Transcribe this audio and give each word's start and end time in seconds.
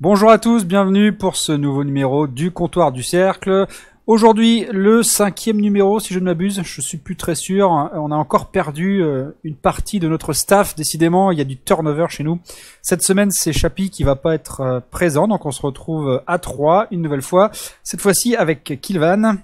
Bonjour 0.00 0.30
à 0.30 0.38
tous, 0.38 0.64
bienvenue 0.64 1.12
pour 1.12 1.34
ce 1.34 1.50
nouveau 1.50 1.82
numéro 1.82 2.28
du 2.28 2.52
comptoir 2.52 2.92
du 2.92 3.02
cercle. 3.02 3.66
Aujourd'hui, 4.06 4.64
le 4.70 5.02
cinquième 5.02 5.60
numéro, 5.60 5.98
si 5.98 6.14
je 6.14 6.20
ne 6.20 6.26
m'abuse, 6.26 6.62
je 6.62 6.80
suis 6.80 6.98
plus 6.98 7.16
très 7.16 7.34
sûr. 7.34 7.68
On 7.70 8.12
a 8.12 8.14
encore 8.14 8.52
perdu 8.52 9.02
euh, 9.02 9.32
une 9.42 9.56
partie 9.56 9.98
de 9.98 10.06
notre 10.06 10.32
staff. 10.34 10.76
Décidément, 10.76 11.32
il 11.32 11.38
y 11.38 11.40
a 11.40 11.44
du 11.44 11.58
turnover 11.58 12.06
chez 12.10 12.22
nous. 12.22 12.38
Cette 12.80 13.02
semaine, 13.02 13.32
c'est 13.32 13.52
Chapi 13.52 13.90
qui 13.90 14.04
va 14.04 14.14
pas 14.14 14.36
être 14.36 14.60
euh, 14.60 14.78
présent, 14.88 15.26
donc 15.26 15.44
on 15.46 15.50
se 15.50 15.62
retrouve 15.62 16.22
à 16.28 16.38
trois 16.38 16.86
une 16.92 17.02
nouvelle 17.02 17.20
fois. 17.20 17.50
Cette 17.82 18.00
fois-ci 18.00 18.36
avec 18.36 18.80
Kilvan. 18.80 19.38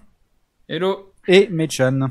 Hello. 0.69 1.11
Et 1.27 1.49
Mechan. 1.51 2.11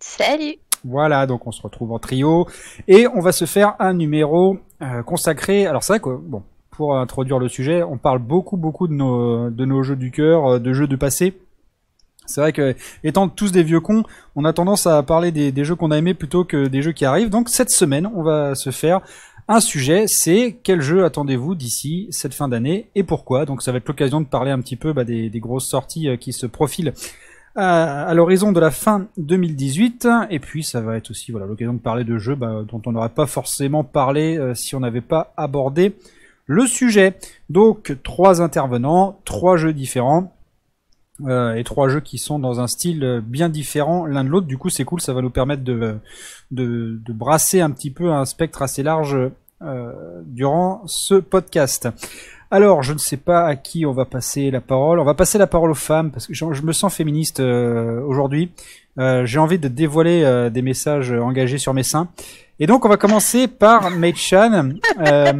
Salut. 0.00 0.56
Voilà, 0.82 1.26
donc 1.26 1.46
on 1.46 1.52
se 1.52 1.60
retrouve 1.60 1.92
en 1.92 1.98
trio 1.98 2.48
et 2.88 3.06
on 3.06 3.20
va 3.20 3.32
se 3.32 3.44
faire 3.44 3.74
un 3.80 3.92
numéro 3.92 4.56
euh, 4.80 5.02
consacré. 5.02 5.66
Alors 5.66 5.82
c'est 5.82 5.92
vrai 5.92 6.00
que 6.00 6.08
bon, 6.08 6.42
pour 6.76 6.96
introduire 6.96 7.38
le 7.38 7.48
sujet, 7.48 7.82
on 7.82 7.98
parle 7.98 8.18
beaucoup 8.18 8.56
beaucoup 8.56 8.88
de 8.88 8.92
nos 8.92 9.50
de 9.50 9.64
nos 9.64 9.82
jeux 9.82 9.96
du 9.96 10.10
cœur, 10.10 10.60
de 10.60 10.72
jeux 10.72 10.86
de 10.86 10.96
passé. 10.96 11.34
C'est 12.26 12.40
vrai 12.40 12.52
que, 12.52 12.74
étant 13.02 13.28
tous 13.28 13.52
des 13.52 13.62
vieux 13.62 13.80
cons, 13.80 14.04
on 14.34 14.44
a 14.44 14.52
tendance 14.52 14.86
à 14.86 15.02
parler 15.02 15.30
des, 15.30 15.64
jeux 15.64 15.74
qu'on 15.74 15.90
a 15.90 15.98
aimés 15.98 16.14
plutôt 16.14 16.44
que 16.44 16.66
des 16.68 16.82
jeux 16.82 16.92
qui 16.92 17.04
arrivent. 17.04 17.30
Donc 17.30 17.48
cette 17.48 17.70
semaine, 17.70 18.08
on 18.14 18.22
va 18.22 18.54
se 18.54 18.70
faire 18.70 19.00
un 19.46 19.60
sujet, 19.60 20.04
c'est 20.06 20.58
quel 20.62 20.80
jeu 20.80 21.04
attendez-vous 21.04 21.54
d'ici 21.54 22.08
cette 22.10 22.32
fin 22.32 22.48
d'année 22.48 22.88
et 22.94 23.02
pourquoi? 23.02 23.44
Donc 23.44 23.60
ça 23.60 23.72
va 23.72 23.78
être 23.78 23.88
l'occasion 23.88 24.22
de 24.22 24.26
parler 24.26 24.50
un 24.50 24.60
petit 24.60 24.76
peu 24.76 24.94
bah, 24.94 25.04
des, 25.04 25.30
grosses 25.34 25.68
sorties 25.68 26.08
euh, 26.08 26.16
qui 26.16 26.32
se 26.32 26.46
profilent 26.46 26.94
à, 27.54 28.12
l'horizon 28.14 28.52
de 28.52 28.60
la 28.60 28.70
fin 28.70 29.06
2018. 29.18 30.08
Et 30.30 30.38
puis 30.38 30.64
ça 30.64 30.80
va 30.80 30.96
être 30.96 31.10
aussi 31.10 31.30
voilà 31.30 31.46
l'occasion 31.46 31.74
de 31.74 31.78
parler 31.78 32.04
de 32.04 32.16
jeux 32.16 32.36
bah, 32.36 32.62
dont 32.66 32.80
on 32.86 32.92
n'aurait 32.92 33.10
pas 33.10 33.26
forcément 33.26 33.84
parlé 33.84 34.38
euh, 34.38 34.54
si 34.54 34.74
on 34.74 34.80
n'avait 34.80 35.02
pas 35.02 35.34
abordé 35.36 35.94
le 36.46 36.66
sujet. 36.66 37.16
Donc 37.50 37.96
trois 38.02 38.42
intervenants, 38.42 39.18
trois 39.24 39.56
jeux 39.56 39.72
différents. 39.72 40.32
Euh, 41.20 41.54
et 41.54 41.62
trois 41.62 41.88
jeux 41.88 42.00
qui 42.00 42.18
sont 42.18 42.40
dans 42.40 42.58
un 42.58 42.66
style 42.66 43.04
euh, 43.04 43.20
bien 43.20 43.48
différent 43.48 44.04
l'un 44.04 44.24
de 44.24 44.28
l'autre. 44.28 44.48
Du 44.48 44.58
coup, 44.58 44.68
c'est 44.68 44.84
cool, 44.84 45.00
ça 45.00 45.12
va 45.12 45.22
nous 45.22 45.30
permettre 45.30 45.62
de, 45.62 45.96
de, 46.50 46.98
de, 47.04 47.12
brasser 47.12 47.60
un 47.60 47.70
petit 47.70 47.92
peu 47.92 48.10
un 48.10 48.24
spectre 48.24 48.62
assez 48.62 48.82
large 48.82 49.16
euh, 49.62 49.92
durant 50.26 50.82
ce 50.86 51.14
podcast. 51.14 51.88
Alors, 52.50 52.82
je 52.82 52.92
ne 52.92 52.98
sais 52.98 53.16
pas 53.16 53.46
à 53.46 53.54
qui 53.54 53.86
on 53.86 53.92
va 53.92 54.06
passer 54.06 54.50
la 54.50 54.60
parole. 54.60 54.98
On 54.98 55.04
va 55.04 55.14
passer 55.14 55.38
la 55.38 55.46
parole 55.46 55.70
aux 55.70 55.74
femmes 55.74 56.10
parce 56.10 56.26
que 56.26 56.34
je, 56.34 56.44
me 56.44 56.72
sens 56.72 56.92
féministe 56.92 57.38
euh, 57.38 58.00
aujourd'hui. 58.02 58.50
J'ai 58.96 59.38
envie 59.40 59.58
de 59.58 59.66
dévoiler 59.66 60.50
des 60.52 60.62
messages 60.62 61.10
engagés 61.10 61.58
sur 61.58 61.74
mes 61.74 61.82
seins. 61.82 62.08
Et 62.60 62.66
donc, 62.66 62.84
on 62.84 62.88
va 62.88 62.96
commencer 62.96 63.48
par 63.48 63.90
Meichan. 63.90 64.70
Euh, 65.00 65.32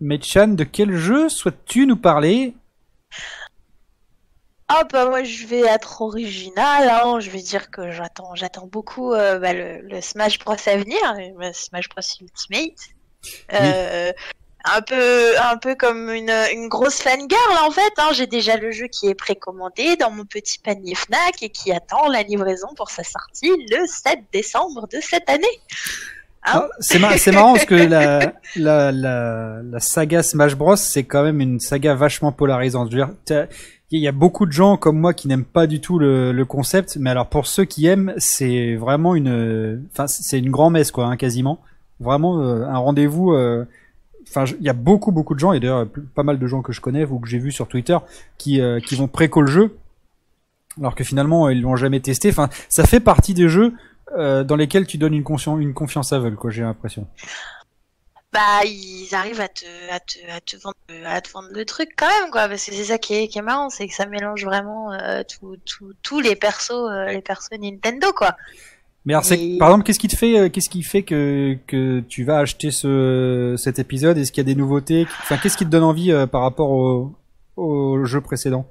Meichan, 0.00 0.48
de 0.48 0.64
quel 0.64 0.94
jeu 0.96 1.28
souhaites-tu 1.28 1.86
nous 1.86 1.96
parler? 1.96 2.54
Ah 4.72 4.84
bah 4.84 5.06
moi 5.06 5.24
je 5.24 5.48
vais 5.48 5.62
être 5.62 6.00
original, 6.00 6.88
hein. 6.88 7.18
je 7.18 7.28
vais 7.30 7.42
dire 7.42 7.72
que 7.72 7.90
j'attends 7.90 8.36
j'attends 8.36 8.68
beaucoup 8.68 9.12
euh, 9.12 9.40
bah, 9.40 9.52
le, 9.52 10.00
Smash 10.00 10.38
Bros 10.38 10.52
à 10.52 10.76
venir, 10.76 11.00
le 11.16 11.52
Smash 11.52 11.88
Bros 11.88 12.02
Ultimate. 12.20 12.78
Euh, 13.52 14.12
un 14.64 14.82
peu 14.82 15.36
un 15.40 15.56
peu 15.56 15.74
comme 15.74 16.10
une, 16.10 16.30
une 16.52 16.68
grosse 16.68 17.02
fangirl 17.02 17.58
en 17.62 17.72
fait, 17.72 17.92
hein. 17.96 18.10
j'ai 18.12 18.28
déjà 18.28 18.56
le 18.56 18.70
jeu 18.70 18.86
qui 18.86 19.08
est 19.08 19.16
précommandé 19.16 19.96
dans 19.96 20.12
mon 20.12 20.24
petit 20.24 20.60
panier 20.60 20.94
Fnac 20.94 21.42
et 21.42 21.50
qui 21.50 21.72
attend 21.72 22.06
la 22.06 22.22
livraison 22.22 22.68
pour 22.76 22.90
sa 22.90 23.02
sortie 23.02 23.50
le 23.70 23.86
7 23.88 24.20
décembre 24.32 24.86
de 24.86 25.00
cette 25.00 25.28
année. 25.28 25.60
Hein 26.46 26.62
ah, 26.64 26.68
c'est 26.80 26.98
marrant 27.32 27.52
parce 27.52 27.66
que 27.66 27.74
la, 28.56 29.78
saga 29.78 30.22
Smash 30.22 30.56
Bros 30.56 30.76
c'est 30.76 31.04
quand 31.04 31.22
même 31.22 31.40
une 31.40 31.60
saga 31.60 31.94
vachement 31.94 32.32
polarisante. 32.32 32.90
Il 33.92 34.00
y 34.00 34.08
a 34.08 34.12
beaucoup 34.12 34.46
de 34.46 34.52
gens 34.52 34.76
comme 34.76 34.98
moi 34.98 35.12
qui 35.12 35.28
n'aiment 35.28 35.44
pas 35.44 35.66
du 35.66 35.80
tout 35.80 35.98
le, 35.98 36.32
le, 36.32 36.44
concept, 36.44 36.96
mais 36.98 37.10
alors 37.10 37.26
pour 37.26 37.46
ceux 37.46 37.64
qui 37.64 37.86
aiment, 37.86 38.14
c'est 38.18 38.76
vraiment 38.76 39.14
une, 39.16 39.84
enfin 39.92 40.06
c'est 40.06 40.38
une 40.38 40.50
grand 40.50 40.70
messe 40.70 40.92
quoi, 40.92 41.06
hein, 41.06 41.16
quasiment. 41.16 41.60
Vraiment 41.98 42.40
euh, 42.40 42.64
un 42.64 42.78
rendez-vous. 42.78 43.32
Euh, 43.32 43.66
enfin, 44.28 44.44
il 44.58 44.64
y 44.64 44.70
a 44.70 44.74
beaucoup 44.74 45.12
beaucoup 45.12 45.34
de 45.34 45.40
gens 45.40 45.52
et 45.52 45.60
d'ailleurs 45.60 45.86
pas 46.14 46.22
mal 46.22 46.38
de 46.38 46.46
gens 46.46 46.62
que 46.62 46.72
je 46.72 46.80
connais 46.80 47.04
ou 47.04 47.18
que 47.18 47.28
j'ai 47.28 47.38
vu 47.38 47.52
sur 47.52 47.68
Twitter 47.68 47.98
qui 48.38 48.60
euh, 48.60 48.80
qui 48.80 48.94
vont 48.94 49.08
préco 49.08 49.42
le 49.42 49.48
jeu, 49.48 49.76
alors 50.78 50.94
que 50.94 51.04
finalement 51.04 51.50
ils 51.50 51.60
l'ont 51.60 51.76
jamais 51.76 52.00
testé. 52.00 52.30
Enfin, 52.30 52.48
ça 52.70 52.84
fait 52.84 53.00
partie 53.00 53.34
des 53.34 53.48
jeux 53.48 53.74
dans 54.16 54.56
lesquels 54.56 54.86
tu 54.86 54.98
donnes 54.98 55.14
une, 55.14 55.24
une 55.60 55.74
confiance 55.74 56.12
aveugle, 56.12 56.36
quoi. 56.36 56.50
J'ai 56.50 56.62
l'impression. 56.62 57.06
Bah 58.32 58.64
ils 58.64 59.12
arrivent 59.12 59.40
à 59.40 59.48
te, 59.48 59.64
à 59.90 59.98
te, 59.98 60.18
à 60.30 60.40
te, 60.40 60.56
vendre, 60.56 60.76
à 61.04 61.20
te 61.20 61.32
vendre 61.32 61.48
le 61.52 61.64
truc 61.64 61.88
quand 61.96 62.06
même 62.06 62.30
quoi 62.30 62.46
parce 62.46 62.64
que 62.64 62.72
c'est 62.72 62.84
ça 62.84 62.96
qui 62.96 63.14
est, 63.14 63.26
qui 63.26 63.38
est 63.40 63.42
marrant 63.42 63.70
c'est 63.70 63.88
que 63.88 63.94
ça 63.94 64.06
mélange 64.06 64.44
vraiment 64.44 64.92
euh, 64.92 65.22
tous 66.02 66.20
les 66.20 66.36
persos 66.36 66.70
euh, 66.70 67.06
les 67.06 67.22
persos 67.22 67.50
Nintendo 67.58 68.12
quoi. 68.12 68.36
Mais 69.04 69.14
alors 69.14 69.24
par 69.58 69.68
exemple 69.70 69.84
qu'est-ce 69.84 69.98
qui 69.98 70.08
te 70.08 70.16
fait 70.16 70.38
euh, 70.38 70.48
qu'est-ce 70.48 70.68
qui 70.68 70.82
fait 70.82 71.02
que 71.02 71.56
que 71.66 72.00
tu 72.00 72.22
vas 72.22 72.38
acheter 72.38 72.70
ce 72.70 73.56
cet 73.58 73.80
épisode? 73.80 74.16
Est-ce 74.16 74.30
qu'il 74.30 74.46
y 74.46 74.46
a 74.48 74.52
des 74.52 74.58
nouveautés? 74.58 75.06
Enfin 75.22 75.36
qu'est-ce 75.38 75.56
qui 75.56 75.64
te 75.64 75.70
donne 75.70 75.84
envie 75.84 76.12
euh, 76.12 76.26
par 76.26 76.42
rapport 76.42 76.70
au 76.70 77.12
au 77.56 78.04
jeu 78.04 78.20
précédent? 78.20 78.68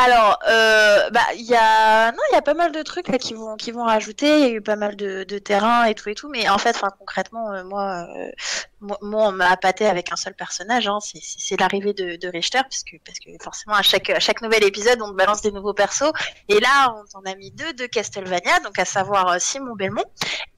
Alors, 0.00 0.38
euh, 0.48 1.10
bah, 1.10 1.20
il 1.34 1.44
y 1.44 1.56
a, 1.56 2.12
non, 2.12 2.18
il 2.30 2.34
y 2.34 2.38
a 2.38 2.42
pas 2.42 2.54
mal 2.54 2.70
de 2.70 2.82
trucs 2.82 3.06
qui 3.18 3.34
vont, 3.34 3.56
qui 3.56 3.72
vont 3.72 3.84
rajouter. 3.84 4.40
Il 4.40 4.48
y 4.48 4.50
a 4.50 4.54
eu 4.54 4.60
pas 4.62 4.76
mal 4.76 4.94
de, 4.94 5.24
de 5.24 5.38
terrain 5.38 5.84
et 5.84 5.94
tout 5.94 6.08
et 6.08 6.14
tout. 6.14 6.28
Mais 6.28 6.48
en 6.48 6.58
fait, 6.58 6.76
enfin, 6.76 6.90
concrètement, 6.96 7.52
euh, 7.52 7.64
moi, 7.64 8.06
euh, 8.16 8.30
moi, 8.80 9.28
on 9.28 9.32
m'a 9.32 9.50
appâté 9.50 9.86
avec 9.86 10.12
un 10.12 10.16
seul 10.16 10.34
personnage. 10.34 10.86
Hein, 10.86 10.98
c'est 11.00 11.58
l'arrivée 11.58 11.92
de, 11.92 12.16
de, 12.16 12.28
Richter, 12.28 12.60
parce 12.62 12.84
que, 12.84 12.96
parce 13.04 13.18
que 13.18 13.30
forcément, 13.42 13.74
à 13.74 13.82
chaque, 13.82 14.10
à 14.10 14.20
chaque 14.20 14.40
nouvel 14.40 14.64
épisode, 14.64 15.00
on 15.02 15.10
te 15.10 15.16
balance 15.16 15.42
des 15.42 15.50
nouveaux 15.50 15.74
persos. 15.74 16.12
Et 16.48 16.60
là, 16.60 16.94
on 16.96 17.04
t'en 17.06 17.30
a 17.30 17.34
mis 17.34 17.50
deux 17.50 17.72
de 17.72 17.86
Castlevania, 17.86 18.60
donc 18.60 18.78
à 18.78 18.84
savoir 18.84 19.40
Simon 19.40 19.74
Belmont 19.74 20.04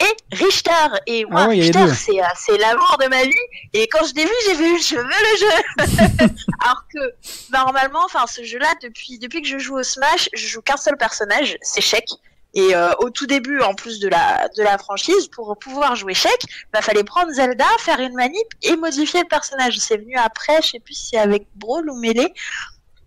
et 0.01 0.37
Richter. 0.37 0.73
Et 1.07 1.25
moi, 1.25 1.43
ah 1.45 1.49
Richter, 1.49 1.87
c'est, 1.95 2.21
c'est 2.37 2.59
l'amour 2.59 2.97
de 3.01 3.09
ma 3.09 3.23
vie. 3.23 3.33
Et 3.73 3.89
quand 3.89 4.05
je 4.07 4.15
l'ai 4.15 4.25
vu, 4.25 4.33
j'ai 4.47 4.55
vu, 4.55 4.79
je 4.79 4.97
veux 4.97 5.03
le 5.03 6.27
jeu. 6.29 6.35
Alors 6.65 6.85
que 6.93 7.53
normalement, 7.53 8.05
enfin, 8.05 8.27
ce 8.27 8.43
jeu-là, 8.43 8.75
depuis, 8.83 9.19
depuis 9.19 9.43
que 9.43 9.49
je 9.49 9.59
joue 9.59 9.79
au 9.79 9.83
Smash, 9.83 10.29
je 10.35 10.47
joue 10.47 10.63
qu'un 10.63 10.77
seul 10.77 10.97
personnage, 10.97 11.57
c'est 11.63 11.81
Shek. 11.81 12.07
Et 12.55 12.75
euh, 12.75 12.93
au 12.99 13.11
tout 13.11 13.27
début, 13.27 13.61
en 13.61 13.75
plus 13.75 14.01
de 14.01 14.09
la, 14.09 14.49
de 14.57 14.63
la 14.63 14.79
franchise, 14.79 15.29
pour 15.29 15.57
pouvoir 15.59 15.95
jouer 15.97 16.15
Shek, 16.15 16.45
bah 16.73 16.83
fallait 16.83 17.05
prendre 17.05 17.33
Zelda, 17.33 17.67
faire 17.79 18.01
une 18.01 18.15
manip 18.15 18.47
et 18.63 18.77
modifier 18.77 19.21
le 19.21 19.29
personnage. 19.29 19.79
C'est 19.79 19.99
venu 19.99 20.17
après, 20.17 20.61
je 20.63 20.69
sais 20.71 20.81
plus 20.81 20.95
si 20.95 21.17
avec 21.17 21.47
Brawl 21.55 21.89
ou 21.91 21.99
Melee, 22.01 22.33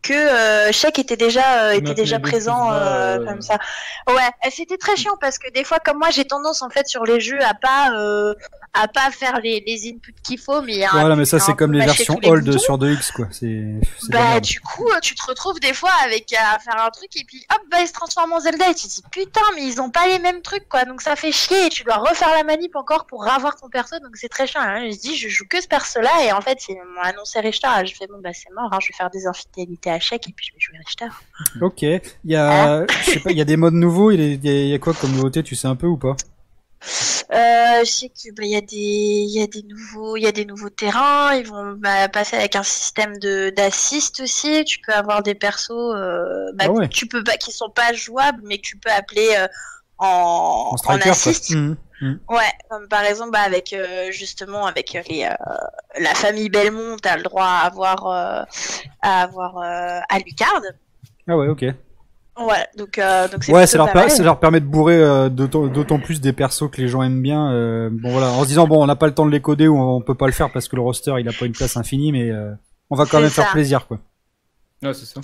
que 0.03 0.13
euh, 0.13 0.89
était 0.99 1.15
déjà 1.15 1.63
euh, 1.63 1.71
était 1.71 1.95
déjà 1.95 2.19
présent 2.19 2.71
euh, 2.71 3.25
comme 3.25 3.41
ça. 3.41 3.57
Ouais, 4.07 4.51
c'était 4.51 4.77
très 4.77 4.95
chiant 4.95 5.17
parce 5.19 5.39
que 5.39 5.49
des 5.51 5.63
fois 5.63 5.79
comme 5.79 5.97
moi 5.97 6.09
j'ai 6.11 6.25
tendance 6.25 6.61
en 6.61 6.69
fait 6.69 6.87
sur 6.87 7.05
les 7.05 7.19
jeux 7.19 7.41
à 7.41 7.53
pas 7.53 7.91
à 8.75 8.87
pas 8.87 9.11
faire 9.11 9.39
les, 9.39 9.63
les 9.65 9.89
inputs 9.89 10.15
qu'il 10.23 10.39
faut 10.39 10.61
mais 10.61 10.85
voilà 10.91 11.15
mais 11.15 11.25
ça 11.25 11.39
c'est 11.39 11.53
comme 11.53 11.73
les 11.73 11.85
versions 11.85 12.19
old 12.23 12.57
sur 12.59 12.77
2X 12.77 13.11
quoi. 13.13 13.27
C'est 13.31 13.63
bah 14.09 14.39
du 14.39 14.59
coup 14.59 14.89
tu 15.01 15.15
te 15.15 15.23
retrouves 15.27 15.59
des 15.59 15.73
fois 15.73 15.91
avec 16.03 16.33
à 16.33 16.59
faire 16.59 16.83
un 16.83 16.89
truc 16.89 17.15
et 17.15 17.23
puis 17.23 17.45
hop 17.53 17.61
bah 17.71 17.77
il 17.81 17.87
se 17.87 17.93
transforme 17.93 18.33
en 18.33 18.39
Zelda 18.39 18.69
et 18.69 18.75
tu 18.75 18.87
te 18.87 18.93
dis 18.93 19.03
putain 19.11 19.41
mais 19.55 19.63
ils 19.65 19.79
ont 19.79 19.89
pas 19.89 20.07
les 20.07 20.19
mêmes 20.19 20.41
trucs 20.41 20.67
quoi. 20.67 20.85
Donc 20.85 21.01
ça 21.01 21.15
fait 21.15 21.31
chier 21.31 21.67
et 21.67 21.69
tu 21.69 21.83
dois 21.83 21.97
refaire 21.97 22.31
la 22.31 22.43
manip 22.43 22.75
encore 22.75 23.05
pour 23.05 23.27
avoir 23.27 23.55
ton 23.55 23.69
perso. 23.69 23.99
Donc 23.99 24.15
c'est 24.15 24.29
très 24.29 24.47
chiant. 24.47 24.61
Hein. 24.61 24.89
je 24.91 24.97
dis 24.97 25.15
je 25.15 25.29
joue 25.29 25.45
que 25.49 25.61
ce 25.61 25.67
perso 25.67 26.01
là 26.01 26.25
et 26.25 26.31
en 26.31 26.41
fait 26.41 26.67
ils 26.67 26.75
m'ont 26.75 27.01
annoncé 27.01 27.39
Richter 27.39 27.69
je 27.85 27.95
fais 27.95 28.07
bon 28.07 28.19
bah 28.21 28.31
c'est 28.33 28.51
mort 28.53 28.69
hein, 28.71 28.79
je 28.81 28.87
vais 28.87 28.93
faire 28.93 29.09
des 29.09 29.27
infidélités 29.27 29.92
à 29.93 29.99
chèque 29.99 30.27
et 30.29 30.33
puis 30.33 30.47
je 30.47 30.53
vais 30.53 30.59
jouer 30.59 30.77
Richter 30.77 31.07
ok 31.61 31.81
il 31.81 32.31
y 32.31 32.35
a 32.35 32.79
hein 32.79 32.85
je 33.05 33.11
sais 33.11 33.19
pas 33.19 33.31
il 33.31 33.37
y 33.37 33.41
a 33.41 33.45
des 33.45 33.57
modes 33.57 33.73
nouveaux 33.73 34.11
il 34.11 34.45
y, 34.45 34.69
y 34.69 34.73
a 34.73 34.79
quoi 34.79 34.93
comme 34.93 35.11
nouveauté 35.11 35.43
tu 35.43 35.55
sais 35.55 35.67
un 35.67 35.75
peu 35.75 35.87
ou 35.87 35.97
pas? 35.97 36.15
Euh, 37.31 37.79
je 37.85 37.89
sais 37.89 38.09
qu'il 38.09 38.33
bah, 38.33 38.43
y 38.43 38.55
a 38.55 38.61
des 38.61 38.75
il 38.75 39.31
y 39.31 39.41
a 39.41 39.47
des 39.47 39.63
nouveaux 39.63 40.17
il 40.17 40.23
y 40.23 40.27
a 40.27 40.33
des 40.33 40.43
nouveaux 40.43 40.69
terrains 40.69 41.33
ils 41.33 41.47
vont 41.47 41.73
bah, 41.77 42.09
passer 42.09 42.35
avec 42.35 42.57
un 42.57 42.63
système 42.63 43.17
de 43.19 43.51
d'assist 43.51 44.19
aussi 44.19 44.65
tu 44.65 44.79
peux 44.79 44.91
avoir 44.91 45.23
des 45.23 45.33
persos 45.33 45.71
euh, 45.71 46.51
bah, 46.55 46.65
ah 46.67 46.87
tu 46.89 47.07
peux 47.07 47.23
pas 47.23 47.37
qui 47.37 47.51
sont 47.53 47.69
pas 47.69 47.93
jouables 47.93 48.41
mais 48.43 48.57
que 48.57 48.63
tu 48.63 48.77
peux 48.77 48.91
appeler 48.91 49.29
euh, 49.37 49.47
en, 50.03 50.75
en, 50.75 50.97
assist 50.97 51.55
mmh, 51.55 51.75
mmh. 52.01 52.19
ouais 52.29 52.51
comme 52.69 52.87
par 52.87 53.03
exemple 53.03 53.31
bah, 53.31 53.41
avec 53.45 53.73
euh, 53.73 54.11
justement 54.11 54.65
avec 54.65 54.93
les, 55.09 55.29
la 55.99 56.13
famille 56.15 56.49
Belmont 56.49 56.97
t'as 57.01 57.17
le 57.17 57.23
droit 57.23 57.45
à 57.45 57.65
avoir 57.65 58.07
à 59.01 59.21
avoir 59.21 59.57
Alucard 60.09 60.61
ah 61.27 61.37
ouais 61.37 61.47
ok 61.47 61.65
Ouais, 62.37 62.65
donc 62.77 62.97
euh, 62.97 63.27
donc 63.27 63.43
ouais, 63.49 63.67
ça 63.67 63.77
leur, 63.77 64.09
ça 64.09 64.23
leur 64.23 64.39
permet 64.39 64.59
de 64.59 64.65
bourrer 64.65 64.97
euh, 64.97 65.29
d'autant 65.29 65.99
plus 65.99 66.19
des 66.19 66.33
persos 66.33 66.67
que 66.71 66.81
les 66.81 66.87
gens 66.87 67.03
aiment 67.03 67.21
bien. 67.21 67.51
Euh, 67.51 67.89
bon 67.91 68.11
voilà, 68.11 68.31
en 68.31 68.41
se 68.41 68.47
disant 68.47 68.67
bon, 68.67 68.81
on 68.81 68.87
n'a 68.87 68.95
pas 68.95 69.05
le 69.05 69.13
temps 69.13 69.27
de 69.27 69.31
les 69.31 69.41
coder 69.41 69.67
ou 69.67 69.77
on, 69.77 70.01
peut 70.01 70.15
pas 70.15 70.25
le 70.25 70.31
faire 70.31 70.51
parce 70.51 70.67
que 70.67 70.75
le 70.75 70.81
roster 70.81 71.13
il 71.19 71.29
a 71.29 71.31
pas 71.31 71.45
une 71.45 71.51
place 71.51 71.77
infinie, 71.77 72.11
mais 72.11 72.31
euh, 72.31 72.51
on 72.89 72.95
va 72.95 73.05
quand 73.05 73.21
même 73.21 73.29
faire 73.29 73.51
plaisir 73.51 73.85
quoi. 73.85 73.99
Ouais, 74.81 74.95
c'est 74.95 75.05
ça. 75.05 75.21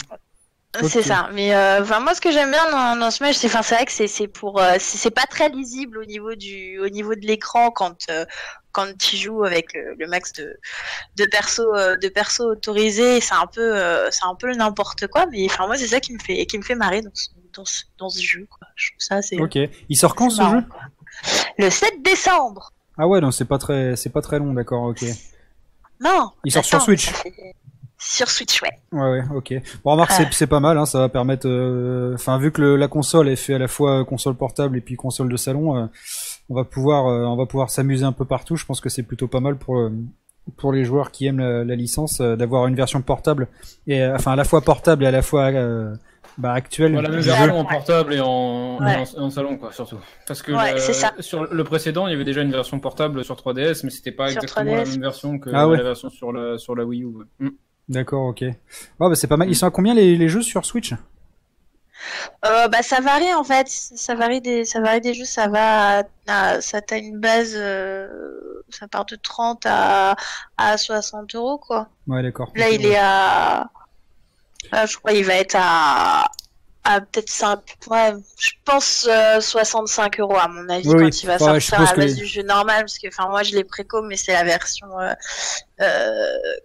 C'est 0.82 1.02
ça. 1.02 1.30
Mais 1.34 1.56
euh, 1.56 1.84
moi, 2.02 2.14
ce 2.14 2.22
que 2.22 2.32
j'aime 2.32 2.52
bien 2.52 2.70
dans, 2.72 2.96
dans 3.00 3.10
c'est, 3.12 3.46
enfin, 3.48 3.64
c'est 3.64 3.76
vrai 3.76 3.86
que 3.86 3.92
c'est, 3.92 4.28
pour, 4.28 4.62
euh, 4.62 4.76
c'est 4.80 5.10
pas 5.12 5.26
très 5.26 5.50
lisible 5.50 5.98
au 5.98 6.06
niveau 6.06 6.36
du, 6.36 6.78
au 6.80 6.90
niveau 6.90 7.16
de 7.16 7.26
l'écran 7.26 7.72
quand, 7.72 7.98
euh, 8.10 8.24
quand 8.72 8.86
tu 8.98 9.18
joues 9.18 9.44
avec 9.44 9.74
le, 9.74 9.96
le 9.98 10.08
max 10.08 10.32
de, 10.34 10.56
de 11.18 11.26
persos, 11.26 11.62
euh, 11.76 11.98
de 11.98 12.08
persos 12.08 12.42
autorisés. 12.42 13.20
C'est 13.20 13.34
un 13.34 13.48
peu, 13.48 13.76
c'est 14.12 14.26
un 14.26 14.36
peu 14.36 14.54
n'importe 14.54 15.08
quoi. 15.08 15.26
Mais 15.32 15.46
enfin, 15.46 15.66
moi, 15.66 15.76
c'est 15.76 15.88
ça 15.88 16.00
qui 16.00 16.14
me 16.14 16.20
fait, 16.20 16.46
qui 16.46 16.58
me 16.60 16.64
fait 16.64 16.76
marrer 16.76 17.02
dans 17.02 17.12
ce, 17.16 17.30
dans 17.54 17.66
ce, 17.66 17.84
dans 17.98 18.10
ce 18.10 18.22
jeu. 18.22 18.46
Quoi. 18.50 18.68
Je 18.76 18.92
trouve 18.92 19.00
ça, 19.02 19.22
c'est. 19.24 19.40
Ok. 19.40 19.58
Il 19.90 19.98
sort 19.98 20.14
quand 20.14 20.30
ce 20.30 20.38
marrant, 20.42 20.60
jeu 20.60 20.66
quoi. 20.70 20.82
Le 21.58 21.70
7 21.72 22.04
décembre. 22.04 22.72
Ah 22.96 23.08
ouais, 23.08 23.20
non, 23.22 23.32
c'est 23.32 23.46
pas 23.46 23.58
très, 23.58 23.96
c'est 23.96 24.10
pas 24.12 24.22
très 24.22 24.38
long, 24.38 24.54
d'accord, 24.54 24.84
ok. 24.84 25.04
Non. 26.00 26.30
Il 26.46 26.52
sort 26.52 26.64
sur 26.64 26.82
Switch. 26.82 27.10
fait- 27.10 27.34
Sur 28.02 28.30
Switch, 28.30 28.62
ouais. 28.62 28.70
Ouais, 28.94 29.10
ouais, 29.12 29.24
ok. 29.36 29.54
Bon, 29.84 29.92
remarque, 29.92 30.12
c'est, 30.12 30.24
Ah. 30.24 30.30
c'est 30.32 30.48
pas 30.48 30.62
mal, 30.62 30.78
hein, 30.78 30.86
ça 30.86 31.00
va 31.00 31.10
permettre, 31.10 31.48
euh, 31.50 32.14
enfin, 32.16 32.38
vu 32.38 32.52
que 32.52 32.62
le- 32.62 32.76
la 32.78 32.88
console 32.88 33.28
est 33.28 33.36
fait 33.36 33.56
à 33.56 33.58
la 33.58 33.68
fois 33.68 34.06
console 34.06 34.36
portable 34.36 34.78
et 34.78 34.82
puis 34.82 34.96
console 34.96 35.28
de 35.30 35.36
salon, 35.38 35.76
euh, 35.78 35.86
on 36.50 36.56
va 36.56 36.64
pouvoir, 36.64 37.08
euh, 37.08 37.26
on 37.26 37.36
va 37.36 37.46
pouvoir 37.46 37.70
s'amuser 37.70 38.06
un 38.06 38.14
peu 38.14 38.24
partout. 38.26 38.56
Je 38.56 38.66
pense 38.66 38.80
que 38.80 38.88
c'est 38.90 39.04
plutôt 39.04 39.28
pas 39.28 39.42
mal 39.42 39.58
pour, 39.58 39.78
euh, 39.80 39.92
pour 40.56 40.72
les 40.72 40.86
joueurs 40.86 41.12
qui 41.12 41.28
aiment 41.28 41.40
la, 41.40 41.66
la 41.66 41.76
licence 41.76 42.22
euh, 42.22 42.38
d'avoir 42.38 42.68
une 42.68 42.76
version 42.76 43.02
portable 43.02 43.48
et, 43.86 44.02
euh, 44.02 44.16
enfin, 44.16 44.32
à 44.32 44.36
la 44.38 44.46
fois 44.46 44.62
portable 44.62 45.04
et 45.04 45.08
à 45.08 45.12
la 45.12 45.22
fois 45.22 45.48
euh, 45.52 45.94
bah, 46.38 46.54
actuelle. 46.54 46.94
Voilà, 46.94 47.10
la 47.10 47.16
même 47.16 47.24
version 47.24 47.60
en 47.60 47.66
portable 47.66 48.14
et 48.14 48.22
en, 48.22 48.78
Ouais. 48.80 48.94
et 49.14 49.20
en, 49.20 49.24
en 49.26 49.30
salon, 49.30 49.58
quoi, 49.58 49.74
surtout. 49.74 49.98
Parce 50.26 50.42
que 50.42 50.54
Ouais, 50.54 50.74
le- 50.76 50.80
c'est 50.80 50.94
ça. 50.94 51.12
sur 51.20 51.44
le 51.54 51.64
précédent, 51.66 52.08
il 52.08 52.12
y 52.12 52.16
avait 52.16 52.24
déjà 52.24 52.42
une 52.44 52.52
version 52.54 52.80
portable 52.80 53.26
sur 53.26 53.36
3DS, 53.36 53.84
mais 53.84 53.90
c'était 53.90 54.14
pas 54.14 54.30
Sur 54.30 54.42
exactement 54.42 54.72
la 54.74 54.84
3DS. 54.84 54.92
même 54.94 55.02
version 55.02 55.38
que 55.38 55.50
Ah 55.54 55.68
ouais. 55.68 55.76
la 55.76 55.84
version 55.84 56.10
sur 56.10 56.32
la, 56.32 56.58
sur 56.58 56.76
la 56.76 56.86
Wii 56.86 57.04
U. 57.04 57.06
ouais. 57.08 57.26
Mm. 57.42 57.50
D'accord, 57.90 58.28
ok. 58.28 58.42
Ouais, 58.42 58.56
bah, 59.00 59.16
c'est 59.16 59.28
pas 59.28 59.36
mal. 59.36 59.50
Ils 59.50 59.56
sont 59.56 59.66
à 59.66 59.72
combien 59.72 59.94
les, 59.94 60.16
les 60.16 60.30
jeux 60.30 60.42
sur 60.42 60.66
Switch? 60.66 60.94
Euh, 62.46 62.68
bah 62.70 62.82
ça 62.82 63.02
varie 63.02 63.34
en 63.34 63.44
fait, 63.44 63.68
ça 63.68 64.16
varie 64.16 64.42
des, 64.42 64.64
ça 64.66 64.80
varie 64.82 65.02
des 65.02 65.14
jeux, 65.14 65.26
ça 65.26 65.48
va, 65.48 66.00
à- 66.00 66.04
à- 66.28 66.62
ça 66.62 66.82
t'as 66.82 66.98
une 66.98 67.20
base, 67.20 67.54
euh, 67.56 68.08
ça 68.70 68.88
part 68.88 69.06
de 69.06 69.16
30 69.18 69.64
à, 69.66 70.16
à 70.58 70.78
60 70.78 71.36
euros 71.36 71.58
quoi. 71.58 71.90
Ouais, 72.08 72.24
d'accord. 72.24 72.52
Là 72.56 72.70
il 72.70 72.86
est 72.86 72.98
à, 72.98 73.70
ah, 74.72 74.86
je 74.86 74.98
crois 74.98 75.14
il 75.14 75.26
va 75.26 75.36
être 75.36 75.56
à, 75.58 76.26
à 76.84 77.02
peut-être 77.02 77.30
5, 77.30 77.60
ouais, 77.90 78.14
je 78.40 78.52
pense 78.66 79.08
euh, 79.10 79.42
65 79.42 80.20
euros 80.20 80.38
à 80.38 80.48
mon 80.48 80.68
avis 80.70 80.88
Oui, 80.90 80.96
quand 80.96 81.06
oui. 81.06 81.10
il 81.24 81.28
va 81.28 81.34
Ouais, 81.34 81.60
sortir 81.60 81.80
à 81.82 81.86
la 81.86 81.92
que 81.94 82.02
base 82.02 82.16
les- 82.16 82.16
du 82.16 82.26
jeu 82.26 82.44
normal 82.44 82.82
parce 82.82 82.98
que 83.00 83.08
enfin 83.08 83.28
moi 83.30 83.44
je 83.44 83.56
l'ai 83.56 83.64
préco 83.64 84.02
mais 84.04 84.16
c'est 84.18 84.34
la 84.34 84.44
version 84.44 84.88
euh, 85.00 85.10
euh, 85.10 85.14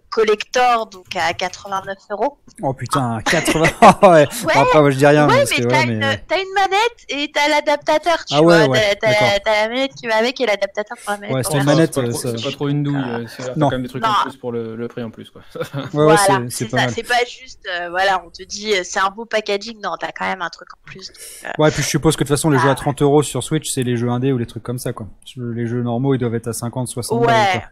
collector 0.09 0.87
donc 0.87 1.05
à 1.15 1.33
89 1.33 1.97
euros. 2.11 2.37
Oh 2.61 2.73
putain, 2.73 3.19
80. 3.25 3.65
Ah 3.81 4.09
ouais. 4.11 4.27
Bon, 4.43 4.49
après, 4.61 4.79
moi, 4.81 4.91
je 4.91 4.97
dis 4.97 5.05
rien. 5.05 5.27
Ouais, 5.27 5.37
parce 5.39 5.49
mais 5.51 5.57
que, 5.57 5.69
t'as 5.69 5.77
ouais, 5.77 5.83
une, 5.85 5.99
mais- 5.99 6.23
t'as 6.27 6.37
une 6.37 6.53
manette 6.53 6.97
et 7.09 7.31
t'as 7.33 7.47
l'adaptateur, 7.49 8.17
tu 8.25 8.35
Ah 8.35 8.41
ouais, 8.41 8.65
vois. 8.65 8.75
ouais, 8.77 8.95
t'as, 8.95 9.11
la 9.45 9.67
manette 9.69 9.93
qui 9.95 10.07
va 10.07 10.15
avec 10.17 10.39
et 10.39 10.45
l'adaptateur 10.45 10.97
pour 11.03 11.11
la 11.13 11.17
manette. 11.17 11.35
Ouais, 11.35 11.43
c'est 11.43 11.57
une 11.57 11.63
manette, 11.63 11.93
C'est 11.93 12.01
pas, 12.01 12.07
euh, 12.07 12.11
trop- 12.11 12.37
c'est 12.37 12.43
pas 12.43 12.51
trop 12.51 12.67
une 12.69 12.83
douille, 12.83 12.95
euh, 12.97 13.25
c'est 13.27 13.53
quand 13.59 13.69
même 13.71 13.81
des 13.83 13.89
trucs 13.89 14.03
Non. 14.03 14.09
en 14.09 14.23
plus 14.29 14.37
pour 14.37 14.51
le, 14.51 14.75
le 14.75 14.87
prix 14.87 15.03
en 15.03 15.09
plus, 15.11 15.29
quoi. 15.29 15.41
Ouais, 15.55 15.61
ouais, 15.65 15.89
Voilà, 15.91 16.17
c'est- 16.49 16.65
pas 16.65 16.77
ça. 16.77 16.85
mal. 16.85 16.91
C'est 16.95 17.03
pas 17.07 17.25
juste, 17.27 17.67
euh, 17.69 17.89
voilà, 17.89 18.23
on 18.25 18.29
te 18.29 18.43
dit 18.43 18.73
euh, 18.73 18.81
c'est 18.83 18.99
un 18.99 19.09
beau 19.09 19.25
packaging. 19.25 19.79
Non, 19.83 19.91
t'as 19.99 20.11
quand 20.17 20.25
même 20.25 20.41
un 20.41 20.49
truc 20.49 20.69
en 20.73 20.79
plus. 20.85 21.07
donc, 21.07 21.17
euh, 21.45 21.49
Ouais, 21.63 21.71
puis 21.71 21.83
je 21.83 21.87
suppose 21.89 22.15
que 22.15 22.23
de 22.23 22.27
toute 22.29 22.35
façon, 22.37 22.49
les 22.49 22.57
Ah, 22.57 22.61
jeux 22.61 22.67
à 22.67 22.71
ouais. 22.71 22.75
30 22.75 23.01
euros 23.01 23.23
sur 23.23 23.43
Switch, 23.43 23.69
c'est 23.71 23.83
les 23.83 23.97
jeux 23.97 24.09
indés 24.09 24.31
ou 24.31 24.37
les 24.37 24.45
trucs 24.45 24.63
comme 24.63 24.79
ça, 24.79 24.93
quoi. 24.93 25.07
Les 25.35 25.67
jeux 25.67 25.81
normaux, 25.81 26.13
ils 26.13 26.19
doivent 26.19 26.35
être 26.35 26.47
à 26.47 26.53
50, 26.53 26.87
60 26.87 27.25
balles, 27.25 27.35
ouais. 27.57 27.63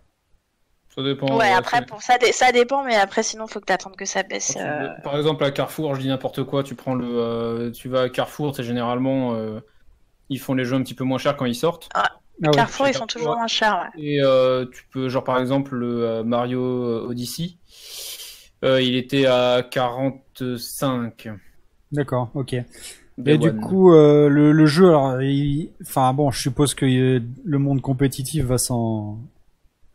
Ça 0.95 1.01
dépend. 1.03 1.37
ouais. 1.37 1.51
Après, 1.51 1.83
pour 1.85 2.01
ça, 2.01 2.17
dé- 2.17 2.31
ça 2.31 2.51
dépend, 2.51 2.83
mais 2.83 2.95
après, 2.95 3.23
sinon, 3.23 3.47
faut 3.47 3.59
que 3.59 3.65
t'attendes 3.65 3.95
que 3.95 4.05
ça 4.05 4.21
baisse. 4.23 4.55
euh, 4.59 4.87
Par 5.03 5.17
exemple, 5.17 5.43
à 5.43 5.51
Carrefour, 5.51 5.95
je 5.95 6.01
dis 6.01 6.07
n'importe 6.07 6.43
quoi, 6.43 6.63
tu 6.63 6.75
prends 6.75 6.93
le, 6.93 7.07
euh, 7.07 7.71
tu 7.71 7.89
vas 7.89 8.01
à 8.01 8.09
Carrefour, 8.09 8.55
c'est 8.55 8.63
généralement, 8.63 9.33
euh, 9.33 9.59
ils 10.29 10.39
font 10.39 10.53
les 10.53 10.65
jeux 10.65 10.75
un 10.75 10.83
petit 10.83 10.93
peu 10.93 11.03
moins 11.03 11.17
chers 11.17 11.35
quand 11.35 11.45
ils 11.45 11.55
sortent. 11.55 11.89
Ah 11.95 12.09
ouais. 12.43 12.51
Carrefour, 12.51 12.87
ils 12.87 12.93
sont 12.93 13.07
toujours 13.07 13.35
moins 13.35 13.47
chers. 13.47 13.89
Ouais. 13.95 14.01
Et 14.03 14.21
euh, 14.23 14.65
tu 14.71 14.85
peux, 14.91 15.09
genre 15.09 15.23
par 15.23 15.39
exemple, 15.39 15.75
le 15.75 16.03
euh, 16.03 16.23
Mario 16.23 16.61
Odyssey, 17.09 17.55
euh, 18.63 18.79
il 18.81 18.95
était 18.95 19.25
à 19.25 19.63
45. 19.69 21.29
D'accord, 21.91 22.29
ok. 22.33 22.55
Day 23.19 23.33
Et 23.35 23.37
du 23.37 23.53
coup, 23.55 23.93
euh, 23.93 24.27
le, 24.27 24.51
le 24.51 24.65
jeu, 24.65 24.87
alors, 24.89 25.21
il- 25.21 25.69
enfin 25.83 26.13
bon, 26.13 26.31
je 26.31 26.39
suppose 26.41 26.73
que 26.73 26.85
le 26.85 27.57
monde 27.59 27.81
compétitif 27.81 28.43
va 28.45 28.57
s'en 28.57 29.19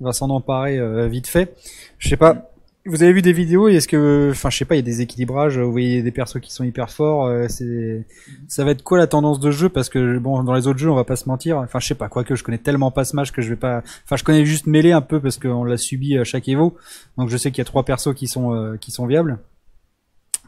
va 0.01 0.13
s'en 0.13 0.31
emparer 0.31 0.79
euh, 0.79 1.09
vite 1.09 1.27
fait. 1.27 1.55
Je 1.99 2.09
sais 2.09 2.17
pas. 2.17 2.51
Vous 2.87 3.03
avez 3.03 3.13
vu 3.13 3.21
des 3.21 3.35
vidéos 3.35 3.69
Est-ce 3.69 3.87
que, 3.87 4.31
enfin, 4.31 4.49
je 4.49 4.57
sais 4.57 4.65
pas, 4.65 4.75
il 4.75 4.79
y 4.79 4.81
a 4.81 4.83
des 4.83 5.03
équilibrages. 5.03 5.59
Vous 5.59 5.71
voyez 5.71 6.03
des 6.03 6.11
persos 6.11 6.41
qui 6.41 6.53
sont 6.53 6.65
hyper 6.65 6.91
forts. 6.91 7.27
euh, 7.27 7.47
c'est, 7.49 8.07
ça 8.47 8.65
va 8.65 8.71
être 8.71 8.83
quoi 8.83 8.97
la 8.97 9.07
tendance 9.07 9.41
de 9.41 9.51
jeu? 9.51 9.69
Parce 9.69 9.91
que 9.91 10.19
bon, 10.19 10.43
dans 10.43 10.55
les 10.55 10.67
autres 10.67 10.79
jeux, 10.79 10.91
on 10.91 10.95
va 10.95 11.05
pas 11.05 11.17
se 11.17 11.29
mentir. 11.29 11.59
Enfin, 11.59 11.81
je 11.81 11.87
sais 11.89 11.95
pas. 11.95 12.09
Quoique, 12.09 12.35
je 12.35 12.43
connais 12.43 12.59
tellement 12.59 12.91
pas 12.91 13.05
Smash 13.05 13.31
que 13.31 13.43
je 13.43 13.51
vais 13.51 13.57
pas. 13.57 13.83
Enfin, 14.05 14.17
je 14.17 14.25
connais 14.25 14.47
juste 14.47 14.67
Melee 14.67 14.93
un 14.93 15.03
peu 15.03 15.21
parce 15.21 15.39
qu'on 15.39 15.65
l'a 15.65 15.77
subi 15.77 16.17
à 16.17 16.25
chaque 16.25 16.49
Evo. 16.49 16.77
Donc, 17.19 17.29
je 17.29 17.37
sais 17.37 17.51
qu'il 17.51 17.59
y 17.59 17.63
a 17.63 17.67
trois 17.67 17.85
persos 17.85 18.15
qui 18.15 18.27
sont 18.27 18.55
euh, 18.55 18.77
qui 18.77 18.91
sont 18.91 19.07
viables. 19.07 19.39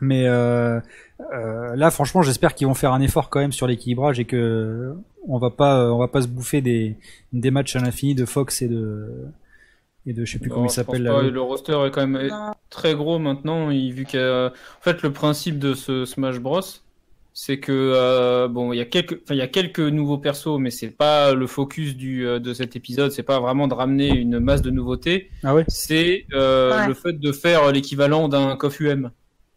Mais 0.01 0.27
euh, 0.27 0.81
euh, 1.35 1.77
là, 1.77 1.91
franchement, 1.91 2.23
j'espère 2.23 2.55
qu'ils 2.55 2.67
vont 2.67 2.75
faire 2.75 2.93
un 2.93 3.01
effort 3.01 3.31
quand 3.31 3.41
même 3.41 3.53
sur 3.53 3.67
l'équilibrage 3.67 4.19
et 4.21 4.25
que 4.25 4.95
on 5.29 5.39
va 5.39 5.51
pas, 5.51 5.93
on 5.93 5.99
va 5.99 6.09
pas 6.09 6.23
se 6.23 6.29
bouffer 6.29 6.61
des, 6.61 6.97
des 7.33 7.51
matchs 7.51 7.77
à 7.77 7.81
l'infini 7.81 8.15
de 8.15 8.25
Fox 8.25 8.63
et 8.63 8.69
de 8.69 9.07
et 10.07 10.13
de 10.15 10.25
je 10.25 10.33
sais 10.33 10.39
plus 10.39 10.49
Non, 10.49 10.55
comment 10.57 10.67
il 10.67 10.71
s'appelle 10.71 11.03
là. 11.03 11.23
Le 11.23 11.41
roster 11.43 11.79
est 11.87 11.91
quand 11.91 12.07
même 12.07 12.27
Non. 12.29 12.53
très 12.71 12.95
gros 12.95 13.19
maintenant, 13.19 13.71
il- 13.71 13.93
vu 13.93 14.07
a- 14.15 14.47
En 14.49 14.83
fait, 14.83 15.03
le 15.03 15.13
principe 15.13 15.59
de 15.59 15.75
ce 15.75 16.07
Smash 16.07 16.39
Bros, 16.41 16.61
c'est 17.35 17.59
que 17.61 17.71
euh, 17.73 18.49
bon, 18.49 18.73
il 18.73 18.79
y 18.79 18.81
a 18.81 18.87
quelques, 18.87 19.21
enfin, 19.23 19.35
il 19.35 19.39
y 19.39 19.43
a 19.43 19.47
quelques 19.47 19.79
nouveaux 19.79 20.17
persos, 20.19 20.59
mais 20.59 20.71
c'est 20.71 20.89
pas 20.91 21.35
le 21.35 21.47
focus 21.47 21.97
du 21.97 22.27
euh, 22.27 22.39
de 22.41 22.55
cet 22.55 22.77
épisode. 22.77 23.13
C'est 23.13 23.23
pas 23.23 23.41
vraiment 23.41 23.69
de 23.69 23.75
ramener 23.75 24.09
une 24.09 24.41
masse 24.41 24.63
de 24.63 24.71
nouveautés. 24.71 25.31
Ah 25.45 25.55
ouais? 25.55 25.65
C'est 25.69 26.25
euh, 26.33 26.71
Ouais. 26.81 26.89
le 26.89 26.95
fait 26.95 27.13
de 27.13 27.31
faire 27.33 27.71
l'équivalent 27.71 28.29
d'un 28.29 28.57
KOF 28.57 28.81
UM. 28.81 29.11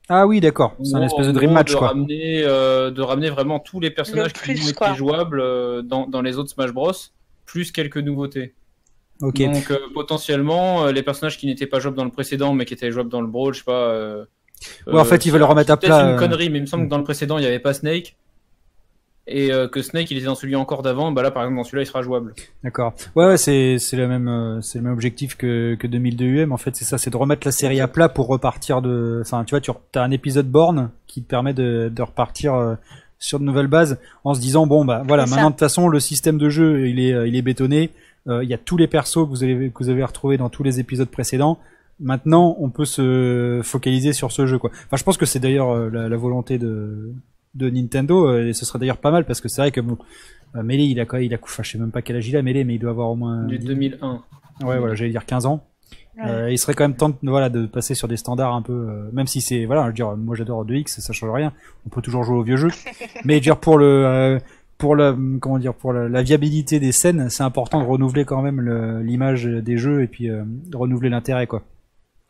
Ah 0.10 0.28
oui, 0.28 0.40
d'accord. 0.42 0.76
C'est 0.84 0.96
un 0.96 1.02
espèce 1.02 1.28
de 1.28 1.32
dream 1.32 1.52
match 1.52 1.72
de 1.72 1.78
quoi. 1.78 1.88
Ramener, 1.90 2.44
euh, 2.44 2.92
de 2.92 3.02
ramener 3.02 3.30
vraiment 3.30 3.60
tous 3.60 3.80
les 3.80 3.90
personnages 3.90 4.34
qui 4.34 4.40
plus, 4.40 4.66
ont 4.68 4.70
été 4.70 4.96
jouables 4.96 5.40
euh, 5.40 5.82
dans, 5.82 6.08
dans 6.08 6.22
les 6.22 6.38
autres 6.38 6.50
Smash 6.50 6.72
Bros, 6.72 6.92
plus 7.46 7.72
quelques 7.72 7.98
nouveautés. 7.98 8.54
Ok. 9.22 9.42
Donc 9.42 9.72
euh, 9.72 9.78
potentiellement, 9.94 10.86
euh, 10.86 10.92
les 10.92 11.04
personnages 11.04 11.38
qui 11.38 11.46
n'étaient 11.48 11.68
pas 11.68 11.80
jouables 11.80 11.96
dans 11.96 12.04
le 12.04 12.12
précédent, 12.12 12.54
mais 12.54 12.66
qui 12.66 12.74
étaient 12.74 12.92
jouables 12.92 13.10
dans 13.10 13.22
le 13.22 13.28
Brawl, 13.28 13.54
je 13.54 13.60
sais 13.60 13.64
pas. 13.66 13.90
euh, 13.90 14.26
Ouais, 14.88 15.00
en 15.00 15.06
fait, 15.06 15.26
ils 15.26 15.32
veulent 15.32 15.40
le 15.40 15.46
remettre 15.46 15.72
à 15.72 15.76
c'est 15.76 15.88
peut-être 15.88 15.98
plat, 16.00 16.10
une 16.10 16.16
euh. 16.16 16.20
connerie, 16.20 16.50
mais 16.50 16.58
il 16.60 16.62
me 16.62 16.68
semble 16.68 16.86
que 16.86 16.90
dans 16.90 16.98
le 16.98 17.04
précédent, 17.04 17.38
il 17.38 17.42
n'y 17.42 17.48
avait 17.48 17.60
pas 17.60 17.74
Snake. 17.74 18.16
Et 19.26 19.54
euh, 19.54 19.70
que 19.70 19.82
Snake, 19.82 20.12
il 20.12 20.18
était 20.18 20.26
dans 20.26 20.36
celui 20.36 20.56
encore 20.56 20.82
d'avant, 20.82 21.12
bah 21.12 21.22
là, 21.24 21.32
par 21.32 21.44
exemple, 21.44 21.58
dans 21.58 21.64
celui-là, 21.64 21.84
il 21.84 21.86
sera 21.86 22.02
jouable. 22.02 22.34
D'accord. 22.64 22.94
Ouais, 23.16 23.26
ouais, 23.26 23.38
c'est 23.38 23.78
c'est 23.80 23.96
le 23.96 24.08
même 24.08 24.28
euh, 24.28 24.60
c'est 24.62 24.80
le 24.80 24.84
même 24.84 24.94
objectif 24.94 25.38
que 25.38 25.76
que 25.76 25.88
2002 25.88 26.26
UM. 26.26 26.52
En 26.52 26.58
fait, 26.58 26.76
c'est 26.76 26.84
ça, 26.84 26.98
c'est 26.98 27.10
de 27.10 27.18
remettre 27.18 27.48
la 27.48 27.54
série 27.54 27.80
à 27.80 27.88
plat 27.88 28.10
pour 28.10 28.28
repartir 28.28 28.82
de. 28.82 29.22
Enfin, 29.22 29.46
tu 29.46 29.52
vois, 29.52 29.62
tu 29.62 29.72
as 29.72 30.02
un 30.02 30.12
épisode 30.12 30.50
borne 30.50 30.92
qui 31.08 31.24
te 31.24 31.28
permet 31.28 31.54
de 31.54 31.90
de 31.94 32.02
repartir 32.02 32.54
euh, 32.56 32.76
sur 33.24 33.40
de 33.40 33.46
nouvelles 33.46 33.68
bases 33.68 34.00
en 34.26 34.34
se 34.34 34.42
disant 34.42 34.68
bon 34.68 34.84
bah 34.84 35.04
voilà 35.08 35.26
maintenant 35.26 35.46
de 35.46 35.54
toute 35.54 35.62
façon 35.62 35.88
le 35.88 36.02
système 36.02 36.38
de 36.38 36.50
jeu 36.50 36.90
il 36.90 37.00
est 37.00 37.14
euh, 37.14 37.28
il 37.28 37.36
est 37.38 37.42
bétonné. 37.42 37.92
Euh, 38.28 38.44
Il 38.44 38.50
y 38.50 38.54
a 38.54 38.58
tous 38.58 38.76
les 38.78 38.88
persos 38.88 39.26
que 39.26 39.30
vous 39.30 39.44
avez 39.44 39.70
que 39.70 39.78
vous 39.84 39.90
avez 39.90 40.04
retrouvés 40.04 40.38
dans 40.38 40.50
tous 40.50 40.64
les 40.64 40.80
épisodes 40.80 41.10
précédents. 41.10 41.58
Maintenant, 42.00 42.56
on 42.60 42.70
peut 42.70 42.86
se 42.86 43.62
focaliser 43.64 44.12
sur 44.12 44.32
ce 44.32 44.46
jeu 44.46 44.58
quoi. 44.58 44.72
Enfin, 44.74 44.98
je 44.98 45.04
pense 45.04 45.16
que 45.16 45.26
c'est 45.26 45.40
d'ailleurs 45.40 45.72
euh, 45.72 45.90
la, 45.90 46.10
la 46.10 46.18
volonté 46.18 46.58
de 46.58 47.14
de 47.56 47.70
Nintendo 47.70 48.28
euh, 48.28 48.48
et 48.50 48.54
ce 48.54 48.66
serait 48.66 48.80
d'ailleurs 48.80 48.98
pas 48.98 49.12
mal 49.12 49.26
parce 49.26 49.42
que 49.42 49.48
c'est 49.48 49.62
vrai 49.62 49.72
que 49.72 49.82
bon 49.82 49.98
euh, 50.56 50.64
Melee 50.64 50.88
il 50.90 51.00
a 51.00 51.06
quoi 51.06 51.22
il 51.22 51.34
a 51.34 51.38
enfin, 51.42 51.64
je 51.64 51.72
sais 51.72 51.78
même 51.78 51.92
pas 51.92 52.02
quel 52.02 52.16
âge 52.16 52.28
il 52.28 52.36
a 52.38 52.42
Melee 52.42 52.64
mais 52.64 52.76
il 52.76 52.80
doit 52.80 52.92
avoir 52.92 53.10
au 53.10 53.16
moins 53.16 53.44
Du 53.46 53.58
2001. 53.60 54.24
ouais 54.64 54.80
voilà 54.80 54.96
j'allais 54.96 55.12
dire 55.12 55.26
15 55.26 55.46
ans 55.46 55.64
Ouais. 56.16 56.30
Euh, 56.30 56.52
il 56.52 56.60
serait 56.60 56.76
quand 56.76 56.84
même 56.84 56.96
temps 56.96 57.10
de, 57.10 57.16
voilà 57.24 57.50
de 57.50 57.66
passer 57.66 57.96
sur 57.96 58.08
des 58.08 58.18
standards 58.18 58.54
un 58.54 58.62
peu 58.62 58.72
euh, 58.72 59.10
même 59.14 59.26
si 59.26 59.42
c'est 59.42 59.66
voilà 59.66 59.82
je 59.84 59.88
veux 59.88 59.94
dire 59.94 60.16
moi 60.16 60.36
j'adore 60.36 60.64
2X 60.64 61.00
ça 61.02 61.12
change 61.12 61.32
rien 61.32 61.54
on 61.88 61.90
peut 61.90 62.04
toujours 62.04 62.24
jouer 62.24 62.38
au 62.38 62.44
vieux 62.44 62.56
jeu 62.56 62.68
mais 63.26 63.34
je 63.34 63.38
veux 63.40 63.42
dire 63.42 63.58
pour 63.60 63.80
le 63.80 64.06
euh, 64.06 64.40
pour 64.78 64.96
la 64.96 65.16
comment 65.42 65.58
dire 65.58 65.74
pour 65.74 65.92
la, 65.92 66.08
la 66.08 66.22
viabilité 66.22 66.80
des 66.80 66.92
scènes 66.92 67.32
c'est 67.32 67.42
important 67.42 67.82
de 67.82 67.88
renouveler 67.88 68.26
quand 68.26 68.44
même 68.44 68.62
l'image 69.02 69.46
des 69.46 69.78
jeux 69.78 70.04
et 70.04 70.08
puis 70.08 70.30
euh, 70.30 70.44
de 70.46 70.78
renouveler 70.78 71.10
l'intérêt 71.10 71.48
quoi 71.48 71.64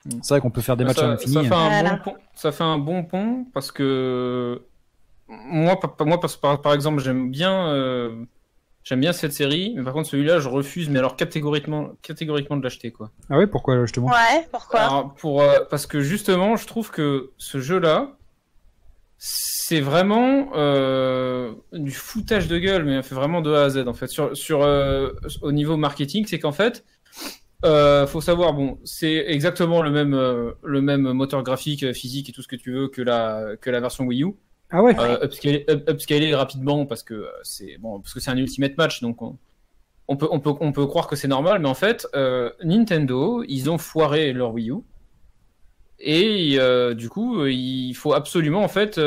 Mm. 0.05 0.19
c'est 0.21 0.33
vrai 0.33 0.41
qu'on 0.41 0.49
peut 0.49 0.59
faire 0.61 0.75
des 0.75 0.83
matchs 0.83 0.97
à 0.97 1.01
ça, 1.01 1.07
l'infini 1.07 1.33
ça 1.33 1.41
fait 1.43 1.53
un 1.53 1.69
Voilà. 1.69 1.91
bon 1.95 1.97
pont, 2.03 2.15
ça 2.35 2.51
fait 2.51 2.63
un 2.65 2.77
bon 2.77 3.03
pont 3.05 3.45
parce 3.53 3.71
que 3.71 4.61
moi, 5.45 5.79
par, 5.79 5.95
moi 6.05 6.19
par, 6.19 6.39
par- 6.39 6.61
par 6.61 6.73
exemple, 6.73 7.01
j'aime 7.01 7.31
bien, 7.31 7.67
euh, 7.69 8.25
j'aime 8.83 8.99
bien 9.01 9.13
cette 9.13 9.33
série, 9.33 9.73
mais 9.75 9.83
par 9.83 9.93
contre 9.93 10.09
celui-là, 10.09 10.39
je 10.39 10.49
refuse, 10.49 10.89
mais 10.89 10.99
alors 10.99 11.15
catégoriquement, 11.15 11.91
catégoriquement 12.01 12.57
de 12.57 12.63
l'acheter 12.63 12.91
quoi. 12.91 13.11
ah 13.29 13.37
ouais 13.37 13.47
pourquoi 13.47 13.81
justement? 13.81 14.07
Ouais, 14.07 14.47
pourquoi? 14.51 14.79
Alors, 14.81 15.13
pour, 15.15 15.41
euh, 15.41 15.59
parce 15.69 15.85
que 15.87 16.01
justement, 16.01 16.55
je 16.55 16.67
trouve 16.67 16.91
que 16.91 17.31
ce 17.37 17.59
jeu-là, 17.59 18.17
c'est 19.17 19.79
vraiment 19.79 20.49
euh, 20.55 21.53
du 21.71 21.91
foutage 21.91 22.47
de 22.47 22.57
gueule, 22.57 22.83
mais 22.83 23.01
fait 23.03 23.15
vraiment 23.15 23.41
de 23.41 23.53
A 23.53 23.63
à 23.63 23.69
Z 23.69 23.87
en 23.87 23.93
fait. 23.93 24.07
Sur, 24.07 24.35
sur, 24.35 24.63
euh, 24.63 25.11
au 25.41 25.51
niveau 25.51 25.77
marketing, 25.77 26.25
c'est 26.27 26.39
qu'en 26.39 26.51
fait, 26.51 26.83
Euh, 27.65 28.05
faut 28.07 28.19
savoir, 28.19 28.53
bon, 28.53 28.77
c'est 28.83 29.23
exactement 29.27 29.81
le 29.81 29.89
même, 29.89 30.13
euh, 30.13 30.51
le 30.63 30.81
même 30.81 31.13
moteur 31.13 31.43
graphique, 31.43 31.93
physique 31.93 32.27
et 32.27 32.33
tout 32.33 32.41
ce 32.41 32.47
que 32.49 32.57
tu 32.57 32.73
veux 32.73 32.89
que 32.89 33.01
la, 33.01 33.55
que 33.61 33.69
la 33.69 33.79
version 33.79 34.03
Wii 34.03 34.23
U. 34.23 34.33
Ah 34.73 34.81
ouais. 34.83 34.95
Euh, 34.99 35.23
upscalé, 35.23 35.65
up- 35.69 36.35
rapidement 36.37 36.85
parce 36.85 37.03
que 37.03 37.13
euh, 37.13 37.27
c'est 37.43 37.77
bon, 37.77 37.99
parce 38.01 38.13
que 38.13 38.19
c'est 38.19 38.31
un 38.31 38.37
ultimate 38.37 38.75
match, 38.75 39.01
donc 39.01 39.21
on, 39.21 40.17
peut, 40.17 40.27
on 40.31 40.39
peut, 40.39 40.51
on 40.59 40.71
peut 40.71 40.85
croire 40.87 41.07
que 41.07 41.15
c'est 41.15 41.27
normal, 41.27 41.61
mais 41.61 41.69
en 41.69 41.75
fait, 41.75 42.07
euh, 42.15 42.49
Nintendo, 42.63 43.43
ils 43.47 43.69
ont 43.69 43.77
foiré 43.77 44.33
leur 44.33 44.51
Wii 44.53 44.71
U 44.71 44.77
et 45.99 46.55
euh, 46.59 46.93
du 46.95 47.07
coup, 47.07 47.45
il 47.45 47.93
faut 47.93 48.13
absolument 48.13 48.63
en 48.63 48.67
fait 48.67 48.99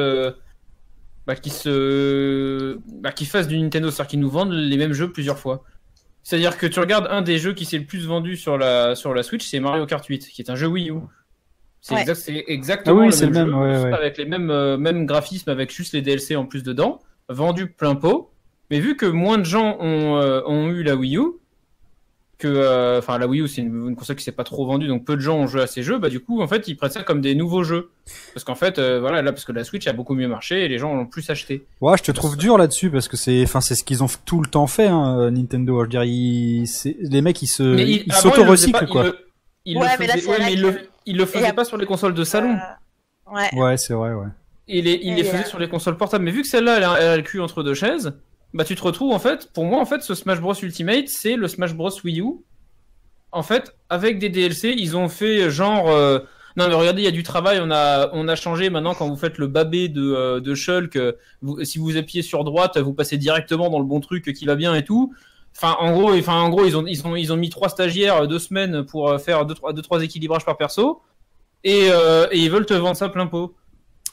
bah, 1.27 1.35
qu'ils 1.35 1.53
se, 1.53 2.79
bah, 3.01 3.11
qu'ils 3.13 3.27
fassent 3.27 3.49
du 3.49 3.59
Nintendo, 3.59 3.91
c'est-à-dire 3.91 4.11
qu'ils 4.11 4.21
nous 4.21 4.31
vendent 4.31 4.53
les 4.53 4.77
mêmes 4.77 4.93
jeux 4.93 5.11
plusieurs 5.11 5.39
fois. 5.39 5.65
C'est-à-dire 6.23 6.57
que 6.57 6.67
tu 6.67 6.81
regardes 6.81 7.07
un 7.11 7.23
des 7.23 7.39
jeux 7.39 7.53
qui 7.53 7.65
s'est 7.65 7.79
le 7.79 7.85
plus 7.85 8.07
vendu 8.07 8.37
sur 8.37 8.57
la, 8.59 8.95
sur 8.95 9.13
la 9.15 9.23
Switch, 9.23 9.47
c'est 9.47 9.61
Mario 9.61 9.87
Kart 9.87 10.05
8, 10.05 10.27
qui 10.29 10.43
est 10.43 10.51
un 10.51 10.57
jeu 10.57 10.67
Wii 10.69 10.91
U. 10.91 10.95
C'est 11.89 11.95
Ouais. 11.95 12.01
exact- 12.01 12.21
c'est 12.21 12.45
exactement 12.49 13.03
Ah 13.03 13.07
oui, 13.07 13.11
le 13.21 13.27
même, 13.31 13.33
le 13.33 13.39
même, 13.39 13.49
jeu, 13.51 13.55
ouais, 13.69 13.73
juste 13.75 13.85
ouais. 13.87 13.93
avec 13.93 14.19
les 14.19 14.25
mêmes, 14.25 14.51
euh, 14.51 14.77
mêmes 14.77 15.07
graphismes, 15.07 15.51
avec 15.51 15.73
juste 15.73 15.93
les 15.95 16.03
DLC 16.03 16.35
en 16.35 16.45
plus 16.45 16.65
dedans, 16.65 16.99
vendu 17.29 17.69
plein 17.69 17.95
pot. 17.95 18.31
Mais 18.73 18.81
vu 18.81 18.97
que 18.97 19.07
moins 19.07 19.39
de 19.39 19.45
gens 19.45 19.77
ont, 19.79 20.17
euh, 20.17 20.41
ont 20.47 20.69
eu 20.71 20.83
la 20.83 20.97
Wii 20.97 21.17
U, 21.19 21.23
que, 22.39 22.49
euh, 22.49 22.99
enfin, 22.99 23.19
la 23.19 23.29
Wii 23.29 23.43
U, 23.43 23.47
c'est 23.49 23.61
une, 23.63 23.89
une 23.91 23.95
console 23.95 24.17
qui 24.17 24.25
s'est 24.25 24.33
pas 24.33 24.43
trop 24.43 24.67
vendue, 24.67 24.89
donc 24.89 25.05
peu 25.05 25.15
de 25.15 25.21
gens 25.21 25.37
ont 25.39 25.47
joué 25.47 25.63
à 25.63 25.67
ces 25.69 25.85
jeux, 25.85 25.99
bah, 25.99 26.09
du 26.11 26.19
coup, 26.19 26.43
en 26.43 26.49
fait, 26.49 26.67
ils 26.67 26.77
prennent 26.77 26.91
ça 26.91 27.03
comme 27.05 27.21
des 27.21 27.37
nouveaux 27.37 27.63
jeux. 27.63 27.91
Parce 28.35 28.43
qu'en 28.43 28.57
fait, 28.57 28.79
euh, 28.81 28.99
voilà, 28.99 29.23
là, 29.23 29.33
parce 29.33 29.45
que 29.45 29.53
la 29.53 29.63
Switch 29.63 29.87
a 29.87 29.93
beaucoup 29.93 30.15
mieux 30.15 30.27
marché 30.29 30.65
et 30.65 30.69
les 30.69 30.79
gens 30.79 30.93
l'ont 30.95 31.07
plus 31.07 31.31
acheté. 31.31 31.65
Ouais, 31.81 31.97
je 31.97 32.03
te 32.03 32.11
trouve 32.11 32.37
dur 32.37 32.59
là-dessus 32.59 32.91
parce 32.91 33.07
que 33.07 33.17
c'est, 33.17 33.43
enfin, 33.45 33.61
c'est 33.61 33.77
ce 33.77 33.85
qu'ils 33.85 34.03
ont 34.03 34.09
tout 34.25 34.41
le 34.43 34.49
temps 34.51 34.67
fait, 34.67 34.89
hein, 34.89 35.31
Nintendo. 35.31 35.85
Je 35.85 35.89
dirais, 35.89 36.09
ils- 36.09 36.67
c'est- 36.67 36.97
les 37.01 37.23
mecs 37.23 37.41
ils 37.43 37.47
se, 37.47 37.63
Mais 37.63 37.89
ils 37.89 38.05
le 38.09 38.13
faisait 38.13 38.73
quoi. 38.89 39.05
le- 39.05 39.19
Ouais, 39.79 39.87
mais 39.99 40.07
là, 40.09 40.15
ouais, 40.17 40.37
mais 40.41 40.57
le, 40.57 40.75
il 41.07 41.17
le 41.17 41.27
faisait 41.27 41.49
Et 41.49 41.53
pas 41.53 41.65
sur 41.65 41.77
les 41.77 41.87
consoles 41.87 42.15
de 42.15 42.25
salon. 42.25 42.57
Euh, 43.29 43.35
ouais. 43.35 43.49
Ouais, 43.55 43.77
c'est 43.77 43.95
vrai, 43.95 44.13
ouais. 44.13 44.27
Il 44.69 44.87
Et 44.89 45.15
les 45.15 45.25
faisait 45.25 45.45
euh, 45.45 45.47
sur 45.47 45.59
les 45.59 45.69
consoles 45.69 45.97
portables. 45.97 46.25
Mais 46.25 46.31
vu 46.33 46.43
que 46.43 46.49
celle-là, 46.49 46.77
elle, 46.79 46.85
a- 46.85 46.97
elle 47.01 47.09
a 47.09 47.17
le 47.17 47.23
cul 47.23 47.41
entre 47.41 47.63
deux 47.63 47.75
chaises, 47.75 48.13
bah 48.53 48.65
tu 48.65 48.75
te 48.75 48.83
retrouves 48.83 49.13
en 49.13 49.19
fait. 49.19 49.53
Pour 49.53 49.65
moi, 49.65 49.81
en 49.81 49.87
fait, 49.87 50.03
ce 50.03 50.15
Smash 50.15 50.41
Bros 50.41 50.55
Ultimate, 50.55 51.09
c'est 51.09 51.37
le 51.37 51.47
Smash 51.49 51.75
Bros 51.75 51.91
Wii 52.05 52.21
U. 52.21 52.27
En 53.33 53.43
fait, 53.43 53.77
avec 53.91 54.19
des 54.19 54.29
DLC, 54.29 54.75
ils 54.77 54.97
ont 54.97 55.09
fait 55.09 55.51
genre. 55.51 55.89
euh, 55.91 56.21
Non 56.57 56.69
mais 56.69 56.75
regardez, 56.75 57.03
il 57.03 57.05
y 57.05 57.09
a 57.09 57.13
du 57.13 57.23
travail. 57.23 57.59
On 57.63 57.71
a, 57.71 58.09
on 58.15 58.29
a 58.29 58.35
changé 58.37 58.71
maintenant 58.71 58.95
quand 58.95 59.09
vous 59.09 59.17
faites 59.17 59.37
le 59.39 59.47
babé 59.47 59.89
de, 59.89 60.03
euh, 60.03 60.41
de 60.41 60.55
Shulk. 60.55 60.99
vous- 61.43 61.63
si 61.65 61.79
vous 61.79 61.97
appuyez 61.99 62.23
sur 62.23 62.45
droite, 62.45 62.79
vous 62.79 62.95
passez 62.95 63.19
directement 63.19 63.69
dans 63.69 63.79
le 63.79 63.85
bon 63.85 64.01
truc 64.01 64.33
qui 64.33 64.47
va 64.47 64.55
bien 64.57 64.75
et 64.75 64.83
tout. 64.85 65.13
Enfin, 65.57 65.77
en 65.81 65.93
gros, 65.93 66.13
enfin, 66.15 66.35
en 66.41 66.49
gros, 66.51 66.65
ils 66.67 66.77
ont, 66.77 66.87
ils 66.87 67.07
ont, 67.07 67.17
ils 67.17 67.33
ont 67.33 67.37
mis 67.37 67.49
trois 67.49 67.69
stagiaires 67.71 68.17
euh, 68.23 68.27
deux 68.27 68.39
semaines 68.39 68.85
pour 68.85 69.09
euh, 69.09 69.19
faire 69.19 69.47
deux, 69.47 69.55
trois, 69.55 69.73
deux, 69.73 69.83
trois 69.83 70.03
équilibrages 70.03 70.45
par 70.45 70.57
perso, 70.59 71.01
et, 71.65 71.89
euh, 71.91 72.27
et 72.31 72.39
ils 72.39 72.51
veulent 72.51 72.67
te 72.67 72.75
vendre 72.75 72.97
ça 72.97 73.09
plein 73.09 73.27
pot. 73.27 73.55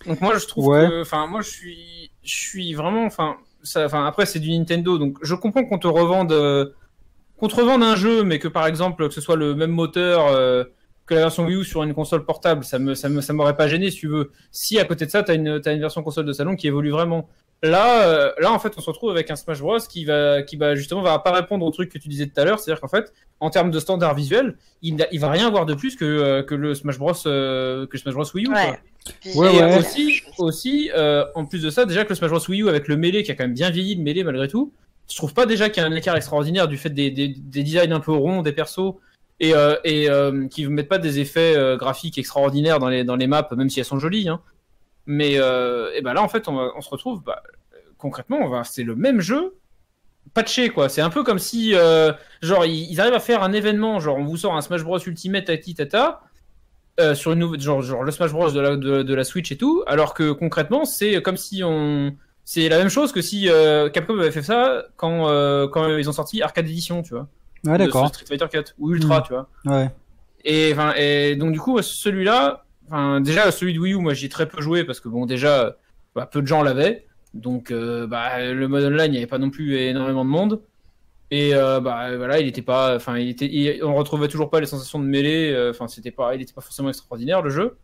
Donc 0.08 0.22
moi, 0.22 0.38
je 0.38 0.46
trouve 0.46 0.68
Ouais. 0.68 0.88
que, 0.88 1.02
enfin, 1.02 1.28
moi, 1.28 1.42
je 1.42 1.50
suis, 1.50 2.12
je 2.24 2.34
suis 2.36 2.74
vraiment, 2.74 3.06
enfin, 3.06 3.36
ça, 3.62 3.86
enfin, 3.86 4.06
après, 4.06 4.26
c'est 4.26 4.40
du 4.40 4.52
Nintendo, 4.58 4.98
donc 4.98 5.18
je 5.22 5.36
comprends 5.36 5.66
qu'on 5.66 5.80
te 5.80 5.88
revende, 5.88 6.32
euh, 6.32 6.70
qu'on 7.38 7.48
te 7.50 7.56
revende 7.56 7.84
un 7.84 7.96
jeu, 7.96 8.24
mais 8.24 8.40
que 8.40 8.48
par 8.48 8.66
exemple, 8.66 9.08
que 9.08 9.14
ce 9.14 9.20
soit 9.22 9.36
le 9.36 9.54
même 9.54 9.72
moteur 9.72 10.28
euh, 10.28 10.64
que 11.06 11.14
la 11.14 11.22
version 11.22 11.46
Wii 11.46 11.58
U 11.58 11.64
sur 11.66 11.84
une 11.84 11.94
console 11.94 12.24
portable, 12.26 12.64
ça 12.64 12.80
me, 12.80 12.96
ça 12.96 13.10
me, 13.10 13.20
ça 13.20 13.34
m'aurait 13.34 13.58
pas 13.58 13.68
gêné 13.68 13.92
si 13.92 13.98
tu 14.00 14.08
veux. 14.08 14.32
Si 14.52 14.80
à 14.80 14.86
côté 14.86 15.06
de 15.06 15.12
ça, 15.12 15.24
t'as 15.24 15.36
une, 15.36 15.60
t'as 15.60 15.74
une 15.74 15.82
version 15.82 16.02
console 16.04 16.26
de 16.26 16.32
salon 16.32 16.56
qui 16.56 16.68
évolue 16.68 16.92
vraiment. 16.92 17.28
Là, 17.64 18.08
euh, 18.10 18.32
là, 18.40 18.52
en 18.52 18.60
fait, 18.60 18.74
on 18.78 18.82
se 18.82 18.90
retrouve 18.90 19.10
avec 19.10 19.32
un 19.32 19.38
Smash 19.38 19.62
Bros 19.62 19.80
qui 19.80 20.04
va, 20.04 20.42
qui 20.44 20.58
va 20.58 20.76
justement 20.76 21.02
va 21.02 21.18
pas 21.20 21.32
répondre 21.32 21.66
au 21.66 21.72
truc 21.72 21.90
que 21.90 21.98
tu 21.98 22.10
disais 22.10 22.28
tout 22.28 22.40
à 22.40 22.44
l'heure, 22.44 22.60
c'est-à-dire 22.60 22.82
qu'en 22.82 22.90
fait, 22.90 23.14
en 23.40 23.50
termes 23.50 23.72
de 23.72 23.80
standard 23.80 24.14
visuel, 24.16 24.58
il, 24.82 25.08
il 25.14 25.20
va 25.22 25.32
rien 25.32 25.48
avoir 25.48 25.66
de 25.66 25.74
plus 25.74 25.96
que, 25.96 26.04
euh, 26.04 26.44
que 26.44 26.56
le 26.56 26.76
Smash 26.76 27.00
Bros, 27.00 27.14
euh, 27.26 27.88
que 27.88 27.98
Smash 27.98 28.14
Bros 28.16 28.26
Wii 28.36 28.48
U. 28.48 28.50
Ouais. 28.50 28.66
quoi. 28.66 28.78
Puis, 29.22 29.32
Ouais, 29.38 29.56
Et 29.56 29.60
ouais. 29.64 29.78
aussi, 29.80 30.22
aussi 30.38 30.92
euh, 30.94 31.24
en 31.36 31.46
plus 31.46 31.62
de 31.62 31.70
ça, 31.70 31.86
déjà 31.86 32.04
que 32.04 32.10
le 32.10 32.16
Smash 32.16 32.32
Bros 32.32 32.50
Wii 32.50 32.64
U 32.64 32.70
avec 32.70 32.90
le 32.90 32.98
mêlé 32.98 33.24
qui 33.24 33.32
a 33.32 33.36
quand 33.36 33.46
même 33.46 33.54
bien 33.54 33.70
vieilli, 33.70 33.96
le 33.96 34.04
mêlé 34.04 34.26
malgré 34.26 34.50
tout, 34.50 34.74
je 35.10 35.16
trouve 35.16 35.34
pas 35.34 35.46
déjà 35.46 35.70
qu'il 35.70 35.82
y 35.82 35.86
a 35.86 35.90
un 35.90 35.96
écart 35.96 36.18
extraordinaire 36.18 36.68
du 36.68 36.78
fait 36.78 36.90
des, 36.90 37.12
des, 37.12 37.30
des 37.30 37.64
designs 37.64 37.94
un 37.94 38.00
peu 38.02 38.12
ronds 38.12 38.42
des 38.42 38.52
persos 38.52 38.96
et, 39.40 39.54
euh, 39.54 39.76
et 39.84 40.10
euh, 40.10 40.48
qui 40.48 40.64
ne 40.64 40.70
mettent 40.70 40.88
pas 40.90 41.00
des 41.00 41.20
effets 41.20 41.56
euh, 41.56 41.76
graphiques 41.76 42.18
extraordinaires 42.18 42.80
dans 42.80 42.90
les, 42.90 43.04
dans 43.04 43.16
les 43.16 43.28
maps, 43.28 43.48
même 43.56 43.70
si 43.70 43.80
elles 43.80 43.86
sont 43.86 44.00
jolies. 44.00 44.30
Hein. 44.30 44.42
Mais 45.06 45.34
euh, 45.38 45.92
et 45.96 46.02
ben 46.02 46.14
là, 46.14 46.22
en 46.22 46.30
fait, 46.30 46.48
on, 46.48 46.58
on 46.76 46.82
se 46.82 46.90
retrouve, 46.90 47.24
bah, 47.24 47.42
concrètement, 47.98 48.38
on 48.42 48.50
va, 48.50 48.64
c'est 48.64 48.84
le 48.84 48.96
même 48.96 49.20
jeu 49.22 49.56
patché 50.34 50.70
quoi. 50.70 50.90
C'est 50.90 51.02
un 51.02 51.10
peu 51.10 51.24
comme 51.24 51.40
si, 51.40 51.76
euh, 51.76 52.12
genre, 52.42 52.66
ils, 52.66 52.90
ils 52.92 53.02
arrivent 53.02 53.14
à 53.14 53.20
faire 53.20 53.44
un 53.44 53.54
événement, 53.54 54.00
genre, 54.00 54.18
on 54.18 54.24
vous 54.24 54.38
sort 54.38 54.56
un 54.56 54.62
Smash 54.62 54.84
Bros 54.84 54.98
Ultimate 55.00 55.46
tati 55.46 55.76
tata. 55.76 56.22
euh, 57.00 57.16
sur 57.16 57.34
une 57.34 57.40
nouvelle, 57.40 57.60
genre, 57.60 57.82
genre 57.82 58.04
le 58.04 58.12
Smash 58.12 58.32
Bros 58.32 58.52
de 58.52 58.60
la, 58.60 58.76
de, 58.78 59.04
de 59.04 59.14
la 59.16 59.24
Switch 59.24 59.52
et 59.52 59.58
tout, 59.58 59.84
alors 59.88 60.14
que 60.14 60.32
concrètement, 60.32 60.86
c'est 60.86 61.22
comme 61.22 61.38
si 61.38 61.64
on, 61.64 62.16
c'est 62.46 62.70
la 62.70 62.78
même 62.78 62.90
chose 62.90 63.12
que 63.12 63.22
si 63.22 63.50
euh, 63.50 63.90
Capcom 63.90 64.18
avait 64.20 64.32
fait 64.32 64.44
ça 64.44 64.84
quand, 64.96 65.28
euh, 65.28 65.68
quand 65.68 65.88
ils 65.98 66.08
ont 66.10 66.14
sorti 66.14 66.42
Arcade 66.42 66.66
Edition, 66.66 67.02
tu 67.02 67.14
vois. 67.16 67.28
Ouais, 67.66 67.78
d'accord. 67.78 68.10
Street 68.10 68.26
Fighter 68.28 68.46
4 68.52 68.76
ou 68.80 68.92
Ultra, 68.94 69.20
Mm. 69.20 69.24
tu 69.24 69.34
vois. 69.34 69.50
Ouais. 69.66 69.90
Et, 70.46 70.76
et 70.98 71.36
donc 71.36 71.52
du 71.54 71.60
coup, 71.60 71.82
celui-là, 71.82 72.64
enfin, 72.94 73.22
déjà 73.22 73.52
celui 73.52 73.74
de 73.74 73.80
Wii 73.80 73.94
U, 73.94 73.98
moi 73.98 74.14
j'ai 74.14 74.30
très 74.30 74.48
peu 74.48 74.62
joué 74.62 74.84
parce 74.84 75.00
que 75.00 75.10
bon, 75.10 75.26
déjà, 75.26 75.76
bah, 76.16 76.26
peu 76.32 76.42
de 76.42 76.48
gens 76.48 76.62
l'avaient, 76.62 77.06
donc 77.34 77.72
euh, 77.72 78.06
bah, 78.08 78.40
le 78.54 78.68
mode 78.68 78.84
online, 78.86 79.06
il 79.08 79.12
n'y 79.12 79.18
avait 79.18 79.28
pas 79.28 79.40
non 79.40 79.50
plus 79.50 79.76
énormément 79.78 80.24
de 80.24 80.30
monde. 80.30 80.62
Et 81.32 81.56
euh, 81.56 81.80
bah 81.80 82.16
voilà, 82.16 82.40
il 82.40 82.48
était 82.48 82.62
pas, 82.62 82.96
enfin, 82.96 83.18
il 83.18 83.30
était, 83.30 83.48
il- 83.52 83.84
on 83.84 83.96
retrouvait 83.96 84.28
toujours 84.28 84.52
pas 84.52 84.60
les 84.60 84.68
sensations 84.68 85.00
de 85.00 85.06
mêlée. 85.06 85.52
euh, 85.52 85.72
Enfin, 85.72 85.88
c'était 85.88 86.12
pas, 86.12 86.36
il 86.36 86.42
était 86.44 86.54
pas 86.54 86.62
forcément 86.62 86.90
extraordinaire 86.90 87.42
le 87.42 87.50
jeu. 87.50 87.78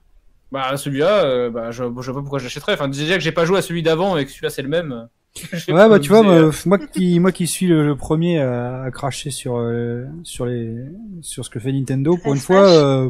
Bah 0.51 0.77
celui-là, 0.77 1.23
euh, 1.25 1.49
bah 1.49 1.71
je, 1.71 1.83
je 1.83 1.89
vois 2.11 2.13
pas 2.13 2.21
pourquoi 2.21 2.37
je 2.39 2.43
l'achèterais. 2.43 2.73
Enfin, 2.73 2.87
déjà 2.89 3.15
que 3.15 3.21
j'ai 3.21 3.31
pas 3.31 3.45
joué 3.45 3.57
à 3.57 3.61
celui 3.63 3.81
d'avant 3.81 4.17
et 4.17 4.25
que 4.25 4.31
celui-là 4.31 4.49
c'est 4.51 4.61
le 4.61 4.67
même. 4.69 5.07
sais 5.33 5.71
Ouais, 5.73 5.89
bah 5.89 5.99
tu 5.99 6.09
vois, 6.09 6.21
moi, 6.21 6.51
moi 6.67 6.77
qui, 6.77 7.19
moi 7.19 7.31
qui 7.31 7.47
suis 7.47 7.65
le, 7.65 7.85
le 7.87 7.95
premier 7.95 8.39
à, 8.39 8.83
à 8.83 8.91
cracher 8.91 9.31
sur 9.31 9.57
euh, 9.57 10.05
sur 10.23 10.45
les 10.45 10.75
sur 11.21 11.43
ce 11.43 11.49
que 11.49 11.59
fait 11.59 11.71
Nintendo, 11.71 12.17
pour 12.21 12.33
une 12.33 12.39
fois, 12.39 12.67
euh, 12.67 13.09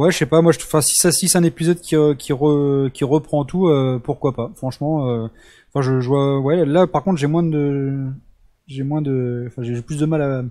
ouais, 0.00 0.10
je 0.10 0.18
sais 0.18 0.26
pas, 0.26 0.40
moi, 0.42 0.52
je, 0.52 0.58
enfin, 0.58 0.80
si 0.80 0.94
ça, 0.94 1.12
si 1.12 1.28
c'est 1.28 1.38
un 1.38 1.42
épisode 1.44 1.80
qui 1.80 1.96
euh, 1.96 2.14
qui, 2.14 2.32
re- 2.32 2.90
qui 2.90 3.04
reprend 3.04 3.44
tout, 3.44 3.68
euh, 3.68 4.00
pourquoi 4.02 4.32
pas. 4.34 4.50
Franchement, 4.56 5.08
euh, 5.08 5.28
enfin, 5.72 5.82
je, 5.82 6.00
je 6.00 6.08
vois, 6.08 6.40
ouais, 6.40 6.64
là, 6.66 6.86
par 6.86 7.02
contre, 7.04 7.18
j'ai 7.18 7.26
moins 7.26 7.42
de, 7.42 8.06
j'ai 8.66 8.82
moins 8.82 9.02
de, 9.02 9.44
enfin, 9.48 9.62
j'ai 9.62 9.80
plus 9.82 9.98
de 9.98 10.06
mal 10.06 10.22
à 10.22 10.42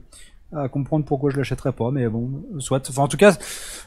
à 0.52 0.68
comprendre 0.68 1.06
pourquoi 1.06 1.30
je 1.30 1.38
l'achèterais 1.38 1.74
pas, 1.74 1.92
mais 1.92 2.08
bon, 2.10 2.28
soit. 2.58 2.84
Enfin, 2.90 3.04
en 3.04 3.08
tout 3.08 3.18
cas, 3.18 3.38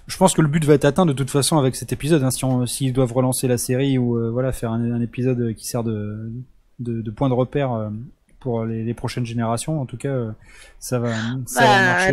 je 0.06 0.16
pense 0.16 0.32
que 0.32 0.42
le 0.42 0.46
but 0.46 0.64
va 0.64 0.74
être 0.74 0.84
atteint 0.84 1.04
de 1.06 1.12
toute 1.12 1.28
façon 1.30 1.58
avec 1.58 1.74
cet 1.74 1.92
épisode. 1.92 2.22
Hein, 2.22 2.30
si 2.30 2.44
on, 2.44 2.66
s'ils 2.66 2.92
doivent 2.92 3.12
relancer 3.12 3.48
la 3.48 3.58
série 3.58 3.98
ou 3.98 4.16
euh, 4.16 4.30
voilà 4.30 4.52
faire 4.52 4.70
un, 4.70 4.92
un 4.92 5.00
épisode 5.00 5.54
qui 5.56 5.66
sert 5.66 5.82
de, 5.82 6.30
de, 6.78 7.02
de 7.02 7.10
point 7.10 7.28
de 7.28 7.34
repère 7.34 7.72
euh, 7.72 7.90
pour 8.38 8.64
les, 8.64 8.84
les 8.84 8.94
prochaines 8.94 9.26
générations, 9.26 9.80
en 9.80 9.86
tout 9.86 9.96
cas, 9.96 10.10
euh, 10.10 10.30
ça 10.78 11.00
va, 11.00 11.08
ça 11.46 11.62
va 11.62 11.66
Bah, 11.66 11.84
marcher. 11.84 12.12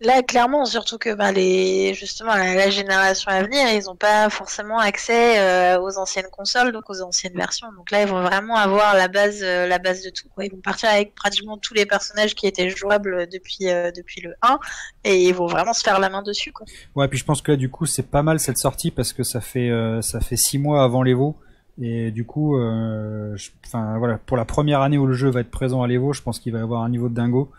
Là, 0.00 0.22
clairement, 0.22 0.64
surtout 0.64 0.98
que 0.98 1.10
les, 1.32 1.94
justement, 1.94 2.34
la, 2.34 2.70
génération 2.70 3.30
à 3.30 3.42
venir, 3.42 3.68
ils 3.72 3.84
n'ont 3.84 3.96
pas 3.96 4.28
forcément 4.30 4.78
accès 4.78 5.38
euh, 5.38 5.80
aux 5.80 5.98
anciennes 5.98 6.28
consoles, 6.30 6.72
donc 6.72 6.88
aux 6.90 7.02
anciennes 7.02 7.36
versions. 7.36 7.68
Donc 7.76 7.90
là, 7.90 8.02
ils 8.02 8.08
vont 8.08 8.22
vraiment 8.22 8.56
avoir 8.56 8.94
la 8.94 9.08
base, 9.08 9.40
euh, 9.42 9.66
la 9.66 9.78
base 9.78 10.02
de 10.02 10.10
tout. 10.10 10.28
Ils 10.40 10.50
vont 10.50 10.60
partir 10.60 10.90
avec 10.90 11.14
pratiquement 11.14 11.58
tous 11.58 11.74
les 11.74 11.86
personnages 11.86 12.34
qui 12.34 12.46
étaient 12.46 12.70
jouables 12.70 13.28
depuis, 13.28 13.68
euh, 13.68 13.90
le 14.22 14.34
1, 14.42 14.58
et 15.04 15.28
ils 15.28 15.34
vont 15.34 15.46
vraiment 15.46 15.72
se 15.72 15.82
faire 15.82 15.98
la 15.98 16.08
main 16.08 16.22
dessus. 16.22 16.52
Ouais, 16.94 17.08
puis 17.08 17.18
je 17.18 17.24
pense 17.24 17.42
que 17.42 17.52
là, 17.52 17.56
du 17.56 17.70
coup, 17.70 17.86
c'est 17.86 18.08
pas 18.08 18.22
mal 18.22 18.38
cette 18.40 18.58
sortie 18.58 18.90
parce 18.90 19.12
que 19.12 19.22
ça 19.22 19.40
fait 19.40 19.70
ça 20.02 20.20
fait 20.20 20.36
six 20.36 20.58
mois 20.58 20.84
avant 20.84 21.02
l'Evo. 21.02 21.36
Et 21.80 22.10
du 22.10 22.24
coup, 22.24 22.56
voilà, 22.56 24.18
pour 24.26 24.36
la 24.36 24.44
première 24.44 24.82
année 24.82 24.98
où 24.98 25.06
le 25.06 25.14
jeu 25.14 25.30
va 25.30 25.40
être 25.40 25.50
présent 25.50 25.82
à 25.82 25.88
l'Evo, 25.88 26.12
je 26.12 26.22
pense 26.22 26.38
qu'il 26.38 26.52
va 26.52 26.58
y 26.58 26.62
avoir 26.62 26.82
un 26.82 26.90
niveau 26.90 27.08
de 27.08 27.14
dingo. 27.14 27.50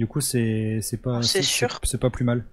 Du 0.00 0.06
coup, 0.06 0.22
c'est 0.22 0.78
c'est 0.80 0.96
pas 0.96 1.20
C'est 1.20 1.42
sûr. 1.42 1.78
c'est 1.82 2.00
pas 2.00 2.08
plus 2.08 2.24
mal. 2.24 2.46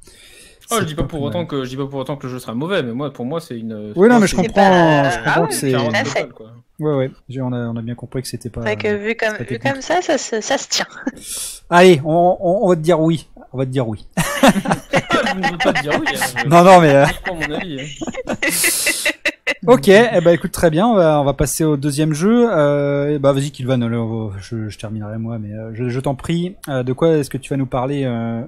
Oh, 0.69 0.75
je 0.81 0.83
dis 0.83 0.95
pas 0.95 1.03
pour 1.03 1.21
autant 1.21 1.37
mal. 1.37 1.47
que 1.47 1.63
je 1.63 1.69
dis 1.69 1.77
pas 1.77 1.87
pour 1.87 1.97
autant 1.97 2.17
que 2.17 2.27
le 2.27 2.33
jeu 2.33 2.39
sera 2.39 2.53
mauvais, 2.53 2.83
mais 2.83 2.91
moi 2.91 3.13
pour 3.13 3.23
moi 3.25 3.39
c'est 3.39 3.57
une. 3.57 3.93
Oui, 3.95 4.09
non, 4.09 4.19
mais 4.19 4.27
je 4.27 4.35
comprends, 4.35 4.51
pas- 4.51 5.09
je 5.11 5.15
ah 5.15 5.21
comprends 5.23 5.41
ouais, 5.43 5.47
que 5.47 5.53
c'est. 5.53 5.73
Ouais, 6.79 6.93
ouais. 6.93 7.11
On 7.39 7.53
a, 7.53 7.57
on 7.69 7.77
a 7.77 7.81
bien 7.81 7.95
compris 7.95 8.21
que 8.21 8.27
c'était 8.27 8.49
pas. 8.49 8.75
Que 8.75 8.93
vu 8.97 9.15
comme, 9.15 9.37
pas 9.37 9.43
vu 9.45 9.59
comme 9.59 9.81
ça, 9.81 10.01
ça, 10.01 10.17
se- 10.17 10.41
ça 10.41 10.57
se 10.57 10.67
tient. 10.67 10.87
Allez, 11.69 12.01
on, 12.03 12.37
on, 12.41 12.65
on 12.65 12.67
va 12.67 12.75
te 12.75 12.81
dire 12.81 12.99
oui. 12.99 13.29
On 13.53 13.57
va 13.59 13.65
te 13.65 13.71
dire 13.71 13.87
oui. 13.87 14.05
Je 14.17 15.39
ne 15.39 15.51
veux 15.51 15.57
pas 15.57 15.71
te 15.73 15.81
dire 15.83 15.97
oui. 16.01 16.07
hein, 16.13 16.25
je- 16.43 16.49
Non, 16.49 16.63
non, 16.65 16.81
mais. 16.81 16.93
euh, 16.95 17.05
je 17.05 17.13
prends 17.23 17.35
mon 17.35 17.51
avis. 17.55 17.79
hein. 17.79 19.11
Ok, 19.67 19.87
eh 19.87 20.21
ben 20.21 20.31
écoute 20.31 20.51
très 20.51 20.69
bien, 20.69 20.87
on 20.87 20.95
va, 20.95 21.21
on 21.21 21.23
va 21.23 21.33
passer 21.33 21.63
au 21.63 21.77
deuxième 21.77 22.13
jeu. 22.13 22.49
Euh, 22.51 23.15
eh 23.15 23.19
ben, 23.19 23.31
vas-y 23.31 23.51
Kilvan, 23.51 23.79
je, 24.39 24.67
je 24.69 24.77
terminerai 24.77 25.17
moi, 25.17 25.37
mais 25.39 25.53
euh, 25.53 25.71
je, 25.73 25.89
je 25.89 25.99
t'en 25.99 26.15
prie. 26.15 26.55
Euh, 26.69 26.83
de 26.83 26.93
quoi 26.93 27.09
est-ce 27.17 27.29
que 27.29 27.37
tu 27.37 27.49
vas 27.53 27.57
nous 27.57 27.65
parler 27.65 28.03
euh, 28.05 28.41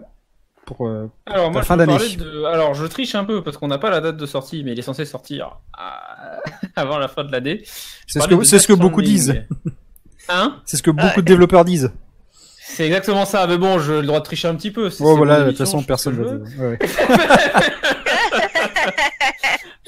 pour 0.66 0.90
Alors 1.26 1.52
moi 1.52 1.64
fin 1.64 1.78
d'année. 1.78 1.98
de. 2.18 2.44
Alors 2.46 2.74
je 2.74 2.86
triche 2.86 3.16
un 3.16 3.24
peu 3.24 3.42
parce 3.44 3.58
qu'on 3.58 3.68
n'a 3.68 3.78
pas 3.78 3.90
la 3.90 4.02
date 4.02 4.18
de 4.18 4.26
sortie, 4.26 4.64
mais 4.64 4.74
il 4.74 4.80
est 4.80 4.84
censé 4.84 5.06
sortir 5.06 5.58
à- 5.74 6.40
avant 6.76 6.98
la 6.98 7.08
fin 7.08 7.24
de 7.24 7.32
l'année. 7.32 7.64
C'est 8.06 8.20
ce 8.20 8.28
que 8.28 8.36
de 8.36 8.44
c'est 8.44 8.60
ce 8.60 8.68
que 8.68 8.74
Death 8.74 8.82
beaucoup 8.82 9.02
disent. 9.02 9.42
Hein 10.30 10.58
C'est 10.66 10.78
ce 10.78 10.84
que 10.84 10.92
beaucoup 10.92 11.22
de 11.22 11.26
développeurs 11.26 11.66
disent. 11.66 11.92
c'est 12.60 12.86
exactement 12.86 13.26
ça. 13.26 13.48
Mais 13.48 13.58
bon, 13.58 13.80
j'ai 13.80 14.02
le 14.02 14.06
droit 14.06 14.20
de 14.20 14.26
tricher 14.26 14.48
un 14.48 14.54
petit 14.56 14.70
peu. 14.70 14.90
Oh 15.00 15.16
voilà, 15.16 15.42
de 15.42 15.50
toute 15.50 15.58
façon, 15.58 15.82
personne 15.82 16.18
ne 16.18 16.68
ouais. 16.70 16.78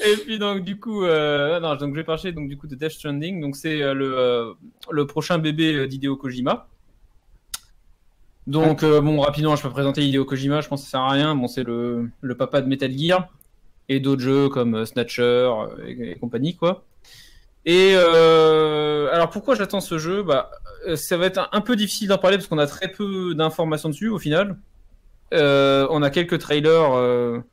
Et 0.04 0.16
puis 0.16 0.38
donc 0.38 0.64
du 0.64 0.80
coup, 0.80 1.04
euh, 1.04 1.60
non, 1.60 1.76
donc 1.76 1.90
je 1.90 2.00
vais 2.00 2.04
parler 2.04 2.32
donc 2.32 2.48
du 2.48 2.56
coup 2.56 2.66
de 2.66 2.74
Death 2.74 2.92
Stranding. 2.92 3.40
Donc 3.40 3.56
c'est 3.56 3.82
euh, 3.82 3.94
le 3.94 4.18
euh, 4.18 4.52
le 4.90 5.06
prochain 5.06 5.38
bébé 5.38 5.86
d'Hideo 5.86 6.16
Kojima. 6.16 6.68
Donc 8.48 8.84
bon, 8.84 9.20
rapidement, 9.20 9.54
je 9.54 9.62
peux 9.62 9.70
présenter 9.70 10.02
Hideo 10.02 10.24
Kojima. 10.24 10.60
Je 10.60 10.68
pense 10.68 10.80
que 10.80 10.86
ça 10.86 10.92
sert 10.92 11.00
à 11.00 11.10
rien. 11.10 11.34
Bon, 11.36 11.46
c'est 11.46 11.62
le 11.62 12.10
le 12.20 12.36
papa 12.36 12.60
de 12.60 12.68
Metal 12.68 12.90
Gear 12.90 13.28
et 13.88 14.00
d'autres 14.00 14.22
jeux 14.22 14.48
comme 14.48 14.84
Snatcher 14.84 15.52
et, 15.86 16.16
compagnie 16.16 16.56
quoi. 16.56 16.84
Et 17.64 17.94
alors 17.94 19.30
pourquoi 19.30 19.54
j'attends 19.54 19.80
ce 19.80 19.98
jeu? 19.98 20.22
Bah 20.24 20.50
ça 20.96 21.16
va 21.16 21.26
être 21.26 21.48
un, 21.52 21.60
peu 21.60 21.76
difficile 21.76 22.08
d'en 22.08 22.18
parler 22.18 22.36
parce 22.36 22.48
qu'on 22.48 22.58
a 22.58 22.66
très 22.66 22.88
peu 22.88 23.36
d'informations 23.36 23.90
dessus 23.90 24.08
au 24.08 24.18
final. 24.18 24.58
on 25.30 26.02
a 26.02 26.10
quelques 26.10 26.40
trailers 26.40 27.44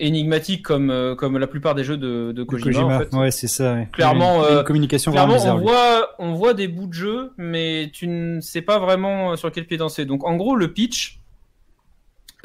énigmatique 0.00 0.62
comme 0.62 0.90
euh, 0.90 1.14
comme 1.14 1.38
la 1.38 1.46
plupart 1.46 1.74
des 1.74 1.84
jeux 1.84 1.96
de, 1.96 2.32
de 2.32 2.42
Kojima, 2.44 2.84
En 2.84 2.98
fait. 2.98 3.14
Ouais, 3.14 3.30
c'est 3.30 3.48
ça. 3.48 3.76
Clairement, 3.92 4.46
une, 4.46 4.58
euh, 4.58 4.62
communication 4.62 5.12
clairement, 5.12 5.36
on 5.44 5.58
voit 5.58 6.10
on 6.18 6.32
voit 6.34 6.54
des 6.54 6.68
bouts 6.68 6.86
de 6.86 6.92
jeu, 6.92 7.32
mais 7.36 7.90
tu 7.92 8.06
ne 8.06 8.40
sais 8.40 8.62
pas 8.62 8.78
vraiment 8.78 9.36
sur 9.36 9.50
quel 9.50 9.66
pied 9.66 9.76
danser. 9.76 10.04
Donc 10.04 10.24
en 10.24 10.36
gros, 10.36 10.56
le 10.56 10.72
pitch. 10.72 11.20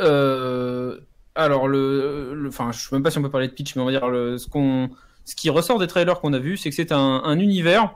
Euh, 0.01 1.00
alors 1.36 1.67
le, 1.67 2.45
enfin, 2.48 2.72
je 2.72 2.79
sais 2.79 2.95
même 2.95 3.03
pas 3.03 3.12
si 3.12 3.17
on 3.17 3.22
peut 3.22 3.29
parler 3.29 3.48
de 3.48 3.53
pitch, 3.53 3.75
mais 3.75 3.81
on 3.81 3.86
va 3.86 3.91
dire 3.91 4.07
le, 4.07 4.38
ce 4.38 4.48
qu'on, 4.48 4.89
ce 5.25 5.36
qui 5.36 5.50
ressort 5.50 5.79
des 5.79 5.88
trailers 5.88 6.19
qu'on 6.19 6.33
a 6.33 6.39
vus, 6.39 6.57
c'est 6.57 6.69
que 6.69 6.75
c'est 6.75 6.91
un, 6.91 7.22
un, 7.24 7.39
univers 7.39 7.95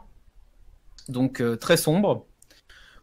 donc 1.10 1.42
très 1.60 1.78
sombre 1.78 2.26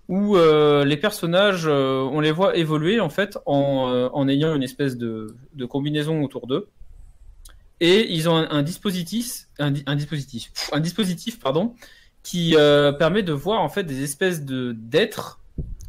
où 0.08 0.36
euh, 0.36 0.84
les 0.84 0.96
personnages, 0.96 1.66
euh, 1.66 2.02
on 2.12 2.20
les 2.20 2.32
voit 2.32 2.56
évoluer 2.56 3.00
en 3.00 3.08
fait 3.08 3.38
en, 3.46 3.88
euh, 3.88 4.08
en 4.12 4.28
ayant 4.28 4.54
une 4.54 4.62
espèce 4.62 4.96
de, 4.96 5.34
de 5.54 5.64
combinaison 5.64 6.22
autour 6.22 6.46
d'eux. 6.46 6.68
Et 7.80 8.12
ils 8.12 8.28
ont 8.28 8.36
un, 8.36 8.62
dispositif, 8.62 9.48
un, 9.58 9.70
dispositif, 9.70 10.52
un 10.72 10.80
dispositif, 10.80 11.40
pardon, 11.40 11.74
qui 12.22 12.54
permet 12.98 13.22
de 13.22 13.32
voir 13.32 13.60
en 13.60 13.68
fait 13.68 13.82
des 13.82 14.02
espèces 14.02 14.44
de 14.44 14.72
d'êtres 14.72 15.40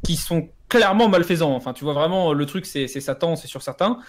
qui 0.03 0.15
sont 0.15 0.50
clairement 0.67 1.07
malfaisants. 1.07 1.55
Enfin, 1.55 1.74
tu 1.74 1.84
vois 1.84 1.93
vraiment 1.93 2.34
le 2.34 2.45
truc, 2.48 2.65
c'est 2.65 2.88
Satan, 2.88 3.36
c'est 3.36 3.48
sur 3.48 3.62
certains. 3.62 4.00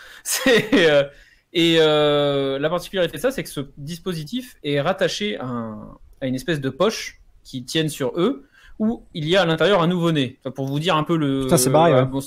et 1.53 1.77
la 1.77 2.69
particularité 2.71 3.19
de 3.19 3.23
ça, 3.23 3.31
c'est 3.31 3.45
que 3.45 3.51
ce 3.51 3.61
dispositif 3.77 4.57
est 4.65 4.81
rattaché 4.81 5.37
à, 5.39 5.77
à 6.23 6.27
une 6.27 6.35
espèce 6.35 6.61
de 6.61 6.71
poche 6.71 7.21
qui 7.45 7.65
tiennent 7.65 7.91
sur 7.91 8.19
eux 8.19 8.49
où 8.79 9.05
il 9.15 9.29
y 9.29 9.37
a 9.37 9.43
à 9.43 9.47
l'intérieur 9.47 9.83
un 9.83 9.87
nouveau-né. 9.87 10.39
pour 10.55 10.67
vous 10.67 10.79
dire 10.79 10.97
un 10.97 11.05
peu 11.05 11.17
le. 11.17 11.49
c'est 11.57 11.71
barré, 11.71 11.93
ouais. 11.95 12.21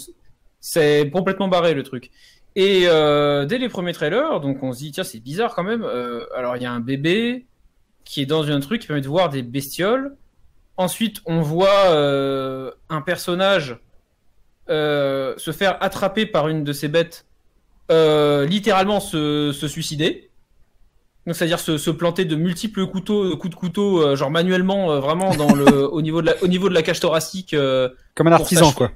c'est 0.59 1.09
complètement 1.11 1.47
barré 1.47 1.73
le 1.73 1.83
truc. 1.83 2.11
Et 2.55 2.83
euh, 2.85 3.45
dès 3.45 3.57
les 3.57 3.69
premiers 3.69 3.93
trailers, 3.93 4.39
donc 4.39 4.63
on 4.63 4.73
se 4.73 4.79
dit 4.79 4.91
tiens 4.91 5.03
c'est 5.03 5.19
bizarre 5.19 5.53
quand 5.55 5.63
même. 5.63 5.83
Euh, 5.83 6.25
alors 6.35 6.57
il 6.57 6.63
y 6.63 6.65
a 6.65 6.71
un 6.71 6.79
bébé 6.79 7.45
qui 8.03 8.21
est 8.21 8.25
dans 8.25 8.49
un 8.49 8.59
truc 8.59 8.81
qui 8.81 8.87
permet 8.87 9.01
de 9.01 9.07
voir 9.07 9.29
des 9.29 9.43
bestioles. 9.43 10.15
Ensuite 10.75 11.21
on 11.25 11.41
voit 11.41 11.85
euh, 11.87 12.71
un 12.89 13.01
personnage 13.01 13.77
se 14.67 15.51
faire 15.51 15.81
attraper 15.81 16.27
par 16.27 16.47
une 16.47 16.63
de 16.63 16.73
ces 16.73 16.87
bêtes, 16.89 17.25
littéralement 17.89 18.99
se, 18.99 19.51
se 19.51 19.67
suicider 19.67 20.28
c'est-à-dire 21.33 21.59
se, 21.59 21.91
planter 21.91 22.25
de 22.25 22.35
multiples 22.35 22.85
couteaux, 22.87 23.35
coups 23.37 23.51
de 23.51 23.59
couteau, 23.59 24.01
euh, 24.01 24.15
genre 24.15 24.31
manuellement, 24.31 24.91
euh, 24.91 24.99
vraiment 24.99 25.35
dans 25.35 25.53
le, 25.53 25.87
au 25.93 26.01
niveau 26.01 26.21
de 26.21 26.27
la, 26.27 26.35
au 26.41 26.47
niveau 26.47 26.69
de 26.69 26.73
la 26.73 26.81
cage 26.81 26.99
thoracique. 26.99 27.53
Euh, 27.53 27.89
Comme 28.15 28.27
un 28.27 28.31
artisan, 28.31 28.71
quoi. 28.71 28.91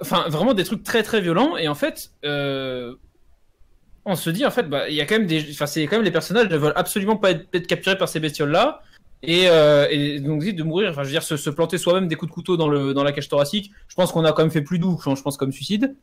Enfin, 0.00 0.24
vraiment 0.28 0.54
des 0.54 0.64
trucs 0.64 0.82
très 0.82 1.02
très 1.02 1.20
violents. 1.20 1.56
Et 1.56 1.68
en 1.68 1.74
fait, 1.74 2.12
on 2.22 4.14
se 4.14 4.30
dit 4.30 4.46
en 4.46 4.50
fait, 4.50 4.64
bah, 4.64 4.88
il 4.88 4.94
y 4.94 5.00
a 5.00 5.06
quand 5.06 5.18
même 5.18 5.26
des, 5.26 5.46
enfin, 5.50 5.66
c'est 5.66 5.86
quand 5.86 5.96
même 5.96 6.04
les 6.04 6.10
personnages 6.10 6.48
ne 6.48 6.56
veulent 6.56 6.72
absolument 6.76 7.16
pas 7.16 7.32
être, 7.32 7.66
capturés 7.66 7.98
par 7.98 8.08
ces 8.08 8.20
bestioles-là. 8.20 8.82
Et, 9.22 9.44
et, 9.90 10.20
donc 10.20 10.42
de 10.42 10.62
mourir, 10.62 10.90
enfin 10.90 11.02
je 11.02 11.08
veux 11.08 11.12
dire 11.12 11.22
se, 11.22 11.50
planter 11.50 11.76
soi-même 11.76 12.08
des 12.08 12.16
coups 12.16 12.30
de 12.30 12.34
couteau 12.34 12.56
dans 12.56 12.68
le 12.68 12.94
dans 12.94 13.04
la 13.04 13.12
cage 13.12 13.28
thoracique. 13.28 13.70
Je 13.88 13.94
pense 13.94 14.12
qu'on 14.12 14.24
a 14.24 14.32
quand 14.32 14.42
même 14.42 14.50
fait 14.50 14.62
plus 14.62 14.78
doux, 14.78 14.98
je 15.04 15.20
pense 15.20 15.36
comme 15.36 15.52
suicide. 15.52 15.94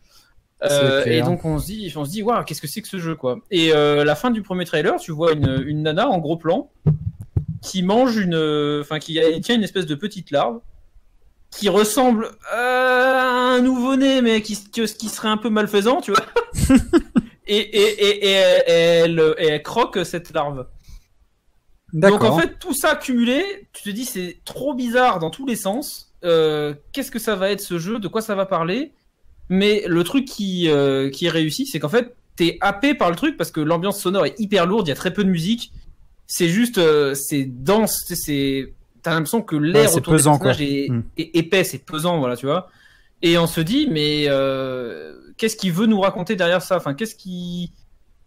Euh, 0.64 1.06
et 1.06 1.22
donc 1.22 1.46
on 1.46 1.60
se 1.60 1.68
dit, 1.68 1.94
on 1.96 2.06
se 2.06 2.10
dit, 2.10 2.24
waouh, 2.24 2.44
qu'est-ce 2.44 2.62
que 2.62 2.68
c'est 2.68 2.82
que 2.82 2.88
ce 2.88 2.98
jeu, 2.98 3.16
quoi. 3.16 3.40
Et 3.52 3.74
euh, 3.74 4.04
la 4.04 4.16
fin 4.16 4.32
du 4.32 4.42
premier 4.42 4.66
trailer, 4.66 5.00
tu 5.00 5.12
vois 5.12 5.34
une, 5.34 5.64
une 5.66 5.84
nana 5.84 6.10
en 6.10 6.18
gros 6.18 6.38
plan 6.38 6.70
qui 7.62 7.84
mange 7.84 8.18
une, 8.18 8.36
enfin 8.82 9.00
qui 9.00 9.20
tient 9.42 9.56
une 9.56 9.64
espèce 9.64 9.86
de 9.86 9.96
petite 9.96 10.32
larve 10.32 10.60
qui 11.52 11.70
ressemble 11.70 12.32
à 12.52 13.56
un 13.56 13.62
nouveau-né, 13.62 14.22
mais 14.22 14.42
qui, 14.42 14.58
qui 14.72 15.10
serait 15.10 15.30
un 15.30 15.38
peu 15.38 15.50
malfaisant, 15.50 16.02
tu 16.02 16.12
vois. 16.12 16.26
et, 17.48 17.58
et, 17.58 18.28
et, 18.28 18.32
elle, 18.32 19.36
elle, 19.38 19.64
croque 19.64 20.00
cette 20.06 20.34
larve. 20.34 20.68
Donc 21.94 22.24
en 22.24 22.38
fait, 22.38 22.60
tout 22.60 22.74
ça 22.74 22.96
cumulé, 22.96 23.68
tu 23.74 23.84
te 23.84 23.90
dis 23.90 24.06
c'est 24.06 24.40
trop 24.44 24.74
bizarre 24.74 25.20
dans 25.20 25.30
tous 25.30 25.46
les 25.46 25.56
sens. 25.56 26.14
Euh, 26.24 26.74
Qu'est-ce 26.92 27.12
que 27.12 27.20
ça 27.20 27.36
va 27.36 27.52
être 27.52 27.62
ce 27.62 27.80
jeu? 27.80 28.00
De 28.00 28.08
quoi 28.08 28.22
ça 28.22 28.36
va 28.36 28.46
parler? 28.46 28.92
Mais 29.50 29.84
le 29.88 30.04
truc 30.04 30.26
qui, 30.26 30.70
euh, 30.70 31.10
qui 31.10 31.26
est 31.26 31.30
réussi, 31.30 31.66
c'est 31.66 31.80
qu'en 31.80 31.90
fait, 31.90 32.16
t'es 32.36 32.58
happé 32.62 32.94
par 32.94 33.10
le 33.10 33.16
truc 33.16 33.38
parce 33.38 33.52
que 33.52 33.62
l'ambiance 33.62 34.00
sonore 34.00 34.26
est 34.26 34.40
hyper 34.40 34.66
lourde, 34.66 34.88
il 34.88 34.90
y 34.90 34.94
a 34.94 34.96
très 34.96 35.14
peu 35.14 35.24
de 35.24 35.30
musique. 35.30 35.72
C'est 36.28 36.50
juste, 36.50 36.78
euh, 36.78 37.14
c'est 37.14 37.46
dense, 37.46 38.06
c'est, 38.08 38.74
t'as 39.02 39.12
l'impression 39.12 39.42
que 39.42 39.56
l'air 39.56 39.94
autour 39.94 40.14
pesant, 40.14 40.34
des 40.34 40.40
personnages 40.40 40.62
est, 40.62 40.90
hmm. 40.90 41.04
est, 41.18 41.36
épais, 41.36 41.64
c'est 41.64 41.80
pesant, 41.80 42.20
voilà, 42.20 42.36
tu 42.36 42.46
vois. 42.46 42.70
Et 43.22 43.38
on 43.38 43.48
se 43.48 43.62
dit, 43.62 43.88
mais 43.90 44.26
euh, 44.28 45.16
qu'est-ce 45.38 45.56
qu'il 45.56 45.72
veut 45.72 45.88
nous 45.88 46.00
raconter 46.02 46.36
derrière 46.36 46.62
ça? 46.62 46.78
Enfin, 46.78 46.94
qu'est-ce 46.94 47.16
qui, 47.16 47.72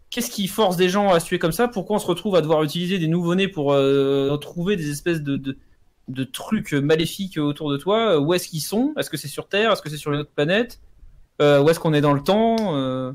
qu'est-ce 0.09 0.31
qui 0.31 0.47
force 0.47 0.75
des 0.77 0.89
gens 0.89 1.13
à 1.13 1.19
se 1.19 1.27
tuer 1.27 1.39
comme 1.39 1.51
ça? 1.51 1.67
Pourquoi 1.67 1.97
on 1.97 1.99
se 1.99 2.07
retrouve 2.07 2.35
à 2.35 2.41
devoir 2.41 2.63
utiliser 2.63 2.97
des 2.97 3.07
nouveaux-nés 3.07 3.47
pour 3.47 3.71
euh, 3.71 4.35
trouver 4.37 4.75
des 4.75 4.89
espèces 4.89 5.21
de, 5.21 5.37
de, 5.37 5.57
de, 6.09 6.23
trucs 6.23 6.73
maléfiques 6.73 7.37
autour 7.37 7.71
de 7.71 7.77
toi? 7.77 8.19
Où 8.19 8.33
est-ce 8.33 8.49
qu'ils 8.49 8.61
sont? 8.61 8.93
Est-ce 8.97 9.09
que 9.09 9.17
c'est 9.17 9.29
sur 9.29 9.47
Terre? 9.47 9.71
Est-ce 9.71 9.81
que 9.81 9.89
c'est 9.89 9.97
sur 9.97 10.11
une 10.11 10.21
autre 10.21 10.31
planète? 10.35 10.79
Euh, 11.41 11.61
où 11.61 11.69
est-ce 11.69 11.79
qu'on 11.79 11.93
est 11.93 12.01
dans 12.01 12.13
le 12.13 12.21
temps, 12.21 12.75
euh, 12.75 13.11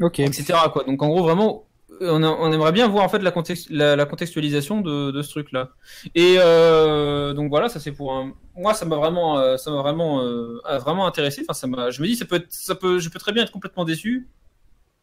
etc. 0.00 0.54
Quoi. 0.72 0.84
Donc 0.84 1.02
en 1.02 1.08
gros 1.08 1.22
vraiment, 1.22 1.66
on, 2.00 2.52
aimerait 2.52 2.72
bien 2.72 2.88
voir 2.88 3.04
en 3.04 3.08
fait 3.08 3.20
la, 3.20 3.96
la, 3.96 4.04
contextualisation 4.04 4.80
de, 4.80 5.22
ce 5.22 5.30
truc-là. 5.30 5.70
Et 6.14 6.36
euh, 6.38 7.32
donc 7.32 7.48
voilà, 7.48 7.68
ça 7.68 7.80
c'est 7.80 7.92
pour 7.92 8.12
un. 8.12 8.34
Moi, 8.56 8.74
ça 8.74 8.84
m'a 8.84 8.96
vraiment, 8.96 9.56
ça 9.56 9.70
m'a 9.70 9.78
vraiment, 9.78 10.22
vraiment 10.80 11.06
intéressé. 11.06 11.42
Enfin, 11.42 11.54
ça 11.54 11.66
m'a. 11.66 11.90
Je 11.90 12.02
me 12.02 12.06
dis, 12.06 12.16
ça 12.16 12.26
peut, 12.26 12.36
être, 12.36 12.52
ça 12.52 12.74
peut, 12.74 12.98
je 12.98 13.08
peux 13.08 13.18
très 13.18 13.32
bien 13.32 13.44
être 13.44 13.52
complètement 13.52 13.84
déçu. 13.84 14.28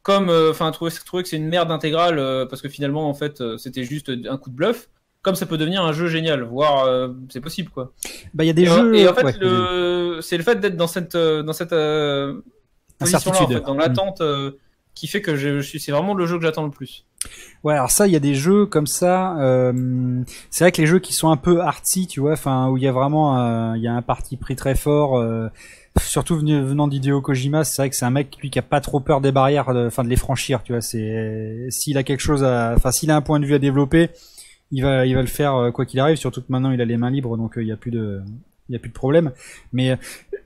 Comme, 0.01 0.29
enfin, 0.49 0.71
trouver, 0.71 0.91
trouver 1.05 1.23
que 1.23 1.29
c'est 1.29 1.37
une 1.37 1.49
merde 1.49 1.71
intégrale 1.71 2.47
parce 2.49 2.61
que 2.61 2.69
finalement, 2.69 3.09
en 3.09 3.13
fait, 3.13 3.41
c'était 3.57 3.83
juste 3.83 4.09
un 4.09 4.37
coup 4.37 4.49
de 4.49 4.55
bluff 4.55 4.87
comme 5.21 5.35
ça 5.35 5.45
peut 5.45 5.57
devenir 5.57 5.83
un 5.83 5.91
jeu 5.91 6.07
génial, 6.07 6.43
voire 6.43 6.85
euh, 6.85 7.09
c'est 7.29 7.41
possible 7.41 7.69
quoi. 7.69 7.91
Bah 8.33 8.43
il 8.43 8.47
y 8.47 8.51
a 8.51 8.53
des 8.53 8.65
jeux. 8.65 8.95
Et 8.95 9.07
en 9.07 9.13
fait, 9.13 9.37
le... 9.39 10.19
c'est 10.21 10.37
le 10.37 10.43
fait 10.43 10.59
d'être 10.59 10.77
dans 10.77 10.87
cette 10.87 11.15
euh, 11.15 11.43
dans 11.43 11.53
cette 11.53 11.73
euh, 11.73 12.41
position 12.97 13.31
là, 13.31 13.41
en 13.41 13.47
fait, 13.47 13.59
dans 13.61 13.75
mm. 13.75 13.79
l'attente, 13.79 14.21
qui 14.95 15.07
fait 15.07 15.21
que 15.21 15.35
je, 15.35 15.59
suis. 15.59 15.79
C'est 15.79 15.91
vraiment 15.91 16.13
le 16.13 16.25
jeu 16.25 16.37
que 16.37 16.43
j'attends 16.43 16.63
le 16.63 16.71
plus. 16.71 17.05
Ouais, 17.63 17.73
alors 17.73 17.91
ça, 17.91 18.07
il 18.07 18.13
y 18.13 18.15
a 18.15 18.21
des 18.21 18.33
jeux 18.33 18.65
comme 18.65 18.87
ça. 18.87 19.35
c'est 20.49 20.63
vrai 20.63 20.71
que 20.71 20.81
les 20.81 20.87
jeux 20.87 20.99
qui 20.99 21.13
sont 21.13 21.29
un 21.29 21.37
peu 21.37 21.61
artsy, 21.61 22.07
tu 22.07 22.21
vois, 22.21 22.33
enfin 22.33 22.69
où 22.69 22.77
il 22.77 22.83
y 22.83 22.87
a 22.87 22.91
vraiment 22.93 23.73
il 23.75 23.81
y 23.81 23.87
a 23.87 23.93
un 23.93 24.01
parti 24.01 24.37
pris 24.37 24.55
très 24.55 24.75
fort. 24.75 25.21
Surtout 25.99 26.37
venant 26.37 26.87
d'Hideo 26.87 27.19
Kojima, 27.19 27.65
c'est 27.65 27.81
vrai 27.81 27.89
que 27.89 27.95
c'est 27.95 28.05
un 28.05 28.11
mec 28.11 28.37
lui 28.41 28.49
qui 28.49 28.59
a 28.59 28.61
pas 28.61 28.79
trop 28.79 29.01
peur 29.01 29.19
des 29.19 29.33
barrières, 29.33 29.67
enfin 29.67 30.03
de, 30.03 30.07
de 30.07 30.11
les 30.11 30.15
franchir, 30.15 30.63
tu 30.63 30.71
vois. 30.71 30.81
C'est 30.81 31.67
s'il 31.71 31.97
a 31.97 32.03
quelque 32.03 32.21
chose 32.21 32.43
à, 32.43 32.73
enfin 32.77 32.91
s'il 32.91 33.11
a 33.11 33.17
un 33.17 33.21
point 33.21 33.41
de 33.41 33.45
vue 33.45 33.55
à 33.55 33.59
développer, 33.59 34.11
il 34.71 34.83
va, 34.83 35.05
il 35.05 35.15
va 35.15 35.21
le 35.21 35.27
faire 35.27 35.55
euh, 35.55 35.71
quoi 35.71 35.85
qu'il 35.85 35.99
arrive. 35.99 36.17
Surtout 36.17 36.41
que 36.41 36.47
maintenant 36.49 36.71
il 36.71 36.81
a 36.81 36.85
les 36.85 36.97
mains 36.97 37.11
libres, 37.11 37.37
donc 37.37 37.57
euh, 37.57 37.63
il 37.63 37.65
n'y 37.65 37.71
a 37.71 37.77
plus 37.77 37.91
de, 37.91 38.21
il 38.67 38.73
y 38.73 38.75
a 38.75 38.79
plus 38.79 38.89
de 38.89 38.93
problème. 38.93 39.31
Mais 39.73 39.91
euh, 39.91 39.95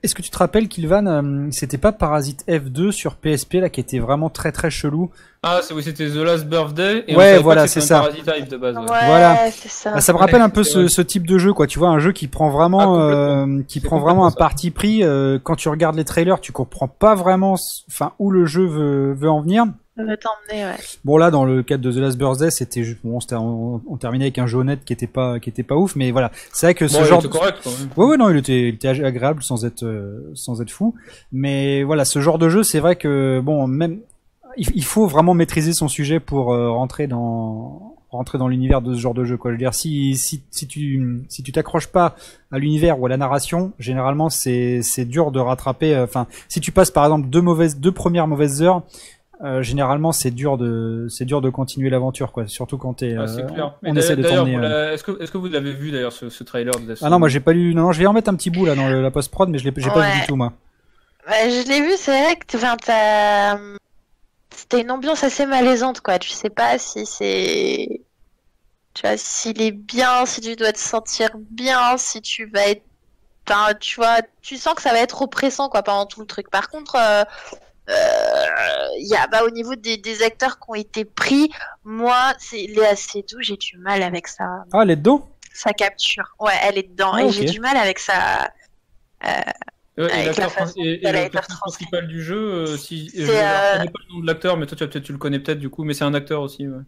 est-ce 0.02 0.14
que 0.14 0.22
tu 0.22 0.30
te 0.30 0.38
rappelles 0.38 0.68
qu'Ilvan, 0.68 1.50
c'était 1.50 1.78
pas 1.78 1.92
Parasite 1.92 2.44
F2 2.48 2.90
sur 2.90 3.16
PSP 3.16 3.54
là 3.54 3.68
qui 3.68 3.80
était 3.80 3.98
vraiment 3.98 4.30
très 4.30 4.52
très 4.52 4.70
chelou? 4.70 5.10
Ah, 5.42 5.60
oui, 5.74 5.82
c'était 5.82 6.08
The 6.08 6.16
Last 6.16 6.46
Birthday. 6.46 7.04
Et 7.06 7.16
ouais, 7.16 7.38
voilà, 7.38 7.66
c'est 7.66 7.82
ça. 7.82 8.08
De 8.08 8.56
base, 8.56 8.76
ouais. 8.76 8.84
voilà. 8.86 9.50
Ça. 9.50 9.92
Bah, 9.92 10.00
ça. 10.00 10.12
me 10.14 10.18
rappelle 10.18 10.40
un 10.40 10.48
peu 10.48 10.64
ce, 10.64 10.88
ce, 10.88 11.02
type 11.02 11.26
de 11.26 11.36
jeu, 11.36 11.52
quoi. 11.52 11.66
Tu 11.66 11.78
vois, 11.78 11.88
un 11.88 11.98
jeu 11.98 12.12
qui 12.12 12.28
prend 12.28 12.48
vraiment, 12.48 12.98
ah, 12.98 13.46
qui 13.68 13.80
prend 13.80 14.00
vraiment 14.00 14.26
un 14.26 14.30
parti 14.30 14.70
pris. 14.70 15.02
quand 15.42 15.56
tu 15.56 15.68
regardes 15.68 15.96
les 15.96 16.04
trailers, 16.04 16.40
tu 16.40 16.52
comprends 16.52 16.88
pas 16.88 17.14
vraiment, 17.14 17.56
enfin, 17.90 18.12
où 18.18 18.30
le 18.30 18.46
jeu 18.46 18.64
veut, 18.64 19.12
veut 19.12 19.30
en 19.30 19.42
venir. 19.42 19.66
Bon 21.04 21.16
là, 21.16 21.30
dans 21.30 21.44
le 21.44 21.62
cadre 21.62 21.82
de 21.84 21.92
The 21.92 21.96
Last 21.96 22.18
Birthday, 22.18 22.50
c'était 22.50 22.82
bon, 23.04 23.18
on, 23.32 23.80
on, 23.86 23.96
terminait 23.96 24.24
avec 24.24 24.38
un 24.38 24.46
jeu 24.46 24.58
honnête 24.58 24.84
qui 24.84 24.92
était 24.92 25.06
pas, 25.06 25.38
qui 25.38 25.48
était 25.50 25.62
pas 25.62 25.76
ouf, 25.76 25.94
mais 25.94 26.10
voilà, 26.10 26.32
c'est 26.52 26.66
vrai 26.66 26.74
que 26.74 26.88
ce 26.88 27.04
genre. 27.04 27.20
Il 27.22 27.26
était 27.26 27.38
correct, 27.38 27.58
quand 27.62 27.70
même. 27.70 27.88
Ouais, 27.96 28.06
ouais, 28.06 28.16
non, 28.16 28.28
il 28.30 28.36
était, 28.36 28.62
il 28.68 28.74
était 28.74 28.88
agréable 28.88 29.42
sans 29.42 29.64
être, 29.64 29.84
euh, 29.84 30.32
sans 30.34 30.60
être 30.60 30.70
fou. 30.70 30.94
Mais 31.32 31.84
voilà, 31.84 32.04
ce 32.04 32.20
genre 32.20 32.38
de 32.38 32.48
jeu, 32.48 32.62
c'est 32.64 32.80
vrai 32.80 32.96
que 32.96 33.40
bon, 33.40 33.66
même 33.68 34.00
il, 34.56 34.68
il 34.74 34.84
faut 34.84 35.06
vraiment 35.06 35.34
maîtriser 35.34 35.72
son 35.72 35.88
sujet 35.88 36.18
pour 36.20 36.52
euh, 36.52 36.70
rentrer 36.70 37.06
dans 37.06 37.92
rentrer 38.10 38.38
dans 38.38 38.46
l'univers 38.46 38.80
de 38.80 38.94
ce 38.94 39.00
genre 39.00 39.12
de 39.14 39.24
jeu. 39.24 39.36
Quoi. 39.36 39.50
Je 39.50 39.54
veux 39.54 39.58
dire, 39.58 39.74
si 39.74 40.16
si 40.16 40.42
si 40.50 40.68
tu 40.68 41.24
si 41.28 41.42
tu 41.42 41.50
t'accroches 41.50 41.88
pas 41.88 42.14
à 42.52 42.58
l'univers 42.58 43.00
ou 43.00 43.06
à 43.06 43.08
la 43.08 43.16
narration, 43.16 43.72
généralement 43.80 44.30
c'est 44.30 44.82
c'est 44.82 45.04
dur 45.04 45.32
de 45.32 45.40
rattraper. 45.40 45.94
euh, 45.96 46.04
Enfin, 46.04 46.28
si 46.48 46.60
tu 46.60 46.70
passes 46.70 46.92
par 46.92 47.04
exemple 47.04 47.28
deux 47.28 47.40
mauvaises 47.40 47.78
deux 47.78 47.92
premières 47.92 48.28
mauvaises 48.28 48.62
heures. 48.62 48.82
Euh, 49.44 49.62
généralement, 49.62 50.10
c'est 50.12 50.30
dur 50.30 50.56
de 50.56 51.06
c'est 51.10 51.24
dur 51.24 51.40
de 51.40 51.50
continuer 51.50 51.90
l'aventure, 51.90 52.32
quoi. 52.32 52.46
Surtout 52.46 52.78
quand 52.78 52.94
t'es, 52.94 53.14
Ah, 53.18 53.22
euh, 53.22 53.68
on 53.82 53.94
essaie 53.96 54.16
de 54.16 54.22
vous 54.26 54.28
euh, 54.64 54.92
Est-ce 54.92 55.04
que, 55.04 55.22
est-ce 55.22 55.30
que 55.30 55.38
vous 55.38 55.46
l'avez 55.48 55.72
vu 55.72 55.90
d'ailleurs 55.90 56.12
ce, 56.12 56.30
ce 56.30 56.42
trailer 56.44 56.74
de 56.74 56.86
Death 56.94 56.98
Ah 57.02 57.10
non, 57.10 57.18
moi 57.18 57.28
j'ai 57.28 57.40
pas 57.40 57.52
lu. 57.52 57.74
Non, 57.74 57.82
non, 57.82 57.92
je 57.92 57.98
vais 58.00 58.06
en 58.06 58.12
mettre 58.12 58.30
un 58.30 58.34
petit 58.34 58.50
bout 58.50 58.64
là 58.64 58.74
dans 58.74 58.88
le- 58.88 59.02
la 59.02 59.10
post 59.10 59.30
prod, 59.30 59.48
mais 59.48 59.58
je 59.58 59.64
l'ai 59.68 59.72
j'ai 59.76 59.90
pas 59.90 60.00
vu 60.00 60.06
Ouais. 60.12 60.20
du 60.20 60.26
tout 60.26 60.36
moi. 60.36 60.52
Bah, 61.26 61.34
je 61.48 61.68
l'ai 61.68 61.80
vu, 61.80 61.92
c'est 61.96 62.10
vrai 62.22 62.36
que 62.36 62.56
enfin, 62.56 62.76
t'as- 62.76 63.58
c'était 64.56 64.80
une 64.80 64.90
ambiance 64.90 65.24
assez 65.24 65.46
malaisante, 65.46 66.00
quoi. 66.00 66.18
Tu 66.18 66.30
sais 66.30 66.50
pas 66.50 66.78
si 66.78 67.04
c'est. 67.06 68.00
Tu 68.94 69.02
vois, 69.02 69.16
s'il 69.16 69.60
est 69.60 69.72
bien, 69.72 70.24
si 70.26 70.40
tu 70.40 70.54
dois 70.56 70.72
te 70.72 70.78
sentir 70.78 71.30
bien, 71.50 71.96
si 71.96 72.20
tu 72.22 72.46
vas 72.46 72.68
être. 72.68 72.82
Enfin, 73.48 73.74
tu 73.78 73.96
vois, 73.96 74.18
tu 74.40 74.56
sens 74.56 74.74
que 74.74 74.80
ça 74.82 74.92
va 74.92 75.00
être 75.00 75.20
oppressant, 75.22 75.68
quoi, 75.68 75.82
pendant 75.82 76.06
tout 76.06 76.20
le 76.20 76.26
truc. 76.26 76.48
Par 76.50 76.68
contre, 76.70 76.96
euh, 76.96 77.24
il 77.88 79.06
y 79.08 79.14
a, 79.14 79.26
bah, 79.26 79.44
au 79.44 79.50
niveau 79.50 79.74
des, 79.74 79.96
des 79.96 80.22
acteurs 80.22 80.58
qui 80.58 80.64
ont 80.68 80.74
été 80.74 81.04
pris, 81.04 81.50
moi, 81.84 82.32
c'est 82.38 82.66
Léa 82.66 82.96
Seydoux, 82.96 83.40
j'ai 83.40 83.56
du 83.56 83.76
mal 83.78 84.02
avec 84.02 84.28
ça. 84.28 84.64
Ah, 84.72 84.80
elle 84.82 84.90
est 84.90 84.96
dedans? 84.96 85.28
Sa 85.52 85.72
capture. 85.72 86.34
Ouais, 86.40 86.52
elle 86.62 86.78
est 86.78 86.88
dedans. 86.88 87.12
Ah, 87.14 87.24
et 87.24 87.30
j'ai 87.30 87.44
du 87.44 87.60
mal 87.60 87.76
avec 87.76 87.98
et 90.22 90.24
l'acteur 90.26 90.44
la 90.46 90.50
façon 90.50 90.74
prin- 90.74 90.84
et- 90.84 91.00
retranscrite. 91.38 91.60
principal 91.90 92.08
du 92.08 92.22
jeu, 92.22 92.36
euh, 92.36 92.76
si 92.76 93.10
je, 93.14 93.30
euh, 93.30 93.72
connais 93.72 93.90
pas 93.90 93.98
le 94.08 94.14
nom 94.14 94.20
de 94.20 94.26
l'acteur, 94.26 94.56
mais 94.56 94.66
toi 94.66 94.88
tu, 94.88 95.12
le 95.12 95.18
connais 95.18 95.38
peut-être 95.38 95.60
du 95.60 95.70
coup, 95.70 95.84
mais 95.84 95.94
c'est 95.94 96.04
un 96.04 96.14
acteur 96.14 96.42
aussi. 96.42 96.66
Ouais. 96.66 96.82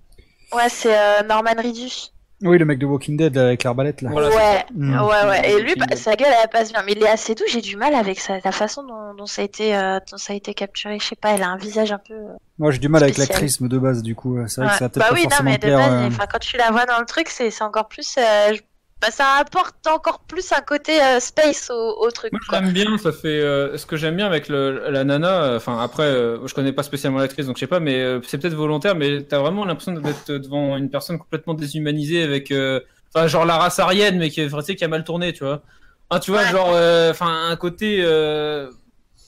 Ouais, 0.53 0.69
c'est 0.69 0.97
euh, 0.99 1.23
Norman 1.23 1.55
Reedus. 1.57 2.11
Oui, 2.43 2.59
le 2.59 2.65
mec 2.67 2.79
de 2.79 2.85
Walking 2.87 3.17
Dead 3.17 3.35
là, 3.35 3.47
avec 3.47 3.65
l'arbalète 3.65 4.03
là. 4.03 4.11
Voilà, 4.11 4.29
ouais, 4.29 4.65
Mm. 4.75 5.01
ouais, 5.01 5.25
ouais. 5.29 5.51
Et 5.53 5.61
lui, 5.63 5.75
bah, 5.77 5.97
sa 5.97 6.17
gueule, 6.17 6.33
elle 6.43 6.49
passe 6.51 6.71
bien. 6.71 6.83
Mais 6.85 6.93
il 6.93 7.03
est 7.03 7.09
assez 7.09 7.35
doux, 7.35 7.45
j'ai 7.49 7.63
du 7.63 7.77
mal 7.77 7.95
avec 7.95 8.21
ça, 8.21 8.35
la 8.45 8.53
façon 8.53 8.83
dont, 8.83 9.15
dont 9.15 9.25
ça 9.27 9.41
a 9.43 9.45
été, 9.47 9.75
euh, 9.75 9.99
dont 10.11 10.19
ça 10.19 10.35
a 10.35 10.37
été 10.37 10.53
capturé. 10.53 10.99
Je 10.99 11.05
sais 11.07 11.17
pas, 11.17 11.31
elle 11.31 11.43
a 11.43 11.49
un 11.49 11.57
visage 11.57 11.93
un 11.93 11.99
peu. 11.99 12.13
euh, 12.15 12.33
Moi, 12.59 12.71
j'ai 12.73 12.79
du 12.79 12.89
mal 12.91 13.03
avec 13.03 13.17
l'actrice 13.17 13.63
de 13.63 13.79
base, 13.79 14.03
du 14.03 14.15
coup. 14.15 14.37
C'est 14.49 14.61
vrai 14.61 14.71
que 14.71 14.77
ça 14.77 14.85
va 14.85 14.89
peut-être 14.91 14.99
Bah 15.05 15.09
pas 15.09 15.15
oui, 15.15 15.23
non, 15.31 15.37
mais 15.45 15.57
de 15.59 15.69
base, 15.71 16.13
euh, 16.13 16.25
quand 16.31 16.39
tu 16.39 16.57
la 16.59 16.71
vois 16.71 16.85
dans 16.85 16.99
le 17.01 17.07
truc, 17.07 17.29
c'est 17.31 17.51
c'est 17.51 17.65
encore 17.65 17.89
plus. 17.89 18.17
euh, 18.19 18.55
je- 18.55 18.61
bah, 19.01 19.11
ça 19.11 19.35
apporte 19.39 19.87
encore 19.87 20.21
plus 20.21 20.53
un 20.53 20.61
côté 20.63 21.03
euh, 21.03 21.21
space 21.21 21.71
au, 21.71 21.97
au 22.01 22.11
truc. 22.11 22.33
Moi 22.33 22.41
l'aime 22.61 22.73
bien, 22.73 22.97
ça 22.99 23.13
fait 23.13 23.41
euh, 23.41 23.77
ce 23.77 23.87
que 23.87 23.97
j'aime 23.97 24.17
bien 24.17 24.27
avec 24.27 24.49
le, 24.49 24.91
la 24.91 25.05
nana. 25.05 25.43
euh, 25.45 25.57
Enfin 25.57 25.79
après, 25.81 26.05
euh, 26.05 26.47
je 26.47 26.55
connais 26.55 26.73
pas 26.73 26.83
spécialement 26.83 27.19
l'actrice, 27.19 27.47
donc 27.47 27.57
je 27.57 27.61
sais 27.61 27.67
pas, 27.67 27.81
mais 27.81 28.01
euh, 28.03 28.21
c'est 28.27 28.39
peut-être 28.39 28.55
volontaire, 28.55 28.95
mais 28.97 29.23
t'as 29.23 29.39
vraiment 29.39 29.65
l'impression 29.65 29.93
d'être 29.93 30.33
devant 30.33 30.77
une 30.77 30.91
personne 30.91 31.19
complètement 31.19 31.55
déshumanisée 31.55 32.23
avec, 32.23 32.51
euh, 32.51 32.81
enfin 33.15 33.27
genre 33.27 33.45
la 33.45 33.59
race 33.59 33.79
aryenne, 33.79 34.19
mais 34.19 34.31
qui, 34.31 34.41
est- 34.41 34.49
tu 34.49 34.63
sais, 34.63 34.75
qui 34.77 34.85
a 34.85 34.89
mal 34.89 35.05
tourné, 35.05 35.33
tu 35.33 35.45
vois. 35.45 35.63
Hein, 36.11 36.21
tu 36.21 36.31
vois, 36.31 36.43
Ouais. 36.43 36.51
genre, 36.51 36.71
euh, 36.75 37.11
enfin 37.11 37.49
un 37.51 37.57
côté. 37.57 37.99
euh, 38.03 38.71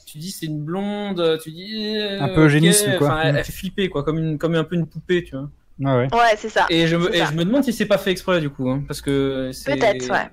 tu 0.07 0.19
dis 0.19 0.31
c'est 0.31 0.47
une 0.47 0.65
blonde, 0.65 1.39
tu 1.43 1.51
dis 1.51 1.99
euh, 1.99 2.21
Un 2.23 2.29
peu 2.29 2.47
eugénisme, 2.47 2.93
ok, 2.93 2.99
quoi. 2.99 3.09
enfin, 3.09 3.21
elle, 3.25 3.35
Mm. 3.35 3.37
elle 3.39 3.45
fait 3.45 3.53
flipper 3.53 3.89
quoi, 3.91 4.03
comme 4.05 4.19
une 4.19 4.39
comme 4.39 4.55
un 4.55 4.65
peu 4.65 4.75
une 4.77 4.87
poupée, 4.89 5.23
tu 5.25 5.37
vois. 5.37 5.51
Ouais, 5.81 5.93
ouais. 5.97 6.09
Ouais, 6.13 6.35
c'est 6.37 6.49
ça. 6.49 6.67
Et 6.71 6.87
je 6.87 6.97
me, 6.97 7.15
et 7.15 7.19
ça. 7.19 7.27
je 7.27 7.33
me 7.33 7.45
demande 7.45 7.65
si 7.65 7.73
c'est 7.73 7.87
pas 7.87 7.99
fait 7.99 8.11
exprès 8.11 8.41
du 8.41 8.51
coup, 8.51 8.69
hein, 8.71 8.83
parce 8.87 9.01
que 9.01 9.51
Peut-être, 9.67 10.11
ouais. 10.11 10.29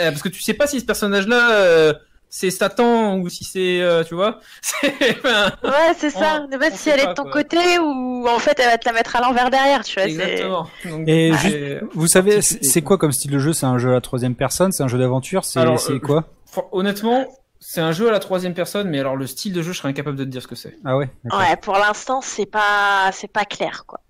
Euh, 0.00 0.10
parce 0.10 0.22
que 0.22 0.28
tu 0.30 0.40
sais 0.40 0.54
pas 0.54 0.66
si 0.66 0.80
ce 0.80 0.86
personnage-là 0.86 1.50
euh, 1.52 1.92
c'est 2.30 2.50
Satan 2.50 3.18
ou 3.18 3.28
si 3.28 3.44
c'est, 3.44 3.82
euh, 3.82 4.02
tu 4.04 4.14
vois, 4.14 4.40
Ouais, 4.82 5.92
c'est 5.98 6.08
ça. 6.10 6.46
On- 6.50 6.56
base, 6.58 6.70
on 6.72 6.76
si 6.76 6.88
elle 6.88 7.00
est 7.00 7.04
pas, 7.04 7.10
de 7.10 7.14
ton 7.16 7.22
quoi. 7.24 7.32
côté 7.32 7.78
ou 7.78 8.26
en 8.26 8.38
fait, 8.38 8.58
elle 8.58 8.70
va 8.70 8.78
te 8.78 8.86
la 8.88 8.92
mettre 8.94 9.16
à 9.16 9.20
l'envers 9.20 9.50
derrière, 9.50 9.84
tu 9.84 9.94
vois. 10.00 10.08
exactement. 10.08 10.66
Donc, 10.86 11.06
Et 11.06 11.32
juste- 11.34 11.84
Vous 11.92 12.06
savez, 12.06 12.40
c'est 12.40 12.80
quoi. 12.82 12.96
comme 12.96 13.12
style 13.12 13.30
de 13.32 13.38
jeu? 13.38 13.52
C'est 13.52 13.66
un 13.66 13.76
jeu 13.78 13.90
à 13.90 13.92
la 13.92 14.00
troisième 14.00 14.34
personne? 14.34 14.72
C'est 14.72 14.82
un 14.82 14.88
jeu 14.88 14.98
d'aventure? 14.98 15.44
C'est 15.44 15.60
euh, 15.60 15.98
quoi? 15.98 16.24
honnêtement, 16.72 17.26
c'est 17.60 17.80
un 17.80 17.92
jeu 17.92 18.08
à 18.08 18.12
la 18.12 18.18
troisième 18.18 18.54
personne, 18.54 18.88
mais 18.88 18.98
alors 19.00 19.16
le 19.16 19.26
style 19.26 19.52
de 19.52 19.60
jeu, 19.62 19.72
je 19.72 19.78
serais 19.78 19.88
incapable 19.90 20.16
de 20.16 20.24
te 20.24 20.28
dire 20.30 20.42
ce 20.42 20.48
que 20.48 20.54
c'est. 20.56 20.76
Ah 20.84 20.96
ouais. 20.96 21.10
Ouais, 21.24 21.56
pour 21.60 21.74
l'instant, 21.74 22.20
c'est 22.22 22.46
pas, 22.46 23.10
c'est 23.12 23.30
pas 23.30 23.44
clair, 23.44 23.84
quoi. 23.86 24.00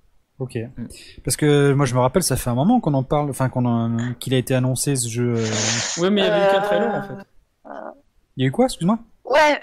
Ok. 0.43 0.57
Mm. 0.57 0.87
Parce 1.25 1.37
que 1.37 1.73
moi, 1.73 1.87
je 1.87 1.95
me 1.95 2.01
rappelle, 2.01 2.23
ça 2.25 2.37
fait 2.37 2.51
un 2.51 2.55
moment 2.55 2.81
qu'on 2.81 2.95
en 2.95 3.05
parle, 3.05 3.31
enfin 3.31 3.49
qu'on 3.49 3.65
en- 3.65 4.15
qu'il 4.19 4.35
a 4.35 4.39
été 4.39 4.55
annoncé 4.55 4.97
ce 4.97 5.09
jeu. 5.09 5.35
euh. 5.37 5.47
Ouais, 6.03 6.11
mais 6.11 6.23
il 6.23 6.25
y 6.25 6.29
avait 6.29 6.47
eu 6.47 6.51
qu'un 6.51 6.59
Euh, 6.63 6.67
trailer 6.67 6.95
en 6.95 7.03
fait. 7.03 7.25
Il 8.37 8.43
y 8.43 8.45
a 8.45 8.49
eu 8.49 8.51
quoi 8.51 8.65
Excuse-moi? 8.67 8.99
Ouais, 9.25 9.61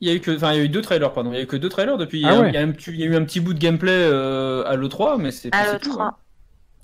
Il 0.00 0.08
y 0.08 0.10
a 0.10 0.14
eu 0.14 0.20
que, 0.20 0.30
enfin, 0.36 0.52
il 0.52 0.58
y 0.58 0.60
a 0.60 0.64
eu 0.64 0.68
deux 0.68 0.80
trailers, 0.80 1.12
pardon. 1.12 1.32
Il 1.32 1.36
y 1.36 1.38
a 1.40 1.42
eu 1.42 1.46
que 1.46 1.56
deux 1.56 1.68
trailers 1.68 1.98
depuis. 1.98 2.24
Ah 2.24 2.30
il, 2.30 2.34
y 2.34 2.38
a, 2.38 2.40
ouais. 2.40 2.48
il 2.50 2.54
y 2.54 2.56
a 2.56 2.60
un 2.62 2.70
petit- 2.70 2.90
il 2.92 3.00
y 3.00 3.02
a 3.02 3.06
eu 3.06 3.16
un 3.16 3.24
petit 3.24 3.40
bout 3.40 3.52
de 3.52 3.58
gameplay 3.58 3.90
euh, 3.92 4.62
à 4.64 4.76
l'E3, 4.76 5.18
mais 5.18 5.32
c'est 5.32 5.52
à 5.54 5.64
c'est 5.64 5.72
l'E3. 5.74 5.80
tout, 5.80 5.96
hein. 6.00 6.14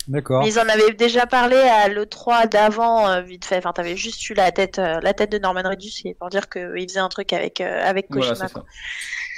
D'accord. 0.07 0.43
Mais 0.43 0.49
ils 0.49 0.59
en 0.59 0.67
avaient 0.69 0.93
déjà 0.93 1.25
parlé 1.25 1.55
à 1.57 1.87
l'E3 1.89 2.47
d'avant, 2.49 3.09
euh, 3.09 3.21
vite 3.21 3.45
fait. 3.45 3.57
Enfin, 3.57 3.71
t'avais 3.73 3.97
juste 3.97 4.29
eu 4.29 4.33
la 4.35 4.51
tête, 4.51 4.77
euh, 4.79 4.99
la 5.01 5.13
tête 5.13 5.31
de 5.31 5.37
Norman 5.39 5.63
Reedus 5.65 6.13
pour 6.19 6.29
dire 6.29 6.47
qu'il 6.49 6.85
faisait 6.87 6.99
un 6.99 7.09
truc 7.09 7.33
avec, 7.33 7.59
euh, 7.61 7.81
avec 7.83 8.07
Kojima. 8.09 8.35
Voilà. 8.35 8.65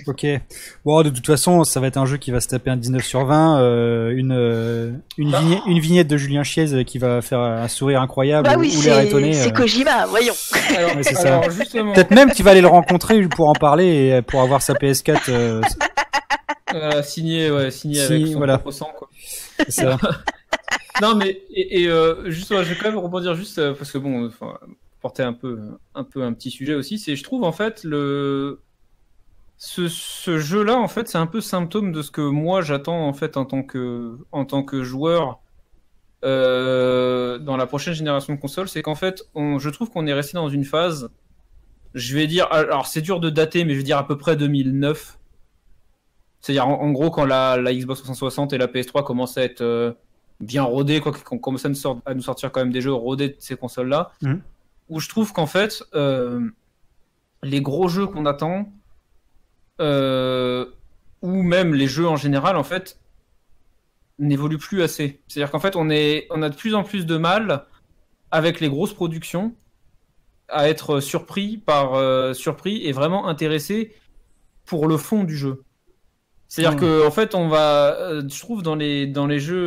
Ok. 0.06 0.26
Bon, 0.86 1.02
de 1.02 1.10
toute 1.10 1.26
façon, 1.26 1.64
ça 1.64 1.80
va 1.80 1.88
être 1.88 1.98
un 1.98 2.06
jeu 2.06 2.18
qui 2.18 2.30
va 2.32 2.40
se 2.40 2.48
taper 2.48 2.70
un 2.70 2.78
19 2.78 3.04
sur 3.04 3.26
20, 3.26 3.60
euh, 3.62 4.12
une 4.16 5.02
une, 5.18 5.32
Bah. 5.32 5.40
vignette, 5.40 5.60
une 5.66 5.80
vignette 5.80 6.08
de 6.08 6.18
Julien 6.18 6.44
Chiez 6.44 6.86
qui 6.86 7.00
va 7.00 7.22
faire 7.24 7.40
un 7.40 7.68
sourire 7.68 8.02
incroyable 8.02 8.48
Bah 8.48 8.58
ou, 8.58 8.60
oui, 8.60 8.76
ou 8.78 8.82
l'air 8.84 8.98
c'est 8.98 9.08
étonné. 9.08 9.34
c'est. 9.34 9.52
Kojima, 9.54 10.06
voyons. 10.06 10.36
Alors, 10.78 10.96
Ouais, 10.98 11.04
c'est 11.04 11.16
ça. 11.16 11.38
alors, 11.40 11.50
justement, 11.50 11.94
Peut-être 11.94 12.12
même 12.12 12.30
qu'il 12.32 12.46
va 12.46 12.52
aller 12.52 12.62
le 12.62 12.68
rencontrer 12.68 13.20
pour 13.28 13.50
en 13.50 13.54
parler 13.54 14.10
et 14.18 14.22
pour 14.22 14.42
avoir 14.42 14.62
sa 14.62 14.74
PS4. 14.76 15.30
euh, 15.30 15.62
euh, 16.76 17.02
signé, 17.02 17.50
ouais, 17.50 17.72
signé 17.72 18.06
Si, 18.06 18.14
avec 18.14 18.28
son 18.28 18.38
voilà. 18.38 18.58
propre 18.60 18.76
sang, 18.76 18.92
quoi. 18.98 19.08
c'est 19.58 19.72
ça. 19.72 19.98
Non, 21.02 21.16
mais 21.16 21.44
et, 21.50 21.88
euh, 21.88 22.30
juste, 22.30 22.50
je 22.50 22.70
vais 22.70 22.76
quand 22.76 22.90
même 22.90 22.98
rebondir 22.98 23.36
juste 23.36 23.60
euh, 23.60 23.74
parce 23.74 23.92
que 23.92 23.98
bon, 23.98 24.26
euh, 24.26 24.48
porter 25.02 25.24
un 25.24 25.34
peu, 25.34 25.60
un 25.96 26.04
peu 26.04 26.24
un 26.24 26.34
petit 26.34 26.52
sujet 26.52 26.74
aussi. 26.74 26.98
C'est, 27.00 27.16
je 27.16 27.24
trouve 27.24 27.44
en 27.44 27.52
fait 27.52 27.84
le 27.84 28.62
ce, 29.58 29.88
ce 29.88 30.38
jeu-là, 30.38 30.78
en 30.78 30.88
fait, 30.88 31.08
c'est 31.08 31.18
un 31.18 31.28
peu 31.28 31.42
symptôme 31.42 31.92
de 31.92 32.02
ce 32.02 32.12
que 32.12 32.22
moi 32.22 32.62
j'attends 32.62 33.08
en 33.08 33.14
fait 33.14 33.38
en 33.38 33.46
tant 33.46 33.64
que 33.64 34.18
en 34.32 34.46
tant 34.46 34.64
que 34.64 34.84
joueur 34.84 35.40
euh, 36.26 37.38
dans 37.38 37.58
la 37.58 37.68
prochaine 37.68 37.94
génération 37.94 38.34
de 38.34 38.40
consoles. 38.40 38.68
C'est 38.70 38.82
qu'en 38.82 38.96
fait, 38.96 39.24
on, 39.36 39.60
je 39.60 39.70
trouve 39.70 39.90
qu'on 39.90 40.08
est 40.08 40.14
resté 40.14 40.34
dans 40.34 40.50
une 40.50 40.66
phase. 40.66 41.10
Je 41.94 42.16
vais 42.16 42.28
dire, 42.28 42.48
alors 42.52 42.88
c'est 42.88 43.02
dur 43.02 43.20
de 43.20 43.30
dater, 43.30 43.66
mais 43.66 43.74
je 43.74 43.80
vais 43.80 43.84
dire 43.84 43.98
à 43.98 44.08
peu 44.08 44.18
près 44.18 44.36
2009. 44.36 45.20
C'est-à-dire 46.40 46.68
en, 46.68 46.92
gros 46.92 47.12
quand 47.12 47.26
la, 47.26 47.58
la 47.58 47.74
Xbox 47.74 48.02
360 48.02 48.54
et 48.54 48.58
la 48.58 48.68
PS3 48.68 49.04
commençaient 49.04 49.42
à 49.42 49.44
être 49.46 49.62
euh, 49.62 49.92
bien 50.40 50.64
rodées, 50.64 51.00
quoi, 51.02 51.12
à 51.14 51.70
nous, 51.70 51.76
sort- 51.76 52.02
à 52.06 52.14
nous 52.14 52.22
sortir 52.22 52.52
quand 52.52 52.60
même 52.62 52.72
des 52.74 52.82
jeux 52.82 52.94
rodés 52.94 53.30
de 53.30 53.36
ces 53.40 53.56
consoles-là, 53.56 54.12
Mhm. 54.22 54.42
où 54.90 55.00
je 55.00 55.10
trouve 55.10 55.34
qu'en 55.34 55.48
fait, 55.48 55.84
euh, 55.96 56.50
les 57.44 57.62
gros 57.62 57.88
jeux 57.88 58.08
qu'on 58.08 58.26
attend, 58.26 58.72
euh, 59.80 60.66
ou 61.22 61.42
même 61.44 61.74
les 61.74 61.88
jeux 61.88 62.08
en 62.08 62.16
général, 62.16 62.56
en 62.58 62.64
fait, 62.64 63.00
n'évoluent 64.20 64.58
plus 64.58 64.82
assez. 64.82 65.22
C'est-à-dire 65.28 65.52
qu'en 65.52 65.60
fait, 65.60 65.76
on, 65.76 65.90
est, 65.90 66.28
on 66.32 66.42
a 66.42 66.50
de 66.50 66.56
plus 66.56 66.74
en 66.76 66.84
plus 66.84 67.06
de 67.06 67.18
mal 67.18 67.66
avec 68.32 68.60
les 68.60 68.70
grosses 68.70 68.94
productions 68.94 69.54
à 70.50 70.70
être 70.70 71.00
surpris 71.00 71.58
par 71.58 71.94
euh, 71.96 72.34
surpris 72.34 72.86
et 72.86 72.92
vraiment 72.92 73.28
intéressé 73.28 73.94
pour 74.66 74.88
le 74.88 74.98
fond 74.98 75.24
du 75.24 75.36
jeu. 75.38 75.64
C'est-à-dire 76.50 76.80
Ouais. 76.80 76.88
que 76.88 77.08
en 77.08 77.12
fait, 77.12 77.36
on 77.36 77.50
va, 77.50 77.94
euh, 78.00 78.22
je 78.28 78.40
trouve 78.40 78.64
dans 78.64 78.76
les 78.76 79.06
dans 79.06 79.28
les 79.28 79.40
jeux 79.40 79.58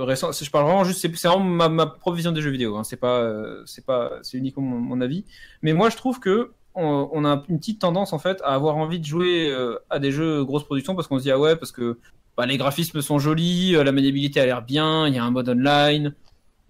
euh, 0.00 0.04
récents, 0.04 0.30
je 0.32 0.48
parle 0.50 0.64
vraiment 0.66 0.84
juste, 0.84 1.00
c'est 1.00 1.26
vraiment 1.26 1.44
ma, 1.44 1.68
ma 1.68 1.86
propre 1.86 2.16
vision 2.16 2.30
des 2.32 2.40
jeux 2.40 2.50
vidéo. 2.50 2.76
Hein, 2.76 2.84
c'est 2.84 2.96
pas 2.96 3.18
euh, 3.18 3.62
c'est 3.66 3.84
pas 3.84 4.12
c'est 4.22 4.38
uniquement 4.38 4.62
mon, 4.62 4.78
mon 4.78 5.00
avis. 5.00 5.24
Mais 5.62 5.72
moi, 5.72 5.90
je 5.90 5.96
trouve 5.96 6.20
que 6.20 6.52
on, 6.76 7.08
on 7.12 7.24
a 7.24 7.42
une 7.48 7.58
petite 7.58 7.80
tendance 7.80 8.12
en 8.12 8.20
fait 8.20 8.40
à 8.44 8.54
avoir 8.54 8.76
envie 8.76 9.00
de 9.00 9.04
jouer 9.04 9.52
à 9.90 9.98
des 9.98 10.12
jeux 10.12 10.44
grosse 10.44 10.62
production 10.64 10.94
parce 10.94 11.08
qu'on 11.08 11.18
se 11.18 11.24
dit 11.24 11.32
ah 11.32 11.38
ouais 11.38 11.56
parce 11.56 11.72
que 11.72 11.98
bah, 12.36 12.46
les 12.46 12.56
graphismes 12.58 13.00
sont 13.02 13.18
jolis, 13.18 13.72
la 13.72 13.90
maniabilité 13.90 14.38
a 14.40 14.46
l'air 14.46 14.62
bien, 14.62 15.08
il 15.08 15.14
y 15.14 15.18
a 15.18 15.24
un 15.24 15.32
mode 15.32 15.48
online, 15.48 16.14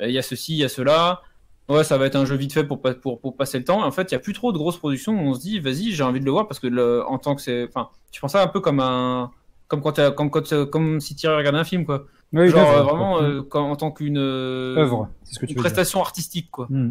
il 0.00 0.10
y 0.10 0.18
a 0.18 0.22
ceci, 0.22 0.54
il 0.54 0.58
y 0.58 0.64
a 0.64 0.70
cela. 0.70 1.20
Ouais, 1.68 1.84
ça 1.84 1.98
va 1.98 2.06
être 2.06 2.16
un 2.16 2.24
jeu 2.24 2.34
vite 2.34 2.52
fait 2.52 2.64
pour, 2.64 2.80
pour, 2.80 3.20
pour 3.20 3.36
passer 3.36 3.58
le 3.58 3.64
temps. 3.64 3.80
Et 3.82 3.84
en 3.84 3.92
fait, 3.92 4.10
il 4.10 4.14
y 4.14 4.16
a 4.16 4.18
plus 4.20 4.32
trop 4.32 4.50
de 4.52 4.58
grosses 4.58 4.78
productions 4.78 5.12
où 5.12 5.20
on 5.28 5.34
se 5.34 5.40
dit, 5.40 5.60
vas-y, 5.60 5.92
j'ai 5.92 6.02
envie 6.02 6.18
de 6.18 6.24
le 6.24 6.32
voir 6.32 6.48
parce 6.48 6.58
que 6.58 6.66
le, 6.66 7.04
en 7.06 7.18
tant 7.18 7.36
que 7.36 7.42
c'est, 7.42 7.68
enfin, 7.68 7.90
tu 8.10 8.20
penses 8.20 8.32
ça 8.32 8.42
un 8.42 8.48
peu 8.48 8.58
comme 8.58 8.80
un, 8.80 9.30
comme 9.70 9.80
quand, 9.80 9.92
t'as- 9.92 10.10
comme 10.10 10.30
quand, 10.30 10.66
comme 10.70 11.00
si 11.00 11.14
tu 11.16 11.26
regardais 11.28 11.58
un 11.58 11.64
film, 11.64 11.86
quoi. 11.86 12.04
Oui, 12.34 12.48
Genre 12.50 12.60
euh, 12.68 12.72
quoi. 12.74 12.82
vraiment 12.82 13.22
euh, 13.22 13.40
quand- 13.42 13.70
en 13.70 13.76
tant 13.76 13.90
qu'une 13.90 14.18
euh, 14.18 14.76
œuvre, 14.76 15.08
c'est 15.24 15.34
ce 15.34 15.38
que 15.38 15.46
tu 15.46 15.52
une 15.52 15.56
veux 15.58 15.62
dire. 15.62 15.72
prestation 15.72 16.00
artistique, 16.02 16.50
quoi. 16.50 16.66
Hmm. 16.68 16.90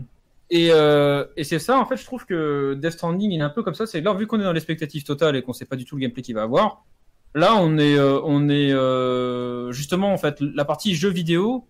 Et, 0.50 0.70
euh, 0.72 1.26
et 1.38 1.44
c'est 1.44 1.60
ça, 1.60 1.78
en 1.78 1.86
fait, 1.86 1.98
je 1.98 2.06
trouve 2.06 2.26
que 2.26 2.74
Death 2.74 2.94
Stranding, 2.94 3.32
il 3.32 3.40
est 3.40 3.44
un 3.44 3.50
peu 3.50 3.62
comme 3.62 3.76
ça. 3.76 3.86
C'est 3.86 4.02
là, 4.02 4.14
vu 4.16 4.26
qu'on 4.26 4.40
est 4.40 4.44
dans 4.44 4.52
l'expectative 4.54 5.04
totale 5.04 5.36
et 5.36 5.44
qu'on 5.44 5.54
sait 5.54 5.66
pas 5.66 5.76
du 5.76 5.86
tout 5.86 5.96
le 5.96 6.02
gameplay 6.02 6.24
qu'il 6.24 6.34
va 6.34 6.42
avoir, 6.42 6.84
là, 7.36 7.56
on 7.60 7.78
est, 7.78 7.96
euh, 8.00 8.20
on 8.24 8.50
est 8.50 8.72
euh, 8.74 9.72
justement, 9.72 10.12
en 10.12 10.18
fait, 10.18 10.38
la 10.42 10.66
partie 10.66 10.96
jeu 10.96 11.10
vidéo 11.10 11.66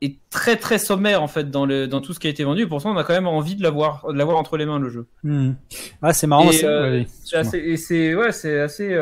est 0.00 0.16
très 0.30 0.54
très 0.54 0.78
sommaire 0.78 1.24
en 1.24 1.26
fait 1.26 1.50
dans, 1.50 1.66
le, 1.66 1.88
dans 1.88 2.00
tout 2.00 2.12
ce 2.12 2.20
qui 2.20 2.28
a 2.28 2.30
été 2.30 2.44
vendu. 2.44 2.62
Et 2.62 2.66
pourtant, 2.68 2.92
on 2.94 2.96
a 2.96 3.02
quand 3.02 3.14
même 3.14 3.26
envie 3.26 3.56
de 3.56 3.64
l'avoir, 3.64 4.06
de 4.12 4.16
l'avoir 4.16 4.36
entre 4.38 4.56
les 4.56 4.64
mains 4.64 4.78
le 4.78 4.90
jeu. 4.90 5.06
Hmm. 5.24 5.54
Ah, 6.00 6.12
c'est 6.12 6.28
marrant. 6.28 6.48
Et, 6.48 6.52
c'est- 6.52 6.66
euh, 6.66 6.90
ouais, 7.00 7.06
C'est 7.24 7.36
assez, 7.36 7.58
et 7.58 7.76
c'est 7.76 8.14
ouais, 8.14 8.30
c'est 8.30 8.60
assez. 8.60 8.94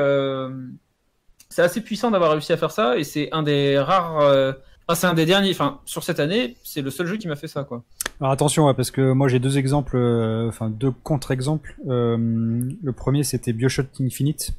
C'est 1.56 1.62
assez 1.62 1.80
puissant 1.80 2.10
d'avoir 2.10 2.32
réussi 2.32 2.52
à 2.52 2.58
faire 2.58 2.70
ça 2.70 2.98
et 2.98 3.04
c'est 3.04 3.32
un 3.32 3.42
des 3.42 3.78
rares. 3.78 4.20
euh, 4.20 4.52
enfin, 4.86 4.94
c'est 4.94 5.06
un 5.06 5.14
des 5.14 5.24
derniers. 5.24 5.52
Enfin, 5.52 5.80
sur 5.86 6.04
cette 6.04 6.20
année, 6.20 6.54
c'est 6.62 6.82
le 6.82 6.90
seul 6.90 7.06
jeu 7.06 7.16
qui 7.16 7.28
m'a 7.28 7.36
fait 7.36 7.48
ça, 7.48 7.64
quoi. 7.64 7.82
Alors 8.20 8.30
attention, 8.30 8.66
ouais, 8.66 8.74
parce 8.74 8.90
que 8.90 9.12
moi 9.12 9.28
j'ai 9.28 9.38
deux 9.38 9.56
exemples, 9.56 9.96
euh, 9.96 10.48
enfin 10.48 10.68
deux 10.68 10.90
contre-exemples. 10.90 11.74
Euh, 11.88 12.18
le 12.18 12.92
premier 12.92 13.24
c'était 13.24 13.54
Bioshock 13.54 13.86
Infinite, 14.02 14.52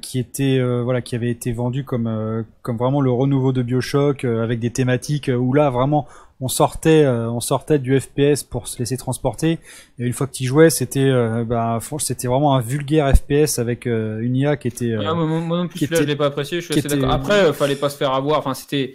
qui 0.00 0.20
était 0.20 0.62
voilà, 0.84 1.02
qui 1.02 1.16
avait 1.16 1.30
été 1.30 1.50
vendu 1.50 1.82
comme 1.82 2.44
comme 2.62 2.76
vraiment 2.76 3.00
le 3.00 3.10
renouveau 3.10 3.52
de 3.52 3.62
Bioshock 3.62 4.24
avec 4.24 4.60
des 4.60 4.70
thématiques 4.70 5.28
où 5.36 5.52
là 5.52 5.70
vraiment 5.70 6.06
on 6.40 6.48
sortait 6.48 7.04
euh, 7.04 7.30
on 7.30 7.40
sortait 7.40 7.78
du 7.78 7.98
FPS 8.00 8.42
pour 8.42 8.66
se 8.68 8.78
laisser 8.78 8.96
transporter. 8.96 9.58
Et 9.98 10.04
une 10.06 10.12
fois 10.12 10.26
que 10.26 10.32
tu 10.32 10.44
jouais, 10.44 10.70
c'était 10.70 11.00
euh, 11.00 11.44
bah 11.44 11.78
franchement, 11.80 11.98
c'était 11.98 12.28
vraiment 12.28 12.54
un 12.54 12.60
vulgaire 12.60 13.12
FPS 13.14 13.58
avec 13.58 13.86
euh, 13.86 14.20
une 14.20 14.36
IA 14.36 14.56
qui 14.56 14.68
était 14.68 14.92
euh, 14.92 15.02
Ah, 15.06 15.14
moi, 15.14 15.26
moi 15.26 15.58
non 15.58 15.68
plus, 15.68 15.78
qui 15.78 15.84
était- 15.84 15.96
je 15.96 16.02
l'ai 16.04 16.16
pas 16.16 16.26
apprécié. 16.26 16.60
Je 16.60 16.66
suis 16.66 16.72
assez 16.78 16.86
était- 16.86 16.96
d'accord. 16.96 17.10
Après, 17.12 17.52
fallait 17.52 17.76
pas 17.76 17.88
se 17.90 17.96
faire 17.96 18.12
avoir. 18.14 18.38
Enfin, 18.38 18.54
c'était. 18.54 18.94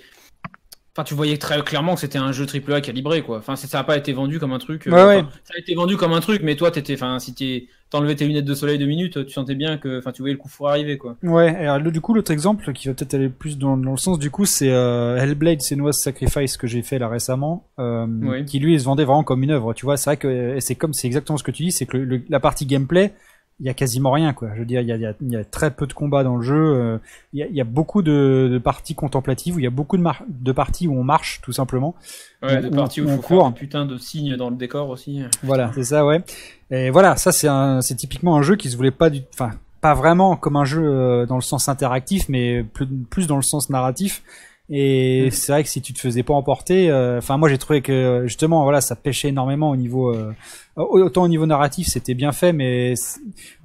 Enfin, 0.98 1.04
tu 1.04 1.14
voyais 1.14 1.38
très 1.38 1.62
clairement 1.62 1.96
que 1.96 2.00
c'était 2.00 2.18
un 2.20 2.32
jeu 2.32 2.46
AAA 2.46 2.80
calibré, 2.80 3.22
quoi. 3.22 3.40
Enfin, 3.40 3.58
ça 3.58 3.78
a 3.80 3.84
pas 3.84 3.98
été 3.98 4.14
vendu 4.14 4.40
comme 4.40 4.54
un 4.54 4.60
truc. 4.60 4.88
euh, 4.88 4.92
Ouais, 4.92 5.04
ouais. 5.18 5.26
Ça 5.44 5.54
a 5.56 5.60
été 5.60 5.76
vendu 5.76 5.98
comme 5.98 6.14
un 6.14 6.22
truc, 6.22 6.42
mais 6.42 6.56
toi, 6.56 6.72
t'étais. 6.72 6.94
Enfin, 6.94 7.20
si 7.20 7.34
t'es- 7.34 7.68
t'enlevais 7.90 8.16
tes 8.16 8.26
lunettes 8.26 8.46
de 8.46 8.54
soleil 8.56 8.78
deux 8.80 8.86
minutes, 8.86 9.26
tu 9.26 9.34
sentais 9.34 9.56
bien 9.56 9.78
que. 9.78 10.00
Enfin, 10.00 10.14
tu 10.14 10.22
voyais 10.22 10.34
le 10.36 10.40
coup 10.40 10.48
four 10.48 10.70
arriver, 10.70 10.98
quoi. 10.98 11.18
Ouais, 11.22 11.52
et 11.52 11.66
alors, 11.68 11.80
le- 11.80 11.92
du 11.92 12.00
coup, 12.00 12.14
l'autre 12.14 12.32
exemple 12.32 12.72
qui 12.72 12.88
va 12.88 12.94
peut-être 12.94 13.14
aller 13.14 13.28
plus 13.28 13.58
dans, 13.58 13.76
dans 13.76 13.92
le 13.92 13.98
sens 13.98 14.18
du 14.20 14.32
coup, 14.32 14.46
c'est 14.46 14.72
euh, 14.72 15.18
Hellblade 15.18 15.62
Senua's 15.62 15.98
Sacrifice 16.02 16.56
que 16.56 16.66
j'ai 16.66 16.82
fait 16.82 16.98
là 16.98 17.10
récemment, 17.10 17.68
euh, 17.78 18.08
Oui. 18.22 18.46
qui 18.46 18.60
lui 18.60 18.74
il 18.76 18.80
se 18.80 18.86
vendait 18.86 19.04
vraiment 19.04 19.24
comme 19.26 19.44
une 19.44 19.52
œuvre. 19.52 19.74
Tu 19.74 19.86
vois, 19.86 19.98
c'est 19.98 20.10
vrai 20.12 20.18
que 20.18 20.58
c'est 20.62 20.76
comme 20.76 20.94
c'est 20.94 21.08
exactement 21.08 21.38
ce 21.38 21.44
que 21.44 21.52
tu 21.52 21.64
dis, 21.64 21.72
c'est 21.74 21.86
que 21.86 21.98
le- 21.98 22.06
le- 22.06 22.22
la 22.30 22.40
partie 22.40 22.66
gameplay, 22.66 23.14
il 23.60 23.66
y 23.66 23.70
a 23.70 23.74
quasiment 23.74 24.12
rien 24.12 24.34
quoi. 24.34 24.50
Je 24.54 24.60
veux 24.60 24.66
dire, 24.66 24.82
il 24.82 24.88
y 24.88 24.92
a, 24.92 24.96
il 24.96 25.02
y 25.02 25.06
a- 25.06 25.14
il 25.22 25.32
y 25.32 25.36
a 25.38 25.46
très 25.46 25.72
peu 25.72 25.88
de 25.88 25.94
combats 25.94 26.24
dans 26.24 26.36
le 26.36 26.44
jeu. 26.44 26.56
euh, 26.56 26.98
Il 27.34 27.40
y, 27.40 27.44
a, 27.44 27.48
il 27.48 27.56
y 27.56 27.62
a 27.62 27.64
beaucoup 27.64 28.02
de, 28.02 28.50
de 28.52 28.58
parties 28.58 28.96
contemplatives 28.96 29.56
où 29.56 29.60
il 29.60 29.64
y 29.64 29.68
a 29.68 29.72
beaucoup 29.72 29.96
de, 29.98 30.02
mar- 30.02 30.24
de 30.28 30.52
parties 30.52 30.88
où 30.88 30.94
on 30.98 31.04
marche 31.04 31.40
tout 31.42 31.54
simplement. 31.54 31.96
Ouais, 32.44 32.62
des 32.62 32.70
parties 32.70 33.02
où 33.02 33.06
on 33.08 33.12
il 33.12 33.16
faut 33.16 33.22
court. 33.22 33.44
faire 33.44 33.52
des 33.54 33.60
putains 33.60 33.86
de 33.86 33.98
signes 33.98 34.36
dans 34.36 34.50
le 34.50 34.58
décor 34.58 34.90
aussi. 34.90 35.22
Voilà, 35.44 35.72
c'est 35.74 35.84
ça, 35.86 36.06
ouais. 36.06 36.22
Et 36.70 36.90
voilà, 36.90 37.16
ça 37.16 37.32
c'est 37.32 37.48
un, 37.48 37.82
c'est 37.82 37.96
typiquement 37.96 38.36
un 38.36 38.42
jeu 38.42 38.56
qui 38.58 38.70
se 38.70 38.76
voulait 38.76 38.92
pas 38.92 39.10
du, 39.10 39.22
enfin, 39.34 39.52
pas 39.82 39.94
vraiment 39.94 40.36
comme 40.36 40.56
un 40.58 40.66
jeu 40.66 40.82
euh, 40.84 41.26
dans 41.26 41.36
le 41.36 41.42
sens 41.42 41.70
interactif, 41.70 42.28
mais 42.28 42.64
plus, 42.64 42.88
plus 42.88 43.28
dans 43.28 43.38
le 43.38 43.42
sens 43.44 43.70
narratif. 43.70 44.22
Et 44.70 45.28
Mm. 45.28 45.32
c'est 45.32 45.52
vrai 45.52 45.64
que 45.64 45.70
si 45.70 45.82
tu 45.82 45.94
te 45.94 46.00
faisais 46.00 46.24
pas 46.24 46.34
emporter, 46.34 46.90
euh, 46.90 47.20
enfin 47.20 47.38
moi 47.38 47.50
j'ai 47.50 47.58
trouvé 47.60 47.82
que 47.82 48.24
justement 48.26 48.64
voilà 48.64 48.82
ça 48.82 48.96
pêchait 48.96 49.28
énormément 49.30 49.70
au 49.70 49.76
niveau, 49.76 50.12
euh, 50.12 50.34
autant 50.76 51.24
au 51.24 51.28
niveau 51.28 51.46
narratif 51.46 51.88
c'était 51.88 52.16
bien 52.16 52.32
fait, 52.32 52.52
mais 52.52 52.96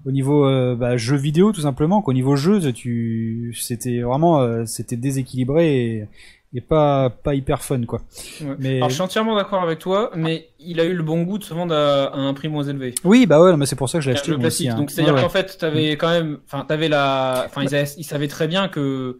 au 0.05 0.11
niveau 0.13 0.45
euh, 0.47 0.77
bah, 0.77 0.99
jeu 0.99 1.17
vidéo 1.17 1.53
tout 1.53 1.63
simplement, 1.63 2.03
qu'au 2.03 2.13
niveau 2.13 2.37
jeu 2.37 2.71
tu, 2.73 3.57
c'était 3.59 4.01
vraiment, 4.03 4.41
euh, 4.41 4.65
c'était 4.67 4.97
déséquilibré 4.97 5.75
et, 5.87 6.05
et 6.53 6.61
pas 6.61 7.09
pas 7.09 7.35
hyper 7.35 7.63
fun 7.63 7.83
quoi. 7.87 8.01
Ouais. 8.43 8.57
Mais 8.59 8.77
Alors, 8.77 8.91
je 8.91 8.95
suis 8.95 9.03
entièrement 9.03 9.37
d'accord 9.37 9.63
avec 9.63 9.79
toi, 9.79 10.11
mais 10.15 10.49
il 10.59 10.81
a 10.81 10.85
eu 10.85 10.93
le 10.93 11.03
bon 11.03 11.23
goût 11.23 11.39
de 11.39 11.45
se 11.45 11.55
vendre 11.55 11.75
à, 11.75 12.09
à 12.15 12.19
un 12.19 12.35
prix 12.35 12.49
moins 12.49 12.65
élevé. 12.65 12.95
oui 13.05 13.25
bah 13.25 13.41
ouais, 13.41 13.51
non, 13.53 13.57
mais 13.57 13.65
c'est 13.67 13.77
pour 13.77 13.89
ça 13.89 13.99
que 13.99 14.05
je 14.05 14.11
l'ai 14.11 14.17
C'est 14.17 14.21
un 14.31 14.35
acheté 14.35 14.35
aussi. 14.35 14.41
classique. 14.43 14.69
hein. 14.69 14.77
Donc, 14.77 14.91
c'est-à-dire 14.91 15.15
Ouais, 15.15 15.21
ouais. 15.21 15.25
qu'en 15.27 15.31
fait, 15.33 15.57
t'avais 15.59 15.93
quand 15.97 16.11
même, 16.11 16.41
enfin, 16.45 16.67
t'avais 16.69 16.89
la, 16.89 17.45
enfin, 17.47 17.63
ils, 17.63 17.75
avaient- 17.75 17.89
ils 17.97 18.05
savaient 18.05 18.29
très 18.29 18.49
bien 18.49 18.69
que, 18.69 19.19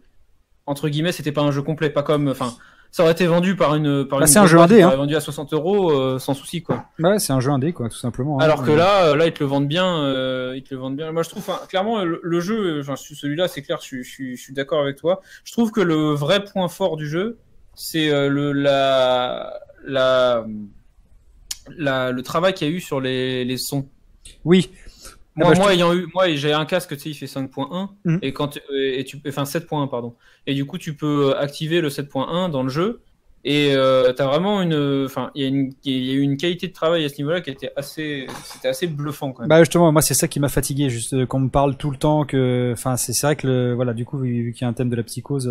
entre 0.65 0.89
guillemets, 0.89 1.11
c'était 1.11 1.31
pas 1.31 1.41
un 1.41 1.51
jeu 1.51 1.61
complet, 1.61 1.89
pas 1.89 2.03
comme, 2.03 2.27
enfin, 2.29 2.53
ça 2.91 3.03
aurait 3.03 3.13
été 3.13 3.25
vendu 3.25 3.55
par 3.55 3.75
une, 3.75 4.05
par 4.05 4.19
Bah, 4.19 4.25
une 4.25 4.31
c'est 4.31 4.39
un 4.39 4.45
jeu 4.47 4.59
indé, 4.59 4.81
hein. 4.81 4.95
vendu 4.95 5.15
à 5.15 5.21
60 5.21 5.53
euros, 5.53 5.91
euh, 5.91 6.19
sans 6.19 6.33
souci, 6.33 6.61
quoi. 6.61 6.85
Ouais, 6.99 7.19
c'est 7.19 7.31
un 7.33 7.39
jeu 7.39 7.49
indé, 7.51 7.71
quoi, 7.73 7.87
tout 7.89 7.95
simplement. 7.97 8.39
hein. 8.39 8.43
Alors 8.43 8.63
que 8.63 8.71
Euh, 8.71 8.75
là, 8.75 9.05
euh, 9.05 9.15
là, 9.15 9.27
ils 9.27 9.33
te 9.33 9.39
le 9.41 9.45
vendent 9.49 9.67
bien, 9.67 10.03
euh, 10.03 10.53
ils 10.55 10.63
te 10.63 10.73
le 10.73 10.79
vendent 10.81 10.97
bien. 10.97 11.11
Moi, 11.11 11.23
je 11.23 11.29
trouve, 11.29 11.49
clairement, 11.69 12.03
le, 12.03 12.19
le 12.21 12.39
jeu, 12.41 12.83
celui-là, 12.83 13.47
c'est 13.47 13.61
clair, 13.61 13.79
je, 13.81 13.85
suis- 13.85 14.03
je, 14.03 14.35
je 14.35 14.41
suis 14.41 14.53
d'accord 14.53 14.81
avec 14.81 14.97
toi. 14.97 15.21
Je 15.45 15.51
trouve 15.53 15.71
que 15.71 15.81
le 15.81 16.13
vrai 16.13 16.43
point 16.43 16.67
fort 16.67 16.97
du 16.97 17.07
jeu, 17.07 17.37
c'est 17.75 18.09
euh, 18.11 18.27
le, 18.27 18.51
la, 18.51 19.53
la, 19.85 20.45
la, 21.77 22.11
le 22.11 22.21
travail 22.23 22.53
qu'il 22.53 22.67
y 22.69 22.71
a 22.71 22.73
eu 22.75 22.81
sur 22.81 22.99
les, 22.99 23.45
les 23.45 23.57
sons. 23.57 23.87
Oui. 24.43 24.69
Moi, 25.35 25.47
Ah 25.47 25.53
bah, 25.53 25.59
moi 25.59 25.73
ayant 25.73 25.93
eu, 25.93 26.07
moi, 26.13 26.27
j'ai 26.35 26.51
un 26.53 26.65
casque, 26.65 26.89
tu 26.95 26.99
sais, 27.03 27.09
il 27.11 27.13
fait 27.13 27.27
5.1 27.27 27.89
Mhm. 28.05 28.19
et 28.21 28.33
quand, 28.33 28.49
tu- 28.49 28.59
et 28.75 29.03
tu, 29.05 29.17
enfin 29.27 29.45
7.1 29.45 29.87
pardon. 29.87 30.15
Et 30.47 30.53
du 30.53 30.65
coup, 30.65 30.77
tu 30.77 30.93
peux 30.95 31.35
activer 31.37 31.79
le 31.81 31.89
7.1 31.89 32.49
dans 32.49 32.63
le 32.63 32.69
jeu 32.69 33.01
et 33.43 33.73
euh, 33.73 34.11
t'as 34.13 34.27
vraiment 34.27 34.61
une, 34.61 35.03
enfin, 35.05 35.31
il 35.33 35.41
y 35.41 35.45
a 35.45 35.47
une, 35.47 35.71
il 35.83 36.03
y 36.05 36.11
a 36.11 36.13
eu 36.13 36.19
une 36.21 36.37
qualité 36.37 36.67
de 36.67 36.73
travail 36.73 37.03
à 37.05 37.09
ce 37.09 37.15
niveau-là 37.17 37.41
qui 37.41 37.49
était 37.49 37.71
assez, 37.75 38.27
c'était 38.43 38.67
assez 38.67 38.85
bluffant 38.87 39.31
quand 39.31 39.41
même. 39.43 39.49
Bah 39.49 39.59
justement, 39.59 39.91
moi 39.91 40.01
c'est 40.03 40.13
ça 40.13 40.27
qui 40.27 40.39
m'a 40.39 40.49
fatigué, 40.49 40.89
juste 40.89 41.13
euh, 41.13 41.25
qu'on 41.25 41.39
me 41.39 41.49
parle 41.49 41.75
tout 41.75 41.89
le 41.89 41.97
temps 41.97 42.23
que, 42.25 42.71
enfin 42.73 42.97
c'est 42.97 43.13
c'est 43.13 43.25
vrai 43.25 43.35
que 43.35 43.47
le, 43.47 43.73
voilà, 43.73 43.93
du 43.93 44.05
coup 44.05 44.19
vu 44.19 44.43
vu 44.43 44.51
qu'il 44.53 44.61
y 44.61 44.65
a 44.65 44.67
un 44.67 44.73
thème 44.73 44.89
de 44.91 44.95
la 44.95 45.01
psychose 45.03 45.47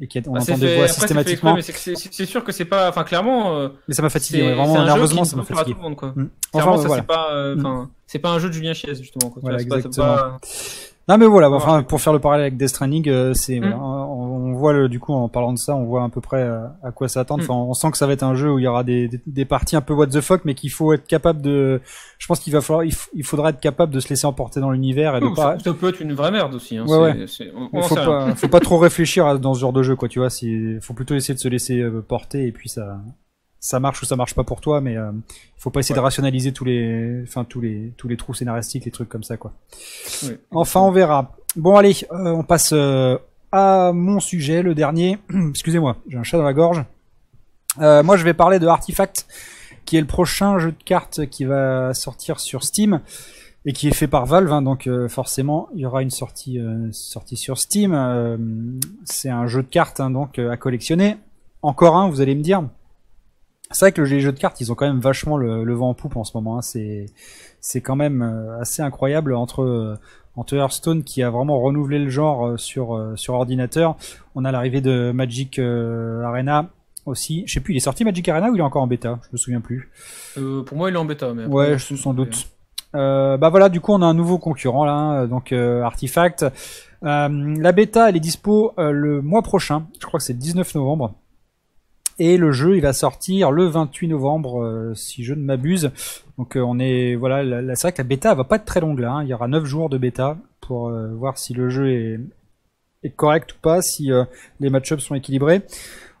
et 0.00 0.08
qu'on 0.08 0.32
Bah, 0.32 0.40
c'est 0.40 0.52
entend 0.52 0.60
des 0.60 0.76
voix 0.76 0.88
systématiquement, 0.88 1.56
c'est 1.60 2.26
sûr 2.26 2.42
que 2.44 2.50
c'est 2.52 2.64
pas, 2.64 2.88
enfin 2.88 3.04
clairement, 3.04 3.56
euh, 3.56 3.68
mais 3.88 3.94
ça 3.94 4.02
m'a 4.02 4.08
fatigué, 4.10 4.42
ouais, 4.42 4.54
vraiment 4.54 4.84
nerveusement 4.84 5.22
qui 5.22 5.28
ça 5.28 5.36
m'a 5.36 5.42
fatigué. 5.44 5.76
monde 5.80 5.96
quoi. 5.96 6.08
Mm. 6.16 6.30
Clairement, 6.52 6.72
Enfin 6.72 6.82
ça 6.82 6.88
voilà. 6.88 7.02
c'est 7.02 7.06
pas, 7.06 7.32
euh, 7.34 7.56
enfin, 7.58 7.90
c'est 8.06 8.18
pas 8.18 8.30
un 8.30 8.38
jeu 8.38 8.48
de 8.48 8.54
Julien 8.54 8.72
Chiez 8.72 8.94
justement. 8.94 9.30
Quoi. 9.30 9.40
Voilà, 9.42 9.58
pas- 9.58 9.62
exactement. 9.62 10.06
pas- 10.06 10.38
Non 11.08 11.18
mais 11.18 11.26
voilà, 11.26 11.50
bah, 11.50 11.56
Ouais. 11.56 11.62
enfin 11.62 11.82
pour 11.82 12.00
faire 12.00 12.12
le 12.12 12.20
parallèle 12.20 12.46
avec 12.46 12.56
Death 12.56 12.68
Stranding, 12.68 13.08
euh, 13.08 13.34
c'est 13.34 13.58
Mm. 13.58 13.62
voilà, 13.62 13.76
on, 13.76 14.31
on 14.31 14.31
voit 14.62 14.72
le, 14.72 14.88
du 14.88 14.98
coup 14.98 15.12
en 15.12 15.28
parlant 15.28 15.52
de 15.52 15.58
ça, 15.58 15.76
on 15.76 15.84
voit 15.84 16.02
à 16.02 16.08
peu 16.08 16.20
près 16.20 16.42
euh, 16.42 16.66
à 16.82 16.90
quoi 16.92 17.08
s'attendre. 17.08 17.42
Mm. 17.42 17.50
Enfin, 17.50 17.54
on 17.54 17.74
sent 17.74 17.90
que 17.90 17.98
ça 17.98 18.06
va 18.06 18.14
être 18.14 18.22
un 18.22 18.34
jeu 18.34 18.50
où 18.50 18.58
il 18.58 18.62
y 18.62 18.66
aura 18.66 18.84
des, 18.84 19.08
des, 19.08 19.20
des 19.26 19.44
parties 19.44 19.76
un 19.76 19.80
peu 19.82 19.92
what 19.92 20.06
the 20.06 20.20
fuck, 20.20 20.44
mais 20.44 20.54
qu'il 20.54 20.70
faut 20.70 20.92
être 20.92 21.06
capable 21.06 21.42
de. 21.42 21.80
Je 22.18 22.26
pense 22.26 22.40
qu'il 22.40 22.52
va 22.52 22.60
falloir, 22.60 22.84
il, 22.84 23.24
faudra 23.24 23.50
être 23.50 23.60
capable 23.60 23.92
de 23.92 24.00
se 24.00 24.08
laisser 24.08 24.26
emporter 24.26 24.60
dans 24.60 24.70
l'univers 24.70 25.16
et 25.16 25.20
de 25.20 25.26
Ouh, 25.26 25.34
pas. 25.34 25.58
ça, 25.58 25.64
ça 25.64 25.74
peut 25.74 25.88
être 25.88 26.00
une 26.00 26.14
vraie 26.14 26.30
merde 26.30 26.54
aussi. 26.54 26.78
Hein. 26.78 26.86
Ouais, 26.86 26.96
ouais. 26.96 27.26
on- 27.54 27.68
on 27.72 27.82
faut 27.82 27.94
pas, 27.96 28.34
faut 28.34 28.48
pas 28.48 28.60
trop 28.60 28.78
réfléchir 28.88 29.26
à- 29.26 29.36
dans 29.38 29.52
ce 29.54 29.60
genre 29.60 29.72
de 29.72 29.82
jeu, 29.82 29.96
quoi. 29.96 30.08
Tu 30.08 30.18
vois, 30.20 30.28
il 30.42 30.78
faut 30.80 30.94
plutôt 30.94 31.14
essayer 31.14 31.34
de 31.34 31.40
se 31.40 31.48
laisser 31.48 31.80
euh, 31.80 32.00
porter 32.00 32.46
et 32.46 32.52
puis 32.52 32.68
ça, 32.68 33.00
ça 33.58 33.78
marche 33.80 34.02
ou 34.02 34.06
ça 34.06 34.16
marche 34.16 34.34
pas 34.34 34.44
pour 34.44 34.60
toi, 34.60 34.80
mais 34.80 34.96
euh, 34.96 35.10
faut 35.56 35.70
pas 35.70 35.80
essayer 35.80 35.94
de 35.94 36.00
rationaliser 36.00 36.52
tous 36.52 36.64
les, 36.64 37.22
enfin 37.22 37.44
tous 37.44 37.60
les, 37.60 37.92
tous 37.96 38.08
les 38.08 38.16
trous 38.16 38.34
scénaristiques, 38.34 38.84
les 38.84 38.90
trucs 38.90 39.08
comme 39.08 39.22
ça, 39.22 39.36
quoi. 39.36 39.52
Oui. 40.24 40.30
Enfin, 40.50 40.80
on 40.80 40.90
verra. 40.90 41.32
Bon, 41.54 41.76
allez, 41.76 41.94
euh, 42.10 42.30
on 42.32 42.42
passe 42.42 42.70
euh, 42.72 43.16
à 43.52 43.92
mon 43.92 44.18
sujet, 44.18 44.62
le 44.62 44.74
dernier. 44.74 45.18
Excusez-moi, 45.50 45.98
j'ai 46.08 46.18
un 46.18 46.22
chat 46.22 46.38
dans 46.38 46.42
la 46.42 46.54
gorge. 46.54 46.84
Euh, 47.80 48.02
moi, 48.02 48.16
je 48.16 48.24
vais 48.24 48.34
parler 48.34 48.58
de 48.58 48.66
Artifact, 48.66 49.26
qui 49.84 49.96
est 49.96 50.00
le 50.00 50.06
prochain 50.06 50.58
jeu 50.58 50.72
de 50.72 50.82
cartes 50.82 51.26
qui 51.26 51.44
va 51.44 51.94
sortir 51.94 52.40
sur 52.40 52.64
Steam 52.64 53.00
et 53.64 53.72
qui 53.72 53.88
est 53.88 53.94
fait 53.94 54.08
par 54.08 54.26
Valve. 54.26 54.52
hein, 54.52 54.62
donc, 54.62 54.86
euh, 54.86 55.08
forcément, 55.08 55.68
il 55.74 55.80
y 55.80 55.86
aura 55.86 56.02
une 56.02 56.10
sortie, 56.10 56.58
euh, 56.58 56.90
sur 56.92 57.58
Steam. 57.58 58.80
C'est 59.04 59.30
un 59.30 59.46
jeu 59.46 59.62
de 59.62 59.68
cartes, 59.68 60.00
hein, 60.00 60.10
donc 60.10 60.38
à 60.38 60.56
collectionner. 60.56 61.16
Encore 61.60 61.96
un, 61.96 62.08
vous 62.08 62.20
allez 62.20 62.34
me 62.34 62.42
dire. 62.42 62.64
C'est 63.70 63.86
vrai 63.86 63.92
que 63.92 64.02
les 64.02 64.20
jeux 64.20 64.32
de 64.32 64.38
cartes, 64.38 64.60
ils 64.60 64.70
ont 64.70 64.74
quand 64.74 64.86
même 64.86 65.00
vachement 65.00 65.38
le, 65.38 65.74
vent 65.74 65.90
en 65.90 65.94
poupe 65.94 66.16
en 66.16 66.24
ce 66.24 66.36
moment. 66.36 66.58
hein. 66.58 66.62
C'est, 67.60 67.80
quand 67.80 67.96
même 67.96 68.22
assez 68.60 68.82
incroyable 68.82 69.34
entre 69.34 69.98
entre 70.36 70.54
Hearthstone 70.56 71.02
qui 71.04 71.22
a 71.22 71.30
vraiment 71.30 71.60
renouvelé 71.60 71.98
le 71.98 72.08
genre 72.10 72.46
euh, 72.46 72.56
sur 72.56 72.94
euh, 72.96 73.16
sur 73.16 73.34
ordinateur. 73.34 73.96
On 74.34 74.44
a 74.44 74.52
l'arrivée 74.52 74.80
de 74.80 75.12
Magic 75.12 75.58
euh, 75.58 76.22
Arena 76.24 76.68
aussi. 77.06 77.44
Je 77.46 77.54
sais 77.54 77.60
plus, 77.60 77.74
il 77.74 77.76
est 77.76 77.80
sorti 77.80 78.04
Magic 78.04 78.28
Arena 78.28 78.50
ou 78.50 78.54
il 78.54 78.58
est 78.58 78.62
encore 78.62 78.82
en 78.82 78.86
bêta? 78.86 79.18
Je 79.24 79.28
me 79.32 79.36
souviens 79.36 79.60
plus. 79.60 79.90
Euh, 80.38 80.62
pour 80.62 80.76
moi, 80.78 80.88
il 80.90 80.94
est 80.94 80.98
en 80.98 81.04
bêta. 81.04 81.32
Mais 81.34 81.44
Ouais, 81.46 81.76
je- 81.78 81.96
sans 81.96 82.14
doute. 82.14 82.48
Euh, 82.94 83.36
bah 83.38 83.48
voilà, 83.48 83.68
du 83.70 83.80
coup, 83.80 83.92
on 83.92 84.02
a 84.02 84.06
un 84.06 84.12
nouveau 84.14 84.38
concurrent 84.38 84.84
là, 84.84 84.92
hein, 84.92 85.26
donc 85.26 85.52
euh, 85.52 85.82
Artifact. 85.82 86.44
Euh, 87.04 87.56
la 87.58 87.72
bêta, 87.72 88.08
elle 88.08 88.16
est 88.16 88.20
dispo 88.20 88.72
euh, 88.78 88.90
le 88.92 89.22
mois 89.22 89.42
prochain. 89.42 89.86
Je 90.00 90.06
crois 90.06 90.18
que 90.20 90.24
c'est 90.24 90.34
le 90.34 90.38
19 90.38 90.74
novembre. 90.74 91.14
Et 92.18 92.36
le 92.36 92.52
jeu, 92.52 92.76
il 92.76 92.82
va 92.82 92.92
sortir 92.92 93.50
le 93.50 93.66
28 93.66 94.08
novembre, 94.08 94.62
euh, 94.62 94.94
si 94.94 95.24
je 95.24 95.34
ne 95.34 95.42
m'abuse. 95.42 95.90
Donc 96.38 96.56
euh, 96.56 96.60
on 96.60 96.78
est, 96.78 97.14
voilà, 97.14 97.42
la, 97.42 97.62
la- 97.62 97.74
c'est 97.74 97.82
vrai 97.88 97.92
que 97.92 97.98
la 97.98 98.04
bêta 98.08 98.34
va 98.34 98.44
pas 98.44 98.56
être 98.56 98.64
très 98.64 98.80
longue 98.80 98.98
là. 99.00 99.12
hein. 99.12 99.22
Il 99.22 99.28
y 99.28 99.34
aura 99.34 99.48
9 99.48 99.64
jours 99.64 99.88
de 99.88 99.98
bêta 99.98 100.36
pour 100.60 100.88
euh, 100.88 101.08
voir 101.14 101.38
si 101.38 101.54
le 101.54 101.68
jeu 101.70 101.90
est, 101.90 102.20
est 103.02 103.10
correct 103.10 103.52
ou 103.54 103.56
pas, 103.60 103.82
si 103.82 104.10
les 104.60 104.70
match-ups 104.70 105.02
sont 105.02 105.14
équilibrés. 105.14 105.62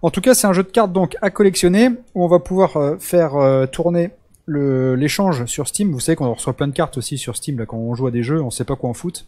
En 0.00 0.10
tout 0.10 0.20
cas, 0.20 0.34
c'est 0.34 0.46
un 0.48 0.52
jeu 0.52 0.62
de 0.64 0.68
cartes 0.70 0.92
donc 0.92 1.16
à 1.22 1.30
collectionner 1.30 1.90
où 2.14 2.24
on 2.24 2.28
va 2.28 2.40
pouvoir 2.40 2.96
faire 3.00 3.34
tourner 3.70 4.10
l'échange 4.48 5.44
sur 5.46 5.68
Steam. 5.68 5.92
Vous 5.92 6.00
savez 6.00 6.16
qu'on 6.16 6.32
reçoit 6.32 6.54
plein 6.54 6.66
de 6.66 6.72
cartes 6.72 6.96
aussi 6.98 7.18
sur 7.18 7.36
Steam 7.36 7.58
là, 7.58 7.66
quand 7.66 7.76
on 7.76 7.94
joue 7.94 8.08
à 8.08 8.10
des 8.10 8.22
jeux, 8.24 8.42
on 8.42 8.50
sait 8.50 8.64
pas 8.64 8.74
quoi 8.74 8.90
en 8.90 8.94
foutre. 8.94 9.24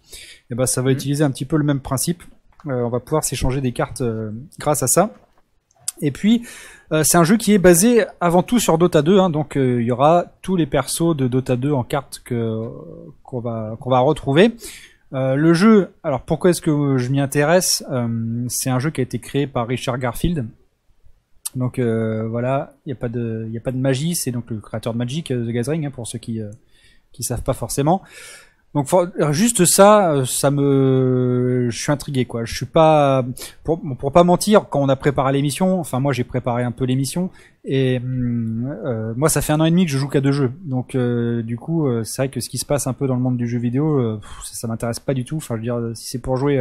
Et 0.51 0.55
ben 0.57 0.67
ça 0.67 0.83
va 0.83 0.91
Mhm. 0.91 0.95
utiliser 0.97 1.25
un 1.25 1.31
petit 1.31 1.45
peu 1.45 1.57
le 1.57 1.65
même 1.65 1.81
principe. 1.81 2.23
On 2.67 2.89
va 2.89 2.99
pouvoir 2.99 3.23
s'échanger 3.23 3.61
des 3.61 3.73
cartes 3.73 4.03
grâce 4.59 4.83
à 4.83 4.87
ça. 4.89 5.11
Et 6.05 6.11
puis 6.11 6.43
euh, 6.93 7.03
c'est 7.03 7.17
un 7.17 7.25
jeu 7.25 7.37
qui 7.37 7.55
est 7.55 7.59
basé 7.59 8.05
avant 8.21 8.43
tout 8.43 8.59
sur 8.59 8.77
Dota 8.79 9.03
2, 9.03 9.19
hein, 9.19 9.31
donc 9.31 9.57
euh, 9.57 9.81
il 9.81 9.87
y 9.87 9.91
aura 9.91 10.27
tous 10.43 10.55
les 10.55 10.67
persos 10.67 11.17
de 11.17 11.27
Dota 11.27 11.57
2 11.57 11.73
en 11.73 11.83
cartes 11.83 12.21
que 12.25 12.69
qu'on 13.23 13.41
va 13.41 13.77
va 13.85 13.99
retrouver. 14.01 14.55
Euh, 15.15 15.35
le 15.35 15.55
jeu, 15.55 15.93
alors 16.03 16.23
pourquoi 16.23 16.51
est-ce 16.51 16.61
que 16.61 16.99
je 16.99 17.09
m'y 17.11 17.21
intéresse 17.21 17.85
C'est 18.49 18.71
un 18.71 18.79
jeu 18.79 18.91
qui 18.91 19.01
a 19.01 19.05
été 19.05 19.19
créé 19.19 19.47
par 19.47 19.67
Richard 19.67 19.99
Garfield. 19.99 20.47
Donc 21.57 21.79
voilà, 21.79 22.75
il 22.85 22.89
n'y 22.89 22.93
a 22.93 22.97
pas 22.97 23.09
de, 23.09 23.49
a 23.57 23.61
pas 23.61 23.73
de 23.73 23.79
magie. 23.79 24.15
C'est 24.15 24.33
donc 24.33 24.51
le 24.51 24.59
créateur 24.59 24.93
de 24.93 24.99
Magic, 24.99 25.29
The 25.29 25.49
Gathering, 25.49 25.87
hein, 25.87 25.91
pour 25.91 26.07
ceux 26.07 26.19
qui 26.19 26.41
qui 27.13 27.23
savent 27.23 27.43
pas 27.43 27.53
forcément. 27.55 28.03
Donc 28.75 28.89
juste 29.31 29.65
ça, 29.67 30.13
euh, 30.13 30.25
ça 30.25 30.51
me, 30.51 31.69
je 31.71 31.79
suis 31.79 31.93
intrigué 31.93 32.25
quoi. 32.25 32.45
Je 32.45 32.53
suis 32.53 32.67
pas, 32.67 33.25
pour, 33.63 33.81
pas 34.13 34.25
mentir, 34.25 34.69
quand 34.69 34.81
on 34.81 34.89
a 34.89 34.97
préparé 34.97 35.33
l'émission, 35.33 35.79
enfin 35.79 36.01
moi 36.01 36.13
j'ai 36.13 36.25
préparé 36.25 36.65
un 36.65 36.73
peu 36.73 36.85
l'émission 36.85 37.31
et 37.65 37.99
hum, 37.99 38.77
euh, 38.85 39.15
moi 39.17 39.29
ça 39.29 39.43
fait 39.43 39.53
un 39.53 39.61
an 39.61 39.65
et 39.65 39.71
demi 39.71 39.87
que 39.87 39.93
je 39.93 39.99
joue 39.99 40.09
qu'à 40.09 40.21
deux 40.21 40.33
jeux. 40.33 40.51
Donc 40.65 40.97
euh, 40.97 41.43
du 41.43 41.57
coup 41.57 41.89
c'est 42.03 42.23
vrai 42.23 42.29
que 42.31 42.41
ce 42.41 42.49
qui 42.49 42.59
se 42.59 42.67
passe 42.67 42.89
un 42.89 42.95
peu 42.95 43.07
dans 43.07 43.15
le 43.15 43.21
monde 43.21 43.37
du 43.37 43.47
jeu 43.47 43.61
vidéo, 43.61 44.21
ça, 44.43 44.67
m'intéresse 44.67 44.99
pas 44.99 45.15
du 45.15 45.25
tout. 45.25 45.37
Enfin 45.37 45.55
je 45.55 45.61
veux 45.61 45.65
dire 45.65 45.97
si 45.97 46.09
c'est 46.09 46.21
pour 46.21 46.37
jouer 46.37 46.61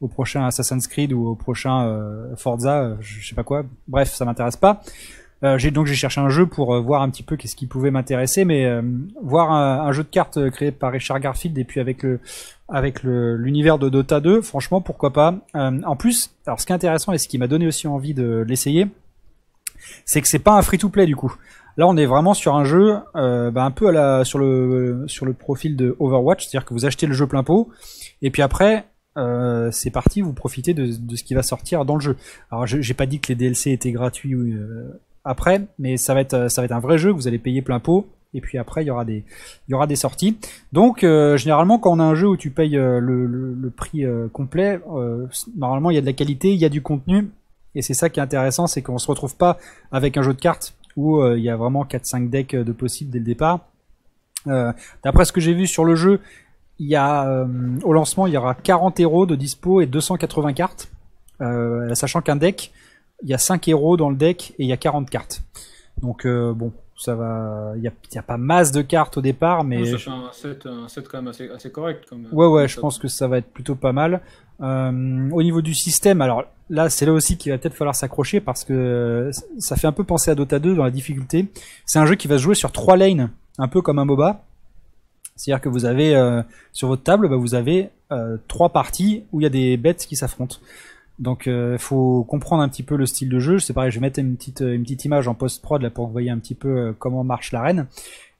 au 0.00 0.08
prochain 0.08 0.46
Assassin's 0.46 0.86
Creed 0.86 1.12
ou 1.12 1.26
au 1.26 1.34
prochain 1.34 2.00
Forza, 2.38 2.96
je 3.00 3.28
sais 3.28 3.34
pas 3.34 3.44
quoi. 3.44 3.64
Bref, 3.88 4.10
ça 4.14 4.24
m'intéresse 4.24 4.56
pas. 4.56 4.80
Euh, 5.44 5.58
j'ai 5.58 5.70
donc 5.70 5.86
j'ai 5.86 5.94
cherché 5.94 6.20
un 6.20 6.30
jeu 6.30 6.46
pour 6.46 6.74
euh, 6.74 6.80
voir 6.80 7.02
un 7.02 7.10
petit 7.10 7.22
peu 7.22 7.36
qu'est-ce 7.36 7.56
qui 7.56 7.66
pouvait 7.66 7.90
m'intéresser, 7.90 8.44
mais 8.44 8.64
euh, 8.64 8.80
voir 9.22 9.52
un, 9.52 9.92
jeu 9.92 10.02
de 10.02 10.08
cartes 10.08 10.50
créé 10.50 10.72
par 10.72 10.92
Richard 10.92 11.20
Garfield 11.20 11.56
et 11.58 11.64
puis 11.64 11.80
avec 11.80 12.02
le 12.02 12.20
avec 12.68 13.02
l'univers 13.02 13.78
de 13.78 13.88
Dota 13.88 14.20
2, 14.20 14.40
franchement 14.42 14.80
pourquoi 14.80 15.12
pas. 15.12 15.38
En 15.54 15.96
plus, 15.96 16.34
alors 16.46 16.60
ce 16.60 16.66
qui 16.66 16.72
est 16.72 16.74
intéressant 16.74 17.12
et 17.12 17.18
ce 17.18 17.28
qui 17.28 17.38
m'a 17.38 17.46
donné 17.46 17.66
aussi 17.66 17.86
envie 17.86 18.14
de 18.14 18.44
l'essayer, 18.46 18.88
c'est 20.04 20.20
que 20.20 20.26
c'est 20.26 20.40
pas 20.40 20.52
un 20.52 20.62
free-to-play 20.62 21.06
du 21.06 21.14
coup. 21.14 21.32
Là, 21.76 21.86
on 21.86 21.96
est 21.96 22.06
vraiment 22.06 22.32
sur 22.32 22.56
un 22.56 22.64
jeu 22.64 22.96
bah, 23.14 23.64
un 23.64 23.70
peu 23.70 23.88
à 23.88 23.92
la 23.92 24.24
sur 24.24 24.38
le 24.38 25.04
sur 25.06 25.26
le 25.26 25.34
profil 25.34 25.76
de 25.76 25.94
Overwatch, 26.00 26.46
c'est-à-dire 26.46 26.64
que 26.64 26.74
vous 26.74 26.86
achetez 26.86 27.06
le 27.06 27.12
jeu 27.12 27.26
plein 27.26 27.44
pot 27.44 27.68
et 28.22 28.30
puis 28.30 28.42
après 28.42 28.86
c'est 29.70 29.90
parti, 29.90 30.22
vous 30.22 30.32
profitez 30.32 30.74
de, 30.74 30.86
de 30.86 31.16
ce 31.16 31.22
qui 31.22 31.34
va 31.34 31.42
sortir 31.42 31.84
dans 31.84 31.94
le 31.94 32.00
jeu. 32.00 32.16
Alors, 32.50 32.66
j'ai 32.66 32.94
pas 32.94 33.06
dit 33.06 33.20
que 33.20 33.28
les 33.28 33.34
DLC 33.36 33.70
étaient 33.70 33.92
gratuits 33.92 34.34
euh, 34.34 35.00
après, 35.26 35.66
mais 35.78 35.96
ça 35.96 36.14
va 36.14 36.20
être 36.20 36.34
euh, 36.34 36.48
ça 36.48 36.62
va 36.62 36.66
être 36.66 36.72
un 36.72 36.80
vrai 36.80 36.96
jeu. 36.96 37.10
Vous 37.10 37.28
allez 37.28 37.38
payer 37.38 37.60
plein 37.60 37.80
pot. 37.80 38.08
Et 38.34 38.40
puis 38.40 38.58
après, 38.58 38.84
il 38.84 38.86
y 38.86 38.90
aura 38.90 39.04
des, 39.86 39.96
sorties. 39.96 40.36
Donc, 40.72 41.04
euh, 41.04 41.38
généralement, 41.38 41.78
quand 41.78 41.92
on 41.92 42.00
a 42.00 42.04
un 42.04 42.14
jeu 42.14 42.28
où 42.28 42.36
tu 42.36 42.50
payes 42.50 42.76
euh, 42.76 43.00
le, 43.00 43.70
prix 43.70 44.04
complet, 44.32 44.80
normalement, 45.56 45.90
il 45.90 45.94
y 45.94 45.98
a 45.98 46.02
de 46.02 46.06
la 46.06 46.12
qualité, 46.12 46.52
il 46.52 46.58
y 46.58 46.66
a 46.66 46.68
du 46.68 46.82
contenu. 46.82 47.30
Et 47.74 47.80
c'est 47.80 47.94
ça 47.94 48.10
qui 48.10 48.20
est 48.20 48.22
intéressant, 48.22 48.66
c'est 48.66 48.82
qu'on 48.82 48.98
se 48.98 49.06
retrouve 49.06 49.36
pas 49.36 49.58
avec 49.90 50.18
un 50.18 50.22
jeu 50.22 50.34
de 50.34 50.40
cartes 50.40 50.74
où 50.96 51.24
il 51.24 51.42
y 51.42 51.48
a 51.48 51.56
vraiment 51.56 51.84
4-5 51.84 52.28
decks 52.28 52.54
de 52.54 52.72
possibles 52.72 53.10
dès 53.10 53.20
le 53.20 53.24
départ. 53.24 53.60
D'après 54.44 55.24
ce 55.24 55.32
que 55.32 55.40
j'ai 55.40 55.54
vu 55.54 55.66
sur 55.66 55.86
le 55.86 55.94
jeu, 55.94 56.20
au 56.80 57.92
lancement, 57.92 58.26
il 58.26 58.34
y 58.34 58.36
aura 58.36 58.54
40 58.54 59.00
héros 59.00 59.24
de 59.24 59.34
dispo 59.34 59.80
et 59.80 59.86
280 59.86 60.52
cartes. 60.52 60.90
Sachant 61.94 62.20
qu'un 62.20 62.36
deck, 62.36 62.72
il 63.22 63.28
y 63.28 63.34
a 63.34 63.38
5 63.38 63.66
héros 63.68 63.96
dans 63.96 64.10
le 64.10 64.16
deck 64.16 64.52
et 64.58 64.64
il 64.64 64.68
y 64.68 64.72
a 64.72 64.76
40 64.76 65.08
cartes. 65.10 65.42
Donc 66.02 66.26
euh, 66.26 66.52
bon, 66.52 66.72
ça 66.96 67.14
va. 67.14 67.72
Il 67.76 67.82
y 67.82 68.18
a, 68.18 68.22
pas 68.22 68.36
masse 68.36 68.72
de 68.72 68.82
cartes 68.82 69.16
au 69.16 69.20
départ, 69.20 69.64
mais 69.64 69.84
Ça 69.84 69.98
fait 69.98 70.10
un 70.10 70.32
set, 70.32 70.66
un 70.66 70.88
set 70.88 71.08
quand 71.08 71.18
même 71.18 71.28
assez, 71.28 71.48
assez 71.48 71.70
correct. 71.70 72.04
Comme, 72.08 72.26
Ouais, 72.32 72.46
ouais, 72.46 72.68
je 72.68 72.78
pense 72.78 72.98
que 72.98 73.08
ça 73.08 73.28
va 73.28 73.38
être 73.38 73.50
plutôt 73.50 73.74
pas 73.74 73.92
mal. 73.92 74.20
Euh, 74.60 75.30
au 75.32 75.42
niveau 75.42 75.60
du 75.60 75.74
système, 75.74 76.20
alors 76.22 76.44
là, 76.70 76.88
c'est 76.88 77.06
là 77.06 77.12
aussi 77.12 77.36
qu'il 77.36 77.52
va 77.52 77.58
peut-être 77.58 77.74
falloir 77.74 77.94
s'accrocher 77.94 78.40
parce 78.40 78.64
que 78.64 78.72
euh, 78.72 79.30
ça 79.58 79.76
fait 79.76 79.86
un 79.86 79.92
peu 79.92 80.04
penser 80.04 80.30
à 80.30 80.34
Dota 80.34 80.58
2 80.58 80.74
dans 80.74 80.84
la 80.84 80.90
difficulté. 80.90 81.48
C'est 81.84 81.98
un 81.98 82.06
jeu 82.06 82.14
qui 82.14 82.28
va 82.28 82.38
se 82.38 82.42
jouer 82.42 82.54
sur 82.54 82.72
trois 82.72 82.96
lanes, 82.96 83.30
un 83.58 83.68
peu 83.68 83.82
comme 83.82 83.98
un 83.98 84.04
MOBA. 84.04 84.42
C'est-à-dire 85.36 85.60
que 85.60 85.68
vous 85.68 85.84
avez 85.84 86.16
euh, 86.16 86.42
sur 86.72 86.88
votre 86.88 87.02
table, 87.02 87.28
bah, 87.28 87.36
vous 87.36 87.54
avez 87.54 87.90
euh, 88.10 88.38
trois 88.48 88.70
parties 88.70 89.24
où 89.32 89.40
il 89.40 89.44
y 89.44 89.46
a 89.46 89.50
des 89.50 89.76
bêtes 89.76 90.06
qui 90.06 90.16
s'affrontent. 90.16 90.56
Donc, 91.18 91.46
il 91.46 91.78
faut 91.78 92.24
comprendre 92.24 92.62
un 92.62 92.68
petit 92.68 92.82
peu 92.82 92.96
le 92.96 93.06
style 93.06 93.28
de 93.28 93.38
jeu. 93.38 93.58
C'est 93.58 93.72
pareil, 93.72 93.90
je 93.90 93.96
vais 93.96 94.02
mettre 94.02 94.18
une 94.18 94.36
petite 94.36 94.58
petite 94.58 95.04
image 95.04 95.28
en 95.28 95.34
post 95.34 95.62
prod 95.62 95.80
là 95.80 95.90
pour 95.90 96.04
que 96.04 96.08
vous 96.08 96.12
voyez 96.12 96.30
un 96.30 96.38
petit 96.38 96.54
peu 96.54 96.68
euh, 96.68 96.92
comment 96.98 97.24
marche 97.24 97.52
l'arène 97.52 97.86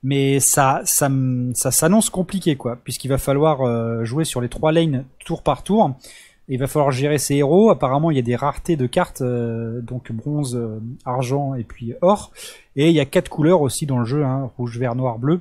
mais 0.03 0.39
ça 0.39 0.83
ça, 0.85 1.11
ça 1.55 1.71
s'annonce 1.73 2.11
compliqué 2.11 2.55
quoi 2.55 2.77
puisqu'il 2.77 3.09
va 3.09 3.19
falloir 3.19 3.63
euh, 3.63 4.05
jouer 4.05 4.25
sur 4.25 4.41
les 4.41 4.49
trois 4.49 4.73
lanes 4.73 5.05
tour 5.25 5.43
par 5.43 5.63
tour. 5.63 5.95
Il 6.49 6.61
va 6.61 6.69
falloir 6.69 6.93
gérer 6.93 7.19
ses 7.19 7.35
héros. 7.35 7.71
Apparemment 7.71 8.13
il 8.13 8.17
y 8.17 8.21
a 8.21 8.23
des 8.23 8.37
raretés 8.37 8.77
de 8.77 8.87
cartes 8.87 9.21
euh, 9.21 9.81
donc 9.81 10.13
bronze 10.13 10.55
euh, 10.55 10.81
argent 11.05 11.55
et 11.55 11.65
puis 11.65 11.95
or. 12.03 12.31
Et 12.77 12.89
il 12.89 12.95
y 12.95 13.01
a 13.01 13.05
quatre 13.05 13.29
couleurs 13.29 13.63
aussi 13.63 13.85
dans 13.85 13.99
le 13.99 14.05
jeu 14.05 14.25
hein, 14.25 14.51
rouge 14.57 14.79
vert 14.79 14.95
noir 14.95 15.19
bleu. 15.19 15.41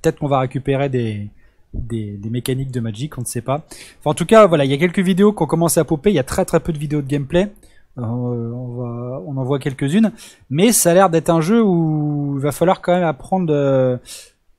Peut-être 0.00 0.18
qu'on 0.18 0.28
va 0.28 0.40
récupérer 0.40 0.88
des 0.88 1.28
des, 1.74 2.18
mécaniques 2.30 2.70
de 2.70 2.80
Magic, 2.80 3.16
on 3.18 3.22
ne 3.22 3.26
sait 3.26 3.40
pas. 3.40 3.64
En 4.04 4.14
tout 4.14 4.26
cas, 4.26 4.46
voilà, 4.46 4.64
il 4.64 4.70
y 4.70 4.74
a 4.74 4.78
quelques 4.78 5.00
vidéos 5.00 5.32
qui 5.32 5.42
ont 5.42 5.46
commencé 5.46 5.80
à 5.80 5.84
popper. 5.84 6.10
Il 6.10 6.14
y 6.14 6.18
a 6.18 6.24
très 6.24 6.44
très 6.44 6.60
peu 6.60 6.72
de 6.72 6.78
vidéos 6.78 7.02
de 7.02 7.06
gameplay. 7.06 7.52
Euh, 7.98 8.02
on, 8.02 8.68
va, 8.76 9.22
on 9.26 9.36
en 9.36 9.44
voit 9.44 9.58
quelques-unes, 9.58 10.12
mais 10.48 10.72
ça 10.72 10.92
a 10.92 10.94
l'air 10.94 11.10
d'être 11.10 11.28
un 11.28 11.42
jeu 11.42 11.62
où 11.62 12.36
il 12.38 12.42
va 12.42 12.50
falloir 12.50 12.80
quand 12.80 12.94
même 12.94 13.04
apprendre, 13.04 13.52
euh, 13.52 13.98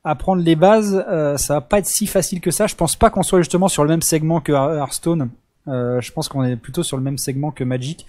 apprendre 0.03 0.43
les 0.43 0.55
bases. 0.55 1.03
Euh, 1.09 1.37
ça 1.37 1.55
va 1.55 1.61
pas 1.61 1.79
être 1.79 1.87
si 1.87 2.05
facile 2.05 2.41
que 2.41 2.51
ça. 2.51 2.67
Je 2.67 2.75
pense 2.75 2.95
pas 2.95 3.09
qu'on 3.09 3.23
soit 3.23 3.39
justement 3.39 3.67
sur 3.67 3.83
le 3.83 3.89
même 3.89 4.03
segment 4.03 4.39
que 4.39 4.51
Hear- 4.51 4.77
Hearthstone. 4.77 5.29
Euh, 5.67 6.01
je 6.01 6.11
pense 6.11 6.27
qu'on 6.27 6.43
est 6.43 6.57
plutôt 6.57 6.83
sur 6.83 6.97
le 6.97 7.03
même 7.03 7.17
segment 7.17 7.51
que 7.51 7.63
Magic. 7.63 8.05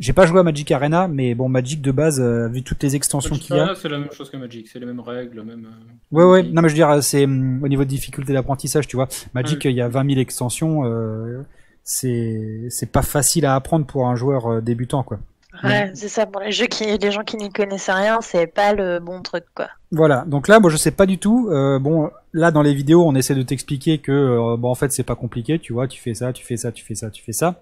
J'ai 0.00 0.12
pas 0.12 0.26
joué 0.26 0.40
à 0.40 0.42
Magic 0.42 0.72
Arena, 0.72 1.06
mais 1.06 1.34
bon, 1.34 1.48
Magic 1.48 1.80
de 1.80 1.92
base, 1.92 2.20
euh, 2.20 2.48
vu 2.48 2.62
toutes 2.62 2.82
les 2.82 2.96
extensions 2.96 3.30
Magic 3.30 3.46
qu'il 3.46 3.56
y 3.56 3.58
a. 3.58 3.62
Arena, 3.62 3.76
c'est 3.80 3.88
la 3.88 3.98
même 3.98 4.10
chose 4.10 4.30
que 4.30 4.36
Magic, 4.36 4.66
c'est 4.66 4.78
les 4.80 4.86
mêmes 4.86 5.00
règles, 5.00 5.42
même. 5.42 5.66
euh, 5.66 6.16
Ouais, 6.16 6.24
ouais. 6.24 6.42
Non, 6.42 6.62
mais 6.62 6.68
je 6.68 6.74
veux 6.74 6.78
dire, 6.78 7.02
c'est 7.02 7.24
hum, 7.24 7.62
au 7.62 7.68
niveau 7.68 7.84
de 7.84 7.88
difficulté 7.90 8.32
d'apprentissage, 8.32 8.88
tu 8.88 8.96
vois. 8.96 9.06
Magic, 9.34 9.64
il 9.66 9.72
y 9.72 9.80
a 9.82 9.88
20 9.88 10.08
000 10.08 10.20
extensions. 10.20 10.84
Euh, 10.86 11.42
c'est 11.84 12.66
c'est 12.70 12.90
pas 12.90 13.02
facile 13.02 13.46
à 13.46 13.54
apprendre 13.54 13.86
pour 13.86 14.06
un 14.08 14.16
joueur 14.16 14.46
euh, 14.46 14.60
débutant, 14.60 15.02
quoi. 15.02 15.18
Ouais, 15.64 15.90
c'est 15.94 16.08
ça. 16.08 16.26
Pour 16.26 16.40
les 16.40 16.52
jeux 16.52 16.66
qui, 16.66 16.84
les 16.96 17.10
gens 17.10 17.22
qui 17.24 17.36
n'y 17.36 17.50
connaissent 17.50 17.90
rien, 17.90 18.20
c'est 18.22 18.46
pas 18.46 18.72
le 18.72 19.00
bon 19.00 19.20
truc, 19.20 19.44
quoi. 19.54 19.68
Voilà. 19.90 20.24
Donc 20.26 20.46
là, 20.48 20.60
moi, 20.60 20.70
je 20.70 20.76
sais 20.76 20.92
pas 20.92 21.06
du 21.06 21.18
tout. 21.18 21.48
Euh, 21.50 21.78
bon, 21.78 22.08
là, 22.32 22.50
dans 22.52 22.62
les 22.62 22.72
vidéos, 22.72 23.04
on 23.04 23.14
essaie 23.16 23.34
de 23.34 23.42
t'expliquer 23.42 23.98
que, 23.98 24.12
euh, 24.12 24.56
bon, 24.56 24.70
en 24.70 24.74
fait, 24.76 24.92
c'est 24.92 25.02
pas 25.02 25.16
compliqué. 25.16 25.58
Tu 25.58 25.72
vois, 25.72 25.88
tu 25.88 26.00
fais 26.00 26.14
ça, 26.14 26.32
tu 26.32 26.44
fais 26.46 26.56
ça, 26.56 26.70
tu 26.72 26.84
fais 26.84 26.94
ça, 26.94 27.10
tu 27.10 27.22
fais 27.22 27.32
ça. 27.32 27.60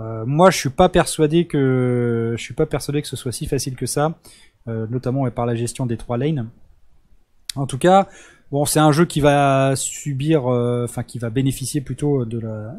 Euh, 0.00 0.24
moi, 0.26 0.50
je 0.50 0.58
suis 0.58 0.70
pas 0.70 0.88
persuadé 0.88 1.46
que, 1.46 2.34
je 2.36 2.42
suis 2.42 2.54
pas 2.54 2.66
persuadé 2.66 3.02
que 3.02 3.08
ce 3.08 3.16
soit 3.16 3.32
si 3.32 3.46
facile 3.46 3.76
que 3.76 3.86
ça, 3.86 4.14
euh, 4.68 4.86
notamment 4.90 5.30
par 5.30 5.46
la 5.46 5.54
gestion 5.54 5.86
des 5.86 5.96
trois 5.96 6.16
lanes. 6.18 6.48
En 7.56 7.66
tout 7.66 7.78
cas, 7.78 8.08
bon, 8.50 8.64
c'est 8.64 8.80
un 8.80 8.92
jeu 8.92 9.04
qui 9.04 9.20
va 9.20 9.74
subir, 9.76 10.46
euh, 10.52 10.84
enfin, 10.84 11.02
qui 11.02 11.18
va 11.18 11.28
bénéficier 11.30 11.82
plutôt 11.82 12.24
de 12.24 12.38
la, 12.38 12.74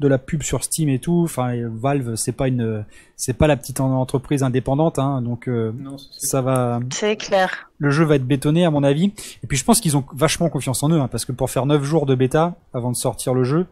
de 0.00 0.08
la 0.08 0.18
pub 0.18 0.42
sur 0.42 0.64
Steam 0.64 0.88
et 0.88 0.98
tout. 0.98 1.22
Enfin, 1.24 1.52
Valve, 1.68 2.16
c'est 2.16 2.32
pas 2.32 2.48
une, 2.48 2.84
c'est 3.16 3.34
pas 3.34 3.46
la 3.46 3.56
petite 3.56 3.78
en- 3.80 3.92
entreprise 4.00 4.42
indépendante, 4.42 4.98
hein, 4.98 5.22
donc 5.22 5.48
euh, 5.48 5.70
Non, 5.78 5.96
ça 5.98 6.40
va 6.42 6.80
C'est 6.90 7.16
clair. 7.16 7.70
le 7.78 7.90
jeu 7.90 8.04
va 8.04 8.16
être 8.16 8.26
bétonné 8.26 8.64
à 8.64 8.70
mon 8.72 8.82
avis. 8.82 9.12
Et 9.44 9.46
puis 9.46 9.56
je 9.56 9.64
pense 9.64 9.80
qu'ils 9.80 9.96
ont 9.96 10.04
vachement 10.12 10.48
confiance 10.50 10.82
en 10.82 10.88
eux, 10.90 10.98
hein, 11.00 11.08
parce 11.08 11.24
que 11.24 11.32
pour 11.32 11.48
faire 11.50 11.66
9 11.66 11.84
jours 11.84 12.04
de 12.04 12.16
bêta 12.16 12.56
avant 12.74 12.90
de 12.90 12.96
sortir 12.96 13.32
le 13.34 13.44
jeu, 13.44 13.66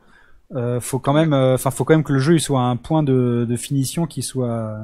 euh, 0.55 0.81
faut 0.81 0.99
quand 0.99 1.13
même, 1.13 1.33
enfin 1.33 1.71
faut 1.71 1.85
quand 1.85 1.95
même 1.95 2.05
que 2.05 2.13
le 2.13 2.19
jeu 2.19 2.35
il 2.35 2.41
soit 2.41 2.61
à 2.61 2.65
un 2.65 2.77
point 2.77 3.03
de, 3.03 3.47
de 3.49 3.57
finition 3.57 4.07
qui 4.07 4.23
soit, 4.23 4.79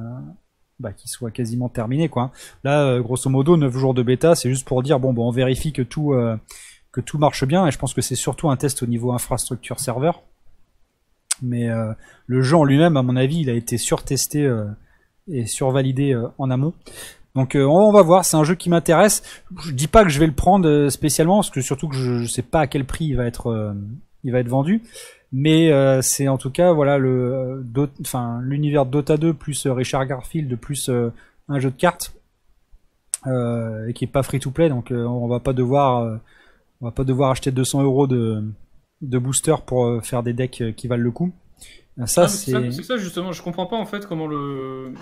bah, 0.83 0.93
qui 0.93 1.09
soit 1.09 1.31
quasiment 1.31 1.69
terminé 1.69 2.09
quoi. 2.09 2.33
Là, 2.65 2.83
euh, 2.83 3.01
grosso 3.01 3.31
modo, 3.31 3.57
9 3.57 3.73
jours 3.77 3.95
de 3.95 4.03
bêta, 4.03 4.35
c'est 4.35 4.51
juste 4.51 4.67
pour 4.67 4.83
dire 4.83 4.99
bon, 4.99 5.13
bon 5.13 5.29
on 5.29 5.31
vérifie 5.31 5.73
que 5.73 5.83
tout, 5.83 6.13
euh, 6.13 6.37
que 6.91 7.01
tout 7.01 7.19
marche 7.19 7.45
bien. 7.45 7.67
Et 7.67 7.71
je 7.71 7.79
pense 7.79 7.95
que 7.95 8.03
c'est 8.03 8.17
surtout 8.17 8.51
un 8.51 8.57
test 8.57 8.83
au 8.83 8.87
niveau 8.87 9.13
infrastructure 9.13 9.79
serveur. 9.79 10.23
Mais 11.41 11.71
euh, 11.71 11.93
le 12.27 12.43
jeu 12.43 12.57
en 12.57 12.65
lui-même, 12.65 12.97
à 12.97 13.03
mon 13.03 13.17
avis, 13.17 13.41
il 13.41 13.51
a 13.51 13.55
été 13.55 13.79
surtesté 13.79 14.45
euh, 14.45 14.67
et 15.29 15.47
survalidé 15.47 16.15
euh, 16.15 16.29
en 16.39 16.51
amont. 16.51 16.75
Donc 17.35 17.55
euh, 17.55 17.65
on 17.65 17.93
va 17.93 18.03
voir, 18.03 18.25
c'est 18.25 18.37
un 18.37 18.45
jeu 18.45 18.55
qui 18.55 18.69
m'intéresse. 18.69 19.23
Je 19.61 19.73
dis 19.73 19.89
pas 19.89 20.05
que 20.05 20.11
je 20.11 20.19
vais 20.19 20.27
le 20.27 20.35
prendre 20.35 20.69
euh, 20.69 20.91
spécialement, 20.91 21.37
parce 21.37 21.51
que 21.51 21.61
surtout 21.61 21.89
que 21.89 21.97
je, 21.97 22.19
je 22.19 22.27
sais 22.27 22.43
pas 22.43 22.61
à 22.61 22.67
quel 22.67 22.85
prix 22.85 23.07
il 23.07 23.17
va 23.17 23.25
être, 23.25 23.49
euh, 23.49 23.73
il 24.25 24.33
va 24.33 24.41
être 24.41 24.49
vendu. 24.49 24.83
Mais 25.33 25.73
euh, 25.73 26.03
c'est 26.03 26.29
en 26.29 26.37
tout 26.37 26.51
cas 26.51 26.73
voilà 26.73 26.99
le, 26.99 27.65
enfin 28.03 28.41
l'univers 28.43 28.85
Dota 28.85 29.17
2 29.17 29.33
plus 29.33 29.65
euh, 29.67 29.73
Richard 29.73 30.05
Garfield 30.07 30.55
plus 30.57 30.91
euh, 30.91 31.11
un 31.49 31.59
jeu 31.59 31.71
de 31.71 31.77
cartes 31.77 32.15
euh, 33.27 33.89
et 33.89 33.95
qui 33.95 34.05
est 34.05 34.09
pas 34.09 34.23
free 34.23 34.41
to 34.41 34.51
play, 34.51 34.69
donc 34.69 34.91
on 34.91 35.29
va 35.29 35.41
pas 35.41 35.53
devoir, 35.55 36.21
on 36.81 36.85
va 36.87 36.91
pas 36.93 37.05
devoir 37.05 37.31
acheter 37.31 37.51
200 37.51 37.83
euros 37.83 38.07
de, 38.07 38.45
de 39.01 39.19
booster 39.19 39.55
pour 39.65 40.05
faire 40.05 40.23
des 40.23 40.33
decks 40.35 40.63
qui 40.77 40.87
valent 40.89 41.03
le 41.05 41.11
coup. 41.13 41.33
Ça 42.07 42.25
Ah, 42.25 42.29
c'est 42.29 42.51
ça, 42.51 42.71
c'est 42.71 42.83
ça 42.83 42.97
justement, 42.97 43.33
je 43.33 43.43
comprends 43.43 43.67
pas 43.67 43.77
en 43.77 43.87
fait 43.87 44.07
comment 44.07 44.27
le. 44.27 44.93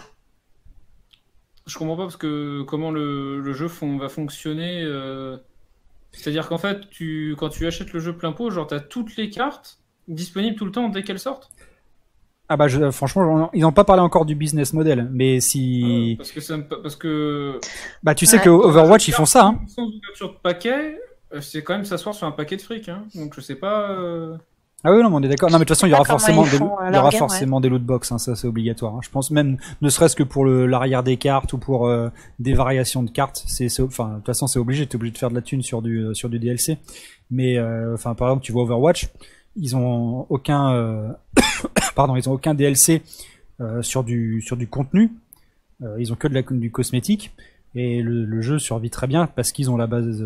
Je 1.67 1.79
comprends 1.79 1.97
pas 1.97 2.03
parce 2.05 2.17
que 2.17 2.63
comment 2.63 2.91
le, 2.91 3.41
le 3.41 3.53
jeu 3.53 3.69
fon- 3.69 3.97
va 3.99 4.09
fonctionner. 4.09 4.85
C'est-à-dire 6.13 6.49
qu'en 6.49 6.59
fait, 6.59 6.89
tu, 6.91 7.37
quand 7.39 7.49
tu 7.49 7.67
achètes 7.67 7.93
le 7.93 8.01
jeu 8.01 8.13
plein 8.17 8.33
pot, 8.33 8.51
genre 8.51 8.67
t'as 8.67 8.81
toutes 8.81 9.17
les 9.17 9.31
cartes 9.31 9.80
disponibles 10.15 10.57
tout 10.57 10.65
le 10.67 10.73
temps 10.73 10.89
dès 10.89 11.03
qu'elles 11.03 11.19
sortent. 11.19 11.51
ah 12.49 12.57
bah 12.57 12.67
je- 12.69 12.91
franchement 12.91 13.51
ils 13.55 13.61
n'ont 13.63 13.73
pas 13.73 13.85
parlé 13.85 14.03
encore 14.03 14.25
du 14.27 14.35
business 14.35 14.73
model, 14.73 15.09
mais 15.13 15.41
si 15.41 16.13
Euh, 16.13 16.17
parce 16.19 16.33
que 16.33 16.41
ça 16.41 16.57
me- 16.57 16.65
parce 16.83 16.97
que 16.97 17.59
Bah 18.03 18.15
tu 18.15 18.27
sais 18.27 18.39
Ouais. 18.39 18.43
que 18.43 18.51
Overwatch 18.51 19.07
ils 19.09 19.15
font 19.15 19.25
ça 19.27 19.47
hein. 19.47 19.61
Sans 19.69 19.85
ouverture 19.87 20.31
de 20.33 20.39
paquet, 20.43 20.99
euh, 21.33 21.41
c'est 21.41 21.63
quand 21.63 21.75
même 21.75 21.85
s'asseoir 21.85 22.15
sur 22.15 22.27
un 22.27 22.33
paquet 22.33 22.57
de 22.57 22.63
fric. 22.63 22.89
Hein. 22.89 23.05
Donc 23.15 23.35
je 23.37 23.41
sais 23.41 23.55
pas. 23.55 23.91
euh, 23.93 24.37
Ah 24.83 24.93
oui, 24.93 25.03
non, 25.03 25.11
mais 25.11 25.17
on 25.17 25.23
est 25.23 25.29
d'accord. 25.29 25.51
Non, 25.51 25.59
mais 25.59 25.65
de 25.67 25.69
toute 25.69 25.77
façon, 25.77 25.87
il 25.87 25.91
y 25.91 25.93
aura 25.93 26.07
forcément, 26.07 26.43
des, 26.43 26.55
euh, 26.57 26.89
il 26.89 26.95
y 26.95 26.99
aura 26.99 27.11
forcément 27.11 27.61
des 27.61 27.69
loot 27.69 27.83
box, 27.85 28.11
hein, 28.13 28.19
ça 28.19 28.35
c'est 28.35 28.47
obligatoire. 28.49 28.95
hein. 28.95 29.01
Je 29.03 29.11
pense 29.11 29.31
même, 29.31 29.59
ne 29.83 29.89
serait-ce 29.91 30.17
que 30.17 30.23
pour 30.23 30.47
l'arrière 30.47 31.03
des 31.03 31.19
cartes 31.19 31.53
ou 31.53 31.59
pour 31.59 31.87
euh, 31.87 32.09
des 32.39 32.55
variations 32.55 33.03
de 33.03 33.11
cartes, 33.11 33.45
c'est, 33.47 33.69
enfin, 33.83 34.09
de 34.09 34.15
toute 34.17 34.27
façon, 34.27 34.47
c'est 34.47 34.59
obligé. 34.59 34.87
T'es 34.87 34.97
obligé 34.97 35.13
de 35.13 35.19
faire 35.19 35.29
de 35.29 35.35
la 35.35 35.43
thune 35.43 35.61
sur 35.63 35.83
du 35.83 36.07
sur 36.15 36.31
du 36.31 36.39
DLC. 36.39 36.79
Mais, 37.31 37.59
euh, 37.59 37.93
enfin, 37.95 38.15
par 38.15 38.29
exemple, 38.29 38.43
tu 38.43 38.53
vois 38.53 38.63
Overwatch, 38.63 39.09
ils 39.57 39.77
ont 39.77 40.27
aucun, 40.29 40.73
euh, 40.75 41.09
pardon, 41.95 42.17
ils 42.17 42.29
ont 42.29 42.33
aucun 42.33 42.55
DLC 42.55 43.03
euh, 43.61 43.83
sur 43.83 44.05
du 44.05 44.41
sur 44.43 44.57
du 44.57 44.67
contenu. 44.67 45.11
Euh, 45.83 45.97
ils 45.99 46.13
ont 46.13 46.17
que 46.17 46.29
de 46.29 46.35
la 46.35 46.43
du 46.43 46.71
cosmétique 46.71 47.33
et 47.75 48.03
le, 48.03 48.41
jeu 48.43 48.59
survit 48.59 48.91
très 48.91 49.07
bien 49.07 49.27
parce 49.27 49.53
qu'ils 49.53 49.71
ont 49.71 49.77
la 49.77 49.87
base 49.87 50.25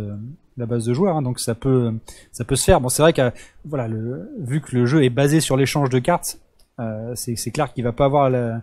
la 0.56 0.66
base 0.66 0.84
de 0.84 0.94
joueurs. 0.94 1.16
hein, 1.16 1.22
donc 1.22 1.40
ça 1.40 1.54
peut 1.54 1.92
ça 2.32 2.44
peut 2.44 2.56
se 2.56 2.64
faire. 2.64 2.80
Bon, 2.80 2.88
c'est 2.88 3.02
vrai 3.02 3.12
que 3.12 3.30
voilà, 3.64 3.88
vu 4.38 4.60
que 4.60 4.74
le 4.76 4.86
jeu 4.86 5.04
est 5.04 5.10
basé 5.10 5.40
sur 5.40 5.56
l'échange 5.56 5.90
de 5.90 5.98
cartes, 5.98 6.38
c'est 7.14 7.50
clair 7.52 7.72
qu'il 7.72 7.84
va 7.84 7.92
pas 7.92 8.06
avoir 8.06 8.30
la, 8.30 8.62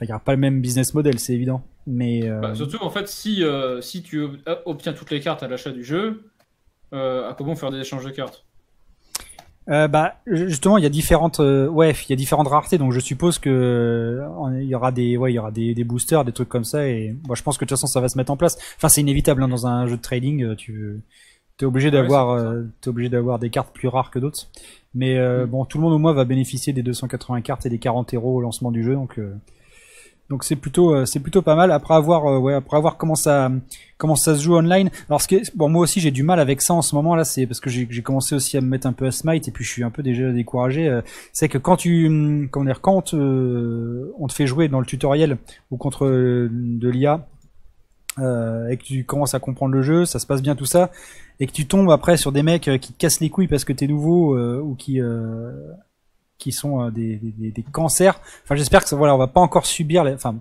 il 0.00 0.08
y 0.08 0.10
aura 0.12 0.20
pas 0.20 0.32
le 0.32 0.38
même 0.40 0.60
business 0.60 0.94
model, 0.94 1.18
c'est 1.18 1.34
évident. 1.34 1.62
Mais 1.86 2.28
Bah, 2.40 2.54
surtout, 2.54 2.78
en 2.80 2.90
fait, 2.90 3.08
si, 3.08 3.44
si 3.80 4.02
tu 4.02 4.22
ob- 4.22 4.38
obtiens 4.64 4.92
toutes 4.94 5.10
les 5.10 5.20
cartes 5.20 5.42
à 5.42 5.48
l'achat 5.48 5.70
du 5.70 5.84
jeu, 5.84 6.30
à 6.92 7.34
comment 7.36 7.54
faire 7.54 7.70
des 7.70 7.78
échanges 7.80 8.04
de 8.04 8.10
cartes? 8.10 8.44
Euh, 9.68 9.86
bah 9.88 10.16
justement, 10.26 10.76
il 10.78 10.82
y 10.82 10.86
a 10.86 10.90
différentes, 10.90 11.40
euh, 11.40 11.68
ouais, 11.68 11.92
il 11.92 12.10
y 12.10 12.12
a 12.12 12.16
différentes 12.16 12.48
raretés. 12.48 12.78
Donc 12.78 12.92
je 12.92 13.00
suppose 13.00 13.38
que 13.38 13.48
euh, 13.50 14.60
il 14.60 14.66
y 14.68 14.74
aura 14.74 14.90
des, 14.92 15.16
ouais, 15.16 15.32
il 15.32 15.36
y 15.36 15.38
aura 15.38 15.50
des, 15.52 15.74
des 15.74 15.84
boosters, 15.84 16.24
des 16.24 16.32
trucs 16.32 16.48
comme 16.48 16.64
ça. 16.64 16.86
Et 16.88 17.14
moi, 17.26 17.36
je 17.36 17.42
pense 17.42 17.58
que 17.58 17.64
de 17.64 17.68
toute 17.68 17.76
façon, 17.78 17.86
ça 17.86 18.00
va 18.00 18.08
se 18.08 18.18
mettre 18.18 18.32
en 18.32 18.36
place. 18.36 18.58
Enfin, 18.76 18.88
c'est 18.88 19.00
inévitable 19.00 19.42
hein, 19.42 19.48
dans 19.48 19.66
un 19.66 19.86
jeu 19.86 19.96
de 19.96 20.02
trading. 20.02 20.42
euh, 20.42 20.54
Tu 20.56 21.00
es 21.60 21.64
obligé 21.64 21.88
Ouais, 21.88 21.92
d'avoir, 21.92 22.30
euh, 22.30 22.62
t'es 22.80 22.88
obligé 22.88 23.08
d'avoir 23.08 23.38
des 23.38 23.50
cartes 23.50 23.72
plus 23.72 23.86
rares 23.88 24.10
que 24.10 24.18
d'autres. 24.18 24.48
Mais 24.94 25.16
euh, 25.16 25.46
Mm. 25.46 25.50
bon, 25.50 25.64
tout 25.64 25.78
le 25.78 25.82
monde 25.84 25.92
au 25.94 25.98
moins 25.98 26.12
va 26.12 26.24
bénéficier 26.24 26.72
des 26.72 26.82
280 26.82 27.40
cartes 27.42 27.64
et 27.66 27.70
des 27.70 27.78
40 27.78 28.14
euros 28.14 28.36
au 28.36 28.40
lancement 28.40 28.72
du 28.72 28.82
jeu. 28.82 28.94
Donc 28.94 29.18
euh, 29.18 29.32
donc 30.32 30.44
c'est 30.44 30.56
plutôt 30.56 30.94
euh, 30.94 31.04
c'est 31.04 31.20
plutôt 31.20 31.42
pas 31.42 31.54
mal. 31.54 31.70
Après 31.70 31.92
avoir 31.92 32.24
euh, 32.26 32.38
ouais 32.38 32.54
après 32.54 32.78
avoir 32.78 32.96
comment 32.96 33.14
ça 33.14 33.50
se 33.98 34.42
joue 34.42 34.56
online. 34.56 34.90
Alors 35.10 35.20
ce 35.20 35.28
que 35.28 35.36
bon 35.54 35.68
moi 35.68 35.82
aussi 35.82 36.00
j'ai 36.00 36.10
du 36.10 36.22
mal 36.22 36.40
avec 36.40 36.62
ça 36.62 36.72
en 36.72 36.80
ce 36.80 36.94
moment 36.94 37.14
là 37.14 37.24
c'est 37.24 37.46
parce 37.46 37.60
que 37.60 37.68
j'ai 37.68 38.02
commencé 38.02 38.34
aussi 38.34 38.56
à 38.56 38.62
me 38.62 38.66
mettre 38.66 38.86
un 38.86 38.94
peu 38.94 39.06
à 39.06 39.10
smite 39.10 39.46
et 39.46 39.50
puis 39.50 39.62
je 39.62 39.70
suis 39.70 39.84
un 39.84 39.90
peu 39.90 40.02
déjà 40.02 40.32
découragé 40.32 40.88
euh, 40.88 41.02
c'est 41.34 41.50
que 41.50 41.58
quand 41.58 41.76
tu 41.76 42.06
hum, 42.06 42.48
quand 42.50 43.12
euh, 43.12 44.10
on 44.18 44.26
te 44.26 44.32
fait 44.32 44.46
jouer 44.46 44.68
dans 44.68 44.80
le 44.80 44.86
tutoriel 44.86 45.36
ou 45.70 45.76
contre 45.76 46.06
de 46.06 46.88
l'IA 46.88 47.26
et 48.18 48.76
que 48.76 48.82
tu 48.82 49.04
commences 49.04 49.34
à 49.34 49.38
comprendre 49.38 49.74
le 49.74 49.82
jeu 49.82 50.06
ça 50.06 50.18
se 50.18 50.26
passe 50.26 50.40
bien 50.40 50.54
tout 50.54 50.66
ça 50.66 50.90
et 51.40 51.46
que 51.46 51.52
tu 51.52 51.66
tombes 51.66 51.90
après 51.90 52.16
sur 52.16 52.32
des 52.32 52.42
mecs 52.42 52.70
qui 52.80 52.92
te 52.94 52.98
cassent 52.98 53.20
les 53.20 53.28
couilles 53.28 53.48
parce 53.48 53.64
que 53.64 53.74
t'es 53.74 53.86
nouveau 53.86 54.36
ou 54.60 54.74
qui 54.76 54.98
qui 56.42 56.52
sont 56.52 56.82
euh, 56.82 56.90
des, 56.90 57.16
des, 57.16 57.30
des- 57.38 57.50
des 57.50 57.62
cancers. 57.62 58.20
Enfin, 58.44 58.54
j'espère 58.56 58.82
que 58.82 58.88
ça, 58.88 58.96
voilà, 58.96 59.14
on 59.14 59.18
va 59.18 59.26
pas 59.28 59.40
encore 59.40 59.66
subir. 59.66 60.04
Les... 60.04 60.12
Enfin, 60.14 60.34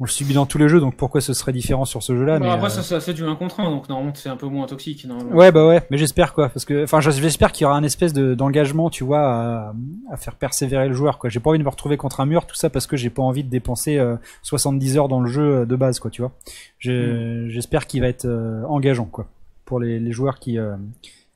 on 0.00 0.04
le 0.04 0.10
subit 0.10 0.32
dans 0.32 0.46
tous 0.46 0.58
les 0.58 0.68
jeux, 0.68 0.78
donc 0.78 0.94
pourquoi 0.94 1.20
ce 1.20 1.32
serait 1.32 1.50
différent 1.52 1.84
sur 1.84 2.04
ce 2.04 2.14
jeu-là 2.16 2.38
Bon, 2.38 2.44
mais, 2.44 2.50
Après, 2.52 2.66
euh, 2.66 2.82
ça, 2.82 3.00
c'est 3.00 3.14
du 3.14 3.24
1 3.24 3.34
contre 3.34 3.58
1, 3.58 3.64
donc 3.68 3.88
normalement, 3.88 4.12
c'est 4.14 4.28
un 4.28 4.36
peu 4.36 4.46
moins 4.46 4.66
toxique. 4.68 5.04
Ouais, 5.32 5.50
bah 5.50 5.66
ouais, 5.66 5.82
mais 5.90 5.98
j'espère 5.98 6.34
quoi, 6.34 6.48
parce 6.50 6.64
que, 6.64 6.84
enfin, 6.84 7.00
j'espère 7.00 7.50
qu'il 7.50 7.64
y 7.64 7.66
aura 7.66 7.76
un 7.76 7.82
espèce 7.82 8.12
de 8.12 8.34
d'engagement, 8.36 8.90
tu 8.90 9.02
vois, 9.02 9.18
à, 9.28 9.74
à 10.12 10.16
faire 10.16 10.36
persévérer 10.36 10.86
le 10.86 10.94
joueur, 10.94 11.18
quoi. 11.18 11.30
J'ai 11.30 11.40
pas 11.40 11.50
envie 11.50 11.58
de 11.58 11.64
me 11.64 11.68
retrouver 11.68 11.96
contre 11.96 12.20
un 12.20 12.26
mur, 12.26 12.46
tout 12.46 12.54
ça 12.54 12.70
parce 12.70 12.86
que 12.86 12.96
j'ai 12.96 13.10
pas 13.10 13.22
envie 13.22 13.42
de 13.42 13.48
dépenser 13.50 13.98
euh, 13.98 14.14
70 14.42 14.98
heures 14.98 15.08
dans 15.08 15.20
le 15.20 15.28
jeu 15.28 15.42
euh, 15.62 15.66
de 15.66 15.74
base, 15.74 15.98
quoi, 15.98 16.12
tu 16.12 16.22
vois. 16.22 16.30
Je- 16.78 17.48
J'espère 17.48 17.88
qu'il 17.88 18.00
va 18.00 18.06
être 18.06 18.24
euh, 18.26 18.62
engageant, 18.68 19.06
quoi, 19.06 19.26
pour 19.64 19.80
les, 19.80 19.98
les 19.98 20.12
joueurs 20.12 20.38
qui 20.38 20.58
euh, 20.58 20.76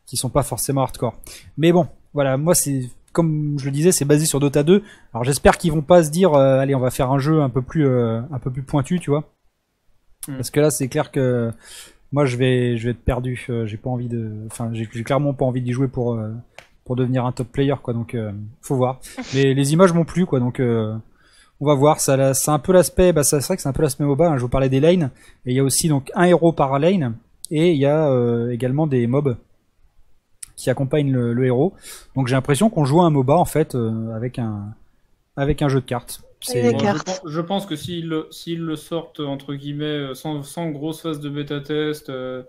qui 0.06 0.16
sont 0.16 0.28
pas 0.30 0.44
forcément 0.44 0.82
hardcore. 0.82 1.14
Mais 1.56 1.72
bon, 1.72 1.88
voilà, 2.14 2.36
moi 2.36 2.54
c'est 2.54 2.82
comme 3.12 3.58
je 3.58 3.66
le 3.66 3.70
disais, 3.70 3.92
c'est 3.92 4.04
basé 4.04 4.26
sur 4.26 4.40
Dota 4.40 4.62
2. 4.62 4.82
Alors 5.12 5.24
j'espère 5.24 5.58
qu'ils 5.58 5.72
vont 5.72 5.82
pas 5.82 6.02
se 6.02 6.10
dire, 6.10 6.34
euh, 6.34 6.58
allez, 6.58 6.74
on 6.74 6.80
va 6.80 6.90
faire 6.90 7.10
un 7.10 7.18
jeu 7.18 7.42
un 7.42 7.50
peu 7.50 7.62
plus 7.62 7.86
euh, 7.86 8.20
un 8.32 8.38
peu 8.38 8.50
plus 8.50 8.62
pointu, 8.62 8.98
tu 8.98 9.10
vois. 9.10 9.32
Mm. 10.28 10.36
Parce 10.36 10.50
que 10.50 10.60
là, 10.60 10.70
c'est 10.70 10.88
clair 10.88 11.10
que 11.10 11.50
moi 12.10 12.26
je 12.26 12.36
vais 12.36 12.76
je 12.76 12.84
vais 12.84 12.90
être 12.90 13.04
perdu. 13.04 13.46
Euh, 13.48 13.66
j'ai 13.66 13.76
pas 13.76 13.90
envie 13.90 14.08
de 14.08 14.30
enfin 14.46 14.70
j'ai 14.72 14.86
clairement 14.86 15.34
pas 15.34 15.44
envie 15.44 15.62
d'y 15.62 15.72
jouer 15.72 15.88
pour 15.88 16.18
pour 16.84 16.96
devenir 16.96 17.26
un 17.26 17.32
top 17.32 17.48
player 17.48 17.74
quoi. 17.82 17.94
Donc 17.94 18.16
faut 18.60 18.76
voir. 18.76 19.00
Les 19.34 19.72
images 19.72 19.92
m'ont 19.92 20.04
plu 20.04 20.26
quoi. 20.26 20.40
Donc 20.40 20.60
on 20.60 21.66
va 21.66 21.74
voir. 21.74 22.00
Ça 22.00 22.34
c'est 22.34 22.50
un 22.50 22.58
peu 22.58 22.72
l'aspect 22.72 23.12
bah 23.12 23.24
c'est 23.24 23.38
vrai 23.38 23.56
que 23.56 23.62
c'est 23.62 23.68
un 23.68 23.72
peu 23.72 23.82
l'aspect 23.82 24.04
MOBA 24.04 24.30
hein, 24.30 24.36
je 24.36 24.42
vous 24.42 24.48
parlais 24.48 24.68
des 24.68 24.80
lanes. 24.80 25.10
Et 25.46 25.52
il 25.52 25.56
y 25.56 25.60
a 25.60 25.64
aussi 25.64 25.88
donc 25.88 26.10
un 26.14 26.24
héros 26.24 26.52
par 26.52 26.78
lane. 26.78 27.14
Et 27.50 27.72
il 27.72 27.78
y 27.78 27.86
a 27.86 28.10
également 28.50 28.86
des 28.86 29.06
mobs 29.06 29.36
qui 30.56 30.70
accompagnent 30.70 31.12
le, 31.12 31.32
le 31.32 31.46
héros 31.46 31.74
donc 32.16 32.28
j'ai 32.28 32.34
l'impression 32.34 32.70
qu'on 32.70 32.84
joue 32.84 33.00
à 33.00 33.04
un 33.06 33.10
MOBA 33.10 33.34
en 33.36 33.44
fait 33.44 33.74
euh, 33.74 34.14
avec 34.14 34.38
un 34.38 34.74
avec 35.36 35.62
un 35.62 35.68
jeu 35.68 35.80
de 35.80 35.86
cartes 35.86 36.22
c'est 36.40 36.62
Des 36.62 36.72
Bon, 36.72 36.78
je, 36.78 36.84
cartes. 36.84 37.06
pense- 37.06 37.20
je 37.30 37.40
pense 37.40 37.66
que 37.66 37.76
s'ils 37.76 38.08
le, 38.08 38.76
sortent, 38.76 39.20
entre 39.20 39.54
guillemets, 39.54 39.84
euh, 39.84 40.14
sans, 40.14 40.42
sans 40.42 40.70
grosse 40.70 41.00
phase 41.02 41.20
de 41.20 41.30
bêta-test 41.30 42.10
euh, 42.10 42.42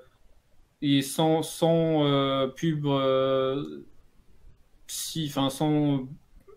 et 0.81 1.01
sans, 1.01 1.43
sans 1.43 2.05
euh, 2.05 2.47
pub, 2.47 2.85
euh, 2.87 3.83
si, 4.87 5.27
enfin, 5.29 5.49
sans 5.49 6.07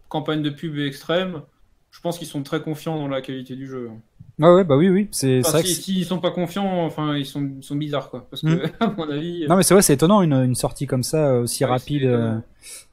campagne 0.09 0.43
de 0.43 0.51
pub 0.51 0.79
extrême, 0.79 1.43
je 1.91 2.01
pense 2.01 2.19
qu'ils 2.19 2.27
sont 2.29 2.43
très 2.43 2.63
confiants 2.63 2.97
dans 2.99 3.09
la 3.09 3.23
qualité 3.23 3.57
du 3.57 3.67
jeu. 3.67 3.91
Ouais 4.39 4.51
ouais 4.55 4.65
bah 4.65 4.77
oui 4.77 4.89
oui 4.89 5.09
c'est 5.13 5.41
Enfin, 5.47 5.63
si, 5.63 5.75
s'ils 5.75 6.05
sont 6.05 6.19
pas 6.19 6.31
confiants, 6.31 6.85
enfin, 6.85 7.17
ils 7.17 7.25
sont, 7.27 7.49
ils 7.59 7.63
sont 7.65 7.77
bizarres, 7.77 8.11
quoi. 8.11 8.27
Parce 8.31 8.43
que, 8.43 8.49
Mm. 8.49 8.71
à 8.81 8.87
mon 8.97 9.11
avis, 9.11 9.47
Non 9.49 9.57
mais 9.57 9.63
c'est 9.63 9.75
vrai, 9.75 9.83
c'est 9.83 9.95
étonnant 9.95 10.23
une, 10.23 10.33
une 10.35 10.55
sortie 10.55 10.87
comme 10.87 11.03
ça 11.03 11.27
euh, 11.29 11.43
aussi 11.43 11.65
Ouais, 11.65 11.71
rapide. 11.71 12.05
euh, 12.05 12.37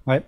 ouais. 0.08 0.24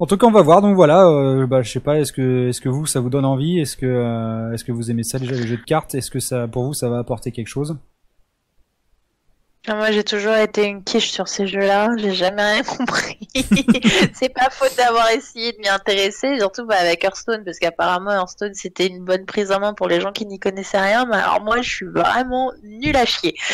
En 0.00 0.06
tout 0.06 0.16
cas, 0.16 0.28
on 0.28 0.30
va 0.30 0.42
voir. 0.42 0.62
Donc 0.62 0.76
voilà, 0.76 1.08
euh, 1.08 1.46
bah, 1.48 1.62
je 1.62 1.72
sais 1.72 1.80
pas. 1.80 1.98
Est-ce 1.98 2.12
que, 2.12 2.50
est-ce 2.50 2.60
que 2.60 2.68
vous, 2.68 2.86
ça 2.86 3.00
vous 3.00 3.10
donne 3.10 3.24
envie 3.24 3.58
Est-ce 3.58 3.76
que, 3.76 3.84
euh, 3.86 4.52
est-ce 4.52 4.62
que 4.64 4.70
vous 4.70 4.92
aimez 4.92 5.02
ça 5.02 5.18
déjà 5.18 5.32
les 5.34 5.44
jeux 5.46 5.56
de 5.56 5.62
cartes 5.64 5.96
Est-ce 5.96 6.10
que 6.12 6.20
ça, 6.20 6.46
pour 6.46 6.62
vous, 6.64 6.72
ça 6.72 6.88
va 6.88 6.98
apporter 6.98 7.32
quelque 7.32 7.48
chose? 7.48 7.76
Ah, 7.76 7.82
Moi, 9.74 9.90
j'ai 9.92 10.04
toujours 10.04 10.34
été 10.34 10.64
une 10.64 10.82
quiche 10.82 11.10
sur 11.10 11.28
ces 11.28 11.46
jeux-là. 11.46 11.88
J'ai 11.98 12.12
jamais 12.14 12.42
rien 12.42 12.62
compris. 12.62 13.18
c'est 14.14 14.28
pas 14.32 14.48
faute 14.50 14.74
d'avoir 14.76 15.10
essayé 15.10 15.52
de 15.52 15.58
m'y 15.58 15.68
intéresser, 15.68 16.38
surtout 16.38 16.66
bah, 16.66 16.76
avec 16.80 17.04
Hearthstone, 17.04 17.42
parce 17.44 17.58
qu'apparemment 17.58 18.12
Hearthstone 18.12 18.54
c'était 18.54 18.86
une 18.86 19.04
bonne 19.04 19.24
prise 19.26 19.52
en 19.52 19.60
main 19.60 19.74
pour 19.74 19.88
les 19.88 20.00
gens 20.00 20.12
qui 20.12 20.26
n'y 20.26 20.38
connaissaient 20.38 20.80
rien. 20.80 21.04
Mais 21.06 21.16
alors 21.16 21.42
moi, 21.42 21.60
je 21.62 21.68
suis 21.68 21.86
vraiment 21.86 22.52
nulle 22.62 22.96
à 22.96 23.04
chier. 23.04 23.34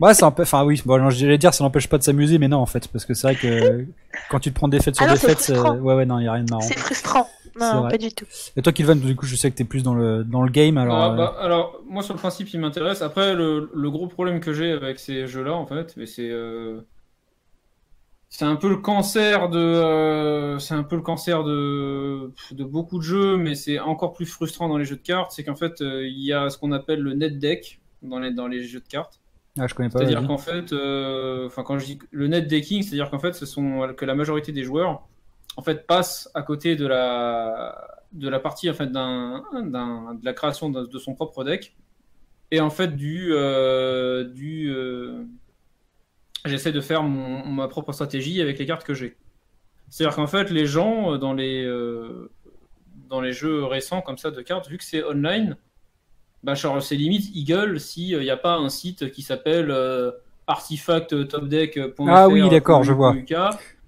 Ouais, 0.00 0.14
ça 0.14 0.26
empêche. 0.26 0.46
Enfin 0.46 0.62
oui. 0.64 0.80
Bon, 0.86 1.10
j'allais 1.10 1.38
dire, 1.38 1.52
ça 1.52 1.64
n'empêche 1.64 1.88
pas 1.88 1.98
de 1.98 2.04
s'amuser, 2.04 2.38
mais 2.38 2.46
non 2.46 2.58
en 2.58 2.66
fait, 2.66 2.86
parce 2.86 3.04
que 3.04 3.14
c'est 3.14 3.32
vrai 3.32 3.34
que 3.34 3.84
quand 4.30 4.38
tu 4.38 4.50
te 4.50 4.54
prends 4.54 4.68
défaite 4.68 4.94
sur 4.94 5.04
Ah 5.04 5.08
non, 5.08 5.16
c'est 5.16 5.26
défaite, 5.26 5.40
c'est- 5.40 5.54
frustrant. 5.54 5.76
ouais 5.76 5.94
ouais 5.94 6.06
non, 6.06 6.20
y 6.20 6.28
a 6.28 6.32
rien 6.34 6.44
de 6.44 6.50
marrant. 6.50 6.62
C'est 6.62 6.78
frustrant. 6.78 7.28
Non, 7.58 7.88
pas 7.88 7.98
du 7.98 8.10
tout. 8.12 8.26
Et 8.56 8.62
toi, 8.62 8.72
Kilvan, 8.72 8.96
du 8.96 9.16
coup, 9.16 9.26
je 9.26 9.36
sais 9.36 9.50
que 9.50 9.56
t'es 9.56 9.64
plus 9.64 9.82
dans 9.82 9.94
le 9.94 10.24
dans 10.24 10.42
le 10.42 10.50
game, 10.50 10.78
alors. 10.78 10.96
Ah, 10.96 11.12
euh, 11.12 11.16
bah, 11.16 11.36
alors, 11.40 11.80
moi, 11.86 12.02
sur 12.02 12.14
le 12.14 12.18
principe, 12.18 12.52
il 12.52 12.60
m'intéresse. 12.60 13.02
Après, 13.02 13.34
le, 13.34 13.70
le 13.74 13.90
gros 13.90 14.06
problème 14.06 14.40
que 14.40 14.52
j'ai 14.52 14.72
avec 14.72 14.98
ces 14.98 15.26
jeux-là, 15.26 15.54
en 15.54 15.66
fait, 15.66 15.94
c'est 16.06 16.30
euh, 16.30 16.80
c'est 18.30 18.44
un 18.44 18.56
peu 18.56 18.68
le 18.68 18.76
cancer 18.76 19.48
de 19.48 19.58
euh, 19.58 20.58
c'est 20.58 20.74
un 20.74 20.82
peu 20.82 20.96
le 20.96 21.02
cancer 21.02 21.44
de 21.44 22.30
de 22.52 22.64
beaucoup 22.64 22.98
de 22.98 23.02
jeux, 23.02 23.36
mais 23.36 23.54
c'est 23.54 23.78
encore 23.78 24.12
plus 24.12 24.26
frustrant 24.26 24.68
dans 24.68 24.76
les 24.76 24.84
jeux 24.84 24.96
de 24.96 25.02
cartes, 25.02 25.32
c'est 25.32 25.44
qu'en 25.44 25.56
fait, 25.56 25.80
euh, 25.80 26.06
il 26.06 26.22
y 26.22 26.32
a 26.32 26.50
ce 26.50 26.58
qu'on 26.58 26.72
appelle 26.72 27.00
le 27.00 27.14
net 27.14 27.38
deck 27.38 27.80
dans 28.02 28.18
les 28.18 28.32
dans 28.32 28.46
les 28.46 28.62
jeux 28.64 28.80
de 28.80 28.86
cartes. 28.88 29.20
Ah, 29.58 29.66
je 29.66 29.74
connais 29.74 29.88
pas. 29.88 30.00
C'est-à-dire 30.00 30.26
qu'en 30.26 30.38
fait, 30.38 30.72
euh, 30.72 31.46
enfin 31.46 31.62
quand 31.62 31.78
je 31.78 31.86
dis 31.86 31.98
le 32.10 32.28
net 32.28 32.46
decking, 32.46 32.82
c'est-à-dire 32.82 33.10
qu'en 33.10 33.18
fait, 33.18 33.32
ce 33.32 33.46
sont 33.46 33.94
que 33.96 34.04
la 34.04 34.14
majorité 34.14 34.52
des 34.52 34.62
joueurs 34.62 35.08
en 35.58 35.62
fait 35.62 35.86
passent 35.86 36.30
à 36.34 36.42
côté 36.42 36.76
de 36.76 36.86
la 36.86 37.88
de 38.12 38.28
la 38.30 38.40
partie 38.40 38.70
en 38.70 38.74
fait 38.74 38.88
d'un 38.88 39.44
d'un- 39.52 40.14
de 40.16 40.24
la 40.24 40.34
création 40.34 40.70
de, 40.70 40.86
de 40.86 41.00
son 41.00 41.14
propre 41.16 41.44
deck 41.44 41.76
et 42.52 42.60
en 42.60 42.70
fait 42.70 42.96
du 42.96 43.30
euh, 43.32 44.24
du 44.24 44.70
euh, 44.72 45.24
j'essaie 46.44 46.72
de 46.72 46.80
faire 46.80 47.02
mon, 47.02 47.46
ma 47.46 47.68
propre 47.68 47.92
stratégie 47.92 48.40
avec 48.40 48.58
les 48.58 48.66
cartes 48.66 48.84
que 48.84 48.94
j'ai. 48.94 49.16
C'est-à-dire 49.90 50.16
qu'en 50.16 50.26
fait, 50.26 50.50
les 50.50 50.66
gens 50.66 51.14
euh, 51.14 51.18
dans 51.18 51.34
les 51.34 51.64
euh, 51.64 52.30
dans 53.08 53.20
les 53.22 53.32
jeux 53.32 53.64
récents 53.64 54.02
comme 54.02 54.18
ça 54.18 54.30
de 54.30 54.42
cartes, 54.42 54.68
vu 54.68 54.78
que 54.78 54.84
c'est 54.84 55.04
online, 55.04 55.56
bah 56.44 56.54
genre 56.54 56.82
c'est 56.82 56.96
limite 56.96 57.30
ils 57.34 57.44
gueulent 57.44 57.80
s'il 57.80 58.18
n'y 58.20 58.30
a 58.30 58.38
pas 58.38 58.56
un 58.56 58.70
site 58.70 59.12
qui 59.12 59.22
s'appelle 59.22 59.70
euh, 59.70 60.12
artifacttopdeck.fr. 60.46 62.02
Ah 62.08 62.28
oui, 62.28 62.48
d'accord, 62.48 62.84
je 62.84 62.92
vois. 62.92 63.16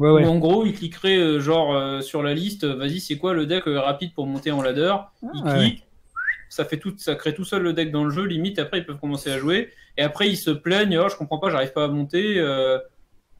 Ouais 0.01 0.11
ouais. 0.11 0.25
en 0.27 0.39
gros, 0.39 0.65
il 0.67 0.73
cliquerait 0.75 1.17
euh, 1.19 1.39
genre 1.41 1.75
euh, 1.77 2.01
sur 2.01 2.23
la 2.23 2.35
liste, 2.35 2.65
euh, 2.65 2.75
vas-y, 2.75 2.99
c'est 3.01 3.17
quoi 3.19 3.35
le 3.35 3.47
deck 3.47 3.69
euh, 3.69 3.79
rapide 3.81 4.13
pour 4.15 4.27
monter 4.27 4.51
en 4.51 4.63
ladder? 4.63 4.95
Il 5.35 5.43
Ouais. 5.45 5.59
clique, 5.59 5.85
ça 6.49 6.65
fait 6.65 6.79
tout, 6.79 6.95
ça 6.97 7.15
crée 7.15 7.35
tout 7.35 7.45
seul 7.45 7.63
le 7.63 7.73
deck 7.73 7.93
dans 7.93 8.03
le 8.05 8.11
jeu, 8.11 8.25
limite 8.25 8.59
après 8.59 8.79
ils 8.79 8.85
peuvent 8.87 8.99
commencer 8.99 9.31
à 9.31 9.39
jouer 9.39 9.71
et 9.99 10.03
après 10.03 10.29
ils 10.29 10.37
se 10.39 10.51
plaignent, 10.51 10.99
oh, 10.99 11.09
je 11.09 11.15
comprends 11.17 11.39
pas, 11.39 11.51
j'arrive 11.51 11.73
pas 11.73 11.85
à 11.85 11.89
monter 11.89 12.43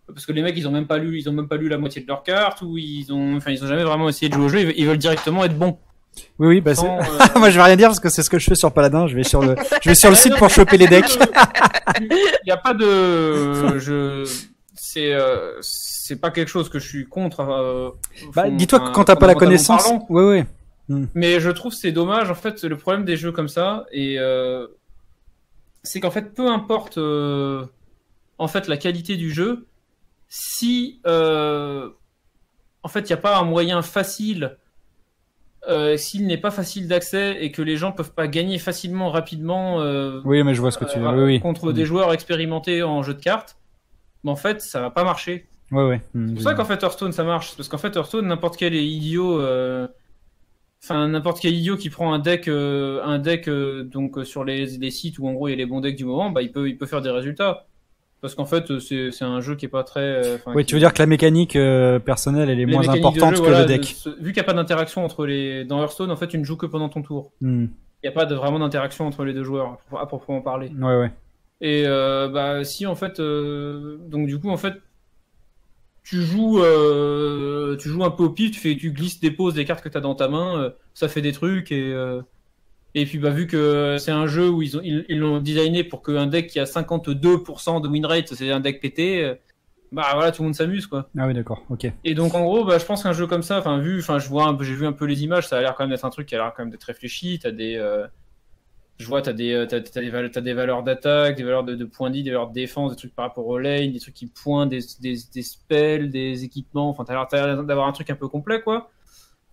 parce 0.07 0.27
que 0.27 0.33
les 0.33 0.43
mecs 0.43 0.57
ils 0.57 0.67
ont 0.69 0.73
même 0.73 0.87
pas 0.87 0.99
lu, 0.99 1.19
ils 1.19 1.29
ont 1.29 1.33
même 1.33 1.49
pas 1.49 1.57
lu 1.57 1.69
la 1.69 1.79
moitié 1.79 2.03
de 2.03 2.07
leurs 2.09 2.23
cartes 2.25 2.63
ou 2.63 2.77
ils 2.79 3.13
ont 3.13 3.37
enfin 3.37 3.53
ils 3.53 3.65
ont 3.65 3.69
jamais 3.69 3.85
vraiment 3.85 4.09
essayé 4.09 4.29
de 4.29 4.35
jouer 4.35 4.45
au 4.45 4.49
jeu, 4.49 4.61
ils 4.61 4.67
veulent- 4.67 4.75
ils 4.77 4.87
veulent 4.87 4.99
directement 4.99 5.45
être 5.45 5.57
bons. 5.57 5.79
Oui 6.41 6.49
oui. 6.49 6.61
Bah, 6.61 6.75
c'est- 6.75 6.81
Sans, 6.83 6.99
Moi, 7.39 7.51
je 7.51 7.57
vais 7.57 7.63
rien 7.63 7.77
dire 7.77 7.87
parce 7.89 8.01
que 8.01 8.09
c'est 8.09 8.23
ce 8.25 8.29
que 8.31 8.39
je 8.41 8.45
fais 8.45 8.57
sur 8.57 8.73
Paladin. 8.73 9.07
Je 9.07 9.15
vais 9.15 9.23
sur 9.23 9.41
le, 9.43 9.55
je 9.81 9.89
vais 9.91 9.95
sur 9.95 10.11
le 10.11 10.17
site 10.23 10.35
pour 10.37 10.51
choper 10.51 10.77
les 10.77 10.89
decks. 10.89 11.17
Il 12.01 12.09
n'y 12.45 12.51
a 12.51 12.57
pas 12.57 12.75
de. 12.75 13.79
Je... 13.79 14.29
C'est 14.75 15.15
c'est 16.11 16.21
pas 16.21 16.33
quelque 16.33 16.49
chose 16.49 16.69
que 16.69 16.81
je 16.81 16.89
suis 16.89 17.07
contre. 17.07 17.39
euh, 17.41 17.91
Bah, 18.35 18.51
dis-toi 18.51 18.81
que 18.81 18.91
quand 18.93 19.05
t'as 19.05 19.15
pas 19.15 19.29
la 19.29 19.37
connaissance, 19.37 19.85
parlant. 19.85 20.07
ouais, 20.09 20.25
ouais. 20.89 21.07
Mais 21.15 21.39
je 21.39 21.51
trouve 21.51 21.73
c'est 21.73 21.93
dommage 21.93 22.33
en 22.33 22.35
fait 22.35 22.65
le 22.65 22.77
problème 22.77 23.05
des 23.05 23.17
jeux 23.17 23.31
comme 23.31 23.47
ça 23.47 23.87
et 23.93 24.17
euh, 24.19 24.67
c'est 25.85 26.01
qu'en 26.01 26.11
fait 26.11 26.35
peu 26.35 26.49
importe 26.49 26.99
euh, 26.99 27.65
en 28.39 28.49
fait 28.49 28.67
la 28.67 28.77
qualité 28.77 29.17
du 29.17 29.31
jeu 29.31 29.67
si 30.29 31.01
en 31.07 32.89
fait 32.89 33.01
il 33.01 33.07
n'y 33.07 33.13
a 33.13 33.19
pas 33.19 33.39
un 33.39 33.45
moyen 33.45 33.83
facile 33.83 34.57
s'il 35.97 36.27
n'est 36.27 36.39
pas 36.39 36.51
facile 36.51 36.89
d'accès 36.89 37.37
et 37.41 37.53
que 37.53 37.63
les 37.63 37.77
gens 37.77 37.93
peuvent 37.93 38.13
pas 38.13 38.27
gagner 38.27 38.59
facilement 38.59 39.11
rapidement 39.11 39.77
Oui, 40.25 40.43
mais 40.43 40.55
je 40.55 40.61
vois 40.61 40.73
ce 40.73 40.79
que 40.79 40.87
tu 40.87 40.99
veux. 40.99 41.09
Oui, 41.09 41.23
oui. 41.35 41.41
contre 41.41 41.69
Mm. 41.71 41.73
des 41.73 41.85
joueurs 41.85 42.13
expérimentés 42.13 42.83
en 42.83 43.05
jeu 43.05 43.15
de 43.15 43.21
cartes 43.23 43.57
mais 44.25 44.31
en 44.33 44.37
fait 44.37 44.61
ça 44.61 44.81
va 44.81 44.91
pas 44.91 45.05
marcher 45.05 45.47
Ouais, 45.73 45.87
ouais. 45.87 46.01
Mm, 46.15 46.29
c'est 46.29 46.35
pour 46.35 46.43
ça 46.43 46.55
qu'en 46.55 46.65
fait 46.65 46.83
Hearthstone 46.83 47.13
ça 47.13 47.25
marche 47.25 47.55
parce 47.57 47.69
qu'en 47.69 47.79
fait 47.79 47.95
Hearthstone 47.97 48.27
n'importe 48.27 48.57
quel 48.57 48.75
idiot 48.75 49.41
euh, 49.41 49.87
enfin 50.83 51.07
n'importe 51.09 51.41
quel 51.41 51.55
idiot 51.55 51.77
qui 51.77 51.91
prend 51.91 52.13
un 52.13 52.19
deck 52.19 52.49
euh, 52.49 53.01
un 53.05 53.19
deck 53.19 53.49
euh, 53.49 53.85
donc 53.85 54.19
euh, 54.19 54.25
sur 54.25 54.45
les, 54.45 54.67
les 54.67 54.91
sites 54.91 55.19
où 55.19 55.29
en 55.29 55.33
gros 55.33 55.49
il 55.49 55.53
y 55.53 55.55
a 55.55 55.57
les 55.57 55.67
bons 55.67 55.81
decks 55.81 55.97
du 55.97 56.05
moment 56.05 56.31
bah 56.31 56.43
il 56.43 56.51
peut 56.53 56.69
il 56.69 56.77
peut 56.79 56.87
faire 56.87 57.03
des 57.03 57.11
résultats 57.11 57.67
parce 58.21 58.35
qu'en 58.35 58.47
fait 58.47 58.79
c'est 58.81 59.11
c'est 59.13 59.25
un 59.25 59.41
jeu 59.41 59.55
qui 59.57 59.67
est 59.67 59.69
pas 59.69 59.85
très 59.85 60.39
Oui, 60.47 60.65
tu 60.67 60.75
veux 60.75 60.81
dire 60.81 60.93
que 60.93 60.99
la 61.01 61.07
mécanique 61.07 61.57
personnelle, 62.05 62.51
elle 62.51 62.61
est 62.61 62.67
les 62.67 62.73
moins 62.73 62.89
importante 62.89 63.37
jeu, 63.37 63.43
que 63.43 63.47
voilà, 63.49 63.61
le 63.61 63.67
de 63.67 63.69
deck. 63.69 63.97
vu 64.21 64.33
qu'il 64.33 64.35
n'y 64.35 64.41
a 64.41 64.45
pas 64.45 64.53
d'interaction 64.55 65.05
entre 65.05 65.25
les 65.27 65.65
dans 65.65 65.81
Hearthstone 65.81 66.11
en 66.11 66.17
fait 66.17 66.27
tu 66.29 66.37
ne 66.39 66.45
joues 66.45 66.57
que 66.57 66.67
pendant 66.67 66.89
ton 66.89 67.03
tour 67.03 67.33
Mm. 67.41 67.65
il 67.65 67.71
n'y 68.05 68.09
a 68.09 68.13
pas 68.13 68.27
de, 68.27 68.35
vraiment 68.35 68.59
d'interaction 68.59 69.07
entre 69.07 69.25
les 69.25 69.33
deux 69.35 69.45
joueurs 69.45 69.79
à 69.99 70.07
proprement 70.07 70.41
parler 70.43 70.71
Ouais, 70.79 70.97
ouais. 70.99 71.11
et 71.63 71.85
bah 71.85 72.65
si 72.65 72.87
en 72.87 72.95
fait 72.95 73.21
donc 73.21 74.27
du 74.27 74.39
coup 74.39 74.51
en 74.51 74.57
fait 74.57 74.75
tu 76.11 76.23
joues 76.23 76.61
euh, 76.61 77.77
tu 77.77 77.89
joues 77.89 78.03
un 78.03 78.11
peu 78.11 78.25
au 78.25 78.31
pif, 78.31 78.51
tu 78.51 78.59
fais 78.59 78.77
tu 78.77 78.91
glisses 78.91 79.21
déposes 79.21 79.55
des 79.55 79.65
cartes 79.65 79.81
que 79.81 79.89
tu 79.89 79.97
as 79.97 80.01
dans 80.01 80.17
ta 80.17 80.27
main, 80.27 80.61
euh, 80.61 80.71
ça 80.93 81.07
fait 81.07 81.23
des 81.23 81.31
trucs 81.31 81.71
et 81.71 81.93
euh, 81.93 82.21
et 82.97 83.07
puis 83.07 83.19
bah 83.19 83.31
vu 83.31 83.47
que 83.47 83.97
c'est 83.97 84.11
un 84.11 84.27
jeu 84.27 84.49
où 84.49 84.61
ils 84.61 84.77
ont 84.77 84.81
ils 84.83 85.05
ils 85.09 85.21
l'ont 85.21 85.39
designé 85.39 85.85
pour 85.85 86.03
qu'un 86.03 86.27
deck 86.27 86.49
qui 86.49 86.59
a 86.59 86.65
52% 86.65 87.81
de 87.81 87.87
win 87.87 88.07
rate, 88.07 88.35
c'est 88.35 88.51
un 88.51 88.59
deck 88.59 88.81
pété, 88.81 89.35
bah 89.93 90.09
voilà, 90.15 90.33
tout 90.33 90.43
le 90.43 90.49
monde 90.49 90.57
s'amuse 90.57 90.89
quoi. 90.89 91.09
Ah 91.17 91.29
oui, 91.29 91.35
d'accord. 91.35 91.63
Ok. 91.71 91.87
Et 92.03 92.15
donc 92.15 92.35
en 92.35 92.43
gros, 92.43 92.65
bah, 92.65 92.79
je 92.79 92.85
pense 92.85 93.05
qu'un 93.05 93.13
jeu 93.13 93.29
comme 93.29 93.45
ça, 93.45 93.61
enfin 93.61 93.79
vu, 93.79 94.01
enfin 94.01 94.19
je 94.19 94.29
vois, 94.29 94.59
j'ai 94.63 94.75
vu 94.75 94.87
un 94.87 94.93
peu 94.93 95.05
les 95.05 95.23
images, 95.23 95.47
ça 95.47 95.59
a 95.59 95.61
l'air 95.61 95.77
quand 95.77 95.85
même 95.85 95.91
d'être 95.91 96.05
un 96.05 96.11
truc 96.11 96.27
qui 96.27 96.35
a 96.35 96.39
l'air 96.39 96.53
quand 96.57 96.65
même 96.65 96.73
d'être 96.73 96.83
réfléchi. 96.83 97.39
T'as 97.41 97.53
des, 97.53 97.79
je 99.01 99.07
vois, 99.07 99.23
t'as 99.23 99.33
des, 99.33 99.55
euh, 99.55 99.67
des, 99.67 100.11
valeurs, 100.11 100.31
des 100.31 100.53
valeurs 100.53 100.83
d'attaque, 100.83 101.35
des 101.35 101.43
valeurs 101.43 101.65
de, 101.65 101.75
de 101.75 101.89
vie, 102.13 102.23
des 102.23 102.31
valeurs 102.31 102.49
de 102.49 102.53
défense, 102.53 102.91
des 102.93 102.99
trucs 102.99 103.15
par 103.15 103.25
rapport 103.29 103.47
au 103.47 103.59
lane, 103.59 103.93
des 103.93 103.99
trucs 103.99 104.13
qui 104.15 104.27
pointent, 104.27 104.69
des, 104.69 104.81
des, 105.01 105.17
des 105.33 105.43
spells, 105.43 106.11
des 106.11 106.45
équipements. 106.45 106.91
Enfin, 106.91 107.05
t'as 107.05 107.15
l'air, 107.15 107.27
t'as 107.27 107.47
l'air 107.47 107.65
d'avoir 107.65 107.89
un 107.89 107.93
truc 107.93 108.11
un 108.11 108.15
peu 108.15 108.29
complet 108.29 108.61
quoi. 108.61 108.91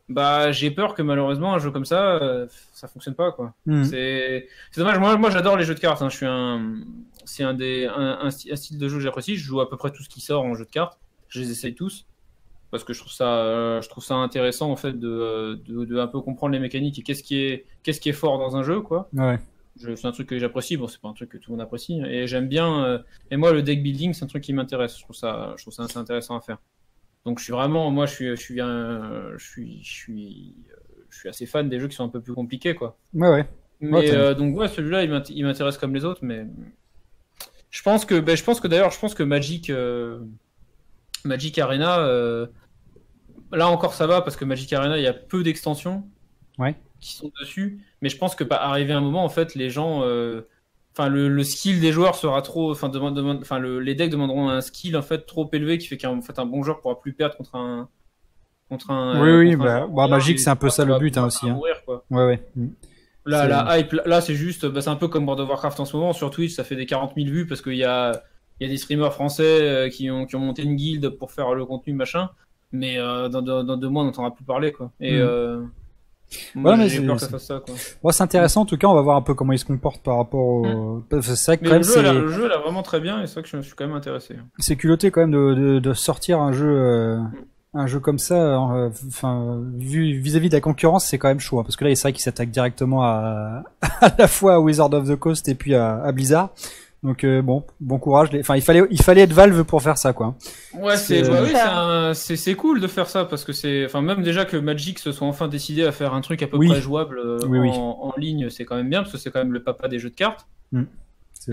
Bah 0.10 0.52
j'ai 0.52 0.70
peur 0.70 0.93
que 0.95 1.02
malheureusement 1.02 1.54
un 1.54 1.60
jeu 1.60 1.72
comme 1.72 1.86
ça, 1.86 2.16
euh, 2.16 2.45
ça 2.74 2.89
fonctionne 2.89 3.16
pas 3.16 3.32
quoi. 3.32 3.54
Mm. 3.66 3.86
C'est 3.86 4.48
dommage. 4.76 5.00
Moi, 5.00 5.16
moi 5.16 5.30
j'adore 5.30 5.56
les 5.56 5.64
jeux 5.64 5.76
de 5.76 5.80
cartes. 5.80 6.02
hein. 6.02 6.10
Je 6.10 6.18
suis 6.18 6.26
un, 6.26 6.76
c'est 7.24 7.43
un 7.43 7.54
des 7.54 7.88
un 7.89 8.30
style 8.30 8.78
de 8.78 8.89
jeu 8.89 8.98
que 8.98 9.04
j'apprécie. 9.04 9.38
Je 9.38 9.45
joue 9.45 9.62
à 9.62 9.70
peu 9.70 9.78
près 9.78 9.91
tout 9.91 10.04
ce 10.04 10.10
qui 10.10 10.20
sort 10.20 10.43
en 10.43 10.56
jeu 10.56 10.66
de 10.66 10.70
cartes. 10.70 11.00
Je 11.30 11.39
les 11.39 11.52
essaye 11.52 11.74
tous 11.74 12.06
parce 12.72 12.84
que 12.84 12.93
je 12.93 12.99
trouve 12.99 13.11
ça, 13.11 13.38
euh, 13.45 13.82
je 13.82 13.89
trouve 13.89 14.03
ça 14.03 14.15
intéressant 14.15 14.70
en 14.72 14.76
fait 14.76 14.93
de, 14.93 15.59
de, 15.68 15.86
de 15.86 15.97
un 15.99 16.07
peu 16.07 16.20
comprendre 16.22 16.53
les 16.53 16.59
mécaniques 16.59 16.99
et 16.99 17.03
qu'est-ce 17.03 17.24
qui 17.24 17.39
est 17.41 17.65
qu'est-ce 17.84 17.99
qui 18.01 18.09
est 18.09 18.13
fort 18.13 18.38
dans 18.39 18.55
un 18.57 18.63
jeu 18.63 18.82
quoi. 18.82 19.09
Ouais. 19.13 19.39
Je- 19.80 19.95
C'est 19.95 20.07
un 20.07 20.11
truc 20.11 20.28
que 20.28 20.39
j'apprécie. 20.39 20.76
Bon, 20.76 20.88
c'est 20.88 20.99
pas 20.99 21.07
un 21.09 21.13
truc 21.13 21.30
que 21.30 21.38
tout 21.38 21.51
le 21.51 21.57
monde 21.57 21.61
apprécie 21.63 22.01
et 22.07 22.26
j'aime 22.28 22.47
bien. 22.47 22.84
euh, 22.86 22.99
et 23.32 23.38
moi, 23.38 23.51
le 23.53 23.61
deck 23.61 23.84
building, 23.84 24.13
c'est 24.13 24.24
un 24.26 24.28
truc 24.28 24.43
qui 24.43 24.51
m'intéresse. 24.53 24.97
Je 24.97 25.03
trouve 25.03 25.15
ça, 25.15 25.53
je 25.57 25.63
trouve 25.63 25.74
ça 25.74 25.84
assez 25.84 25.97
intéressant 25.99 26.36
à 26.36 26.41
faire. 26.41 26.57
Donc, 27.26 27.38
je 27.39 27.43
suis 27.43 27.53
vraiment, 27.53 27.91
moi, 27.91 28.05
je 28.07 28.13
suis, 28.15 28.30
je 28.30 28.36
suis 28.41 28.59
un, 28.61 29.38
je 29.38 29.45
suis, 29.45 29.84
je 29.84 29.91
suis, 29.93 30.55
euh, 30.72 31.03
je 31.09 31.20
suis 31.20 31.30
assez 31.30 31.45
fan 31.45 31.70
des 31.70 31.80
jeux 31.80 31.88
qui 31.88 31.95
sont 31.95 32.05
un 32.05 32.09
peu 32.09 32.22
plus 32.22 32.34
compliqués 32.34 32.74
quoi. 32.74 32.97
Ouais, 33.13 33.30
ouais. 33.30 33.47
Mais 33.80 33.91
Ouais, 33.97 34.11
euh, 34.11 34.34
donc 34.34 34.57
ouais, 34.57 34.68
celui-là, 34.68 35.03
il 35.03 35.11
m'int- 35.11 35.22
il 35.30 35.43
m'intéresse 35.45 35.78
comme 35.78 35.93
les 35.93 36.05
autres, 36.05 36.22
mais 36.24 36.45
je 37.70 37.82
pense 37.84 38.05
que, 38.05 38.20
ben, 38.20 38.36
je 38.36 38.43
pense 38.43 38.59
que 38.59 38.68
d'ailleurs, 38.68 38.91
je 38.91 38.99
pense 38.99 39.13
que 39.13 39.24
Magic, 39.24 39.70
Magic 41.26 41.57
Arena, 41.59 41.99
euh, 41.99 42.47
là 43.51 43.68
encore 43.70 43.93
ça 43.93 44.07
va 44.07 44.22
parce 44.22 44.36
que 44.36 44.45
Magic 44.45 44.72
Arena, 44.74 44.97
il 44.97 45.03
y 45.03 45.07
a 45.07 45.13
peu 45.13 45.43
d'extensions 45.43 46.03
Ouais. 46.57 46.76
qui 46.99 47.13
sont 47.13 47.32
dessus, 47.39 47.80
mais 48.01 48.09
je 48.09 48.18
pense 48.18 48.36
que 48.36 48.43
pas 48.43 48.57
arrivé 48.57 48.93
un 48.93 49.01
moment, 49.01 49.24
en 49.24 49.30
fait, 49.30 49.53
les 49.55 49.70
gens, 49.70 50.01
euh, 50.03 50.41
enfin 50.93 51.07
le, 51.09 51.28
le 51.30 51.43
skill 51.43 51.80
des 51.80 51.91
joueurs 51.91 52.15
sera 52.15 52.41
trop, 52.41 52.72
enfin 52.72 52.89
le- 53.59 53.80
les 53.80 53.93
decks 53.95 54.09
demanderont 54.09 54.49
un 54.49 54.61
skill 54.61 54.97
en 54.97 55.01
fait 55.03 55.26
trop 55.28 55.47
élevé 55.53 55.78
qui 55.78 55.88
fait 55.88 55.97
qu'en 55.97 56.22
fait 56.22 56.39
un 56.39 56.45
bon 56.45 56.63
joueur 56.63 56.82
pourra 56.82 56.99
plus 56.99 57.13
perdre 57.13 57.36
contre 57.38 57.55
un 57.55 57.89
contre 58.70 58.91
un. 58.91 59.22
Oui, 59.22 59.30
euh, 59.30 59.38
oui, 59.39 59.55
bah, 59.55 59.88
bah, 59.89 60.07
Magic, 60.09 60.39
c'est 60.39 60.49
un 60.49 60.55
peu 60.57 60.70
ça 60.70 60.84
le 60.84 60.97
but, 60.99 61.18
hein, 61.18 61.26
aussi, 61.28 61.47
hein. 61.47 61.53
mourir, 61.53 61.76
quoi. 61.86 62.03
Ouais, 62.11 62.26
ouais. 62.26 62.43
Mm. 62.57 62.68
Là, 63.26 63.41
C'est- 63.43 63.47
la 63.49 63.80
hype, 63.80 63.91
là, 64.05 64.20
c'est 64.20 64.36
juste, 64.36 64.65
bah, 64.65 64.82
c'est 64.82 64.89
un 64.89 64.95
peu 64.97 65.07
comme 65.07 65.24
World 65.26 65.41
of 65.41 65.49
Warcraft 65.49 65.80
en 65.80 65.86
ce 65.86 65.95
moment. 65.95 66.11
Sur 66.11 66.32
Twitch, 66.32 66.53
ça 66.53 66.63
fait 66.65 66.76
des 66.76 66.86
40 66.86 67.13
000 67.15 67.30
vues 67.30 67.45
parce 67.47 67.61
qu'il 67.61 67.76
y 67.76 67.86
a, 67.86 68.22
il 68.60 68.68
y 68.68 68.70
a 68.70 68.74
des 68.74 68.78
streamers 68.78 69.14
français 69.14 69.43
euh, 69.62 69.89
qui, 69.89 70.10
ont, 70.12 70.26
qui 70.26 70.36
ont 70.36 70.39
monté 70.39 70.64
une 70.64 70.76
guilde 70.76 71.10
pour 71.10 71.32
faire 71.32 71.53
le 71.53 71.66
contenu, 71.66 71.93
machin. 71.93 72.30
Mais 72.72 72.97
euh, 72.97 73.30
dans, 73.30 73.41
dans, 73.41 73.64
dans 73.64 73.78
deux 73.78 73.89
mois, 73.89 74.03
on 74.03 74.05
n'entendra 74.05 74.34
plus 74.34 74.43
parler, 74.45 74.72
quoi. 74.72 74.91
Et 74.99 75.14
Mm. 75.18 75.22
euh, 75.22 75.62
moi, 76.55 76.72
Ouais, 76.74 76.78
mais 76.80 76.89
j'ai 76.89 76.97
c'est- 76.99 77.05
peur 77.05 77.16
que 77.16 77.22
ça 77.22 77.30
fasse 77.30 77.45
ça, 77.45 77.62
quoi. 77.66 77.74
Bon, 78.03 78.12
c'est 78.12 78.24
intéressant. 78.24 78.62
En 78.62 78.66
tout 78.66 78.78
cas, 78.78 78.88
on 78.88 78.93
va 78.93 79.01
voir 79.01 79.16
un 79.16 79.22
peu 79.22 79.34
comment 79.34 79.53
il 79.53 79.60
se 79.60 79.64
comporte 79.66 80.01
par 80.03 80.18
rapport 80.18 80.41
au. 80.45 81.03
C'est 81.22 81.45
vrai 81.45 81.58
que 81.58 81.64
quand 81.64 81.70
le 81.70 81.76
même, 81.76 81.84
jeu, 81.84 82.01
là, 82.01 82.12
le 82.14 82.28
jeu, 82.28 82.51
a 82.53 82.58
vraiment 82.58 82.84
très 82.84 82.99
bien 82.99 83.22
et 83.22 83.28
c'est 83.28 83.36
vrai 83.36 83.43
que 83.43 83.47
je, 83.49 83.58
je 83.58 83.62
suis 83.68 83.76
quand 83.76 83.88
même 83.88 83.95
intéressé. 83.95 84.36
c'est 84.60 84.76
culotté 84.76 85.10
quand 85.12 85.22
même 85.22 85.32
de, 85.32 85.53
de, 85.53 85.80
de 85.80 85.93
sortir 85.93 86.41
un 86.41 86.51
jeu. 86.51 86.68
euh, 86.68 87.20
Un 87.74 87.86
jeu 87.88 87.99
comme 87.99 88.18
ça, 88.20 88.60
enfin, 89.08 89.62
vis-à-vis 89.76 90.49
de 90.49 90.55
la 90.55 90.62
concurrence, 90.62 91.05
c'est 91.05 91.18
quand 91.18 91.28
même 91.28 91.39
chaud, 91.39 91.60
hein, 91.60 91.64
parce 91.64 91.76
que 91.76 91.86
là, 91.86 91.93
c'est 91.95 92.01
vrai 92.01 92.14
qu'il 92.14 92.22
s'attaque 92.24 92.49
directement 92.49 93.03
à, 93.03 93.64
à 94.01 94.12
la 94.18 94.28
fois 94.28 94.55
à 94.55 94.60
Wizard 94.60 94.91
of 94.93 95.08
the 95.08 95.16
Coast 95.16 95.47
et 95.47 95.55
puis 95.55 95.76
à, 95.76 96.01
à 96.01 96.12
Blizzard. 96.12 96.49
Donc 97.08 97.24
euh, 97.24 97.41
bon, 97.41 97.64
bon 97.80 97.99
courage. 97.99 98.30
Enfin, 98.39 98.55
il 98.58 98.62
fallait, 98.62 98.84
il 98.91 99.01
fallait 99.01 99.22
être 99.22 99.32
Valve 99.34 99.64
pour 99.64 99.82
faire 99.82 99.97
ça, 99.97 100.12
quoi. 100.14 100.36
Ouais, 100.74 100.97
c'est 100.97 101.22
bah 101.22 101.39
oui, 101.43 101.51
Ça. 101.51 102.12
c'est 102.14 102.55
cool 102.55 102.82
de 102.82 102.88
faire 102.88 103.08
ça 103.10 103.24
parce 103.26 103.43
que 103.45 103.53
c'est 103.53 103.86
enfin 103.86 104.01
même 104.01 104.24
déjà 104.24 104.43
que 104.45 104.58
Magic 104.58 104.99
se 104.99 105.12
soit 105.12 105.26
enfin 105.28 105.47
décidé 105.47 105.86
à 105.86 105.91
faire 105.91 106.14
un 106.14 106.22
truc 106.22 106.43
à 106.43 106.47
peu 106.47 106.58
Oui. 106.58 106.68
près 106.68 106.82
jouable 106.82 107.20
euh, 107.20 107.39
Oui, 107.47 107.60
en, 107.60 107.62
oui. 107.62 107.70
en 107.74 108.14
ligne, 108.18 108.49
c'est 108.49 108.66
quand 108.66 108.76
même 108.76 108.89
bien 108.89 109.01
parce 109.03 109.14
que 109.14 109.18
c'est 109.18 109.32
quand 109.32 109.39
même 109.39 109.53
le 109.53 109.64
papa 109.64 109.88
des 109.88 109.99
jeux 109.99 110.10
de 110.10 110.16
cartes. 110.16 110.47
Vrai. 110.74 110.84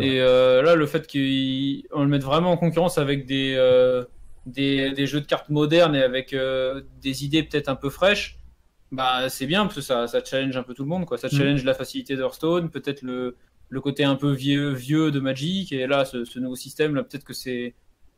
Et 0.00 0.20
euh, 0.20 0.61
là, 0.62 0.74
le 0.74 0.86
fait 0.86 1.07
qu'on 1.11 2.02
le 2.02 2.09
mette 2.09 2.24
vraiment 2.24 2.50
en 2.50 2.57
concurrence 2.57 2.98
avec 2.98 3.26
des, 3.26 3.55
euh, 3.57 4.05
des, 4.44 4.90
des 4.90 5.07
jeux 5.07 5.20
de 5.20 5.26
cartes 5.26 5.50
modernes 5.50 5.94
et 5.94 6.02
avec 6.02 6.32
euh, 6.32 6.82
des 7.00 7.24
idées 7.24 7.44
peut-être 7.44 7.68
un 7.68 7.76
peu 7.76 7.90
fraîches, 7.90 8.40
bah 8.90 9.28
c'est 9.28 9.46
bien 9.46 9.62
parce 9.62 9.76
que 9.76 9.80
ça, 9.82 10.09
ça 10.09 10.18
challenge 10.24 10.57
un 10.57 10.64
peu 10.64 10.74
tout 10.74 10.82
le 10.82 10.88
monde. 10.88 11.07
Quoi. 11.07 11.16
Ça 11.16 11.28
Mm. 11.28 11.36
challenge 11.36 11.64
la 11.64 11.74
facilité 11.74 12.16
d'Hearthstone, 12.16 12.70
peut-être 12.70 13.02
le, 13.02 13.36
le 13.68 13.80
côté 13.80 14.04
un 14.04 14.16
peu 14.16 14.32
vieux, 14.32 14.70
vieux 14.72 15.10
de 15.10 15.20
Magic. 15.20 15.72
Et 15.72 15.86
là, 15.86 16.04
ce, 16.04 16.24
ce 16.24 16.38
nouveau 16.38 16.56
système, 16.56 16.94
là, 16.94 17.02
peut-être 17.02 17.24
que 17.24 17.32
c'est 17.34 17.74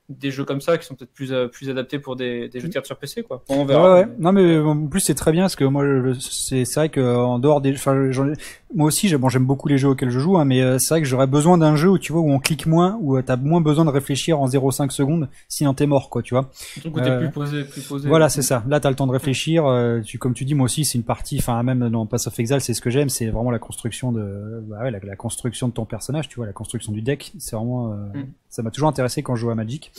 des 0.08 0.30
jeux 0.30 0.44
comme 0.44 0.60
ça 0.60 0.78
qui 0.78 0.86
sont 0.86 0.94
peut-être 0.94 1.12
plus, 1.12 1.32
euh, 1.32 1.48
plus 1.48 1.68
adaptés 1.68 1.98
pour 1.98 2.14
des, 2.16 2.48
des 2.48 2.60
jeux 2.60 2.68
de 2.68 2.72
cartes 2.72 2.86
sur 2.86 2.96
PC. 2.96 3.22
Quoi. 3.24 3.42
Bon, 3.48 3.56
on 3.56 3.60
Ouais, 3.60 3.64
verra. 3.66 3.94
ouais. 3.94 4.06
Non, 4.18 4.30
mais 4.32 4.58
en 4.58 4.86
plus 4.86 5.00
c'est 5.00 5.14
très 5.14 5.32
bien 5.32 5.42
parce 5.42 5.56
que 5.56 5.64
moi, 5.64 5.84
c'est 6.20 6.64
c'est 6.64 6.80
vrai 6.80 6.88
que 6.88 7.00
en 7.16 7.38
dehors 7.38 7.60
des, 7.60 7.72
enfin, 7.72 8.10
j'en 8.12 8.28
ai- 8.28 8.36
moi 8.74 8.86
aussi, 8.86 9.08
j'ai- 9.08 9.16
bon, 9.16 9.28
j'aime 9.28 9.46
beaucoup 9.46 9.68
les 9.68 9.78
jeux 9.78 9.88
auxquels 9.88 10.10
je 10.10 10.18
joue, 10.20 10.36
hein, 10.38 10.44
mais 10.44 10.60
euh, 10.62 10.78
c'est 10.78 10.90
vrai 10.94 11.00
que 11.02 11.06
j'aurais 11.08 11.26
besoin 11.26 11.58
d'un 11.58 11.74
jeu 11.76 11.88
où 11.90 11.98
tu 11.98 12.12
vois 12.12 12.20
où 12.20 12.30
on 12.30 12.38
clique 12.38 12.66
moins, 12.66 12.98
où 13.00 13.16
euh, 13.16 13.22
t'as 13.22 13.36
moins 13.36 13.60
besoin 13.60 13.84
de 13.84 13.90
réfléchir 13.90 14.40
en 14.40 14.46
0,5 14.48 14.90
secondes, 14.90 15.28
sinon 15.48 15.74
t'es 15.74 15.86
mort, 15.86 16.08
quoi, 16.10 16.22
tu 16.22 16.34
vois. 16.34 16.50
Où 16.84 17.00
t'es 17.00 17.08
Euh, 17.10 17.18
plus 17.18 17.30
posé. 17.30 17.64
Plus 17.64 17.80
posé 17.82 18.08
Voilà, 18.08 18.28
c'est 18.28 18.42
ça. 18.42 18.62
Là, 18.68 18.78
t'as 18.80 18.90
le 18.90 18.96
temps 18.96 19.06
de 19.06 19.12
réfléchir. 19.12 19.66
euh, 19.66 20.00
tu, 20.02 20.18
comme 20.18 20.34
tu 20.34 20.44
dis, 20.44 20.54
moi 20.54 20.66
aussi, 20.66 20.84
c'est 20.84 20.98
une 20.98 21.04
partie. 21.04 21.38
Enfin, 21.38 21.62
même 21.62 21.88
dans 21.88 22.06
Pass 22.06 22.26
of 22.26 22.38
Exile, 22.38 22.60
c'est 22.60 22.74
ce 22.74 22.80
que 22.80 22.90
j'aime, 22.90 23.08
c'est 23.08 23.26
vraiment 23.26 23.50
la 23.50 23.58
construction 23.58 24.12
de, 24.12 24.62
bah 24.68 24.78
ouais, 24.82 24.90
la, 24.90 24.98
la 25.02 25.16
construction 25.16 25.68
de 25.68 25.72
ton 25.72 25.84
personnage, 25.84 26.28
tu 26.28 26.36
vois, 26.36 26.46
la 26.46 26.52
construction 26.52 26.92
du 26.92 27.02
deck. 27.02 27.32
C'est 27.38 27.56
vraiment, 27.56 27.92
euh, 27.92 27.96
Mm. 28.14 28.24
Ça 28.56 28.62
m'a 28.62 28.70
toujours 28.70 28.88
intéressé 28.88 29.22
quand 29.22 29.36
je 29.36 29.42
joue 29.42 29.50
à 29.50 29.54
Magic. 29.54 29.92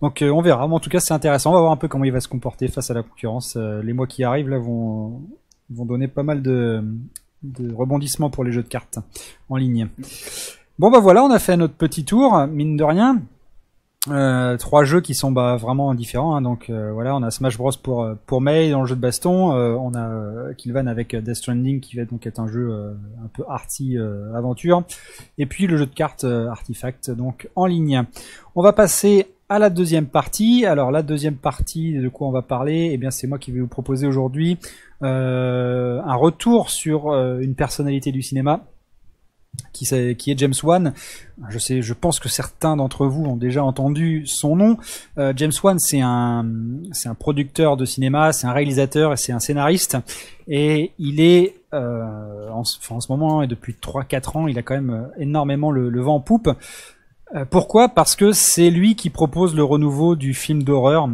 Donc, 0.00 0.22
euh, 0.22 0.30
on 0.30 0.40
verra. 0.40 0.66
En 0.66 0.80
tout 0.80 0.88
cas, 0.88 1.00
c'est 1.00 1.12
intéressant. 1.12 1.50
On 1.50 1.54
va 1.54 1.60
voir 1.60 1.72
un 1.72 1.76
peu 1.76 1.86
comment 1.86 2.04
il 2.04 2.12
va 2.12 2.20
se 2.20 2.28
comporter 2.28 2.66
face 2.68 2.90
à 2.90 2.94
la 2.94 3.02
concurrence. 3.02 3.56
Euh, 3.58 3.82
les 3.82 3.92
mois 3.92 4.06
qui 4.06 4.24
arrivent 4.24 4.48
là 4.48 4.58
vont 4.58 5.20
vont 5.68 5.84
donner 5.84 6.08
pas 6.08 6.22
mal 6.22 6.40
de 6.40 6.82
rebondissements 7.74 8.30
pour 8.30 8.42
les 8.42 8.52
jeux 8.52 8.62
de 8.62 8.68
cartes 8.68 9.00
en 9.50 9.56
ligne. 9.56 9.88
Bon 10.78 10.90
bah 10.90 10.98
voilà, 10.98 11.22
on 11.22 11.30
a 11.30 11.38
fait 11.38 11.58
notre 11.58 11.74
petit 11.74 12.06
tour, 12.06 12.46
mine 12.46 12.78
de 12.78 12.84
rien. 12.84 13.20
Euh, 14.08 14.56
trois 14.56 14.84
jeux 14.84 15.02
qui 15.02 15.14
sont 15.14 15.30
bah, 15.30 15.56
vraiment 15.56 15.92
différents. 15.92 16.34
hein. 16.34 16.40
donc 16.40 16.70
euh, 16.70 16.90
voilà, 16.90 17.14
on 17.14 17.22
a 17.22 17.30
Smash 17.30 17.58
Bros 17.58 17.70
pour 17.82 18.02
euh, 18.02 18.14
pour 18.24 18.40
May 18.40 18.70
dans 18.70 18.80
le 18.80 18.86
jeu 18.86 18.96
de 18.96 19.00
baston. 19.00 19.52
Euh, 19.52 19.74
on 19.74 19.92
a 19.92 20.08
euh, 20.08 20.54
Killvan 20.54 20.86
avec 20.86 21.12
euh, 21.12 21.20
Death 21.20 21.34
Stranding 21.34 21.80
qui 21.80 21.96
va 21.96 22.06
donc 22.06 22.26
être 22.26 22.40
un 22.40 22.48
jeu 22.48 22.96
un 23.22 23.28
peu 23.28 23.44
arty 23.46 23.98
aventure. 24.34 24.84
Et 25.36 25.44
puis 25.44 25.66
le 25.66 25.76
jeu 25.76 25.84
de 25.84 25.94
cartes 25.94 26.24
Artifact 26.24 27.10
donc 27.10 27.50
en 27.56 27.66
ligne. 27.66 28.04
On 28.54 28.62
va 28.62 28.72
passer 28.72 29.26
à 29.50 29.58
la 29.58 29.68
deuxième 29.68 30.06
partie. 30.06 30.64
Alors 30.64 30.90
la 30.90 31.02
deuxième 31.02 31.36
partie 31.36 31.92
de 31.92 32.08
quoi 32.08 32.26
on 32.26 32.32
va 32.32 32.40
parler? 32.40 32.90
Eh 32.92 32.96
bien 32.96 33.10
c'est 33.10 33.26
moi 33.26 33.38
qui 33.38 33.52
vais 33.52 33.60
vous 33.60 33.68
proposer 33.68 34.06
aujourd'hui 34.06 34.56
un 35.02 36.14
retour 36.14 36.70
sur 36.70 37.12
une 37.12 37.54
personnalité 37.54 38.12
du 38.12 38.22
cinéma. 38.22 38.64
Qui, 39.72 40.30
est 40.30 40.38
James 40.38 40.54
Wan. 40.62 40.92
Je 41.48 41.58
sais, 41.58 41.82
je 41.82 41.94
pense 41.94 42.20
que 42.20 42.28
certains 42.28 42.76
d'entre 42.76 43.06
vous 43.06 43.24
ont 43.24 43.36
déjà 43.36 43.64
entendu 43.64 44.26
son 44.26 44.56
nom. 44.56 44.76
Euh, 45.18 45.32
James 45.36 45.52
Wan, 45.62 45.78
c'est 45.78 46.00
un, 46.00 46.46
c'est 46.92 47.08
un 47.08 47.14
producteur 47.14 47.76
de 47.76 47.84
cinéma, 47.84 48.32
c'est 48.32 48.46
un 48.46 48.52
réalisateur 48.52 49.12
et 49.12 49.16
c'est 49.16 49.32
un 49.32 49.40
scénariste. 49.40 49.96
Et 50.48 50.92
il 50.98 51.20
est, 51.20 51.56
euh, 51.72 52.48
en, 52.50 52.64
ce- 52.64 52.78
moment 53.08 53.42
et 53.42 53.46
depuis 53.46 53.74
3-4 53.80 54.36
ans, 54.38 54.46
il 54.48 54.58
a 54.58 54.62
quand 54.62 54.74
même 54.74 54.90
euh, 54.90 55.06
énormément 55.22 55.70
le, 55.70 55.88
le 55.88 56.00
vent 56.00 56.16
en 56.16 56.20
poupe. 56.20 56.50
Euh, 57.34 57.44
pourquoi? 57.48 57.88
Parce 57.88 58.16
que 58.16 58.32
c'est 58.32 58.70
lui 58.70 58.96
qui 58.96 59.08
propose 59.08 59.54
le 59.54 59.62
renouveau 59.64 60.16
du 60.16 60.34
film 60.34 60.62
d'horreur. 60.62 61.08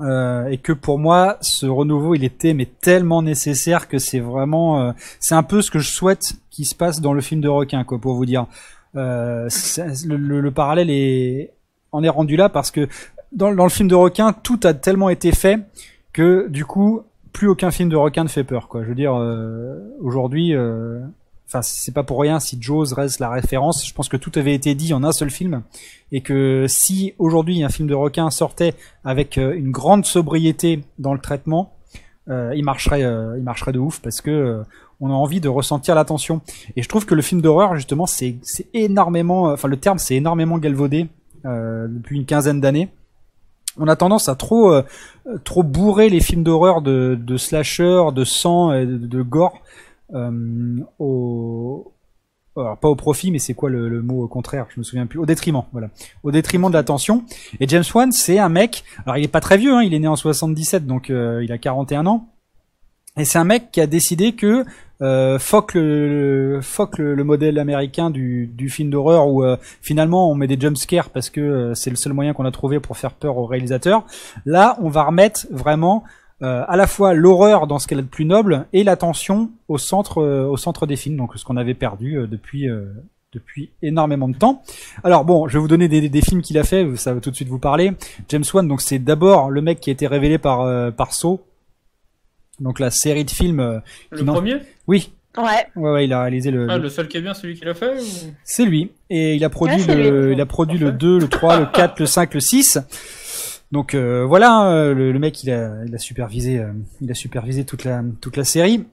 Euh, 0.00 0.46
et 0.48 0.58
que 0.58 0.72
pour 0.72 0.98
moi, 0.98 1.38
ce 1.40 1.66
renouveau, 1.66 2.14
il 2.14 2.24
était 2.24 2.54
tellement 2.80 3.22
nécessaire 3.22 3.88
que 3.88 3.98
c'est 3.98 4.20
vraiment, 4.20 4.80
euh, 4.82 4.92
c'est 5.20 5.34
un 5.34 5.42
peu 5.42 5.62
ce 5.62 5.70
que 5.70 5.78
je 5.78 5.90
souhaite 5.90 6.34
qu'il 6.50 6.66
se 6.66 6.74
passe 6.74 7.00
dans 7.00 7.12
le 7.12 7.20
film 7.20 7.40
de 7.40 7.48
requin, 7.48 7.82
quoi, 7.84 7.98
pour 7.98 8.14
vous 8.14 8.26
dire. 8.26 8.46
Euh, 8.96 9.48
le, 10.06 10.16
le- 10.16 10.40
le 10.40 10.50
parallèle 10.50 10.90
est, 10.90 11.52
en 11.92 12.04
est 12.04 12.08
rendu 12.08 12.36
là 12.36 12.48
parce 12.48 12.70
que 12.70 12.88
dans, 13.32 13.50
le 13.50 13.68
film 13.68 13.88
de 13.88 13.94
requin, 13.94 14.32
tout 14.32 14.60
a 14.64 14.74
tellement 14.74 15.08
été 15.10 15.32
fait 15.32 15.60
que 16.12 16.46
du 16.48 16.64
coup, 16.64 17.00
plus 17.32 17.48
aucun 17.48 17.70
film 17.72 17.88
de 17.88 17.96
requin 17.96 18.22
ne 18.22 18.28
fait 18.28 18.44
peur, 18.44 18.68
quoi. 18.68 18.84
Je 18.84 18.88
veux 18.88 18.94
dire, 18.94 19.14
aujourd'hui, 20.00 20.54
enfin, 21.54 21.62
c'est 21.62 21.92
pas 21.92 22.02
pour 22.02 22.20
rien 22.20 22.40
si 22.40 22.58
Jaws 22.60 22.94
reste 22.94 23.20
la 23.20 23.30
référence. 23.30 23.86
Je 23.86 23.94
pense 23.94 24.08
que 24.08 24.16
tout 24.16 24.32
avait 24.34 24.54
été 24.54 24.74
dit 24.74 24.92
en 24.92 25.04
un 25.04 25.12
seul 25.12 25.30
film 25.30 25.62
et 26.10 26.20
que 26.20 26.66
si 26.68 27.14
aujourd'hui 27.18 27.62
un 27.62 27.68
film 27.68 27.88
de 27.88 27.94
requin 27.94 28.30
sortait 28.30 28.74
avec 29.04 29.38
euh, 29.38 29.54
une 29.54 29.70
grande 29.70 30.04
sobriété 30.04 30.84
dans 30.98 31.14
le 31.14 31.20
traitement, 31.20 31.74
euh, 32.28 32.52
il 32.56 32.64
marcherait, 32.64 33.04
euh, 33.04 33.36
il 33.38 33.44
marcherait 33.44 33.72
de 33.72 33.78
ouf 33.78 34.00
parce 34.00 34.20
que 34.20 34.62
on 35.00 35.10
a 35.10 35.14
envie 35.14 35.40
de 35.40 35.48
ressentir 35.48 35.94
la 35.94 36.04
tension. 36.04 36.40
Et 36.76 36.82
je 36.82 36.88
trouve 36.88 37.06
que 37.06 37.14
le 37.14 37.22
film 37.22 37.40
d'horreur 37.40 37.76
justement, 37.76 38.06
c'est 38.06 38.38
énormément, 38.72 39.44
enfin 39.52 39.68
le 39.68 39.76
terme, 39.76 39.98
c'est 39.98 40.14
énormément 40.14 40.58
galvaudé 40.58 41.08
depuis 41.44 42.16
une 42.16 42.24
quinzaine 42.24 42.60
d'années. 42.60 42.88
On 43.76 43.88
a 43.88 43.96
tendance 43.96 44.28
à 44.28 44.36
trop, 44.36 44.72
trop 45.42 45.62
bourrer 45.64 46.08
les 46.08 46.20
films 46.20 46.44
d'horreur 46.44 46.80
de, 46.80 47.18
de 47.20 47.36
slasher, 47.36 48.04
de 48.14 48.24
sang, 48.24 48.72
et 48.72 48.86
de, 48.86 49.22
gore 49.22 49.60
au, 50.12 51.92
alors 52.56 52.78
pas 52.78 52.88
au 52.88 52.94
profit, 52.94 53.30
mais 53.30 53.38
c'est 53.38 53.54
quoi 53.54 53.70
le, 53.70 53.88
le 53.88 54.02
mot 54.02 54.26
contraire? 54.28 54.66
Je 54.72 54.78
me 54.78 54.84
souviens 54.84 55.06
plus. 55.06 55.18
Au 55.18 55.26
détriment, 55.26 55.64
voilà. 55.72 55.88
Au 56.22 56.30
détriment 56.30 56.68
de 56.68 56.74
la 56.74 56.84
tension. 56.84 57.24
Et 57.60 57.68
James 57.68 57.84
Wan, 57.94 58.12
c'est 58.12 58.38
un 58.38 58.48
mec. 58.48 58.84
Alors 59.06 59.16
il 59.16 59.24
est 59.24 59.28
pas 59.28 59.40
très 59.40 59.58
vieux, 59.58 59.74
hein, 59.74 59.82
il 59.82 59.94
est 59.94 59.98
né 59.98 60.08
en 60.08 60.16
77, 60.16 60.86
donc 60.86 61.10
euh, 61.10 61.42
il 61.42 61.50
a 61.52 61.58
41 61.58 62.06
ans. 62.06 62.28
Et 63.16 63.24
c'est 63.24 63.38
un 63.38 63.44
mec 63.44 63.70
qui 63.70 63.80
a 63.80 63.86
décidé 63.86 64.32
que 64.32 64.64
euh, 65.02 65.38
fuck 65.38 65.74
le, 65.74 66.60
fuck 66.62 66.98
le, 66.98 67.14
le 67.14 67.24
modèle 67.24 67.58
américain 67.58 68.10
du, 68.10 68.46
du 68.46 68.68
film 68.70 68.90
d'horreur 68.90 69.28
où 69.28 69.44
euh, 69.44 69.56
finalement 69.82 70.30
on 70.30 70.34
met 70.34 70.46
des 70.46 70.58
jumpscares 70.58 71.10
parce 71.10 71.30
que 71.30 71.40
euh, 71.40 71.74
c'est 71.74 71.90
le 71.90 71.96
seul 71.96 72.12
moyen 72.12 72.32
qu'on 72.32 72.44
a 72.44 72.50
trouvé 72.50 72.80
pour 72.80 72.96
faire 72.96 73.12
peur 73.12 73.36
au 73.36 73.46
réalisateur. 73.46 74.04
Là, 74.46 74.76
on 74.80 74.88
va 74.88 75.04
remettre 75.04 75.46
vraiment 75.50 76.04
euh, 76.42 76.64
à 76.66 76.76
la 76.76 76.86
fois 76.86 77.14
l'horreur 77.14 77.66
dans 77.66 77.78
ce 77.78 77.86
qu'elle 77.86 77.98
a 78.00 78.02
de 78.02 78.06
plus 78.08 78.24
noble 78.24 78.66
et 78.72 78.84
la 78.84 78.96
tension 78.96 79.50
au 79.68 79.78
centre, 79.78 80.18
euh, 80.22 80.44
au 80.46 80.56
centre 80.56 80.86
des 80.86 80.96
films, 80.96 81.16
donc 81.16 81.32
ce 81.36 81.44
qu'on 81.44 81.56
avait 81.56 81.74
perdu 81.74 82.16
euh, 82.18 82.26
depuis, 82.26 82.68
euh, 82.68 82.86
depuis 83.32 83.70
énormément 83.82 84.28
de 84.28 84.36
temps. 84.36 84.62
Alors 85.04 85.24
bon, 85.24 85.46
je 85.48 85.54
vais 85.54 85.58
vous 85.60 85.68
donner 85.68 85.88
des, 85.88 86.08
des 86.08 86.22
films 86.22 86.42
qu'il 86.42 86.58
a 86.58 86.64
fait, 86.64 86.86
ça 86.96 87.14
va 87.14 87.20
tout 87.20 87.30
de 87.30 87.36
suite 87.36 87.48
vous 87.48 87.58
parler. 87.60 87.92
James 88.28 88.44
Wan, 88.52 88.66
donc 88.66 88.80
c'est 88.80 88.98
d'abord 88.98 89.50
le 89.50 89.60
mec 89.62 89.80
qui 89.80 89.90
a 89.90 89.92
été 89.92 90.06
révélé 90.06 90.38
par, 90.38 90.60
euh, 90.62 90.90
par 90.90 91.12
Saw, 91.12 91.40
donc 92.60 92.78
la 92.80 92.90
série 92.90 93.24
de 93.24 93.30
films. 93.30 93.60
euh, 93.60 93.78
Le 94.10 94.24
premier? 94.24 94.56
Oui, 94.86 95.12
Ouais. 95.36 95.66
ouais, 95.74 95.90
ouais, 95.90 96.04
il 96.04 96.12
a 96.12 96.20
réalisé 96.22 96.52
le. 96.52 96.68
Ah, 96.70 96.76
le- 96.76 96.84
le 96.84 96.88
seul 96.88 97.08
qui 97.08 97.16
est 97.16 97.20
bien, 97.20 97.34
celui 97.34 97.54
qui 97.56 97.64
l'a 97.64 97.74
fait 97.74 97.98
ou... 97.98 98.04
C'est 98.44 98.64
lui. 98.64 98.92
Et 99.10 99.34
il 99.34 99.44
a 99.44 99.50
produit 99.50 99.82
Ouais, 99.82 99.96
le, 99.96 100.32
il 100.32 100.40
a 100.40 100.46
produit 100.46 100.78
le 100.78 100.86
Parfait. 100.92 100.98
2, 100.98 101.18
le 101.18 101.28
3, 101.28 101.58
le 101.58 101.66
4, 101.66 101.98
le 101.98 102.06
5, 102.06 102.34
le 102.34 102.40
6. 102.40 102.78
Donc 103.74 103.94
euh, 103.94 104.24
voilà, 104.24 104.52
hein, 104.52 104.94
le, 104.94 105.10
le 105.12 105.18
mec 105.18 105.42
il 105.42 105.50
a, 105.50 105.84
il 105.84 105.94
a 105.94 105.98
supervisé, 105.98 106.58
euh, 106.60 106.72
il 107.00 107.10
a 107.10 107.14
supervisé 107.14 107.64
toute 107.64 107.84
la 107.84 108.02
toute 108.20 108.36
la 108.36 108.44
série. 108.44 108.86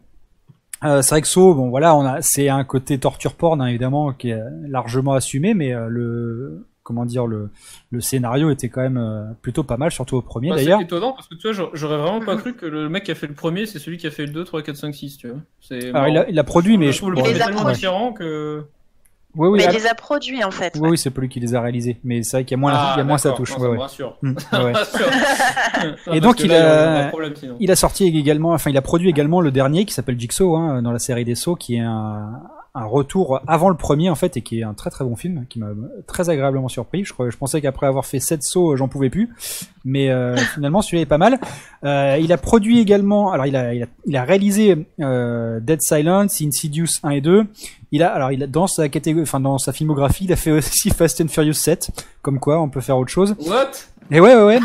Euh, 0.84 1.03
c'est 1.03 1.11
vrai 1.13 1.21
que 1.21 1.27
So, 1.27 1.53
bon 1.53 1.69
voilà, 1.69 1.95
on 1.95 2.03
a, 2.03 2.21
c'est 2.23 2.49
un 2.49 2.63
côté 2.63 2.97
torture 2.97 3.36
porn 3.36 3.61
hein, 3.61 3.67
évidemment 3.67 4.11
qui 4.13 4.32
est 4.32 4.41
largement 4.67 5.13
assumé, 5.13 5.53
mais 5.53 5.73
euh, 5.73 5.86
le 5.88 6.67
comment 6.82 7.05
dire 7.05 7.27
le 7.27 7.51
le 7.91 8.01
scénario 8.01 8.49
était 8.49 8.69
quand 8.69 8.82
même 8.82 8.97
euh, 8.97 9.25
plutôt 9.43 9.63
pas 9.63 9.77
mal, 9.77 9.91
surtout 9.91 10.17
au 10.17 10.23
premier 10.23 10.49
Bah, 10.49 10.55
d'ailleurs. 10.55 10.79
c'est 10.79 10.86
étonnant 10.86 11.11
parce 11.13 11.27
que 11.27 11.36
tu 11.36 11.51
vois, 11.53 11.69
j'aurais- 11.75 11.97
vraiment 11.97 12.25
pas 12.25 12.36
cru 12.36 12.55
que 12.55 12.65
le 12.65 12.89
mec 12.89 13.03
qui 13.03 13.11
a 13.11 13.15
fait 13.15 13.27
le 13.27 13.36
premier, 13.36 13.67
c'est 13.67 13.77
celui 13.77 13.97
qui 13.97 14.07
a 14.07 14.11
fait 14.11 14.25
le 14.25 14.32
2, 14.34 14.43
3, 14.43 14.63
4, 14.63 14.75
5, 14.75 14.95
6, 14.95 15.17
tu 15.17 15.27
vois. 15.27 15.38
C'est 15.59 15.89
Alors 15.93 16.07
il 16.07 16.17
a, 16.17 16.27
il 16.27 16.39
a 16.39 16.43
produit, 16.43 16.79
mais 16.79 16.91
je 16.91 16.97
trouve 16.97 17.11
le 17.11 17.17
premier 17.17 17.38
tellement 17.38 17.69
différent 17.71 18.13
que. 18.13 18.63
Oui, 19.36 19.47
oui, 19.47 19.59
mais 19.59 19.65
ah, 19.67 19.71
il 19.71 19.77
les 19.79 19.88
a 19.88 19.95
produits 19.95 20.43
en 20.43 20.51
fait. 20.51 20.73
oui, 20.75 20.82
ouais. 20.82 20.89
oui, 20.89 20.97
c'est 20.97 21.09
pas 21.09 21.21
lui 21.21 21.29
qui 21.29 21.39
les 21.39 21.55
a 21.55 21.61
réalisés, 21.61 21.97
mais 22.03 22.21
c'est 22.23 22.38
vrai 22.38 22.43
qu'il 22.43 22.57
y 22.57 22.59
a 22.59 22.61
moins, 22.61 22.73
Ah, 22.75 22.93
il 22.95 22.99
y 22.99 23.01
a 23.01 23.03
moins 23.05 23.17
sa 23.17 23.32
touche. 23.32 23.57
Non, 23.57 23.63
ouais, 23.63 23.69
ouais. 23.69 23.77
rassure. 23.77 24.17
Mm, 24.21 24.27
ouais. 24.29 24.36
Non, 24.53 24.71
parce 26.05 26.19
donc, 26.21 26.39
il 26.41 26.47
là, 26.49 27.05
a- 27.05 27.09
problème. 27.09 27.34
Il 27.59 27.71
a 27.71 27.75
sorti 27.75 28.05
également, 28.07 28.51
enfin 28.51 28.69
il 28.69 28.77
a 28.77 28.82
produit 28.82 29.09
également 29.09 29.39
le 29.41 29.51
dernier 29.51 29.86
qui 29.86 29.93
s'appelle 29.93 30.19
Jigsaw 30.19 30.55
hein, 30.57 30.82
dans 30.82 30.91
la 30.91 30.99
série 30.99 31.23
des 31.25 31.36
Sauts, 31.36 31.55
qui 31.55 31.75
est 31.75 31.79
un, 31.79 32.41
un 32.74 32.86
retour 32.86 33.41
avant 33.47 33.67
le 33.67 33.76
premier 33.76 34.09
en 34.09 34.15
fait 34.15 34.38
et 34.38 34.41
qui 34.41 34.59
est 34.59 34.63
un 34.63 34.74
très 34.74 34.89
très 34.89 35.03
bon 35.03 35.17
film 35.17 35.45
qui 35.49 35.59
m'a 35.59 35.72
très 36.07 36.30
agréablement 36.30 36.69
surpris. 36.69 37.03
Je, 37.03 37.13
je 37.30 37.38
pensais 37.38 37.59
qu'après 37.59 37.86
avoir 37.86 38.05
fait 38.05 38.22
7 38.22 38.43
sauts, 38.43 38.78
j'en 38.78 38.88
pouvais 38.88 39.09
plus, 39.09 39.30
mais 39.84 40.09
euh, 40.09 40.38
finalement 40.53 40.82
celui-là 40.82 41.01
est 41.03 41.07
pas 41.07 41.17
mal. 41.17 41.39
Euh, 41.84 42.17
il 42.22 42.32
a 42.32 42.38
produit 42.38 42.80
également, 42.80 43.32
alors 43.32 43.45
il 43.45 43.57
a 43.57 43.74
il 43.74 43.84
a, 43.84 43.88
il 44.05 44.15
a 44.15 44.24
réalisé 44.24 44.88
euh, 45.01 45.59
Dead 45.59 45.82
Silence, 45.82 46.41
Insidious 46.41 46.99
1 47.03 47.09
et 47.09 47.22
2. 47.22 47.45
Il 47.91 48.03
a 48.03 48.13
alors 48.13 48.32
il 48.32 48.41
a 48.41 48.47
dans 48.47 48.67
sa 48.67 48.88
catégorie, 48.88 49.24
enfin 49.24 49.41
dans 49.41 49.57
sa 49.57 49.74
filmographie, 49.74 50.24
il 50.24 50.32
a 50.32 50.38
fait 50.38 50.51
aussi 50.51 50.89
Fast 50.91 51.19
and 51.19 51.28
Furious 51.28 51.53
7, 51.53 51.89
comme 52.22 52.39
quoi 52.39 52.61
on 52.61 52.69
peut 52.69 52.82
faire 52.82 52.97
autre 52.97 53.11
chose. 53.11 53.36
What? 53.45 53.72
Et 54.14 54.20
ouais 54.20 54.36
ouais 54.36 54.43
ouais. 54.43 54.57
Ouais. 54.59 54.62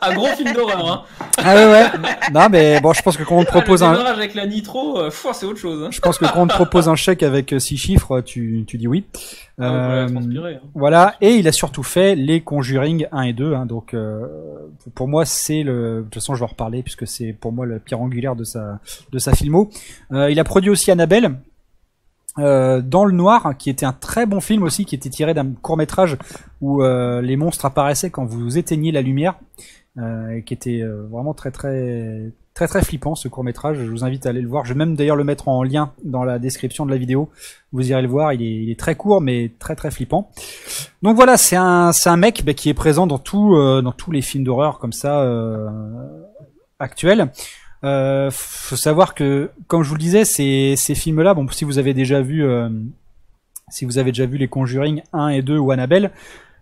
Un 0.00 0.14
gros 0.14 0.26
film 0.28 0.52
d'horreur, 0.52 0.86
hein. 0.92 1.02
Ah 1.38 1.54
ouais 1.54 1.70
ouais. 1.70 1.86
Non 2.32 2.48
mais 2.50 2.80
bon, 2.80 2.92
je 2.92 3.02
pense 3.02 3.16
que 3.16 3.24
quand 3.24 3.36
on 3.36 3.44
te 3.44 3.48
propose 3.48 3.82
ah, 3.82 3.86
un 3.88 3.90
le 3.92 3.96
démarrage 3.98 4.18
avec 4.18 4.34
la 4.34 4.46
nitro, 4.46 4.98
euh, 4.98 5.10
c'est 5.32 5.44
autre 5.46 5.58
chose. 5.58 5.82
Hein. 5.84 5.88
Je 5.90 6.00
pense 6.00 6.18
que 6.18 6.24
quand 6.24 6.42
on 6.42 6.46
te 6.46 6.52
propose 6.54 6.88
un 6.88 6.94
chèque 6.94 7.22
avec 7.22 7.52
euh, 7.52 7.58
six 7.58 7.76
chiffres, 7.76 8.20
tu, 8.20 8.64
tu 8.66 8.78
dis 8.78 8.86
oui. 8.86 9.04
Ah, 9.58 9.62
la 9.64 9.68
Euh, 9.72 10.08
transpirer, 10.08 10.54
hein. 10.54 10.68
voilà, 10.74 11.14
et 11.20 11.34
il 11.34 11.48
a 11.48 11.52
surtout 11.52 11.82
fait 11.82 12.14
les 12.14 12.40
Conjuring 12.42 13.06
1 13.10 13.22
et 13.22 13.32
2. 13.32 13.54
Hein, 13.54 13.66
donc 13.66 13.92
euh, 13.94 14.26
pour 14.94 15.08
moi, 15.08 15.24
c'est 15.24 15.62
le. 15.62 15.98
De 15.98 16.02
toute 16.04 16.14
façon, 16.14 16.34
je 16.34 16.40
vais 16.40 16.44
en 16.44 16.48
reparler 16.48 16.82
puisque 16.82 17.06
c'est 17.06 17.32
pour 17.32 17.52
moi 17.52 17.66
le 17.66 17.78
pierre 17.80 18.00
angulaire 18.00 18.36
de 18.36 18.44
sa 18.44 18.78
de 19.12 19.18
sa 19.18 19.32
filmo. 19.34 19.70
Euh, 20.12 20.30
il 20.30 20.38
a 20.38 20.44
produit 20.44 20.70
aussi 20.70 20.90
Annabelle. 20.90 21.32
Euh, 22.38 22.82
dans 22.82 23.04
le 23.04 23.12
noir, 23.12 23.54
qui 23.58 23.70
était 23.70 23.86
un 23.86 23.92
très 23.92 24.26
bon 24.26 24.40
film 24.40 24.62
aussi, 24.62 24.84
qui 24.84 24.94
était 24.94 25.10
tiré 25.10 25.34
d'un 25.34 25.52
court 25.52 25.76
métrage 25.76 26.18
où 26.60 26.82
euh, 26.82 27.22
les 27.22 27.36
monstres 27.36 27.64
apparaissaient 27.64 28.10
quand 28.10 28.24
vous 28.24 28.58
éteigniez 28.58 28.92
la 28.92 29.02
lumière, 29.02 29.36
euh, 29.98 30.28
et 30.36 30.42
qui 30.42 30.52
était 30.52 30.82
euh, 30.82 31.06
vraiment 31.10 31.32
très 31.32 31.50
très 31.50 32.32
très 32.52 32.68
très 32.68 32.82
flippant 32.82 33.14
ce 33.14 33.28
court 33.28 33.44
métrage. 33.44 33.78
Je 33.78 33.90
vous 33.90 34.04
invite 34.04 34.26
à 34.26 34.30
aller 34.30 34.42
le 34.42 34.48
voir. 34.48 34.64
Je 34.64 34.72
vais 34.72 34.78
même 34.78 34.94
d'ailleurs 34.94 35.16
le 35.16 35.24
mettre 35.24 35.48
en 35.48 35.62
lien 35.62 35.92
dans 36.04 36.24
la 36.24 36.38
description 36.38 36.84
de 36.84 36.90
la 36.90 36.96
vidéo. 36.98 37.30
Vous 37.72 37.90
irez 37.90 38.02
le 38.02 38.08
voir. 38.08 38.32
Il 38.32 38.42
est, 38.42 38.62
il 38.62 38.70
est 38.70 38.78
très 38.78 38.94
court 38.94 39.20
mais 39.20 39.52
très 39.58 39.76
très 39.76 39.90
flippant. 39.90 40.30
Donc 41.02 41.16
voilà, 41.16 41.36
c'est 41.36 41.56
un 41.56 41.92
c'est 41.92 42.10
un 42.10 42.16
mec 42.16 42.44
bah, 42.44 42.54
qui 42.54 42.68
est 42.68 42.74
présent 42.74 43.06
dans 43.06 43.18
tout 43.18 43.54
euh, 43.54 43.80
dans 43.80 43.92
tous 43.92 44.10
les 44.10 44.22
films 44.22 44.44
d'horreur 44.44 44.78
comme 44.78 44.92
ça 44.92 45.20
euh, 45.20 45.68
actuels. 46.78 47.30
Euh, 47.86 48.30
faut 48.32 48.76
savoir 48.76 49.14
que, 49.14 49.50
comme 49.68 49.82
je 49.82 49.88
vous 49.88 49.94
le 49.94 50.00
disais, 50.00 50.24
ces, 50.24 50.74
ces 50.76 50.94
films-là, 50.94 51.34
bon, 51.34 51.46
si 51.48 51.64
vous 51.64 51.78
avez 51.78 51.94
déjà 51.94 52.20
vu, 52.20 52.44
euh, 52.44 52.68
si 53.70 53.84
vous 53.84 53.98
avez 53.98 54.10
déjà 54.10 54.26
vu 54.26 54.38
les 54.38 54.48
Conjuring 54.48 55.02
1 55.12 55.28
et 55.28 55.42
2 55.42 55.56
ou 55.56 55.70
Annabelle, 55.70 56.10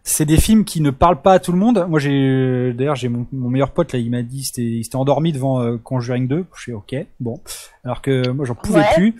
c'est 0.06 0.26
des 0.26 0.36
films 0.36 0.64
qui 0.66 0.82
ne 0.82 0.90
parlent 0.90 1.22
pas 1.22 1.32
à 1.32 1.38
tout 1.38 1.50
le 1.50 1.56
monde. 1.56 1.86
Moi, 1.88 1.98
j'ai, 1.98 2.74
d'ailleurs, 2.74 2.94
j'ai 2.94 3.08
mon, 3.08 3.26
mon 3.32 3.48
meilleur 3.48 3.70
pote 3.70 3.94
là, 3.94 3.98
il 3.98 4.10
m'a 4.10 4.20
dit, 4.22 4.40
il 4.40 4.44
s'était- 4.44 4.60
il 4.62 4.84
s'était 4.84 4.96
endormi 4.96 5.32
devant 5.32 5.62
euh, 5.62 5.78
Conjuring 5.78 6.28
2. 6.28 6.44
Je 6.54 6.60
suis 6.60 6.72
ok, 6.72 6.94
bon. 7.20 7.40
Alors 7.84 8.02
que 8.02 8.28
moi, 8.28 8.44
j'en 8.44 8.54
pouvais 8.54 8.80
Ouais. 8.80 8.94
plus. 8.96 9.14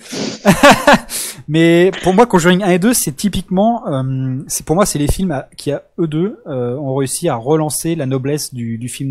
Mais 1.49 1.91
pour 2.03 2.13
moi, 2.15 2.27
Conjuring 2.27 2.63
1 2.63 2.69
et 2.69 2.79
2, 2.79 2.93
c'est 2.95 3.13
typiquement, 3.13 3.87
euh, 3.89 4.39
c'est 4.47 4.65
pour 4.67 4.77
moi, 4.77 4.85
c'est 4.87 4.99
les 4.99 5.09
films 5.09 5.31
à- 5.33 5.49
qui, 5.57 5.71
à 5.73 5.83
eux 5.99 6.07
deux, 6.07 6.39
euh, 6.47 6.77
ont 6.77 6.95
réussi 6.95 7.29
à 7.31 7.35
relancer 7.37 7.95
la 7.95 8.05
noblesse 8.07 8.53
du, 8.55 8.77
du 8.79 8.89
film, 8.89 9.11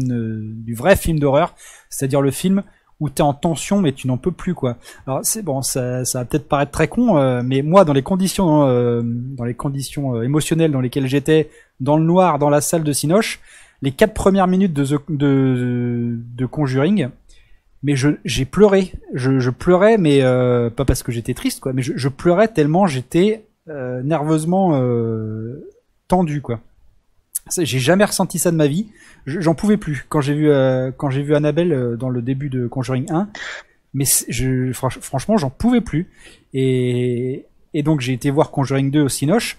du 0.64 0.76
vrai 0.76 0.96
film 0.96 1.20
d'horreur, 1.20 1.56
c'est-à-dire 1.89 2.22
le 2.22 2.32
film 2.32 2.62
où 3.04 3.10
t'es 3.10 3.22
en 3.22 3.34
tension 3.34 3.82
mais 3.82 3.91
tu 3.91 4.08
n'en 4.08 4.18
peux 4.18 4.32
plus 4.32 4.54
quoi. 4.54 4.78
Alors 5.06 5.20
c'est 5.24 5.41
bon, 5.43 5.62
ça, 5.62 6.06
ça 6.06 6.20
va 6.20 6.26
peut-être 6.26 6.47
paraître 6.47 6.72
très 6.72 6.88
con, 6.88 7.18
euh, 7.18 7.41
mais 7.43 7.62
moi 7.62 7.84
dans 7.86 7.93
les 7.93 8.01
conditions, 8.01 8.66
euh, 8.68 9.01
dans 9.04 9.43
les 9.43 9.54
conditions 9.54 10.16
euh, 10.16 10.24
émotionnelles 10.24 10.72
dans 10.72 10.82
lesquelles 10.82 11.08
j'étais, 11.08 11.49
dans 11.80 11.97
le 11.97 12.04
noir, 12.04 12.39
dans 12.39 12.49
la 12.49 12.62
salle 12.62 12.84
de 12.84 12.93
Cinoche, 12.93 13.41
les 13.82 13.91
quatre 13.91 14.14
premières 14.14 14.47
minutes 14.47 14.74
de, 14.74 14.86
The- 14.86 15.01
de, 15.10 16.18
de 16.38 16.45
Conjuring, 16.45 17.10
mais 17.84 17.97
je 17.97 18.10
j'ai 18.24 18.45
pleuré, 18.45 18.93
je, 19.14 19.39
je 19.39 19.49
pleurais, 19.49 19.97
mais 19.97 20.22
euh, 20.22 20.70
pas 20.70 20.86
parce 20.86 21.04
que 21.04 21.12
j'étais 21.12 21.34
triste 21.34 21.60
quoi, 21.60 21.74
mais 21.74 21.82
je, 21.82 21.93
je 21.97 22.08
pleurais 22.10 22.47
tellement 22.47 22.88
j'étais 22.88 23.43
euh, 23.68 24.01
nerveusement 24.04 24.82
tendu 26.08 26.41
quoi. 26.41 26.62
J'ai 27.58 27.80
jamais 27.80 28.06
ressenti 28.06 28.39
ça 28.39 28.52
de 28.52 28.56
ma 28.56 28.68
vie. 28.68 28.88
Je- 29.26 29.39
J'en 29.41 29.54
pouvais 29.56 29.78
plus 29.78 30.06
quand 30.10 30.22
j'ai 30.22 30.34
vu 30.34 30.50
euh, 30.50 30.91
quand 30.96 31.10
j'ai 31.10 31.22
vu 31.24 31.36
Annabelle 31.36 31.74
euh, 31.74 31.96
dans 31.98 32.10
le 32.10 32.22
début 32.22 32.50
de 32.50 32.68
Conjuring 32.68 33.12
1. 33.12 33.30
Mais 33.94 34.06
je, 34.30 34.72
franch- 34.72 35.00
franchement, 35.02 35.38
j'en 35.38 35.50
pouvais 35.50 35.82
plus. 35.82 36.10
Et 36.54 37.46
Et 37.74 37.84
donc 37.84 38.00
j'ai 38.02 38.14
été 38.14 38.30
voir 38.32 38.52
Conjuring 38.52 38.91
2 38.91 39.02
au 39.02 39.10
Cinoche. 39.10 39.58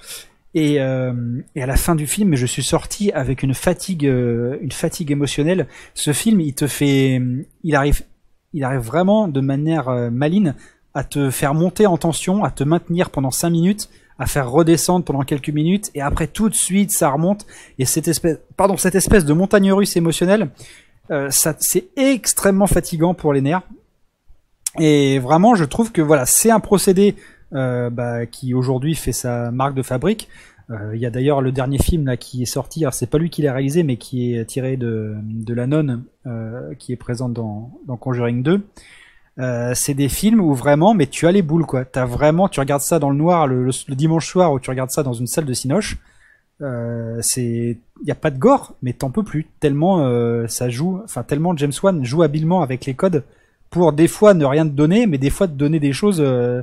Et, 0.57 0.80
euh, 0.80 1.12
et 1.57 1.62
à 1.64 1.66
la 1.66 1.76
fin 1.76 1.97
du 1.97 2.07
film, 2.07 2.37
je 2.37 2.47
suis 2.47 2.62
sorti 2.62 3.11
avec 3.11 3.43
une 3.43 3.55
fatigue, 3.55 4.07
euh, 4.07 4.57
une 4.61 4.70
fatigue 4.70 5.11
émotionnelle. 5.11 5.66
Ce 5.95 6.12
film, 6.12 6.41
il 6.41 6.55
te 6.55 6.68
fait, 6.68 7.20
il 7.64 7.74
arrive, 7.74 8.03
il 8.53 8.62
arrive 8.62 8.78
vraiment 8.80 9.26
de 9.26 9.41
manière 9.41 9.89
euh, 9.89 10.11
maligne 10.11 10.55
à 10.95 11.03
te 11.03 11.28
faire 11.30 11.55
monter 11.55 11.87
en 11.87 11.97
tension, 11.97 12.45
à 12.45 12.53
te 12.53 12.62
maintenir 12.62 13.11
pendant 13.11 13.32
5 13.32 13.51
minutes, 13.51 13.89
à 14.19 14.27
faire 14.27 14.51
redescendre 14.51 15.05
pendant 15.05 15.23
quelques 15.23 15.51
minutes, 15.51 15.91
et 15.95 16.01
après 16.01 16.27
tout 16.27 16.49
de 16.49 16.55
suite 16.55 16.91
ça 16.91 17.11
remonte. 17.11 17.47
Et 17.79 17.85
cette 17.85 18.09
espèce, 18.09 18.39
pardon, 18.57 18.77
cette 18.77 18.95
espèce 18.95 19.25
de 19.25 19.33
montagne 19.33 19.73
russe 19.73 19.97
émotionnelle, 19.97 20.51
euh, 21.11 21.31
ça, 21.31 21.55
c'est 21.59 21.89
extrêmement 21.97 22.67
fatigant 22.67 23.15
pour 23.15 23.33
les 23.33 23.41
nerfs. 23.41 23.62
Et 24.79 25.19
vraiment, 25.19 25.55
je 25.55 25.65
trouve 25.65 25.93
que 25.93 26.03
voilà, 26.03 26.27
c'est 26.27 26.51
un 26.51 26.61
procédé 26.61 27.15
euh, 27.53 27.91
bah, 27.91 28.27
qui 28.27 28.55
aujourd'hui 28.55 28.95
fait 28.95 29.12
sa 29.12 29.51
marque 29.51 29.75
de 29.75 29.83
fabrique. 29.83 30.29
Euh, 30.71 30.93
Il 30.95 31.01
y 31.01 31.07
a 31.07 31.11
d'ailleurs 31.11 31.43
le 31.43 31.53
dernier 31.53 31.79
film 31.79 32.07
là 32.07 32.17
qui 32.17 32.43
est 32.43 32.47
sorti. 32.47 32.85
Alors 32.85 32.95
c'est 32.95 33.07
pas 33.07 33.19
lui 33.19 33.31
qui 33.31 33.43
l'a 33.43 33.53
réalisé, 33.53 33.83
mais 33.83 33.97
qui 33.97 34.35
est 34.35 34.45
tiré 34.47 34.77
de, 34.77 35.15
de 35.23 35.55
la 35.55 35.67
nonne 35.67 36.05
euh, 36.27 36.75
qui 36.79 36.93
est 36.93 36.97
présente 36.97 37.33
dans, 37.33 37.71
dans 37.87 37.97
Conjuring 37.97 38.43
2. 38.43 38.67
Euh, 39.41 39.72
c'est 39.74 39.95
des 39.95 40.09
films 40.09 40.41
où 40.41 40.55
vraiment, 40.55 40.95
mais 40.95 41.07
tu 41.07 41.26
as 41.26 41.32
les 41.32 41.43
boules 41.43 41.66
quoi. 41.66 41.85
T'as 41.85 42.07
vraiment, 42.07 42.49
tu 42.49 42.61
regardes 42.61 42.82
ça 42.82 42.99
dans 42.99 43.11
le 43.11 43.16
noir 43.16 43.47
le, 43.47 43.70
dimanche 43.89 44.28
soir 44.28 44.53
ou 44.53 44.61
tu 44.61 44.70
regardes 44.70 44.91
ça 44.91 45.03
dans 45.03 45.12
une 45.12 45.26
salle 45.26 45.45
de 45.45 45.53
cinoche. 45.53 45.99
Euh, 46.61 47.18
c'est, 47.20 47.78
y 48.05 48.11
a 48.12 48.14
pas 48.14 48.30
de 48.30 48.39
gore, 48.39 48.74
mais 48.82 48.93
t'en 48.93 49.11
peux 49.11 49.24
plus. 49.24 49.47
Tellement 49.59 50.07
euh, 50.07 50.47
ça 50.47 50.68
joue, 50.68 51.01
enfin 51.05 51.24
tellement 51.24 51.57
James 51.57 51.72
Wan 51.82 52.05
joue 52.05 52.22
habilement 52.22 52.62
avec 52.62 52.87
les 52.87 52.95
codes 52.95 53.24
pour 53.74 53.93
des 53.93 54.07
fois 54.07 54.35
ne 54.35 54.45
rien 54.45 54.64
te 54.64 54.72
donner, 54.72 55.09
mais 55.09 55.18
des 55.18 55.30
fois 55.30 55.49
te 55.49 55.53
donner 55.53 55.80
des 55.80 55.93
choses 55.93 56.20
euh, 56.20 56.62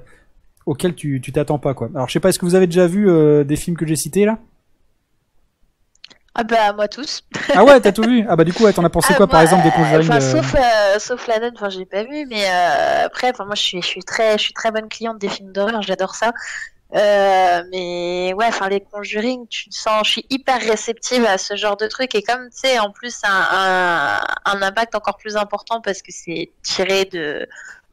auxquelles 0.66 0.96
tu 0.96 1.20
tu 1.20 1.34
t'attends 1.34 1.60
pas 1.60 1.74
quoi. 1.74 1.90
Alors 1.94 2.08
je 2.08 2.14
sais 2.14 2.22
pas, 2.22 2.30
est-ce 2.30 2.40
que 2.40 2.46
vous 2.46 2.56
avez 2.56 2.68
déjà 2.68 2.88
vu 2.88 3.10
euh, 3.10 3.44
des 3.44 3.58
films 3.58 3.76
que 3.76 3.86
j'ai 3.86 3.98
cités 3.98 4.24
là? 4.24 4.40
Ah 6.34 6.44
bah 6.44 6.72
moi 6.74 6.88
tous. 6.88 7.24
Ah 7.54 7.64
ouais, 7.66 7.82
t'as 7.82 7.92
tout 7.92 8.04
vu? 8.04 8.26
Ah 8.30 8.36
bah 8.38 8.46
du 8.46 8.54
coup, 8.54 8.64
ouais, 8.64 8.72
t'en 8.72 8.86
as 8.86 8.90
pensé 8.90 9.10
Ah, 9.12 9.18
quoi 9.18 9.28
par 9.28 9.42
exemple 9.42 9.64
des 9.64 9.72
Conjuring 9.72 10.10
enfin, 10.10 10.22
euh, 10.22 10.32
sauf 10.42 10.56
euh, 10.56 11.00
sauf 11.00 11.28
la 11.28 11.40
nonne, 11.40 11.54
enfin 11.56 11.70
j'ai 11.70 11.86
pas 11.86 12.04
vu, 12.04 12.26
mais 12.28 12.46
euh, 12.50 13.06
après, 13.06 13.34
moi 13.40 13.56
je 13.56 13.62
suis 13.62 13.82
je 13.82 13.88
suis 13.88 14.04
très 14.04 14.38
je 14.38 14.44
suis 14.44 14.54
très 14.54 14.72
bonne 14.72 14.88
cliente 14.88 15.18
des 15.18 15.28
films 15.28 15.52
d'horreur, 15.52 15.82
j'adore 15.82 16.16
ça. 16.16 16.32
Euh, 16.94 17.64
mais 17.72 18.34
ouais, 18.34 18.46
enfin 18.48 18.70
les 18.70 18.82
Conjuring, 18.82 19.48
tu 19.48 19.72
sens, 19.72 20.06
je 20.08 20.12
suis 20.12 20.26
hyper 20.30 20.60
réceptive 20.62 21.26
à 21.26 21.38
ce 21.38 21.56
genre 21.56 21.78
de 21.78 21.88
truc 21.88 22.16
et 22.16 22.22
comme 22.22 22.50
tu 22.50 22.58
sais 22.60 22.80
en 22.80 22.92
plus 22.92 23.20
un, 23.24 23.30
un 23.30 24.22
un 24.46 24.62
impact 24.62 24.96
encore 24.96 25.18
plus 25.18 25.36
important 25.38 25.82
parce 25.82 26.02
que 26.02 26.12
c'est 26.14 26.52
tiré 26.64 27.06
de 27.06 27.48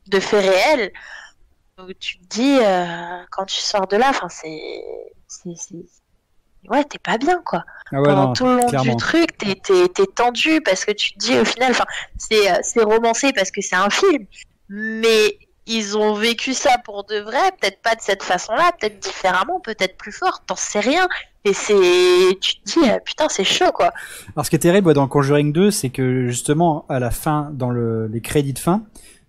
de 0.09 0.20
faits 0.20 0.45
réels. 0.45 0.93
Donc 1.76 1.97
tu 1.99 2.18
te 2.18 2.24
dis 2.26 2.59
euh, 2.61 2.84
quand 3.30 3.45
tu 3.47 3.61
sors 3.61 3.86
de 3.89 3.97
là, 3.97 4.07
enfin 4.11 4.28
c'est 4.28 4.82
ouais 6.71 6.85
t'es 6.85 6.99
pas 6.99 7.19
bien 7.19 7.41
quoi 7.45 7.65
Ah 7.93 8.01
ouais, 8.01 8.09
pendant 8.09 8.27
non, 8.29 8.33
tout 8.33 8.47
le 8.47 8.57
long 8.57 8.67
clairement. 8.67 8.95
du 8.95 8.97
truc, 9.03 9.37
t'es, 9.39 9.55
t'es, 9.63 9.89
t'es 9.89 10.07
tendu 10.07 10.61
parce 10.63 10.85
que 10.85 10.93
tu 10.93 11.13
te 11.15 11.19
dis 11.19 11.39
au 11.39 11.45
final, 11.45 11.73
c'est, 12.17 12.51
euh, 12.51 12.59
c'est 12.63 12.83
romancé 12.83 13.33
parce 13.33 13.51
que 13.51 13.61
c'est 13.61 13.77
un 13.77 13.91
film, 13.91 14.27
mais 14.69 15.39
ils 15.67 15.99
ont 15.99 16.15
vécu 16.15 16.55
ça 16.55 16.79
pour 16.85 17.05
de 17.05 17.19
vrai, 17.19 17.53
peut-être 17.61 17.83
pas 17.83 17.95
de 17.95 18.01
cette 18.01 18.23
façon-là, 18.23 18.73
peut-être 18.81 18.99
différemment, 19.01 19.61
peut-être 19.61 19.97
plus 19.99 20.13
fort, 20.13 20.43
t'en 20.47 20.57
sais 20.57 20.81
rien. 20.81 21.07
Et 21.45 21.53
c'est, 21.53 21.75
tu 22.41 22.57
te 22.61 22.65
dis, 22.65 22.91
euh, 22.91 22.99
putain, 23.05 23.29
c'est 23.29 23.45
chaud 23.45 23.71
quoi. 23.73 23.93
Alors 24.35 24.45
ce 24.45 24.51
qui 24.51 24.57
est 24.57 24.61
terrible 24.61 24.93
dans 24.95 25.07
Conjuring 25.09 25.53
2, 25.53 25.71
c'est 25.71 25.91
que 25.91 26.27
justement 26.29 26.85
à 26.89 26.99
la 26.99 27.11
fin, 27.11 27.51
dans 27.53 27.71
le, 27.71 28.07
les 28.09 28.21
crédits 28.21 28.55
de 28.55 28.59
fin, 28.59 28.83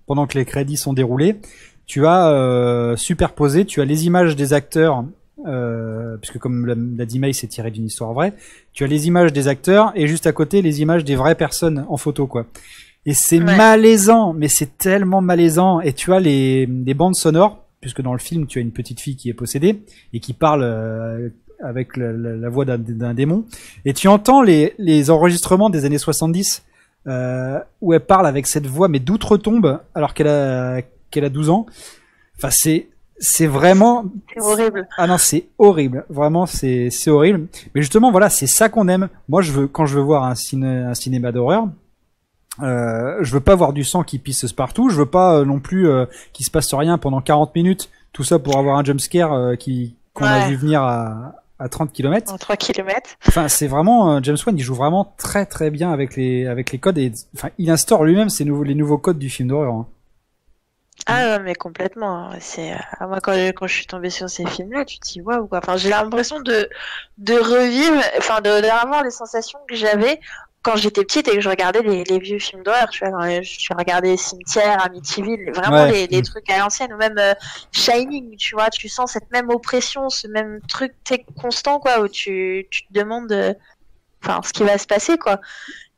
pendant 0.08 0.28
que 0.28 0.38
les 0.38 0.46
crédits 0.46 0.78
sont 0.78 0.94
déroulés, 0.94 1.40
tu 1.86 2.06
as 2.08 2.30
euh, 2.30 2.96
superposé, 2.96 3.66
tu 3.66 3.82
as 3.82 3.86
les 3.86 4.06
images 4.06 4.36
des 4.36 4.54
acteurs, 4.54 5.04
euh, 5.48 6.18
puisque 6.18 6.38
comme 6.40 6.66
l'a 6.66 7.06
dit 7.06 7.20
May, 7.20 7.34
c'est 7.34 7.48
tiré 7.48 7.72
d'une 7.72 7.86
histoire 7.86 8.14
vraie, 8.14 8.34
tu 8.74 8.84
as 8.84 8.88
les 8.88 9.08
images 9.08 9.32
des 9.34 9.48
acteurs 9.48 9.92
et 9.96 10.08
juste 10.08 10.28
à 10.28 10.32
côté 10.34 10.62
les 10.62 10.82
images 10.82 11.04
des 11.04 11.16
vraies 11.16 11.36
personnes 11.36 11.86
en 11.90 11.98
photo 11.98 12.28
quoi. 12.28 12.46
Et 13.06 13.14
c'est 13.14 13.40
Ouais. 13.40 13.56
malaisant, 13.58 14.34
mais 14.34 14.50
c'est 14.50 14.78
tellement 14.78 15.22
malaisant. 15.22 15.80
Et 15.80 15.94
tu 15.94 16.14
as 16.14 16.20
les, 16.20 16.66
les 16.66 16.94
bandes 16.94 17.16
sonores, 17.16 17.64
puisque 17.82 18.02
dans 18.02 18.12
le 18.14 18.20
film 18.20 18.46
tu 18.46 18.60
as 18.60 18.62
une 18.62 18.72
petite 18.72 19.00
fille 19.00 19.16
qui 19.16 19.30
est 19.30 19.34
possédée 19.34 19.82
et 20.14 20.20
qui 20.20 20.34
parle 20.34 20.64
euh, 20.64 21.30
avec 21.64 21.96
la, 21.98 22.12
la- 22.12 22.36
la 22.36 22.50
voix 22.50 22.66
d'un 22.66 22.78
d'un 22.78 23.14
démon. 23.14 23.46
Et 23.86 23.94
tu 23.94 24.08
entends 24.10 24.42
les, 24.42 24.74
les 24.78 25.10
enregistrements 25.10 25.70
des 25.70 25.86
années 25.86 25.98
70 25.98 26.64
euh, 27.08 27.60
où 27.82 27.94
elle 27.94 28.02
parle 28.02 28.28
avec 28.28 28.46
cette 28.48 28.68
voix 28.68 28.90
mais 28.90 29.00
d'outre-tombe 29.00 29.80
alors 29.96 30.14
qu'elle 30.14 30.28
a 30.28 30.82
qu'elle 31.10 31.24
a 31.26 31.30
12 31.30 31.50
ans. 31.50 31.66
Enfin 32.38 32.50
c'est 32.52 32.90
c'est 33.20 33.48
vraiment 33.48 34.06
C'est 34.34 34.42
horrible. 34.42 34.88
ah 34.98 35.08
non, 35.08 35.18
c'est 35.18 35.48
horrible. 35.58 36.06
Vraiment, 36.10 36.46
c'est 36.46 36.90
c'est 36.90 37.10
horrible. 37.10 37.48
Mais 37.76 37.82
justement, 37.82 38.12
voilà, 38.12 38.30
c'est 38.30 38.48
ça 38.48 38.70
qu'on 38.70 38.88
aime. 38.88 39.10
Moi, 39.28 39.42
je 39.42 39.52
veux 39.52 39.68
quand 39.68 39.86
je 39.86 39.96
veux 39.96 40.04
voir 40.04 40.24
un 40.24 40.36
ciné 40.36 40.68
un 40.68 40.94
cinéma 40.94 41.32
d'horreur, 41.32 41.68
euh, 42.62 43.18
je 43.22 43.34
veux 43.34 43.40
pas 43.40 43.56
voir 43.56 43.74
du 43.74 43.84
sang 43.84 44.04
qui 44.04 44.20
pisse 44.20 44.52
partout. 44.54 44.90
Je 44.90 44.96
veux 44.98 45.06
pas 45.06 45.40
euh, 45.40 45.46
non 45.46 45.60
plus 45.60 45.88
euh, 45.88 46.06
qu'il 46.34 46.46
se 46.46 46.52
passe 46.52 46.74
rien 46.74 46.98
pendant 46.98 47.22
40 47.22 47.56
minutes. 47.56 47.90
Tout 48.12 48.24
ça 48.24 48.40
pour 48.40 48.58
avoir 48.58 48.78
un 48.78 48.84
jumpscare 48.84 49.34
euh, 49.34 49.56
qui 49.56 49.96
qu'on 50.14 50.26
a 50.26 50.48
vu 50.48 50.56
venir 50.56 50.82
à 50.82 51.36
à 51.62 51.68
30 51.68 51.92
km. 51.92 52.34
En 52.34 52.38
3 52.38 52.56
km. 52.56 53.10
Enfin, 53.28 53.50
c'est 53.50 53.68
vraiment 53.68 54.14
euh, 54.16 54.20
James 54.24 54.38
Wan, 54.46 54.58
il 54.58 54.62
joue 54.64 54.76
vraiment 54.76 55.14
très 55.18 55.46
très 55.46 55.70
bien 55.70 55.92
avec 55.92 56.16
les 56.16 56.48
avec 56.48 56.72
les 56.72 56.80
codes 56.80 56.98
et 56.98 57.12
enfin, 57.36 57.50
il 57.58 57.70
instaure 57.70 58.06
lui-même 58.06 58.30
ces 58.30 58.46
nouveaux 58.46 58.64
les 58.64 58.76
nouveaux 58.76 58.98
codes 58.98 59.20
du 59.20 59.30
film 59.30 59.50
d'horreur. 59.50 59.74
hein. 59.74 59.88
Ah 61.06 61.24
ouais, 61.38 61.40
mais 61.40 61.56
complètement. 61.56 62.32
C'est 62.40 62.74
euh, 62.74 63.08
moi 63.08 63.20
quand, 63.22 63.34
quand 63.34 63.68
je 63.68 63.74
suis 63.74 63.88
tombée 63.88 64.10
sur 64.12 64.30
ces 64.30 64.46
films-là, 64.46 64.86
tu 64.86 65.00
te 65.00 65.08
dis 65.08 65.22
waouh 65.22 65.48
quoi. 65.48 65.60
Enfin, 65.60 65.76
j'ai 65.78 65.90
l'impression 65.90 66.40
de 66.42 66.70
de 67.18 67.34
revivre, 67.34 68.02
enfin 68.18 68.42
de 68.42 68.62
d'avoir 68.62 69.04
les 69.04 69.10
sensations 69.12 69.60
que 69.68 69.76
j'avais 69.76 70.20
quand 70.62 70.76
j'étais 70.76 71.04
petite 71.04 71.28
et 71.30 71.36
que 71.36 71.42
je 71.42 71.50
regardais 71.50 71.82
les, 71.82 72.04
les 72.04 72.20
vieux 72.20 72.38
films 72.38 72.64
d'horreur. 72.64 72.90
Tu 72.90 73.06
vois, 73.06 73.12
quand 73.18 73.42
je 73.42 73.74
regardais 73.76 74.18
Cimetière, 74.18 74.84
Amityville, 74.86 75.52
vraiment 75.56 75.84
Ouais. 75.84 75.92
les, 75.92 76.08
les 76.08 76.20
Mm. 76.20 76.24
trucs 76.24 76.50
à 76.50 76.58
l'ancienne 76.60 76.94
ou 76.94 76.98
même 76.98 77.18
euh, 77.18 77.34
Shining. 77.72 78.36
Tu 78.38 78.56
vois, 78.56 78.70
tu 78.70 78.88
sens 78.90 79.14
cette 79.14 79.32
même 79.32 79.50
oppression, 79.50 80.10
ce 80.10 80.28
même 80.28 80.60
truc 80.68 80.94
constant 81.42 81.80
quoi, 81.80 82.02
où 82.02 82.08
tu 82.08 82.68
tu 82.70 82.86
te 82.88 82.94
demandes, 82.94 83.32
euh, 83.32 83.54
enfin 84.24 84.42
ce 84.44 84.54
qui 84.54 84.64
va 84.64 84.78
se 84.78 84.88
passer 84.88 85.18
quoi. 85.18 85.40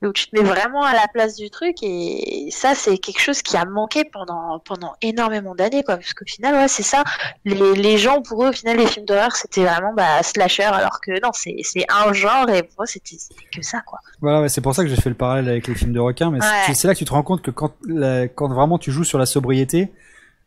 Donc 0.02 0.14
tu 0.16 0.28
te 0.28 0.36
mets 0.36 0.43
vraiment 0.43 0.82
à 0.84 0.93
la 0.93 1.08
place 1.14 1.36
du 1.36 1.52
truc 1.52 1.76
et 1.84 2.47
ça 2.52 2.74
c'est 2.74 2.97
quelque 2.97 3.20
chose 3.22 3.41
qui 3.43 3.56
a 3.56 3.66
manqué 3.66 4.04
pendant 4.04 4.58
pendant 4.60 4.93
énormément 5.04 5.54
d'années 5.54 5.84
quoi 5.84 5.97
parce 5.97 6.16
qu'au 6.16 6.26
final 6.26 6.56
ouais 6.56 6.68
c'est 6.68 6.82
ça 6.82 7.04
les, 7.45 7.76
les 7.76 7.97
gens 7.99 8.24
pour 8.24 8.43
eux 8.43 8.49
au 8.49 8.52
final 8.52 8.78
les 8.78 8.88
films 8.88 9.06
d'horreur 9.06 9.36
c'était 9.36 9.64
vraiment 9.64 9.93
bah 9.93 10.24
slasher 10.24 10.64
alors 10.64 11.02
que 11.02 11.12
non 11.22 11.30
c'est 11.34 11.58
c'est 11.62 11.86
un 11.89 12.14
genre 12.14 12.49
et 12.49 12.64
pour 12.64 12.82
eux 12.84 12.88
c'était 12.88 13.16
que 13.56 13.62
ça 13.62 13.82
quoi. 13.82 13.99
Voilà, 14.22 14.41
ouais, 14.41 14.49
c'est 14.49 14.62
pour 14.62 14.74
ça 14.74 14.82
que 14.84 14.89
j'ai 14.89 14.95
fait 14.95 15.10
le 15.10 15.16
parallèle 15.16 15.47
avec 15.49 15.68
les 15.68 15.76
films 15.76 15.93
de 15.93 15.99
requins, 15.99 16.32
mais 16.32 16.39
Ouais. 16.39 16.47
c'est- 16.66 16.74
c'est 16.74 16.88
là 16.88 16.93
que 16.93 16.99
tu 16.99 17.06
te 17.06 17.12
rends 17.12 17.24
compte 17.24 17.41
que 17.43 17.52
quand, 17.52 17.74
la- 17.88 18.28
quand 18.28 18.47
vraiment 18.52 18.78
tu 18.80 18.91
joues 18.91 19.04
sur 19.04 19.18
la 19.20 19.26
sobriété, 19.26 19.91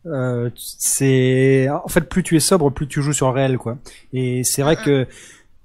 euh, 0.06 0.50
c'est 0.56 1.68
en 1.70 1.88
fait 1.88 2.02
plus 2.02 2.22
tu 2.22 2.36
es 2.36 2.40
sobre, 2.40 2.70
plus 2.70 2.86
tu 2.88 3.02
joues 3.02 3.12
sur 3.12 3.26
le 3.28 3.32
réel, 3.32 3.58
quoi. 3.58 3.78
Et 4.12 4.42
c'est 4.44 4.62
vrai 4.62 4.76
que 4.76 5.06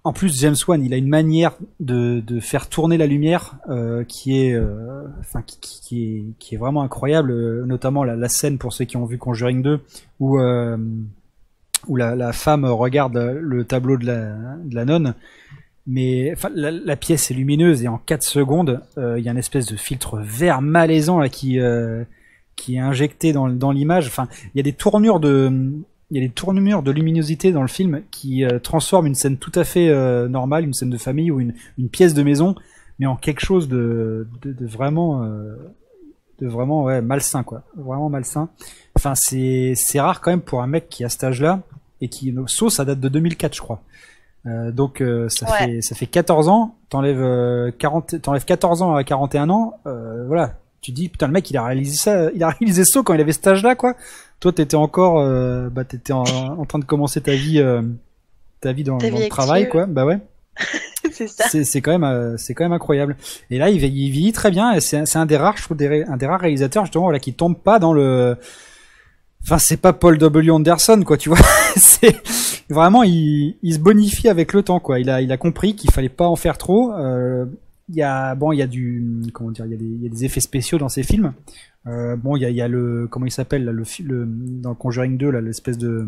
en 0.04 0.14
plus 0.14 0.40
James 0.40 0.56
Wan, 0.68 0.84
il 0.84 0.94
a 0.94 0.98
une 0.98 1.10
manière 1.10 1.58
de, 1.80 2.22
de 2.26 2.40
faire 2.40 2.70
tourner 2.70 2.98
la 2.98 3.06
lumière 3.06 3.56
euh, 3.70 4.04
qui 4.06 4.40
est, 4.46 4.54
euh, 4.54 5.04
enfin 5.20 5.42
qui, 5.42 5.60
qui- 5.60 6.34
qui 6.40 6.56
est 6.56 6.58
vraiment 6.58 6.82
incroyable, 6.84 7.32
euh, 7.32 7.66
notamment 7.66 8.04
la, 8.04 8.16
la 8.16 8.30
scène 8.30 8.58
pour 8.58 8.72
ceux 8.74 8.86
qui 8.86 8.96
ont 8.98 9.06
vu 9.06 9.18
Conjuring 9.18 9.62
2 9.62 9.82
où 10.20 10.40
euh, 10.40 10.78
où 11.88 11.96
la, 11.96 12.16
la 12.16 12.34
femme 12.34 12.66
regarde 12.66 13.18
le 13.42 13.64
tableau 13.66 13.98
de 13.98 14.06
la, 14.06 14.34
de 14.64 14.76
la 14.76 14.86
nonne 14.86 15.14
mais 15.88 16.32
enfin, 16.34 16.50
la, 16.54 16.72
la 16.72 16.96
pièce 16.96 17.32
est 17.32 17.34
lumineuse 17.34 17.84
et 17.84 17.88
en 17.88 17.98
4 17.98 18.22
secondes, 18.24 18.82
euh, 18.98 19.18
il 19.18 19.26
y 19.26 19.30
a 19.30 19.32
une 19.32 19.38
espèce 19.38 19.66
de 19.66 19.76
filtre 19.76 20.20
vert 20.20 20.62
malaisant 20.62 21.20
là 21.20 21.30
qui 21.30 21.58
qui 22.56 22.76
est 22.76 22.80
injecté 22.80 23.32
dans, 23.32 23.48
dans 23.50 23.72
l'image. 23.72 24.08
Enfin, 24.08 24.28
il 24.54 24.58
y 24.58 24.60
a 24.60 24.64
des 24.64 24.74
tournures 24.74 25.20
de 25.22 25.72
il 26.12 26.22
y 26.22 26.24
a 26.24 26.28
des 26.28 26.34
tournures 26.34 26.82
de 26.84 26.92
luminosité 26.92 27.52
dans 27.52 27.62
le 27.62 27.68
film 27.68 28.02
qui 28.12 28.44
euh, 28.44 28.60
transforment 28.60 29.08
une 29.08 29.16
scène 29.16 29.38
tout 29.38 29.52
à 29.56 29.64
fait 29.64 29.90
euh, 29.90 30.28
normale, 30.28 30.64
une 30.64 30.74
scène 30.74 30.90
de 30.90 30.98
famille 30.98 31.30
ou 31.32 31.40
une, 31.40 31.54
une 31.78 31.90
pièce 31.90 32.14
de 32.14 32.24
maison, 32.24 32.56
mais 32.98 33.06
en 33.06 33.16
quelque 33.16 33.42
chose 33.42 33.68
de, 33.68 34.28
de, 34.42 34.52
de 34.54 34.66
vraiment 34.66 35.24
euh, 35.24 35.56
de 36.40 36.48
vraiment 36.48 36.84
ouais 36.84 37.02
malsain 37.02 37.44
quoi, 37.44 37.64
vraiment 37.76 38.10
malsain. 38.10 38.50
Enfin, 38.96 39.14
c'est 39.16 39.74
c'est 39.76 40.00
rare 40.00 40.22
quand 40.22 40.32
même 40.32 40.42
pour 40.42 40.62
un 40.62 40.68
mec 40.68 40.90
qui 40.90 41.04
a 41.04 41.10
cet 41.10 41.24
âge-là 41.24 41.62
et 42.02 42.08
qui 42.10 42.34
Saut, 42.48 42.70
ça 42.70 42.86
date 42.86 43.00
de 43.00 43.10
2004 43.10 43.56
je 43.56 43.62
crois. 43.62 43.82
Euh, 44.46 44.72
donc 44.72 45.02
euh, 45.02 45.28
ça 45.30 45.46
Ouais. 45.52 45.58
fait 45.76 45.82
ça 45.82 45.96
fait 45.96 46.06
14 46.08 46.48
ans, 46.48 46.76
t'enlèves 46.90 47.22
euh, 47.22 47.72
40 47.78 48.22
t'enlèves 48.22 48.46
14 48.46 48.82
ans 48.82 48.96
à 48.96 49.04
41 49.04 49.50
ans, 49.50 49.74
euh, 49.86 50.26
voilà, 50.28 50.56
tu 50.82 50.92
dis 50.94 51.10
putain 51.10 51.28
le 51.28 51.34
mec 51.34 51.50
il 51.52 51.58
a 51.58 51.64
réalisé 51.66 51.98
ça, 51.98 52.32
il 52.34 52.42
a 52.42 52.50
réalisé 52.50 52.86
ça 52.86 53.02
quand 53.04 53.14
il 53.14 53.20
avait 53.22 53.34
cet 53.34 53.48
âge-là 53.48 53.76
quoi. 53.76 53.96
Toi 54.40 54.54
t'étais 54.54 54.76
encore 54.76 55.20
euh, 55.20 55.70
bah 55.70 55.84
t'étais 55.84 56.14
en, 56.14 56.24
en 56.24 56.66
train 56.66 56.80
de 56.80 56.86
commencer 56.86 57.20
ta 57.22 57.34
vie 57.34 57.60
euh, 57.60 57.82
ta 58.62 58.72
vie 58.74 58.84
dans, 58.84 58.98
Ta 58.98 59.10
dans 59.10 59.18
vie 59.18 59.24
le 59.24 59.30
travail 59.30 59.68
quoi. 59.70 59.86
Bah 59.86 60.06
ouais. 60.06 60.20
c'est 61.12 61.28
ça. 61.28 61.46
C'est 61.50 61.82
quand 61.82 61.92
même 61.92 62.04
euh, 62.04 62.36
c'est 62.38 62.54
quand 62.54 62.64
même 62.64 62.74
incroyable. 62.74 63.18
Et 63.50 63.58
là 63.58 63.70
il, 63.70 63.80
vieillit- 63.80 64.06
il 64.08 64.12
vieillit 64.12 64.32
très 64.34 64.52
bien 64.52 64.72
et 64.74 64.80
c'est 64.82 65.16
un 65.16 65.26
des 65.26 65.38
rares 65.38 65.58
je 65.58 65.64
trouve 65.64 65.78
des 65.78 66.04
un 66.04 66.18
des 66.18 66.26
rares 66.26 66.40
réalisateurs 66.42 66.86
justement 66.86 67.06
voilà 67.06 67.20
qui 67.20 67.34
tombe 67.34 67.58
pas 67.58 67.80
dans 67.80 67.94
le 67.94 68.38
Enfin, 69.42 69.58
c'est 69.58 69.78
pas 69.78 69.94
Paul 69.94 70.18
W. 70.18 70.52
Anderson, 70.52 71.02
quoi, 71.06 71.16
tu 71.18 71.30
vois. 71.30 71.38
c'est 71.78 72.14
vraiment 72.70 73.04
il, 73.04 73.56
il 73.64 73.74
se 73.74 73.80
bonifie 73.80 74.28
avec 74.28 74.52
le 74.52 74.64
temps 74.64 74.82
quoi. 74.82 75.00
Il 75.00 75.10
a 75.10 75.22
il 75.22 75.32
a 75.32 75.38
compris 75.38 75.76
qu'il 75.76 75.92
fallait 75.92 76.10
pas 76.10 76.28
en 76.28 76.36
faire 76.36 76.58
trop. 76.58 76.92
Il 77.90 77.96
y 77.96 78.04
a 78.04 78.36
bon 78.36 78.52
il 78.52 78.58
y 78.58 78.62
a 78.62 78.68
du 78.68 79.04
comment 79.34 79.52
dire 79.52 79.66
il 79.66 79.72
y 79.72 79.76
a 79.76 79.78
des, 79.78 79.86
il 79.86 80.04
y 80.04 80.06
a 80.06 80.10
des 80.10 80.26
effets 80.26 80.40
spéciaux 80.40 80.78
dans 80.78 80.90
ces 80.90 81.04
films. 81.04 81.34
Euh, 81.88 82.16
bon 82.16 82.36
il 82.36 82.42
y 82.42 82.46
a, 82.46 82.50
il 82.50 82.56
y 82.56 82.62
a 82.62 82.68
le 82.68 83.08
comment 83.10 83.26
il 83.26 83.32
s'appelle 83.32 83.66
le, 83.66 84.26
dans 84.28 84.76
Conjuring 84.76 85.18
2 85.18 85.30
là 85.30 85.42
l'espèce 85.42 85.78
de 85.78 86.08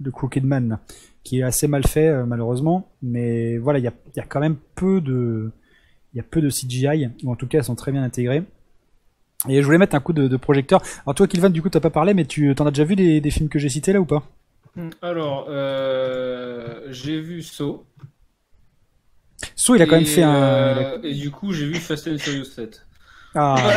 de 0.00 0.10
Crooked 0.10 0.44
Man 0.44 0.78
qui 1.22 1.40
est 1.40 1.42
assez 1.42 1.68
mal 1.68 1.86
fait 1.86 2.08
euh, 2.08 2.24
malheureusement. 2.26 2.88
Mais 3.02 3.58
voilà 3.58 3.78
il 3.78 3.84
y 3.84 3.88
a 3.88 3.92
il 4.14 4.16
y 4.16 4.20
a 4.20 4.26
quand 4.26 4.40
même 4.40 4.56
peu 4.74 5.00
de 5.00 5.50
il 6.14 6.16
y 6.16 6.20
a 6.20 6.24
peu 6.24 6.40
de 6.40 6.48
CGI 6.48 7.10
ou 7.22 7.30
en 7.30 7.36
tout 7.36 7.46
cas 7.46 7.58
elles 7.58 7.64
sont 7.64 7.74
très 7.74 7.92
bien 7.92 8.02
intégrées. 8.02 8.44
Et 9.48 9.60
je 9.60 9.64
voulais 9.64 9.78
mettre 9.78 9.94
un 9.94 10.00
coup 10.00 10.12
de, 10.12 10.36
projecteur. 10.36 10.82
Alors 11.06 11.14
toi, 11.14 11.26
Kilvan, 11.26 11.48
du 11.48 11.62
coup, 11.62 11.70
t'as 11.70 11.80
pas 11.80 11.88
parlé, 11.88 12.12
mais 12.12 12.26
tu 12.26 12.54
t'en 12.54 12.66
as 12.66 12.70
déjà 12.70 12.84
vu 12.84 12.94
des, 12.94 13.22
des 13.22 13.30
films 13.30 13.48
que 13.48 13.58
j'ai 13.58 13.70
cités 13.70 13.94
là 13.94 13.98
ou 13.98 14.04
pas? 14.04 14.22
Alors, 15.02 15.46
euh, 15.48 16.86
j'ai 16.90 17.20
vu 17.20 17.42
Saw. 17.42 17.56
So, 17.56 17.86
il 19.74 19.82
a 19.82 19.86
quand 19.86 19.96
même 19.96 20.06
fait 20.06 20.22
un. 20.22 20.34
euh, 20.34 20.98
Et 21.02 21.14
du 21.14 21.30
coup, 21.30 21.52
j'ai 21.52 21.66
vu 21.66 21.74
Fast 21.76 22.08
and 22.08 22.18
Furious 22.18 22.44
7. 22.44 22.86
Ah, 23.34 23.56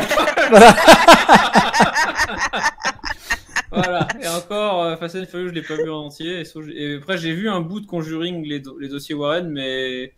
Voilà. 3.72 4.08
Et 4.22 4.28
encore, 4.28 4.84
euh, 4.84 4.98
Fast 4.98 5.16
and 5.16 5.26
Furious, 5.26 5.50
je 5.50 5.54
l'ai 5.54 5.62
pas 5.64 5.76
vu 5.76 5.90
en 5.90 6.06
entier. 6.06 6.44
Et, 6.76 6.96
après, 6.96 7.18
j'ai 7.18 7.34
vu 7.34 7.50
un 7.50 7.62
bout 7.62 7.80
de 7.80 7.88
Conjuring, 7.88 8.46
les, 8.46 8.60
do- 8.60 8.78
les 8.78 8.88
dossiers 8.88 9.16
Warren, 9.16 9.50
mais 9.50 10.14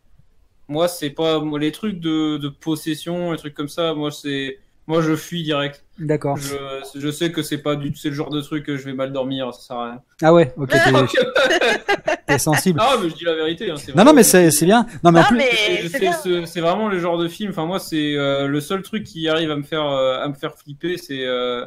moi, 0.68 0.88
c'est 0.89 1.09
pas 1.11 1.39
moi, 1.39 1.57
les 1.59 1.72
trucs 1.72 1.99
de, 1.99 2.38
de 2.38 2.49
possession, 2.49 3.32
les 3.32 3.38
trucs 3.38 3.53
comme 3.53 3.70
ça. 3.70 3.93
Moi, 3.93 4.11
c'est 4.11 4.59
moi, 4.88 5.01
je 5.01 5.16
fuis 5.16 5.43
direct. 5.43 5.84
D'accord. 5.99 6.37
Je, 6.37 6.55
je 6.99 7.11
sais 7.11 7.31
que 7.31 7.41
c'est 7.41 7.57
pas 7.59 7.75
du, 7.75 7.95
c'est 7.95 8.09
le 8.09 8.15
genre 8.15 8.29
de 8.29 8.41
truc 8.41 8.65
que 8.65 8.77
je 8.77 8.83
vais 8.85 8.93
mal 8.93 9.11
dormir, 9.13 9.53
ça 9.53 9.61
sert 9.61 9.77
à 9.77 9.85
rien. 9.91 10.01
Ah 10.21 10.33
ouais, 10.33 10.53
ok, 10.57 10.69
t'es- 10.71 12.15
t'es 12.27 12.37
sensible. 12.39 12.79
Ah, 12.81 12.95
mais 13.01 13.09
je 13.09 13.15
dis 13.15 13.23
la 13.23 13.35
vérité. 13.35 13.69
hein, 13.71 13.75
c'est 13.77 13.95
Non, 13.95 14.03
non, 14.03 14.13
mais 14.13 14.23
c'est 14.23 14.51
c'est 14.51 14.65
bien. 14.65 14.85
Non, 15.03 15.11
mais 15.11 15.19
en 15.19 15.23
Ah, 15.23 15.27
plus. 15.27 15.37
mais 15.37 15.49
c'est 15.51 15.89
C'est 15.89 15.99
bien. 15.99 16.11
c'est- 16.13 16.45
c'est 16.45 16.61
vraiment 16.61 16.87
le 16.89 16.99
genre 16.99 17.17
de 17.17 17.27
film. 17.27 17.51
Enfin, 17.51 17.65
moi, 17.65 17.79
c'est 17.79 18.15
euh, 18.15 18.47
le 18.47 18.59
seul 18.61 18.81
truc 18.81 19.03
qui 19.03 19.27
arrive 19.29 19.51
à 19.51 19.55
me 19.55 19.63
faire 19.63 19.85
euh, 19.85 20.19
à 20.23 20.27
me 20.27 20.33
faire 20.33 20.55
flipper, 20.55 20.97
c'est 20.97 21.25
euh, 21.25 21.65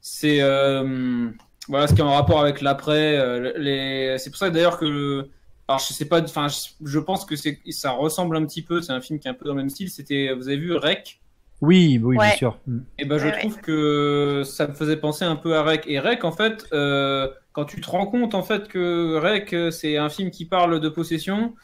c'est 0.00 0.38
euh, 0.40 1.28
voilà 1.68 1.86
ce 1.86 1.94
qui 1.94 2.00
est 2.00 2.04
en 2.04 2.12
rapport 2.14 2.40
avec 2.40 2.60
l'après. 2.60 3.18
euh, 3.18 3.52
les... 3.56 4.16
C'est 4.18 4.30
pour 4.30 4.38
ça 4.38 4.50
d'ailleurs 4.50 4.78
que 4.78 4.84
le- 4.86 5.28
alors 5.68 5.78
je 5.78 5.92
sais 5.92 6.06
pas, 6.06 6.20
enfin, 6.20 6.48
je, 6.48 6.70
je 6.84 6.98
pense 6.98 7.24
que 7.24 7.36
c'est 7.36 7.60
ça 7.70 7.92
ressemble 7.92 8.36
un 8.36 8.44
petit 8.44 8.62
peu. 8.62 8.80
C'est 8.82 8.92
un 8.92 9.00
film 9.00 9.18
qui 9.20 9.28
est 9.28 9.30
un 9.30 9.34
peu 9.34 9.44
dans 9.44 9.52
le 9.54 9.58
même 9.60 9.70
style. 9.70 9.88
C'était, 9.90 10.32
vous 10.34 10.48
avez 10.48 10.56
vu 10.56 10.72
Rec? 10.74 11.20
Oui, 11.60 12.00
oui, 12.02 12.16
bien 12.16 12.30
sûr. 12.32 12.58
Mm. 12.66 12.78
Et 12.98 13.04
ben, 13.04 13.18
je 13.18 13.24
Ouais, 13.26 13.32
ouais. 13.32 13.38
trouve 13.38 13.60
que 13.60 14.42
ça 14.44 14.66
me 14.66 14.72
faisait 14.74 14.96
penser 14.96 15.24
un 15.24 15.36
peu 15.36 15.54
à 15.56 15.62
Rec. 15.62 15.84
Et 15.86 15.98
Rec, 15.98 16.24
en 16.24 16.32
fait, 16.32 16.64
euh, 16.72 17.28
quand 17.52 17.64
tu 17.64 17.80
te 17.80 17.90
rends 17.90 18.06
compte 18.06 18.34
en 18.34 18.42
fait 18.42 18.68
que 18.68 19.16
Rec, 19.18 19.54
c'est 19.72 19.96
un 19.96 20.08
film 20.08 20.30
qui 20.30 20.44
parle 20.46 20.80
de 20.80 20.88
possession, 20.88 21.54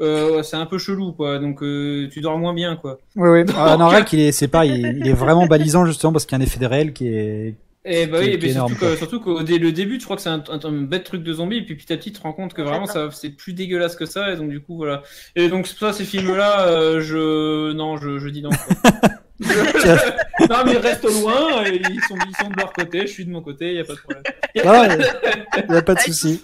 euh, 0.00 0.42
c'est 0.42 0.56
un 0.56 0.66
peu 0.66 0.78
chelou, 0.78 1.12
quoi. 1.12 1.38
Donc, 1.38 1.62
euh, 1.62 2.08
tu 2.10 2.20
dors 2.20 2.38
moins 2.38 2.54
bien, 2.54 2.76
quoi. 2.76 2.98
Ouais, 3.16 3.28
ouais. 3.28 3.44
Ah, 3.56 3.76
non, 3.76 3.88
Rec, 3.88 4.12
il 4.12 4.20
est, 4.20 4.32
c'est 4.32 4.48
pas, 4.48 4.64
il, 4.64 4.84
est- 4.86 4.94
il 4.98 5.06
est 5.06 5.12
vraiment 5.12 5.46
balisant 5.46 5.84
justement 5.86 6.12
parce 6.12 6.24
qu'il 6.26 6.36
y 6.38 6.40
a 6.40 6.42
un 6.42 6.46
effet 6.46 6.58
de 6.60 6.66
réel 6.66 6.92
qui 6.92 7.08
est. 7.08 7.54
Et 7.86 8.06
bah 8.06 8.18
Qui- 8.20 8.24
oui, 8.24 8.30
qui 8.30 8.36
est 8.36 8.48
mais 8.48 8.52
énorme, 8.52 8.74
surtout, 8.96 9.20
qu'au 9.20 9.42
dé- 9.42 9.58
le 9.58 9.70
début, 9.70 10.00
je 10.00 10.04
crois 10.06 10.16
que 10.16 10.22
c'est 10.22 10.30
un, 10.30 10.42
un, 10.48 10.58
un 10.64 10.72
bête 10.84 11.04
truc 11.04 11.22
de 11.22 11.32
zombie, 11.34 11.58
et 11.58 11.62
puis 11.66 11.74
petit 11.76 11.92
à 11.92 11.98
petit, 11.98 12.12
tu 12.12 12.18
te 12.18 12.22
rends 12.22 12.32
compte 12.32 12.54
que 12.54 12.62
vraiment, 12.62 12.86
ça, 12.86 13.10
c'est 13.10 13.28
plus 13.28 13.52
dégueulasse 13.52 13.94
que 13.94 14.06
ça, 14.06 14.32
et 14.32 14.36
donc 14.36 14.48
du 14.48 14.60
coup, 14.62 14.76
voilà. 14.78 15.02
Et 15.36 15.50
donc, 15.50 15.66
c'est 15.66 15.76
pour 15.78 15.88
ça, 15.88 15.92
ces 15.92 16.04
films-là, 16.06 16.66
euh, 16.66 17.02
je, 17.02 17.72
non, 17.72 17.98
je, 17.98 18.18
je 18.18 18.28
dis 18.30 18.40
non. 18.40 18.48
quoi. 18.48 18.90
Non, 20.48 20.56
mais 20.64 20.76
reste 20.76 21.04
loin, 21.04 21.64
et 21.64 21.80
ils 21.90 22.00
sont, 22.08 22.16
ils 22.28 22.36
sont 22.40 22.50
de 22.50 22.56
leur 22.56 22.72
côté, 22.72 23.00
je 23.02 23.06
suis 23.12 23.24
de 23.24 23.30
mon 23.30 23.40
côté, 23.42 23.70
il 23.70 23.76
y 23.76 23.80
a 23.80 23.84
pas 23.84 23.94
de 23.94 23.98
problème. 23.98 24.22
Ah, 24.64 24.86
il 25.68 25.74
y 25.74 25.76
a 25.76 25.82
pas 25.82 25.94
de 25.94 26.00
souci. 26.00 26.40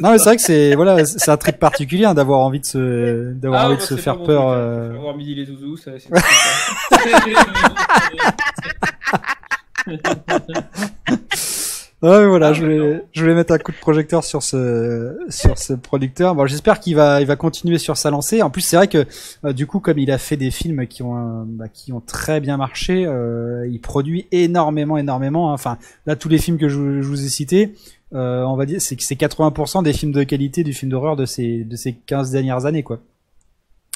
Non, 0.00 0.12
mais 0.12 0.18
c'est 0.18 0.24
vrai 0.24 0.36
que 0.36 0.42
c'est 0.42 0.74
voilà, 0.74 1.04
c'est 1.04 1.30
un 1.30 1.36
trip 1.36 1.58
particulier 1.58 2.04
hein, 2.06 2.14
d'avoir 2.14 2.40
envie 2.40 2.60
de 2.60 2.64
se, 2.66 3.32
d'avoir 3.32 3.62
Ah, 3.62 3.66
envie 3.66 3.76
bah, 3.76 3.80
de 3.82 3.86
se 3.86 3.96
faire 3.96 4.22
peur. 4.22 4.42
truc, 4.44 4.54
hein. 4.54 4.58
euh, 4.58 4.94
Avoir 4.96 5.16
midi 5.16 5.34
les 5.34 5.44
zouzous, 5.46 5.76
ça, 5.76 5.90
c'est 5.98 6.10
Ouais, 12.02 12.26
voilà, 12.26 12.48
Ah, 12.48 12.52
je 12.52 12.62
voulais, 12.62 13.04
je 13.12 13.20
voulais 13.22 13.34
mettre 13.36 13.52
un 13.52 13.58
coup 13.58 13.70
de 13.70 13.76
projecteur 13.76 14.24
sur 14.24 14.42
ce, 14.42 15.16
sur 15.28 15.56
ce 15.56 15.72
producteur. 15.72 16.34
Bon, 16.34 16.46
j'espère 16.46 16.80
qu'il 16.80 16.96
va, 16.96 17.20
il 17.20 17.28
va 17.28 17.36
continuer 17.36 17.78
sur 17.78 17.96
sa 17.96 18.10
lancée. 18.10 18.42
En 18.42 18.50
plus, 18.50 18.62
c'est 18.62 18.74
vrai 18.74 18.88
que, 18.88 19.06
euh, 19.44 19.52
du 19.52 19.68
coup, 19.68 19.78
comme 19.78 19.98
il 20.00 20.10
a 20.10 20.18
fait 20.18 20.36
des 20.36 20.50
films 20.50 20.88
qui 20.88 21.04
ont, 21.04 21.16
euh, 21.16 21.44
bah, 21.46 21.68
qui 21.68 21.92
ont 21.92 22.00
très 22.00 22.40
bien 22.40 22.56
marché, 22.56 23.06
euh, 23.06 23.68
il 23.70 23.80
produit 23.80 24.26
énormément, 24.32 24.98
énormément. 24.98 25.50
hein. 25.50 25.54
Enfin, 25.54 25.78
là, 26.06 26.16
tous 26.16 26.28
les 26.28 26.38
films 26.38 26.58
que 26.58 26.68
je, 26.68 26.76
vous- 26.76 27.02
je 27.02 27.06
vous 27.06 27.24
ai 27.24 27.28
cités, 27.28 27.74
euh, 28.14 28.42
on 28.42 28.56
va 28.56 28.66
dire, 28.66 28.80
c'est 28.80 28.96
que 28.96 29.04
c'est 29.04 29.14
80% 29.14 29.82
des 29.84 29.92
films 29.92 30.10
de 30.12 30.24
qualité 30.24 30.64
du 30.64 30.72
film 30.72 30.90
d'horreur 30.90 31.14
de 31.14 31.24
ces, 31.24 31.62
de 31.62 31.76
ces 31.76 31.92
15 31.94 32.32
dernières 32.32 32.66
années, 32.66 32.82
quoi. 32.82 32.98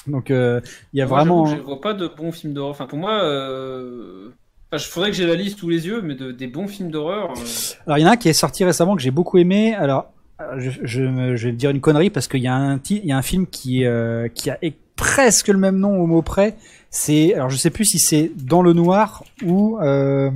Donc, 0.07 0.31
euh, 0.31 0.61
il 0.93 0.99
y 0.99 1.01
a 1.01 1.05
Moi, 1.07 1.17
vraiment. 1.17 1.45
Je 1.47 1.57
vois 1.57 1.81
pas 1.81 1.93
de 1.93 2.07
bons 2.07 2.31
films 2.31 2.53
d'horreur. 2.53 2.71
Enfin, 2.71 2.85
pour 2.87 2.99
moi, 2.99 3.21
euh... 3.21 4.29
enfin, 4.71 4.77
je 4.83 4.87
faudrait 4.89 5.09
que 5.11 5.15
j'ai 5.17 5.25
la 5.27 5.35
liste 5.35 5.59
sous 5.59 5.69
les 5.69 5.85
yeux, 5.87 6.01
mais 6.01 6.15
de, 6.15 6.31
des 6.31 6.47
bons 6.47 6.67
films 6.67 6.91
d'horreur. 6.91 7.31
euh, 7.31 7.41
Alors 7.85 7.97
il 7.97 8.01
y 8.01 8.05
en 8.05 8.09
a 8.09 8.11
un 8.13 8.17
qui 8.17 8.29
est 8.29 8.33
sorti 8.33 8.63
récemment 8.63 8.95
que 8.95 9.01
j'ai 9.01 9.11
beaucoup 9.11 9.37
aimé. 9.37 9.73
Alors 9.75 10.11
euh, 10.41 10.55
je, 10.59 10.71
je, 10.83 11.01
me- 11.01 11.35
je 11.35 11.47
vais 11.47 11.53
dire 11.53 11.69
une 11.71 11.81
connerie 11.81 12.09
parce 12.09 12.27
qu'il 12.27 12.41
y 12.41 12.47
a 12.47 12.55
un 12.55 12.77
ti- 12.77 13.01
il 13.03 13.09
y 13.09 13.11
a 13.11 13.17
un 13.17 13.21
film 13.21 13.47
qui 13.47 13.85
euh, 13.85 14.27
qui 14.29 14.49
a 14.49 14.57
e- 14.63 14.71
presque 14.95 15.47
le 15.49 15.57
même 15.57 15.77
nom 15.77 15.99
au 15.99 16.05
mot 16.07 16.21
près. 16.21 16.55
C'est 16.89 17.33
alors 17.35 17.49
je 17.49 17.57
sais 17.57 17.69
plus 17.69 17.85
si 17.85 17.99
c'est 17.99 18.31
dans 18.35 18.61
le 18.61 18.73
noir 18.73 19.23
ou 19.45 19.77
euh, 19.79 20.29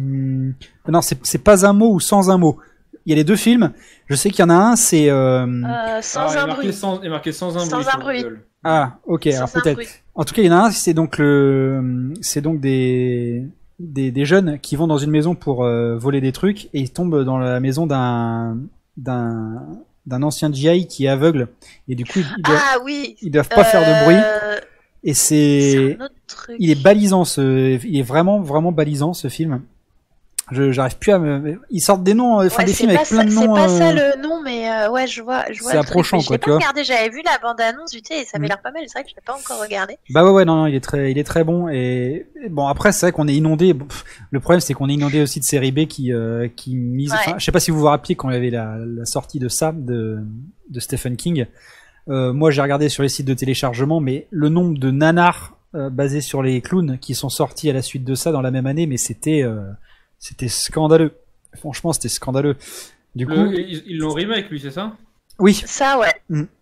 non 0.87 1.01
c'est 1.01 1.17
c'est 1.25 1.43
pas 1.43 1.65
un 1.65 1.73
mot 1.73 1.93
ou 1.93 1.99
sans 1.99 2.29
un 2.29 2.37
mot. 2.37 2.57
Il 3.05 3.09
y 3.09 3.13
a 3.13 3.15
les 3.15 3.23
deux 3.23 3.35
films. 3.35 3.71
Je 4.07 4.15
sais 4.15 4.29
qu'il 4.29 4.41
y 4.41 4.43
en 4.43 4.49
a 4.49 4.55
un 4.55 4.75
c'est 4.75 5.09
euh, 5.09 5.45
Euh, 5.47 6.01
sans 6.01 6.33
est 6.33 6.37
un 6.37 6.45
marqué 6.47 6.61
bruit. 6.67 6.73
Sans, 6.73 6.99
il 7.01 7.07
est 7.07 7.09
marqué 7.09 7.31
sans 7.31 7.55
un 7.57 7.61
Sans 7.61 7.77
bruit. 7.77 7.85
un 7.87 7.89
sur 7.91 7.99
bruit. 7.99 8.21
Google. 8.23 8.41
ah 8.63 8.97
ok 9.05 9.27
alors 9.27 9.49
Sans 9.49 9.57
un 9.57 9.61
peut-être. 9.61 9.75
bruit. 9.75 9.87
En 10.13 10.23
tout 10.25 10.33
cas, 10.35 10.41
il 10.41 10.45
y 10.47 10.49
en 10.49 10.57
a 10.57 10.65
un, 10.67 10.71
c'est 10.71 10.93
donc 10.93 11.17
le, 11.17 12.11
c'est 12.21 12.41
donc 12.41 12.59
des, 12.59 13.43
des, 13.81 14.11
des 14.11 14.25
jeunes 14.25 14.59
qui 14.59 14.75
vont 14.75 14.87
dans 14.87 14.97
une 14.97 15.11
maison 15.11 15.35
pour 15.35 15.63
euh, 15.63 15.97
voler 15.97 16.21
des 16.21 16.31
trucs 16.31 16.65
et 16.73 16.79
ils 16.79 16.91
tombent 16.91 17.23
dans 17.23 17.37
la 17.37 17.59
maison 17.59 17.87
d'un, 17.87 18.57
d'un, 18.97 19.63
d'un 20.05 20.23
ancien 20.23 20.51
GI 20.51 20.87
qui 20.87 21.05
est 21.05 21.09
aveugle 21.09 21.47
et 21.87 21.95
du 21.95 22.05
coup 22.05 22.19
ils, 22.19 22.41
doivent, 22.43 22.61
Ah 22.73 22.77
oui. 22.83 23.15
ils 23.21 23.31
doivent 23.31 23.49
pas 23.49 23.63
faire 23.63 23.81
de 23.81 24.03
bruit 24.05 24.15
Euh, 24.17 24.59
et 25.03 25.13
C'est 25.15 25.97
il 26.59 26.69
est 26.69 26.81
balisant 26.81 27.25
ce, 27.25 27.79
il 27.85 27.97
est 27.99 28.03
vraiment 28.03 28.39
vraiment 28.41 28.71
balisant 28.71 29.13
ce 29.13 29.27
film. 29.29 29.61
Je, 30.51 30.71
j'arrive 30.71 30.97
plus 30.97 31.11
à 31.13 31.17
me, 31.19 31.59
ils 31.69 31.79
sortent 31.79 32.03
des 32.03 32.13
noms, 32.13 32.35
enfin 32.45 32.57
Ouais, 32.59 32.65
des 32.65 32.73
films 32.73 32.89
avec 32.89 33.05
ça- 33.05 33.15
plein 33.15 33.25
de 33.25 33.29
C'est 33.31 33.47
noms. 33.47 33.53
pas 33.55 33.67
ça 33.69 33.89
euh, 33.89 33.93
le 34.15 34.21
nom, 34.21 34.41
mais 34.43 34.50
euh, 34.85 34.89
ouais, 34.91 35.07
je 35.07 35.21
vois. 35.21 35.45
je 35.51 35.61
vois 35.61 35.71
c'est 35.71 35.77
truc. 35.77 35.89
approchant, 35.89 36.19
je 36.19 36.27
quoi, 36.27 36.37
tu 36.37 36.41
pas 36.45 36.51
vois. 36.51 36.57
regardé, 36.59 36.83
j'avais 36.83 37.09
vu 37.09 37.21
la 37.23 37.37
bande-annonce 37.41 37.91
thé 37.91 38.19
et 38.21 38.25
ça 38.25 38.37
avait 38.37 38.45
Mm. 38.45 38.49
l'air 38.49 38.61
pas 38.61 38.71
mal. 38.71 38.83
C'est 38.87 38.93
vrai 38.93 39.03
que 39.03 39.09
je 39.09 39.15
l'ai 39.15 39.21
pas 39.25 39.33
encore 39.33 39.61
regardé. 39.61 39.97
Bah 40.09 40.23
ouais 40.25 40.31
ouais 40.31 40.45
non 40.45 40.55
non 40.55 40.65
il 40.67 40.75
est 40.75 40.79
très 40.81 41.11
il 41.11 41.17
est 41.17 41.23
très 41.23 41.43
bon 41.43 41.67
et 41.69 42.27
et 42.43 42.49
bon 42.49 42.67
après 42.67 42.91
c'est 42.91 43.05
vrai 43.07 43.11
qu'on 43.11 43.27
est 43.27 43.35
inondé 43.35 43.73
le 44.31 44.39
problème 44.39 44.59
c'est 44.61 44.73
qu'on 44.73 44.89
est 44.89 44.93
inondé 44.93 45.21
aussi 45.21 45.39
de 45.39 45.45
séries 45.45 45.71
B 45.71 45.85
qui 45.85 46.11
euh, 46.13 46.47
qui 46.55 46.75
misent 46.75 47.11
Ouais. 47.11 47.17
enfin, 47.25 47.35
je 47.37 47.45
sais 47.45 47.51
pas 47.51 47.59
si 47.59 47.71
vous 47.71 47.79
vous 47.79 47.85
rappelez 47.85 48.15
quand 48.15 48.29
il 48.29 48.33
y 48.33 48.37
avait 48.37 48.49
la, 48.49 48.77
la 48.77 49.05
sortie 49.05 49.39
de 49.39 49.47
ça 49.49 49.71
de 49.71 50.19
de 50.69 50.79
Stephen 50.79 51.15
King 51.17 51.45
euh, 52.09 52.33
moi 52.33 52.51
j'ai 52.51 52.61
regardé 52.61 52.89
sur 52.89 53.03
les 53.03 53.09
sites 53.09 53.27
de 53.27 53.33
téléchargement 53.33 53.99
mais 53.99 54.27
le 54.31 54.49
nombre 54.49 54.77
de 54.77 54.91
nanars 54.91 55.55
basés 55.73 56.19
sur 56.21 56.43
les 56.43 56.59
clowns 56.61 56.97
qui 56.99 57.15
sont 57.15 57.29
sortis 57.29 57.69
à 57.69 57.73
la 57.73 57.81
suite 57.81 58.03
de 58.03 58.13
ça 58.15 58.31
dans 58.33 58.41
la 58.41 58.51
même 58.51 58.65
année 58.67 58.87
mais 58.87 58.97
c'était 58.97 59.43
c'était 60.19 60.49
scandaleux 60.49 61.13
franchement 61.55 61.93
c'était 61.93 62.09
scandaleux 62.09 62.57
du 63.15 63.25
coup 63.27 63.33
Le- 63.33 63.59
ils 63.59 63.83
ils 63.87 63.97
l'ont 63.97 64.13
remake, 64.13 64.49
lui, 64.49 64.59
c'est 64.59 64.71
ça? 64.71 64.93
Oui. 65.39 65.53
Ça, 65.65 65.97
ouais. 65.97 66.13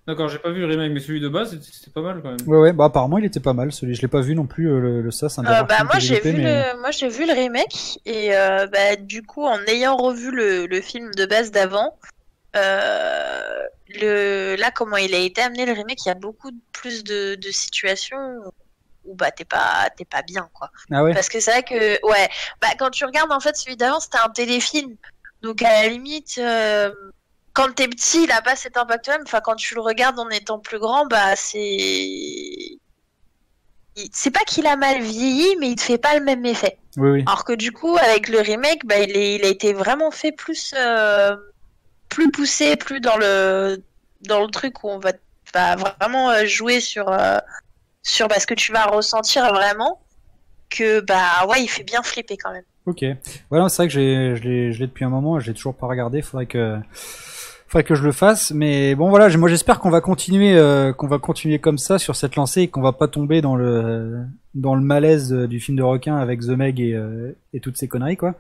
D'accord, 0.07 0.29
j'ai 0.29 0.37
pas 0.39 0.51
vu 0.51 0.61
le 0.61 0.67
remake, 0.67 0.91
mais 0.93 0.99
celui 1.01 1.19
de 1.19 1.27
base, 1.27 1.51
c'était- 1.61 1.91
pas 1.91 2.01
mal 2.01 2.21
quand 2.21 2.29
même. 2.29 2.37
ouais 2.47 2.57
ouais 2.59 2.71
bah 2.73 2.85
apparemment 2.85 3.17
il 3.17 3.25
était 3.25 3.39
pas 3.39 3.53
mal 3.53 3.71
celui 3.71 3.95
je 3.95 4.01
l'ai 4.03 4.07
pas 4.07 4.21
vu 4.21 4.35
non 4.35 4.45
plus 4.45 4.69
euh, 4.71 4.79
le, 4.79 5.01
le 5.01 5.11
ça 5.11 5.27
c'est 5.27 5.41
un 5.41 5.45
Euh, 5.45 5.63
bah 5.63 5.83
moi 5.83 5.97
j'ai 5.97 6.19
vu 6.19 6.33
mais- 6.33 6.73
le 6.73 6.79
moi 6.81 6.91
j'ai 6.91 7.09
vu 7.09 7.25
le 7.25 7.33
remake 7.33 7.99
et 8.05 8.35
euh, 8.37 8.67
bah 8.67 8.95
du 8.95 9.23
coup 9.23 9.43
en 9.45 9.59
ayant 9.65 9.97
revu 9.97 10.29
le, 10.31 10.67
le 10.67 10.81
film 10.81 11.09
de 11.15 11.25
base 11.25 11.49
d'avant 11.51 11.97
euh, 12.55 13.63
le 13.89 14.55
là 14.55 14.71
comment 14.71 14.97
il 14.97 15.13
a 15.15 15.17
été 15.19 15.41
amené 15.41 15.65
le 15.65 15.73
remake 15.73 16.05
il 16.05 16.09
y 16.09 16.11
a 16.11 16.15
beaucoup 16.15 16.51
plus 16.73 17.03
de, 17.03 17.35
de 17.35 17.49
situations 17.49 18.17
où 19.05 19.15
bah 19.15 19.31
t'es 19.31 19.45
pas 19.45 19.89
t'es 19.97 20.05
pas 20.05 20.21
bien 20.21 20.47
quoi. 20.53 20.69
Ah 20.91 21.03
ouais. 21.03 21.13
Parce 21.13 21.29
que 21.29 21.39
c'est 21.39 21.51
vrai 21.51 21.63
que 21.63 22.05
ouais 22.05 22.29
bah 22.61 22.67
quand 22.77 22.91
tu 22.91 23.03
regardes 23.05 23.31
en 23.31 23.39
fait 23.39 23.55
celui 23.57 23.77
d'avant 23.77 23.99
c'était 23.99 24.19
un 24.23 24.29
téléfilm 24.29 24.95
donc 25.41 25.61
à 25.61 25.83
la 25.83 25.87
limite 25.87 26.37
euh, 26.37 26.91
quand 27.53 27.73
t'es 27.73 27.87
petit 27.87 28.23
il 28.23 28.31
a 28.31 28.41
pas 28.41 28.55
cet 28.55 28.77
impact 28.77 29.07
là 29.07 29.17
enfin 29.23 29.41
quand 29.41 29.55
tu 29.55 29.75
le 29.75 29.81
regardes 29.81 30.19
en 30.19 30.29
étant 30.29 30.59
plus 30.59 30.79
grand 30.79 31.05
bah 31.05 31.35
c'est 31.35 32.77
c'est 34.11 34.31
pas 34.31 34.43
qu'il 34.45 34.67
a 34.67 34.75
mal 34.75 35.01
vieilli 35.01 35.55
mais 35.59 35.69
il 35.69 35.75
te 35.75 35.81
fait 35.81 35.97
pas 35.97 36.17
le 36.17 36.23
même 36.23 36.45
effet 36.45 36.77
oui 36.97 37.09
oui 37.11 37.23
alors 37.27 37.43
que 37.45 37.53
du 37.53 37.71
coup, 37.71 37.97
avec 37.97 38.27
le 38.29 38.39
remake, 38.39 38.85
bah, 38.85 38.99
il, 38.99 39.15
est, 39.15 39.35
il 39.35 39.45
a 39.45 39.47
été 39.47 39.73
vraiment 39.73 40.11
fait 40.11 40.31
plus, 40.31 40.73
euh, 40.75 41.35
plus 42.09 42.31
poussé, 42.31 42.75
plus 42.75 42.99
dans 42.99 43.17
le, 43.17 43.83
dans 44.21 44.41
le 44.41 44.47
truc 44.47 44.83
où 44.83 44.89
on 44.89 44.99
va, 44.99 45.11
va 45.53 45.75
vraiment 45.75 46.31
euh, 46.31 46.45
jouer 46.45 46.79
sur, 46.79 47.09
euh, 47.09 47.37
sur 48.03 48.27
bah, 48.27 48.39
ce 48.39 48.47
que 48.47 48.53
tu 48.53 48.71
vas 48.71 48.85
ressentir 48.85 49.53
vraiment. 49.53 50.01
Que 50.69 50.99
bah 50.99 51.47
ouais, 51.47 51.63
il 51.63 51.67
fait 51.67 51.83
bien 51.83 52.03
flipper 52.03 52.37
quand 52.37 52.51
même. 52.51 52.63
Ok. 52.89 53.05
Voilà, 53.49 53.69
c'est 53.69 53.83
vrai 53.83 53.87
que 53.87 53.93
je 53.93 54.41
l'ai, 54.47 54.71
depuis 54.77 55.05
un 55.05 55.09
moment, 55.09 55.39
je 55.39 55.47
l'ai 55.47 55.53
toujours 55.53 55.75
pas 55.75 55.87
regardé. 55.87 56.21
Faudrait 56.21 56.45
que, 56.45 56.77
faudrait 57.67 57.83
que 57.83 57.95
je 57.95 58.03
le 58.03 58.11
fasse. 58.11 58.51
Mais 58.51 58.95
bon, 58.95 59.09
voilà, 59.09 59.35
moi 59.37 59.49
j'espère 59.49 59.79
qu'on 59.79 59.89
va 59.89 60.01
continuer, 60.01 60.57
euh, 60.57 60.91
qu'on 60.93 61.07
va 61.07 61.19
continuer 61.19 61.59
comme 61.59 61.77
ça 61.77 61.99
sur 61.99 62.15
cette 62.15 62.35
lancée 62.35 62.61
et 62.63 62.67
qu'on 62.67 62.81
va 62.81 62.91
pas 62.93 63.07
tomber 63.07 63.41
dans 63.41 63.55
le 63.55 64.19
dans 64.55 64.73
le 64.73 64.81
malaise 64.81 65.31
euh, 65.31 65.47
du 65.47 65.59
film 65.59 65.77
de 65.77 65.83
requin 65.83 66.17
avec 66.17 66.41
The 66.41 66.49
Meg 66.49 66.79
et, 66.79 66.93
euh, 66.95 67.37
et 67.53 67.59
toutes 67.59 67.77
ces 67.77 67.87
conneries, 67.87 68.17
quoi. 68.17 68.33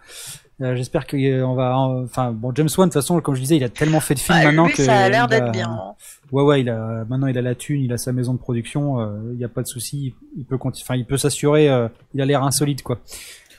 Euh, 0.61 0.75
j'espère 0.75 1.07
qu'on 1.07 1.53
va, 1.53 1.77
enfin 1.77 2.31
bon, 2.33 2.51
James 2.53 2.67
Wan 2.77 2.89
de 2.89 2.93
toute 2.93 3.01
façon, 3.01 3.21
comme 3.21 3.35
je 3.35 3.39
disais, 3.39 3.55
il 3.55 3.63
a 3.63 3.69
tellement 3.69 4.01
fait 4.01 4.15
de 4.15 4.19
films 4.19 4.39
Bah, 4.39 4.43
maintenant 4.45 4.65
lui, 4.65 4.73
que 4.73 4.83
ça 4.83 4.97
a 4.97 5.07
l'air 5.09 5.27
d'être 5.27 5.51
bien. 5.53 5.69
hein. 5.69 5.93
Ouais, 6.33 6.43
ouais, 6.43 6.61
il 6.61 6.69
a 6.69 7.05
maintenant 7.07 7.27
il 7.27 7.37
a 7.37 7.41
la 7.41 7.55
thune, 7.55 7.81
il 7.81 7.93
a 7.93 7.97
sa 7.97 8.11
maison 8.11 8.33
de 8.33 8.39
production, 8.39 8.97
il 9.31 9.39
y 9.39 9.45
a 9.45 9.47
pas 9.47 9.61
de 9.61 9.67
souci, 9.67 10.15
il 10.35 10.43
peut 10.43 10.57
enfin 10.61 10.95
il 10.95 11.05
peut 11.05 11.15
s'assurer, 11.15 11.69
il 12.13 12.21
a 12.21 12.25
l'air 12.25 12.43
insolite 12.43 12.83
quoi. 12.83 12.99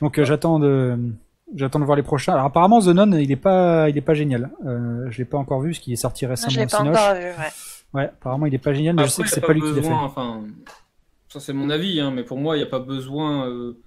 Donc 0.00 0.18
euh, 0.18 0.24
j'attends 0.24 0.58
de 0.58 0.98
j'attends 1.54 1.80
de 1.80 1.84
voir 1.84 1.96
les 1.96 2.02
prochains. 2.02 2.32
Alors 2.32 2.46
apparemment 2.46 2.80
The 2.80 2.88
Nun, 2.88 3.18
il 3.18 3.30
est 3.30 3.36
pas 3.36 3.88
il 3.88 3.96
est 3.96 4.02
pas 4.02 4.14
génial. 4.14 4.50
Euh, 4.66 5.06
je 5.10 5.18
l'ai 5.18 5.24
pas 5.24 5.38
encore 5.38 5.60
vu, 5.60 5.74
ce 5.74 5.80
qui 5.80 5.92
est 5.92 5.96
sorti 5.96 6.24
Non, 6.24 6.30
récemment 6.30 6.50
je 6.50 6.58
l'ai 6.58 6.66
au 6.66 6.68
pas 6.68 6.82
encore 6.82 7.14
vu, 7.14 7.22
ouais. 7.22 7.52
Ouais, 7.92 8.04
apparemment 8.04 8.46
il 8.46 8.54
est 8.54 8.58
pas 8.58 8.72
génial, 8.72 8.94
mais 8.94 9.04
je 9.04 9.08
sais 9.08 9.22
que 9.22 9.28
c'est 9.28 9.40
pas 9.40 9.52
lui 9.52 9.60
qui 9.60 9.74
l'a 9.74 9.82
fait. 9.82 9.92
Enfin, 9.92 10.44
ça 11.28 11.40
c'est 11.40 11.52
mon 11.52 11.70
avis, 11.70 12.00
hein, 12.00 12.10
mais 12.10 12.22
pour 12.22 12.38
moi, 12.38 12.56
il 12.56 12.60
n'y 12.60 12.64
a 12.64 12.70
pas 12.70 12.78
besoin 12.78 13.48
euh, 13.48 13.78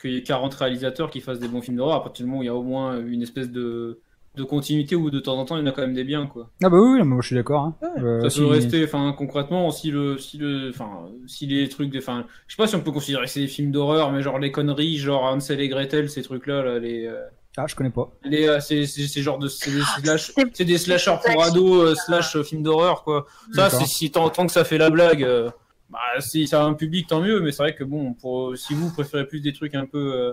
qu'il 0.00 0.12
y 0.12 0.16
ait 0.16 0.22
40 0.22 0.54
réalisateurs 0.54 1.10
qui 1.10 1.20
fassent 1.20 1.38
des 1.38 1.48
bons 1.48 1.60
films 1.60 1.76
d'horreur. 1.76 1.96
À 1.96 2.02
partir 2.02 2.24
du 2.24 2.30
moment 2.30 2.40
où 2.40 2.42
il 2.42 2.46
y 2.46 2.50
a 2.50 2.54
au 2.54 2.62
moins 2.62 2.98
une 3.00 3.22
espèce 3.22 3.50
de, 3.50 4.00
de 4.38 4.44
continuité 4.44 4.96
où 4.96 5.10
de 5.10 5.20
temps 5.20 5.36
en 5.38 5.44
temps 5.44 5.56
il 5.56 5.60
y 5.60 5.62
en 5.62 5.66
a 5.66 5.72
quand 5.72 5.82
même 5.82 5.92
des 5.94 6.04
biens, 6.04 6.26
quoi. 6.26 6.48
Ah 6.62 6.70
bah 6.70 6.78
oui, 6.80 6.98
oui, 7.00 7.02
moi 7.06 7.18
je 7.20 7.26
suis 7.26 7.36
d'accord. 7.36 7.62
Hein. 7.64 7.74
Ouais. 7.82 8.02
Euh, 8.02 8.20
Ça 8.22 8.30
si- 8.30 8.38
peut 8.40 8.46
rester, 8.46 8.84
enfin 8.84 9.14
concrètement, 9.16 9.70
si 9.70 9.90
le, 9.90 10.16
si 10.18 10.38
le, 10.38 10.70
enfin, 10.70 11.08
si 11.26 11.46
les 11.46 11.68
trucs, 11.68 11.90
des- 11.90 11.98
enfin, 11.98 12.24
je 12.46 12.54
sais 12.54 12.62
pas 12.62 12.66
si 12.66 12.74
on 12.76 12.80
peut 12.80 12.92
considérer 12.92 13.24
que 13.24 13.30
c'est 13.30 13.40
des 13.40 13.46
films 13.48 13.70
d'horreur, 13.72 14.10
mais 14.12 14.22
genre 14.22 14.38
les 14.38 14.50
conneries, 14.52 14.96
genre 14.96 15.24
Hansel 15.24 15.60
et 15.60 15.68
Gretel, 15.68 16.08
ces 16.08 16.22
trucs-là, 16.22 16.62
là, 16.62 16.78
les, 16.78 17.04
euh, 17.06 17.20
Ah, 17.56 17.66
je 17.66 17.74
connais 17.74 17.90
pas. 17.90 18.10
les, 18.24 18.46
euh, 18.48 18.60
c'est, 18.60 18.86
c'est, 18.86 19.06
c'est 19.08 19.20
genre 19.22 19.38
de, 19.38 19.48
c'est 19.48 19.70
des, 19.72 19.82
slash- 20.02 20.32
c'est- 20.34 20.50
c'est 20.54 20.64
des 20.64 20.78
slashers 20.78 21.16
pour 21.24 21.42
ados, 21.42 21.84
euh, 21.90 21.94
slash 21.94 22.36
euh, 22.36 22.42
films 22.44 22.62
d'horreur, 22.62 23.02
quoi. 23.02 23.26
Ça, 23.52 23.68
c'est 23.70 23.84
si 23.86 24.10
tant, 24.10 24.28
tant 24.30 24.46
que 24.46 24.52
ça 24.52 24.64
fait 24.64 24.78
la 24.78 24.90
blague, 24.90 25.24
euh, 25.24 25.50
bah, 25.90 25.98
si 26.20 26.46
ça 26.46 26.62
a 26.62 26.64
un 26.66 26.74
public, 26.74 27.06
tant 27.08 27.20
mieux, 27.20 27.40
mais 27.40 27.50
c'est 27.50 27.62
vrai 27.64 27.74
que 27.74 27.82
bon, 27.82 28.12
pour, 28.14 28.56
si 28.56 28.74
vous 28.74 28.90
préférez 28.92 29.26
plus 29.26 29.40
des 29.40 29.52
trucs 29.52 29.74
un 29.74 29.86
peu, 29.86 30.12
euh, 30.14 30.32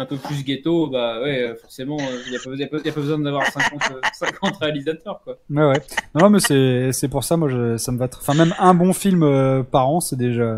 un 0.00 0.06
peu 0.06 0.16
plus 0.16 0.42
ghetto, 0.44 0.88
bah 0.88 1.20
ouais, 1.20 1.42
euh, 1.42 1.54
forcément, 1.56 1.96
il 1.98 2.30
n'y 2.30 2.36
a, 2.36 2.68
pas- 2.68 2.76
a 2.76 2.88
a 2.88 2.92
besoin 2.94 3.18
d'avoir 3.18 3.46
50, 3.46 3.80
euh, 3.92 4.00
50 4.14 4.56
réalisateurs, 4.56 5.20
quoi. 5.22 5.36
Ouais, 5.50 5.64
ouais. 5.66 5.82
Non, 6.14 6.30
mais 6.30 6.40
c'est 6.40 6.90
c'est 6.92 7.08
pour 7.08 7.22
ça, 7.24 7.36
moi, 7.36 7.48
je, 7.48 7.76
ça 7.76 7.92
me 7.92 7.98
va. 7.98 8.08
Enfin, 8.18 8.34
même 8.34 8.54
un 8.58 8.74
bon 8.74 8.92
film 8.92 9.22
euh, 9.22 9.62
par 9.62 9.88
an, 9.88 10.00
c'est 10.00 10.16
déjà. 10.16 10.56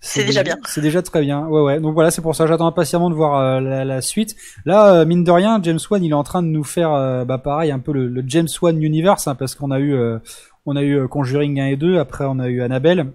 C'est 0.00 0.24
déjà 0.24 0.42
bien. 0.42 0.56
C'est 0.66 0.80
déjà 0.82 1.02
très 1.02 1.20
bien. 1.22 1.46
Ouais, 1.46 1.60
ouais. 1.62 1.80
Donc 1.80 1.94
voilà, 1.94 2.10
c'est 2.10 2.22
pour 2.22 2.36
ça. 2.36 2.46
J'attends 2.46 2.66
impatiemment 2.66 3.10
de 3.10 3.14
voir 3.14 3.38
euh, 3.40 3.60
la, 3.60 3.84
la 3.84 4.00
suite. 4.02 4.36
Là, 4.64 4.94
euh, 4.94 5.04
mine 5.06 5.24
de 5.24 5.30
rien, 5.30 5.58
James 5.62 5.78
Wan, 5.90 6.04
il 6.04 6.10
est 6.10 6.14
en 6.14 6.22
train 6.22 6.42
de 6.42 6.48
nous 6.48 6.64
faire, 6.64 6.92
euh, 6.92 7.24
bah 7.24 7.38
pareil, 7.38 7.70
un 7.72 7.78
peu 7.80 7.92
le, 7.92 8.06
le 8.08 8.22
James 8.26 8.46
Wan 8.62 8.80
universe, 8.82 9.26
hein, 9.26 9.34
parce 9.34 9.54
qu'on 9.54 9.70
a 9.70 9.80
eu, 9.80 9.94
euh, 9.94 10.18
on 10.64 10.76
a 10.76 10.82
eu 10.82 10.96
euh, 10.98 11.08
Conjuring 11.08 11.60
1 11.60 11.66
et 11.68 11.76
2. 11.76 11.98
Après, 11.98 12.24
on 12.26 12.38
a 12.38 12.48
eu 12.48 12.62
Annabelle. 12.62 13.06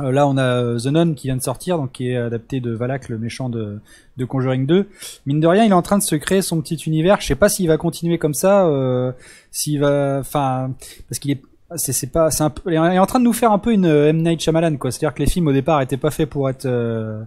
Euh, 0.00 0.10
là, 0.10 0.26
on 0.26 0.36
a 0.36 0.42
euh, 0.42 0.78
The 0.78 0.86
Nun 0.86 1.14
qui 1.14 1.28
vient 1.28 1.36
de 1.36 1.42
sortir, 1.42 1.76
donc 1.78 1.92
qui 1.92 2.08
est 2.10 2.16
adapté 2.16 2.60
de 2.60 2.72
Valak, 2.72 3.08
le 3.08 3.18
méchant 3.18 3.48
de, 3.48 3.78
de 4.16 4.24
Conjuring 4.24 4.66
2. 4.66 4.88
Mine 5.26 5.40
de 5.40 5.46
rien, 5.46 5.64
il 5.64 5.70
est 5.70 5.74
en 5.74 5.82
train 5.82 5.98
de 5.98 6.02
se 6.02 6.16
créer 6.16 6.42
son 6.42 6.60
petit 6.60 6.74
univers. 6.86 7.20
Je 7.20 7.26
sais 7.26 7.34
pas 7.36 7.48
s'il 7.48 7.68
va 7.68 7.76
continuer 7.76 8.18
comme 8.18 8.34
ça, 8.34 8.66
euh, 8.66 9.12
s'il 9.52 9.78
va, 9.80 10.18
enfin, 10.20 10.72
parce 11.08 11.18
qu'il 11.20 11.30
est, 11.30 11.42
c'est 11.76 11.92
c'est 11.92 12.08
pas, 12.08 12.30
c'est 12.30 12.42
un 12.42 12.50
peu, 12.50 12.62
il 12.72 12.74
est 12.74 12.98
en 12.98 13.06
train 13.06 13.20
de 13.20 13.24
nous 13.24 13.32
faire 13.32 13.52
un 13.52 13.58
peu 13.58 13.72
une 13.72 13.86
euh, 13.86 14.08
M 14.10 14.22
Night 14.22 14.40
Shyamalan, 14.40 14.76
quoi. 14.76 14.90
C'est-à-dire 14.90 15.14
que 15.14 15.20
les 15.22 15.28
films 15.30 15.46
au 15.48 15.52
départ 15.52 15.80
étaient 15.80 15.96
pas 15.96 16.10
faits 16.10 16.28
pour 16.28 16.48
être, 16.50 16.66
euh, 16.66 17.22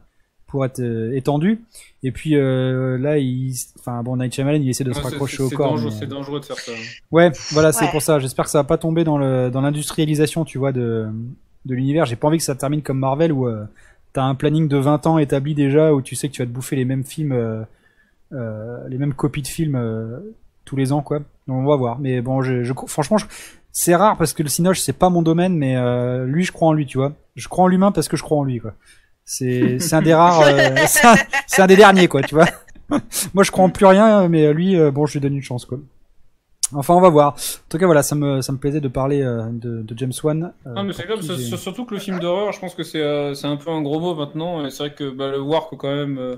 pour 0.46 0.64
être 0.66 0.80
euh, 0.82 1.16
étendus. 1.16 1.62
Et 2.04 2.12
puis 2.12 2.36
euh, 2.36 2.98
là, 2.98 3.18
il, 3.18 3.54
enfin 3.80 4.04
bon, 4.04 4.18
Night 4.18 4.34
Shyamalan, 4.36 4.60
il 4.62 4.70
essaie 4.70 4.84
de 4.84 4.92
se 4.92 4.98
Ouais, 4.98 5.04
c'est- 5.04 5.10
raccrocher 5.12 5.38
c'est- 5.38 5.44
au 5.44 5.50
c'est 5.50 5.56
corps. 5.56 5.70
dangereux- 5.72 5.90
mais- 5.92 6.00
C'est 6.00 6.08
dangereux 6.08 6.40
de 6.42 6.46
faire 6.46 6.60
ça. 6.60 6.72
Ouais, 7.12 7.32
voilà, 7.52 7.72
c'est 7.72 7.90
pour 7.92 8.02
ça. 8.02 8.20
J'espère 8.20 8.44
que 8.46 8.52
ça 8.52 8.60
va 8.60 8.64
pas 8.66 8.78
tomber 8.78 9.04
dans 9.06 9.18
le 9.18 9.50
dans 9.50 9.62
l'industrialisation, 9.62 10.44
tu 10.46 10.58
vois, 10.58 10.72
de 10.72 11.08
de 11.68 11.76
l'univers. 11.76 12.06
J'ai 12.06 12.16
pas 12.16 12.28
envie 12.28 12.38
que 12.38 12.44
ça 12.44 12.56
termine 12.56 12.82
comme 12.82 13.00
Marvel 13.00 13.32
où 13.32 13.48
euh, 13.48 13.66
t'as 14.18 14.24
un 14.24 14.34
planning 14.34 14.68
de 14.68 14.78
20 14.78 15.06
ans 15.06 15.18
établi 15.20 15.54
déjà 15.54 15.94
où 15.94 16.02
tu 16.02 16.16
sais 16.16 16.28
que 16.28 16.34
tu 16.34 16.42
vas 16.42 16.48
te 16.48 16.52
bouffer 16.52 16.76
les 16.76 16.86
mêmes 16.86 17.04
films, 17.04 17.34
euh, 17.34 17.62
euh, 18.34 18.88
les 18.88 18.98
mêmes 18.98 19.14
copies 19.14 19.44
de 19.44 19.48
films 19.48 19.76
euh, 19.76 20.20
tous 20.66 20.76
les 20.76 20.92
ans, 20.92 21.04
quoi. 21.04 21.20
Donc 21.20 21.58
on 21.58 21.66
va 21.66 21.76
voir. 21.76 22.00
Mais 22.00 22.22
bon, 22.22 22.42
je, 22.42 22.64
je 22.64 22.74
franchement, 22.88 23.18
c'est 23.72 23.96
rare 23.96 24.18
parce 24.18 24.34
que 24.34 24.42
le 24.42 24.50
cinoche 24.50 24.80
c'est 24.80 24.98
pas 24.98 25.10
mon 25.10 25.22
domaine, 25.22 25.56
mais 25.56 25.76
lui, 26.26 26.44
je 26.44 26.52
crois 26.52 26.70
en 26.70 26.74
lui, 26.74 26.88
tu 26.88 26.98
vois. 26.98 27.14
Je 27.36 27.48
crois 27.48 27.66
en 27.66 27.68
l'humain 27.68 27.92
parce 27.92 28.08
que 28.08 28.18
je 28.18 28.24
crois 28.24 28.40
en 28.40 28.44
lui, 28.44 28.60
quoi. 28.60 28.74
C'est 29.24 29.78
un 29.94 30.02
des 30.02 30.16
rares, 30.16 30.44
c'est 31.48 31.62
un, 31.62 31.68
des 31.68 31.76
derniers, 31.76 32.08
quoi, 32.08 32.24
tu 32.24 32.34
vois. 32.34 32.48
Moi, 33.34 33.44
je 33.44 33.52
crois 33.52 33.66
en 33.66 33.70
plus 33.70 33.86
rien, 33.86 34.28
mais 34.30 34.52
lui, 34.52 34.78
bon, 34.92 35.06
je 35.06 35.14
lui 35.14 35.20
donne 35.20 35.36
une 35.36 35.44
chance, 35.44 35.66
quoi. 35.66 35.78
Enfin, 36.74 36.94
on 36.96 37.02
va 37.02 37.10
voir. 37.10 37.34
En 37.34 37.70
tout 37.70 37.78
cas, 37.78 37.86
voilà, 37.86 38.04
ça 38.04 38.16
me, 38.16 38.42
ça 38.42 38.52
me 38.52 38.58
plaisait 38.58 38.82
de 38.82 38.88
parler 38.88 39.22
euh, 39.22 39.44
de, 39.52 39.82
de 39.82 39.98
James 39.98 40.12
Wan. 40.24 40.54
euh, 40.66 40.74
Ah, 40.76 40.84
mais 40.84 40.94
c'est 40.94 41.08
comme, 41.08 41.22
surtout 41.22 41.86
que 41.86 41.94
le 41.94 42.00
film 42.00 42.20
d'horreur, 42.20 42.52
je 42.52 42.60
pense 42.60 42.76
que 42.76 42.84
c'est 42.84 43.02
euh, 43.02 43.34
un 43.44 43.56
peu 43.58 43.70
un 43.72 43.82
gros 43.82 44.00
mot 44.00 44.16
maintenant. 44.16 44.70
C'est 44.70 44.78
vrai 44.80 44.94
que 44.94 45.10
bah, 45.10 45.30
le 45.32 45.40
Wark, 45.42 45.76
quand 45.78 45.94
même. 45.94 46.18
euh, 46.18 46.36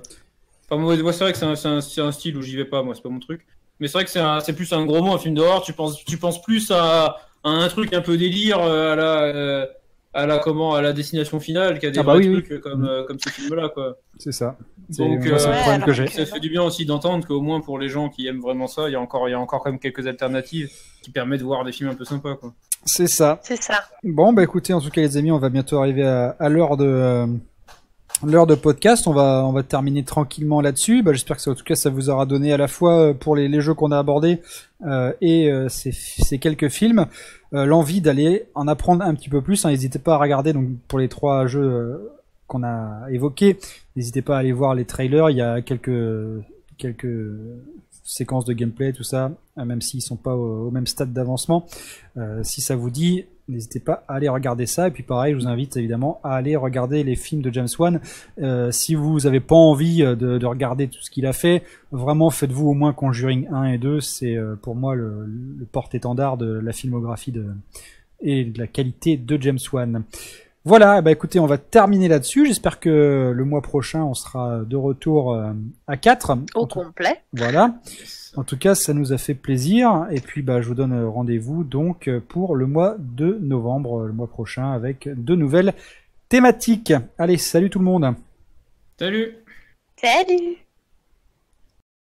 Enfin, 0.70 0.82
moi, 0.82 0.96
c'est 1.14 1.24
vrai 1.24 1.32
que 1.34 1.38
c'est 1.40 1.46
un, 1.68 1.72
un, 1.72 2.08
un 2.08 2.12
style 2.12 2.38
où 2.38 2.42
j'y 2.44 2.56
vais 2.56 2.66
pas, 2.66 2.84
moi, 2.84 2.94
c'est 2.96 3.02
pas 3.02 3.10
mon 3.10 3.20
truc. 3.20 3.46
Mais 3.80 3.88
c'est 3.88 3.94
vrai 3.94 4.06
que 4.06 4.12
c'est 4.12 4.54
plus 4.54 4.72
un 4.74 4.86
gros 4.86 5.02
mot, 5.02 5.14
un 5.14 5.18
film 5.18 5.34
d'horreur. 5.36 5.64
Tu 5.64 5.74
penses, 5.74 6.04
tu 6.06 6.18
penses 6.18 6.42
plus 6.42 6.70
à, 6.72 7.18
à 7.44 7.50
un 7.50 7.68
truc 7.70 7.94
un 7.94 8.02
peu 8.02 8.18
délire, 8.18 8.60
euh, 8.62 8.94
à 8.94 8.96
la. 8.96 9.68
À 10.14 10.26
la 10.26 10.39
comment 10.39 10.74
à 10.74 10.82
la 10.82 10.91
destination 10.93 11.39
finale 11.39 11.80
qu'à 11.80 11.91
des 11.91 11.99
Ah 11.99 12.03
bah 12.03 12.14
vrais 12.14 12.28
oui, 12.28 12.36
oui. 12.36 12.43
trucs 12.43 12.62
comme 12.62 12.86
euh, 12.86 13.03
comme 13.05 13.20
ce 13.20 13.30
film 13.30 13.53
là 13.55 13.70
quoi 13.70 13.97
C'est 14.18 14.32
ça. 14.32 14.57
C'est 14.89 15.03
Donc, 15.03 15.24
moi, 15.24 15.28
euh, 15.28 15.45
le 15.45 15.51
Ouais, 15.51 15.60
problème 15.62 15.84
que 15.84 15.93
j'ai. 15.93 16.07
ça 16.07 16.26
fait 16.26 16.39
du 16.39 16.49
bien 16.49 16.64
aussi 16.64 16.86
d'entendre 16.86 17.28
qu'au 17.28 17.41
moins 17.41 17.62
pour 17.62 17.78
les 17.78 17.89
gens 17.89 18.10
qui 18.10 18.26
aiment 18.28 18.41
vraiment 18.41 18.66
ça 18.68 18.89
il 18.89 18.93
y 18.93 18.95
a 18.95 18.99
encore 18.99 19.28
il 19.28 19.32
y 19.32 19.36
a 19.36 19.39
encore 19.39 19.62
quand 19.64 19.70
même 19.70 19.80
quelques 19.80 20.07
alternatives 20.07 20.70
qui 21.03 21.12
permettent 21.12 21.41
de 21.41 21.45
voir 21.45 21.64
des 21.64 21.72
films 21.72 21.89
un 21.89 21.95
peu 21.95 22.05
sympas 22.05 22.36
quoi 22.36 22.53
C'est 22.86 23.07
ça. 23.07 23.39
C'est 23.43 23.62
ça. 23.62 23.84
Bon, 24.03 24.34
bah 24.34 24.41
écoutez, 24.43 24.74
en 24.74 24.82
tout 24.82 24.89
cas, 24.89 25.01
les 25.01 25.16
amis, 25.18 25.32
on 25.32 25.38
va 25.38 25.49
bientôt 25.49 25.78
arriver 25.78 26.03
à, 26.05 26.36
à 26.39 26.49
l'heure 26.49 26.76
de 26.78 26.86
euh, 26.86 27.28
l'heure 28.26 28.47
de 28.47 28.55
podcast. 28.55 29.05
On 29.07 29.14
va 29.14 29.43
on 29.45 29.51
va 29.53 29.64
terminer 29.64 30.03
tranquillement 30.03 30.60
là-dessus. 30.62 31.03
Bah, 31.03 31.12
j'espère 31.14 31.36
que 31.38 31.41
ça, 31.43 31.51
en 31.51 31.55
tout 31.55 31.64
cas, 31.64 31.76
ça 31.76 31.89
vous 31.89 32.10
aura 32.10 32.26
donné 32.26 32.51
à 32.51 32.57
la 32.57 32.68
fois 32.68 32.99
euh, 33.10 33.14
pour 33.14 33.36
les, 33.36 33.47
les 33.47 33.62
jeux 33.62 33.74
qu'on 33.76 33.91
a 33.91 33.99
abordés 33.99 34.41
euh, 34.88 35.14
et 35.22 35.51
euh, 35.51 35.70
ces, 35.70 35.91
ces 35.91 36.39
quelques 36.39 36.70
films 36.70 36.99
euh, 36.99 37.05
l'envie 37.52 38.02
d'aller 38.02 38.45
en 38.56 38.68
apprendre 38.68 39.04
un 39.04 39.14
petit 39.16 39.30
peu 39.30 39.41
plus. 39.41 39.66
hein. 39.66 39.70
N'hésitez 39.70 40.00
pas 40.00 40.16
à 40.16 40.18
regarder 40.18 40.54
donc 40.54 40.70
pour 40.88 41.00
les 41.00 41.10
trois 41.10 41.47
jeux 41.47 41.62
euh, 41.62 42.12
qu'on 42.47 42.64
a 42.64 43.08
évoqués. 43.12 43.60
N'hésitez 43.95 44.22
pas 44.22 44.38
à 44.38 44.39
aller 44.39 44.52
voir 44.52 44.76
les 44.76 44.86
trailers. 44.86 45.30
Il 45.30 45.38
y 45.38 45.41
a 45.41 45.62
quelques 45.62 46.43
quelques 46.78 47.36
séquences 48.04 48.45
de 48.45 48.54
gameplay, 48.54 48.91
tout 48.91 49.04
ça, 49.04 49.32
euh, 49.58 49.66
même 49.66 49.82
s'ils 49.82 50.02
sont 50.02 50.16
pas 50.16 50.36
au, 50.36 50.72
même 50.72 50.88
stade 50.88 51.14
d'avancement. 51.14 51.68
Euh, 52.18 52.41
si 52.43 52.62
ça 52.62 52.76
vous 52.76 52.89
dit, 52.89 53.26
n'hésitez 53.50 53.80
pas 53.80 54.04
à 54.08 54.16
aller 54.16 54.30
regarder 54.30 54.66
ça. 54.66 54.88
Et 54.88 54.91
puis 54.91 55.04
pareil, 55.04 55.34
je 55.34 55.39
vous 55.39 55.47
invite 55.47 55.76
évidemment 55.78 56.20
à 56.24 56.36
aller 56.36 56.56
regarder 56.56 57.04
les 57.04 57.16
films 57.16 57.41
de 57.41 57.52
James 57.52 57.68
Wan. 57.78 58.00
Euh, 58.41 58.72
si 58.72 58.95
vous 58.95 59.26
avez 59.28 59.39
pas 59.39 59.56
envie 59.56 60.04
euh, 60.04 60.16
de, 60.16 60.38
de 60.38 60.45
regarder 60.45 60.88
tout 60.88 61.02
ce 61.02 61.10
qu'il 61.10 61.26
a 61.26 61.34
fait, 61.34 61.64
vraiment 61.91 62.30
faites-vous 62.30 62.70
au 62.70 62.74
moins 62.74 62.93
Conjuring 62.93 63.47
1 63.52 63.66
et 63.66 63.78
2. 63.78 64.00
C'est 64.00 64.36
euh, 64.36 64.56
pour 64.56 64.76
moi 64.76 64.95
le, 64.95 65.26
le 65.26 65.66
porte-étendard 65.66 66.38
de 66.38 66.60
la 66.60 66.72
filmographie 66.72 67.32
de, 67.32 67.47
et 68.22 68.45
de 68.45 68.58
la 68.60 68.68
qualité 68.68 69.18
de 69.18 69.41
James 69.41 69.60
Wan. 69.74 70.04
Voilà, 70.66 71.02
bah 71.02 71.12
écoutez, 71.12 71.39
on 71.39 71.47
va 71.47 71.58
terminer 71.58 72.10
là-dessus. 72.10 72.45
J'espère 72.45 72.80
que 72.80 73.32
le 73.34 73.45
mois 73.45 73.62
prochain, 73.62 74.04
on 74.04 74.14
sera 74.14 74.60
de 74.60 74.76
retour 74.76 75.41
à 75.88 75.97
4. 75.97 76.38
Au 76.54 76.68
complet. 76.68 77.22
Voilà. 77.34 77.76
En 78.36 78.44
tout 78.44 78.58
cas, 78.58 78.76
ça 78.76 78.94
nous 78.94 79.14
a 79.14 79.18
fait 79.18 79.34
plaisir. 79.34 80.08
Et 80.12 80.22
puis, 80.22 80.42
bah, 80.42 80.62
je 80.62 80.68
vous 80.68 80.76
donne 80.76 81.04
rendez-vous 81.06 81.64
donc 81.64 82.10
pour 82.28 82.56
le 82.56 82.68
mois 82.68 82.96
de 83.00 83.38
novembre, 83.42 84.06
le 84.06 84.14
mois 84.14 84.28
prochain, 84.28 84.72
avec 84.72 85.10
de 85.12 85.36
nouvelles 85.36 85.74
thématiques. 86.30 86.94
Allez, 87.18 87.38
salut 87.38 87.70
tout 87.70 87.80
le 87.80 87.86
monde. 87.86 88.16
salut 88.98 89.36
Salut 90.00 90.58